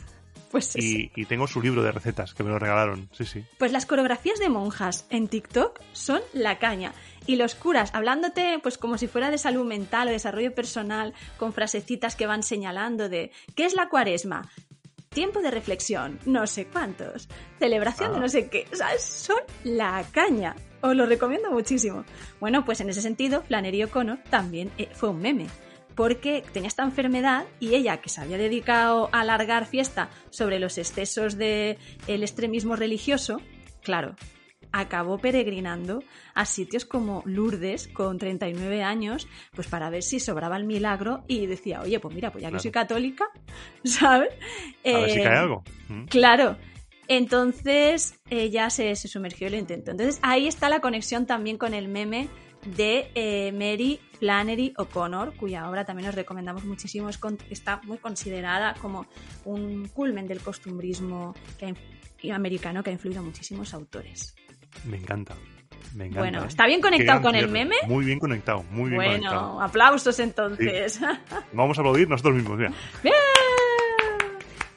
Pues 0.51 0.66
sí. 0.66 1.11
Y, 1.14 1.23
y 1.23 1.25
tengo 1.25 1.47
su 1.47 1.62
libro 1.62 1.83
de 1.83 1.93
recetas 1.93 2.35
que 2.35 2.43
me 2.43 2.51
lo 2.51 2.59
regalaron. 2.59 3.09
Sí, 3.12 3.25
sí. 3.25 3.45
Pues 3.59 3.73
las 3.73 3.87
coreografías 3.87 4.39
de 4.39 4.51
monjas 4.51 5.07
en 5.09 5.29
TikTok 5.29 5.81
son 5.93 6.20
la 6.35 6.59
caña. 6.59 6.93
Y 7.27 7.37
los 7.37 7.55
curas 7.55 7.95
hablándote 7.95 8.59
pues 8.62 8.79
como 8.79 8.99
si 8.99 9.07
fuera 9.07 9.31
de 9.31 9.39
salud 9.39 9.64
mental 9.64 10.09
o 10.09 10.11
desarrollo 10.11 10.55
personal, 10.55 11.14
con 11.39 11.53
frasecitas 11.53 12.16
que 12.16 12.27
van 12.27 12.43
señalando 12.43 13.09
de 13.09 13.33
¿qué 13.55 13.64
es 13.64 13.75
la 13.75 13.89
cuaresma? 13.89 14.51
Tiempo 15.15 15.41
de 15.41 15.51
reflexión, 15.51 16.19
no 16.25 16.47
sé 16.47 16.67
cuántos. 16.67 17.29
Celebración 17.59 18.13
de 18.13 18.19
Ah. 18.19 18.21
no 18.21 18.29
sé 18.29 18.49
qué. 18.49 18.67
Sea, 18.73 18.99
son 18.99 19.37
la 19.65 20.05
caña. 20.11 20.57
Os 20.81 20.97
lo 20.97 21.07
recomiendo 21.07 21.51
muchísimo. 21.51 22.05
Bueno, 22.41 22.65
pues 22.65 22.81
en 22.81 22.89
ese 22.89 23.03
sentido, 23.03 23.43
Flannery 23.43 23.85
O'Connor 23.85 24.19
también 24.31 24.71
eh, 24.79 24.89
fue 24.93 25.11
un 25.11 25.21
meme. 25.21 25.47
Porque 25.95 26.43
tenía 26.55 26.69
esta 26.69 26.83
enfermedad 26.83 27.45
y 27.61 27.75
ella, 27.75 27.99
que 28.01 28.09
se 28.09 28.23
había 28.23 28.39
dedicado 28.39 29.11
a 29.13 29.21
alargar 29.21 29.67
fiesta 29.67 30.09
sobre 30.31 30.59
los 30.59 30.79
excesos 30.79 31.37
del 31.37 31.77
extremismo 32.07 32.77
religioso, 32.77 33.43
claro, 33.83 34.17
acabó 34.73 35.18
peregrinando 35.18 36.03
a 36.35 36.45
sitios 36.47 36.85
como 36.85 37.23
Lourdes 37.27 37.89
con 37.89 38.18
39 38.18 38.83
años, 38.83 39.29
pues 39.55 39.68
para 39.68 39.91
ver 39.91 40.03
si 40.03 40.18
sobraba 40.18 40.57
el 40.57 40.64
milagro 40.64 41.25
y 41.29 41.47
decía, 41.47 41.81
oye, 41.83 42.01
pues 42.01 42.14
mira, 42.14 42.33
pues 42.33 42.43
ya 42.43 42.49
que 42.49 42.53
Claro. 42.53 42.62
soy 42.62 42.70
católica, 42.73 43.25
¿sabes? 43.85 44.31
A 44.85 44.99
ver 44.99 45.11
si 45.11 45.18
Eh, 45.20 45.23
cae 45.25 45.37
algo. 45.39 45.62
Mm. 45.89 46.05
Claro. 46.07 46.57
Entonces 47.09 48.18
ella 48.31 48.70
se, 48.70 48.97
se 48.97 49.09
sumergió 49.09 49.49
y 49.49 49.51
lo 49.51 49.57
intentó. 49.59 49.91
Entonces 49.91 50.18
ahí 50.23 50.47
está 50.47 50.68
la 50.68 50.81
conexión 50.81 51.27
también 51.27 51.59
con 51.59 51.75
el 51.75 51.89
meme 51.89 52.29
de 52.77 53.11
eh, 53.14 53.53
Mary 53.53 54.01
Flannery 54.18 54.73
O'Connor, 54.79 55.35
cuya 55.37 55.68
obra 55.68 55.85
también 55.85 56.09
os 56.09 56.14
recomendamos 56.14 56.64
muchísimo. 56.64 57.09
Es 57.09 57.18
con- 57.18 57.37
está 57.51 57.81
muy 57.85 57.99
considerada 57.99 58.75
como 58.81 59.07
un 59.45 59.89
culmen 59.89 60.27
del 60.27 60.41
costumbrismo 60.41 61.35
que 61.59 61.75
ha 62.31 62.35
americano 62.37 62.83
que 62.83 62.91
ha 62.91 62.93
influido 62.93 63.20
a 63.20 63.25
muchísimos 63.25 63.75
autores. 63.75 64.35
Me 64.85 64.97
encanta. 64.97 65.35
Me 65.95 66.07
encanta. 66.07 66.20
Bueno, 66.20 66.45
¿eh? 66.45 66.49
¿está 66.49 66.66
bien 66.66 66.81
conectado 66.81 67.20
con 67.23 67.35
el 67.35 67.49
meme? 67.49 67.77
Muy 67.87 68.05
bien 68.05 68.18
conectado, 68.18 68.62
muy 68.70 68.91
bien 68.91 68.97
Bueno, 68.97 69.12
conectado. 69.12 69.61
aplausos 69.61 70.18
entonces. 70.18 71.01
Vamos 71.53 71.79
a 71.79 71.81
aplaudir 71.83 72.09
nosotros 72.09 72.35
mismos, 72.37 72.59
mira. 72.59 72.73
¡Bien! 73.03 73.14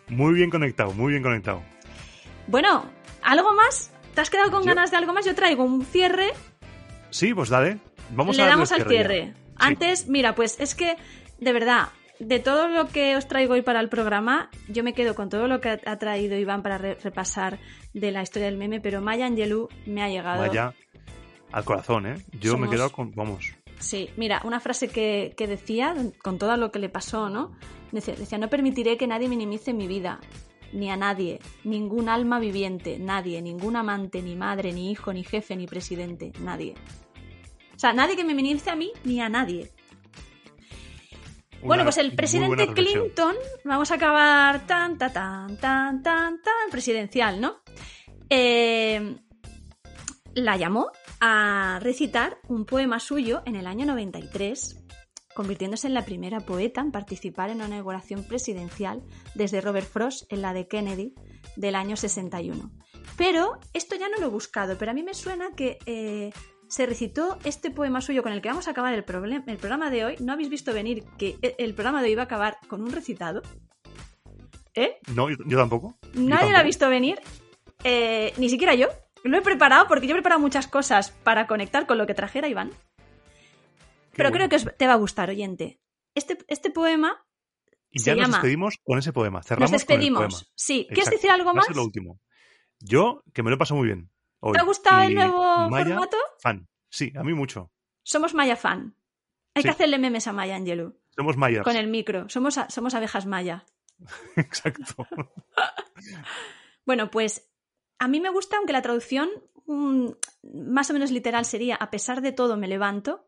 Muy 0.09 0.33
bien 0.33 0.49
conectado, 0.49 0.91
muy 0.91 1.11
bien 1.11 1.23
conectado. 1.23 1.63
Bueno, 2.47 2.85
¿algo 3.23 3.53
más? 3.55 3.91
¿Te 4.13 4.21
has 4.21 4.29
quedado 4.29 4.51
con 4.51 4.63
ganas 4.65 4.91
de 4.91 4.97
algo 4.97 5.13
más? 5.13 5.25
Yo 5.25 5.35
traigo 5.35 5.63
un 5.63 5.83
cierre 5.85 6.31
Sí, 7.15 7.33
pues 7.33 7.47
dale. 7.47 7.79
Vamos 8.09 8.35
Le 8.35 8.43
a 8.43 8.47
damos 8.47 8.73
al 8.73 8.85
cierre. 8.87 9.33
Antes, 9.57 10.09
mira, 10.09 10.35
pues 10.35 10.59
es 10.59 10.75
que, 10.75 10.97
de 11.39 11.53
verdad, 11.53 11.87
de 12.19 12.39
todo 12.39 12.67
lo 12.67 12.87
que 12.87 13.15
os 13.15 13.27
traigo 13.27 13.53
hoy 13.53 13.61
para 13.61 13.79
el 13.79 13.89
programa, 13.89 14.49
yo 14.69 14.83
me 14.83 14.93
quedo 14.93 15.15
con 15.15 15.29
todo 15.29 15.47
lo 15.47 15.59
que 15.61 15.69
ha- 15.85 15.97
traído 15.97 16.37
Iván 16.37 16.61
para 16.63 16.77
re- 16.77 16.95
repasar 16.95 17.59
de 17.93 18.11
la 18.11 18.21
historia 18.21 18.47
del 18.47 18.57
meme, 18.57 18.79
pero 18.81 19.01
Maya 19.01 19.25
Angelou 19.25 19.67
me 19.85 20.01
ha 20.03 20.09
llegado. 20.09 20.41
Vaya 20.41 20.73
al 21.51 21.63
corazón, 21.65 22.05
¿eh? 22.07 22.15
Yo 22.39 22.57
me 22.57 22.67
he 22.67 22.69
quedado 22.69 22.91
con. 22.91 23.13
Vamos. 23.15 23.53
Sí, 23.79 24.09
mira, 24.17 24.41
una 24.45 24.59
frase 24.59 24.87
que, 24.87 25.33
que 25.37 25.47
decía, 25.47 25.93
con 26.23 26.37
todo 26.37 26.55
lo 26.57 26.71
que 26.71 26.79
le 26.79 26.89
pasó, 26.89 27.29
¿no? 27.29 27.51
Decía, 27.91 28.15
decía, 28.15 28.37
no 28.37 28.49
permitiré 28.49 28.97
que 28.97 29.07
nadie 29.07 29.27
minimice 29.29 29.73
mi 29.73 29.87
vida, 29.87 30.19
ni 30.73 30.89
a 30.89 30.97
nadie, 30.97 31.39
ningún 31.63 32.07
alma 32.09 32.39
viviente, 32.39 32.97
nadie, 32.99 33.41
ningún 33.41 33.75
amante, 33.75 34.21
ni 34.21 34.35
madre, 34.35 34.71
ni 34.73 34.91
hijo, 34.91 35.13
ni 35.13 35.23
jefe, 35.23 35.55
ni 35.55 35.67
presidente, 35.67 36.31
nadie. 36.39 36.73
O 37.75 37.79
sea, 37.79 37.91
nadie 37.93 38.15
que 38.15 38.23
me 38.23 38.33
minimice 38.33 38.69
a 38.69 38.75
mí, 38.75 38.91
ni 39.03 39.19
a 39.19 39.27
nadie. 39.29 39.71
Bueno, 41.65 41.83
pues 41.83 41.97
el 41.97 42.15
presidente. 42.15 42.73
Clinton, 42.73 43.35
vamos 43.63 43.91
a 43.91 43.95
acabar 43.95 44.65
tan, 44.67 44.97
tan, 44.97 45.11
tan, 45.11 45.57
tan, 45.57 46.03
tan, 46.03 46.41
tan, 46.41 46.69
presidencial, 46.71 47.41
¿no? 47.41 47.57
Eh, 48.29 49.17
la 50.33 50.57
llamó 50.57 50.91
a 51.19 51.79
recitar 51.81 52.37
un 52.47 52.65
poema 52.65 52.99
suyo 52.99 53.41
en 53.45 53.55
el 53.55 53.67
año 53.67 53.85
93, 53.85 54.85
convirtiéndose 55.33 55.87
en 55.87 55.93
la 55.93 56.05
primera 56.05 56.39
poeta 56.39 56.81
en 56.81 56.91
participar 56.91 57.49
en 57.49 57.57
una 57.57 57.67
inauguración 57.67 58.23
presidencial 58.25 59.03
desde 59.33 59.61
Robert 59.61 59.87
Frost 59.87 60.31
en 60.31 60.41
la 60.41 60.53
de 60.53 60.67
Kennedy 60.67 61.15
del 61.55 61.75
año 61.75 61.95
61. 61.95 62.71
Pero 63.17 63.59
esto 63.73 63.95
ya 63.95 64.09
no 64.09 64.17
lo 64.17 64.27
he 64.27 64.29
buscado, 64.29 64.77
pero 64.77 64.91
a 64.91 64.93
mí 64.93 65.03
me 65.03 65.13
suena 65.13 65.51
que 65.55 65.77
eh, 65.85 66.31
se 66.67 66.85
recitó 66.85 67.37
este 67.43 67.71
poema 67.71 68.01
suyo 68.01 68.23
con 68.23 68.31
el 68.31 68.41
que 68.41 68.49
vamos 68.49 68.67
a 68.67 68.71
acabar 68.71 68.93
el, 68.93 68.99
el 69.47 69.57
programa 69.57 69.89
de 69.89 70.05
hoy. 70.05 70.15
¿No 70.19 70.33
habéis 70.33 70.49
visto 70.49 70.73
venir 70.73 71.03
que 71.17 71.37
e- 71.41 71.55
el 71.59 71.73
programa 71.73 72.01
de 72.01 72.07
hoy 72.07 72.11
iba 72.13 72.23
a 72.23 72.25
acabar 72.25 72.57
con 72.67 72.81
un 72.81 72.91
recitado? 72.91 73.41
¿Eh? 74.73 74.97
No, 75.13 75.29
yo, 75.29 75.37
yo 75.45 75.57
tampoco. 75.57 75.97
Yo 76.13 76.21
Nadie 76.21 76.51
lo 76.51 76.57
ha 76.57 76.63
visto 76.63 76.89
venir, 76.89 77.19
eh, 77.83 78.33
ni 78.37 78.49
siquiera 78.49 78.73
yo. 78.75 78.87
Lo 79.23 79.37
he 79.37 79.41
preparado 79.41 79.87
porque 79.87 80.05
yo 80.07 80.11
he 80.11 80.15
preparado 80.15 80.41
muchas 80.41 80.67
cosas 80.67 81.11
para 81.11 81.47
conectar 81.47 81.87
con 81.87 81.97
lo 81.97 82.05
que 82.05 82.13
trajera 82.13 82.47
Iván. 82.47 82.69
Qué 82.69 84.17
Pero 84.17 84.29
bueno. 84.29 84.47
creo 84.47 84.49
que 84.49 84.55
os- 84.67 84.77
te 84.77 84.87
va 84.87 84.93
a 84.93 84.97
gustar, 84.97 85.29
oyente. 85.29 85.79
Este, 86.13 86.37
este 86.47 86.69
poema 86.71 87.25
Y 87.91 87.99
se 87.99 88.15
ya 88.15 88.21
nos 88.23 88.31
despedimos 88.31 88.75
con 88.83 88.99
ese 88.99 89.13
poema. 89.13 89.41
Cerramos 89.43 89.71
nos 89.71 89.83
con 89.85 89.93
el 89.93 89.99
despedimos. 89.99 90.33
poema. 90.35 90.51
Sí, 90.55 90.87
¿quieres 90.89 91.09
decir 91.09 91.29
algo 91.31 91.47
Va 91.47 91.53
más? 91.53 91.75
lo 91.75 91.83
último. 91.83 92.19
Yo, 92.79 93.23
que 93.33 93.43
me 93.43 93.49
lo 93.49 93.55
he 93.55 93.59
pasado 93.59 93.77
muy 93.79 93.87
bien. 93.87 94.09
Hoy. 94.45 94.53
¿Te 94.53 94.59
ha 94.59 94.63
gustado 94.63 95.03
Y 95.03 95.07
el 95.07 95.15
nuevo 95.15 95.69
Maya, 95.69 95.85
formato? 95.85 96.17
Fan. 96.39 96.67
Sí, 96.89 97.11
a 97.15 97.23
mí 97.23 97.33
mucho. 97.33 97.71
Somos 98.03 98.33
Maya 98.33 98.55
fan. 98.55 98.95
Hay 99.55 99.61
Sí. 99.63 99.67
que 99.67 99.71
hacerle 99.71 99.97
memes 99.99 100.27
a 100.27 100.33
Maya 100.33 100.55
Angelou 100.55 100.95
Somos 101.15 101.37
Mayas. 101.37 101.63
con 101.63 101.75
el 101.75 101.87
micro. 101.87 102.27
Somos, 102.29 102.57
a- 102.57 102.69
somos 102.69 102.93
abejas 102.93 103.25
Maya. 103.25 103.65
Exacto. 104.35 105.07
Bueno, 106.85 107.09
pues 107.09 107.49
a 107.99 108.07
mí 108.07 108.19
me 108.19 108.29
gusta, 108.29 108.57
aunque 108.57 108.73
la 108.73 108.81
traducción 108.81 109.29
mm, 109.65 110.07
más 110.71 110.89
o 110.89 110.93
menos 110.93 111.11
literal 111.11 111.45
sería 111.45 111.75
a 111.75 111.89
pesar 111.89 112.21
de 112.21 112.31
todo 112.31 112.57
me 112.57 112.67
levanto. 112.67 113.27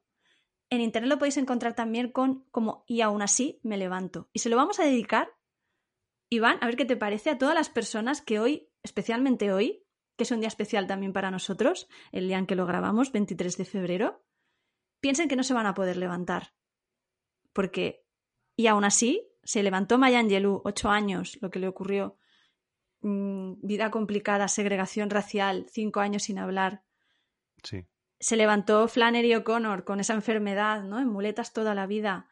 En 0.70 0.82
internet 0.82 1.10
lo 1.10 1.18
podéis 1.18 1.38
encontrar 1.38 1.74
también 1.76 2.12
con 2.12 2.44
como 2.52 2.84
y 2.88 3.02
aún 3.02 3.22
así 3.22 3.60
me 3.64 3.78
levanto. 3.78 4.30
Y 4.34 4.40
se 4.40 4.50
lo 4.50 4.58
vamos 4.58 4.80
a 4.80 4.84
dedicar, 4.84 5.34
Iván, 6.30 6.58
a 6.62 6.66
ver 6.66 6.76
qué 6.76 6.86
te 6.86 6.98
parece 6.98 7.30
a 7.30 7.38
todas 7.38 7.56
las 7.56 7.70
personas 7.70 8.22
que 8.22 8.40
hoy, 8.40 8.70
especialmente 8.84 9.54
hoy, 9.54 9.87
que 10.18 10.24
es 10.24 10.32
un 10.32 10.40
día 10.40 10.48
especial 10.48 10.88
también 10.88 11.14
para 11.14 11.32
nosotros, 11.32 11.88
el 12.12 12.28
día 12.28 12.38
en 12.38 12.48
que 12.48 12.56
lo 12.56 12.66
grabamos, 12.66 13.12
23 13.12 13.56
de 13.56 13.66
febrero, 13.66 14.24
piensen 15.00 15.30
que 15.30 15.36
no 15.36 15.44
se 15.44 15.54
van 15.54 15.68
a 15.68 15.76
poder 15.76 15.96
levantar. 15.96 16.54
Porque, 17.54 18.06
y 18.56 18.68
aún 18.68 18.84
así, 18.84 19.30
se 19.44 19.64
levantó 19.64 19.98
Maya 19.98 20.20
Angelou, 20.20 20.62
ocho 20.66 20.90
años, 20.90 21.38
lo 21.42 21.50
que 21.52 21.60
le 21.60 21.68
ocurrió 21.68 22.18
mm, 23.02 23.54
vida 23.62 23.92
complicada, 23.92 24.48
segregación 24.48 25.10
racial, 25.10 25.68
cinco 25.70 26.00
años 26.00 26.24
sin 26.24 26.40
hablar. 26.40 26.84
Sí. 27.64 27.86
Se 28.20 28.36
levantó 28.36 28.88
Flannery 28.88 29.36
O'Connor 29.36 29.84
con 29.84 30.00
esa 30.00 30.16
enfermedad, 30.16 30.84
¿no? 30.84 31.00
En 31.00 31.08
muletas 31.08 31.54
toda 31.54 31.76
la 31.76 31.86
vida. 31.86 32.28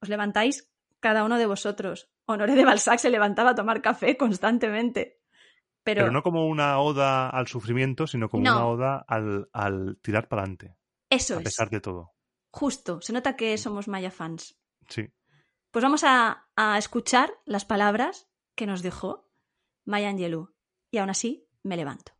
Os 0.00 0.08
levantáis 0.08 0.72
cada 1.00 1.24
uno 1.24 1.36
de 1.36 1.46
vosotros. 1.46 2.10
Honoré 2.24 2.54
de 2.54 2.64
Balzac 2.64 2.98
se 2.98 3.10
levantaba 3.10 3.50
a 3.50 3.54
tomar 3.54 3.82
café 3.82 4.16
constantemente. 4.16 5.15
Pero, 5.86 6.00
Pero, 6.00 6.10
no 6.10 6.24
como 6.24 6.48
una 6.48 6.80
oda 6.80 7.30
al 7.30 7.46
sufrimiento, 7.46 8.08
sino 8.08 8.28
como 8.28 8.42
No. 8.42 8.56
una 8.56 8.66
oda 8.66 9.04
al, 9.06 9.48
al 9.52 9.98
tirar 10.02 10.26
para 10.26 10.42
adelante. 10.42 10.76
eso 11.08 11.34
A 11.36 11.38
es. 11.38 11.44
pesar 11.44 11.70
de 11.70 11.80
todo. 11.80 12.12
Justo. 12.50 13.00
Se 13.00 13.12
nota 13.12 13.36
que 13.36 13.56
somos 13.56 13.86
Maya 13.86 14.10
fans. 14.10 14.58
Sí. 14.88 15.08
Pues 15.70 15.84
vamos 15.84 16.02
a, 16.02 16.48
a 16.56 16.76
escuchar 16.76 17.32
las 17.44 17.64
palabras 17.64 18.28
que 18.56 18.66
nos 18.66 18.82
dejó 18.82 19.30
Maya 19.84 20.08
Angelou. 20.08 20.48
Y 20.90 20.98
aún 20.98 21.08
así, 21.10 21.46
me 21.62 21.76
levanto. 21.76 22.10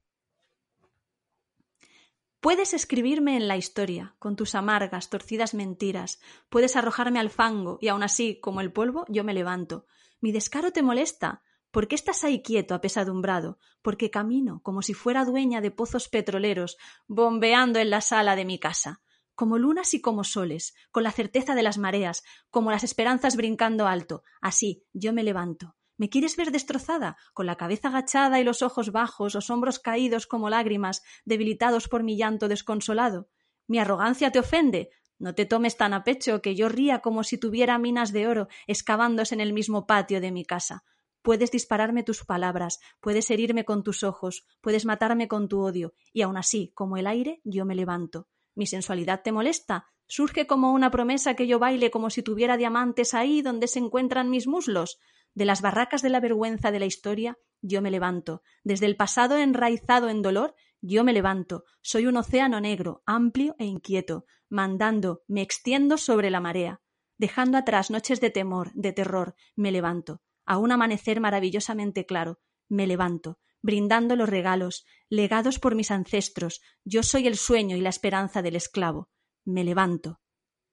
Puedes 2.39 2.73
escribirme 2.75 3.37
en 3.37 3.49
la 3.49 3.57
historia, 3.57 4.15
con 4.21 4.37
tus 4.37 4.55
amargas, 4.55 5.11
torcidas 5.11 5.55
mentiras. 5.55 6.21
Puedes 6.49 6.77
arrojarme 6.77 7.19
al 7.19 7.31
fango, 7.31 7.79
y 7.81 7.89
aún 7.89 8.05
así, 8.05 8.39
como 8.41 8.61
el 8.61 8.73
polvo, 8.73 9.05
yo 9.09 9.25
me 9.25 9.35
levanto. 9.35 9.87
Mi 10.21 10.31
descaro 10.31 10.71
te 10.71 10.83
molesta. 10.83 11.43
¿Por 11.77 11.89
qué 11.89 11.95
estás 11.95 12.25
ahí 12.25 12.41
quieto, 12.41 12.75
apesadumbrado? 12.75 13.59
Porque 13.83 14.11
camino 14.11 14.63
como 14.63 14.81
si 14.81 14.95
fuera 14.95 15.27
dueña 15.27 15.61
de 15.61 15.71
pozos 15.71 16.09
petroleros, 16.09 16.79
bombeando 17.07 17.79
en 17.79 17.91
la 17.91 18.01
sala 18.01 18.35
de 18.35 18.47
mi 18.47 18.59
casa 18.59 19.03
como 19.35 19.59
lunas 19.59 19.93
y 19.93 20.01
como 20.01 20.25
soles, 20.25 20.75
con 20.91 21.03
la 21.03 21.11
certeza 21.11 21.55
de 21.55 21.63
las 21.63 21.77
mareas, 21.77 22.25
como 22.49 22.71
las 22.71 22.83
esperanzas 22.83 23.37
brincando 23.37 23.87
alto. 23.87 24.23
Así 24.41 24.87
yo 24.95 25.13
me 25.13 25.23
levanto. 25.23 25.77
¿Me 25.99 26.09
quieres 26.09 26.39
ver 26.39 26.51
destrozada, 26.51 27.19
con 27.35 27.45
la 27.45 27.57
cabeza 27.57 27.89
agachada 27.89 28.41
y 28.41 28.45
los 28.45 28.63
ojos 28.63 28.91
bajos, 28.91 29.35
los 29.35 29.51
hombros 29.51 29.79
caídos 29.79 30.27
como 30.27 30.49
lágrimas, 30.49 31.03
debilitados 31.27 31.89
por 31.89 32.03
mi 32.03 32.17
llanto 32.17 32.49
desconsolado? 32.49 33.29
¿Mi 33.67 33.79
arrogancia 33.79 34.33
te 34.33 34.39
ofende? 34.39 34.89
No 35.19 35.35
te 35.35 35.45
tomes 35.45 35.77
tan 35.77 35.93
a 35.93 36.05
pecho 36.05 36.41
que 36.41 36.55
yo 36.55 36.71
ría 36.71 37.01
como 37.01 37.23
si 37.23 37.37
tuviera 37.37 37.77
minas 37.77 38.15
de 38.15 38.29
oro 38.29 38.49
excavándose 38.67 39.35
en 39.35 39.43
el 39.43 39.53
mismo 39.53 39.87
patio 39.87 40.23
de 40.23 40.33
mi 40.33 40.47
casa. 40.47 40.83
Puedes 41.27 41.51
dispararme 41.51 42.05
tus 42.05 42.25
palabras, 42.25 42.79
puedes 43.01 43.29
herirme 43.33 43.65
con 43.65 43.83
tus 43.83 44.05
ojos, 44.05 44.47
puedes 44.61 44.85
matarme 44.85 45.27
con 45.27 45.49
tu 45.49 45.61
odio, 45.61 45.93
y 46.13 46.23
aun 46.23 46.37
así, 46.37 46.71
como 46.73 46.99
el 46.99 47.09
aire, 47.09 47.41
yo 47.43 47.65
me 47.65 47.75
levanto. 47.75 48.29
¿Mi 48.55 48.65
sensualidad 48.65 49.23
te 49.25 49.33
molesta? 49.33 49.89
¿Surge 50.07 50.47
como 50.47 50.71
una 50.71 50.93
promesa 50.93 51.35
que 51.35 51.49
yo 51.49 51.59
baile 51.59 51.91
como 51.91 52.11
si 52.11 52.23
tuviera 52.23 52.57
diamantes 52.57 53.13
ahí 53.13 53.43
donde 53.43 53.67
se 53.67 53.81
encuentran 53.81 54.31
mis 54.31 54.47
muslos? 54.47 55.01
De 55.35 55.45
las 55.45 55.63
barracas 55.63 56.01
de 56.01 56.11
la 56.11 56.21
vergüenza 56.21 56.71
de 56.71 56.79
la 56.79 56.87
historia, 56.87 57.37
yo 57.61 57.83
me 57.83 57.91
levanto. 57.91 58.43
Desde 58.63 58.87
el 58.87 58.95
pasado 58.95 59.37
enraizado 59.37 60.09
en 60.09 60.23
dolor, 60.23 60.55
yo 60.81 61.03
me 61.03 61.13
levanto. 61.13 61.65
Soy 61.83 62.07
un 62.07 62.19
océano 62.19 62.61
negro, 62.61 63.03
amplio 63.05 63.57
e 63.59 63.65
inquieto, 63.65 64.27
mandando, 64.49 65.25
me 65.27 65.43
extiendo 65.43 65.99
sobre 65.99 66.31
la 66.31 66.39
marea. 66.39 66.83
Dejando 67.19 67.59
atrás 67.59 67.91
noches 67.91 68.21
de 68.21 68.31
temor, 68.31 68.71
de 68.75 68.93
terror, 68.93 69.35
me 69.57 69.73
levanto 69.73 70.23
a 70.47 70.59
un 70.59 70.73
amanecer 70.73 71.21
maravillosamente 71.21 72.07
claro, 72.07 72.41
me 72.69 72.87
levanto, 72.87 73.39
brindando 73.63 74.17
los 74.17 74.29
regalos, 74.29 74.87
legados 75.09 75.59
por 75.59 75.75
mis 75.75 75.91
ancestros, 75.91 76.63
yo 76.85 77.03
soy 77.03 77.27
el 77.27 77.37
sueño 77.37 77.77
y 77.77 77.81
la 77.81 77.91
esperanza 77.91 78.41
del 78.43 78.57
esclavo. 78.57 79.11
Me 79.45 79.65
levanto, 79.65 80.21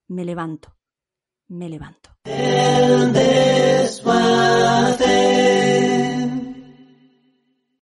me 0.07 0.25
levanto, 0.25 0.77
me 1.47 1.69
levanto. 1.69 2.11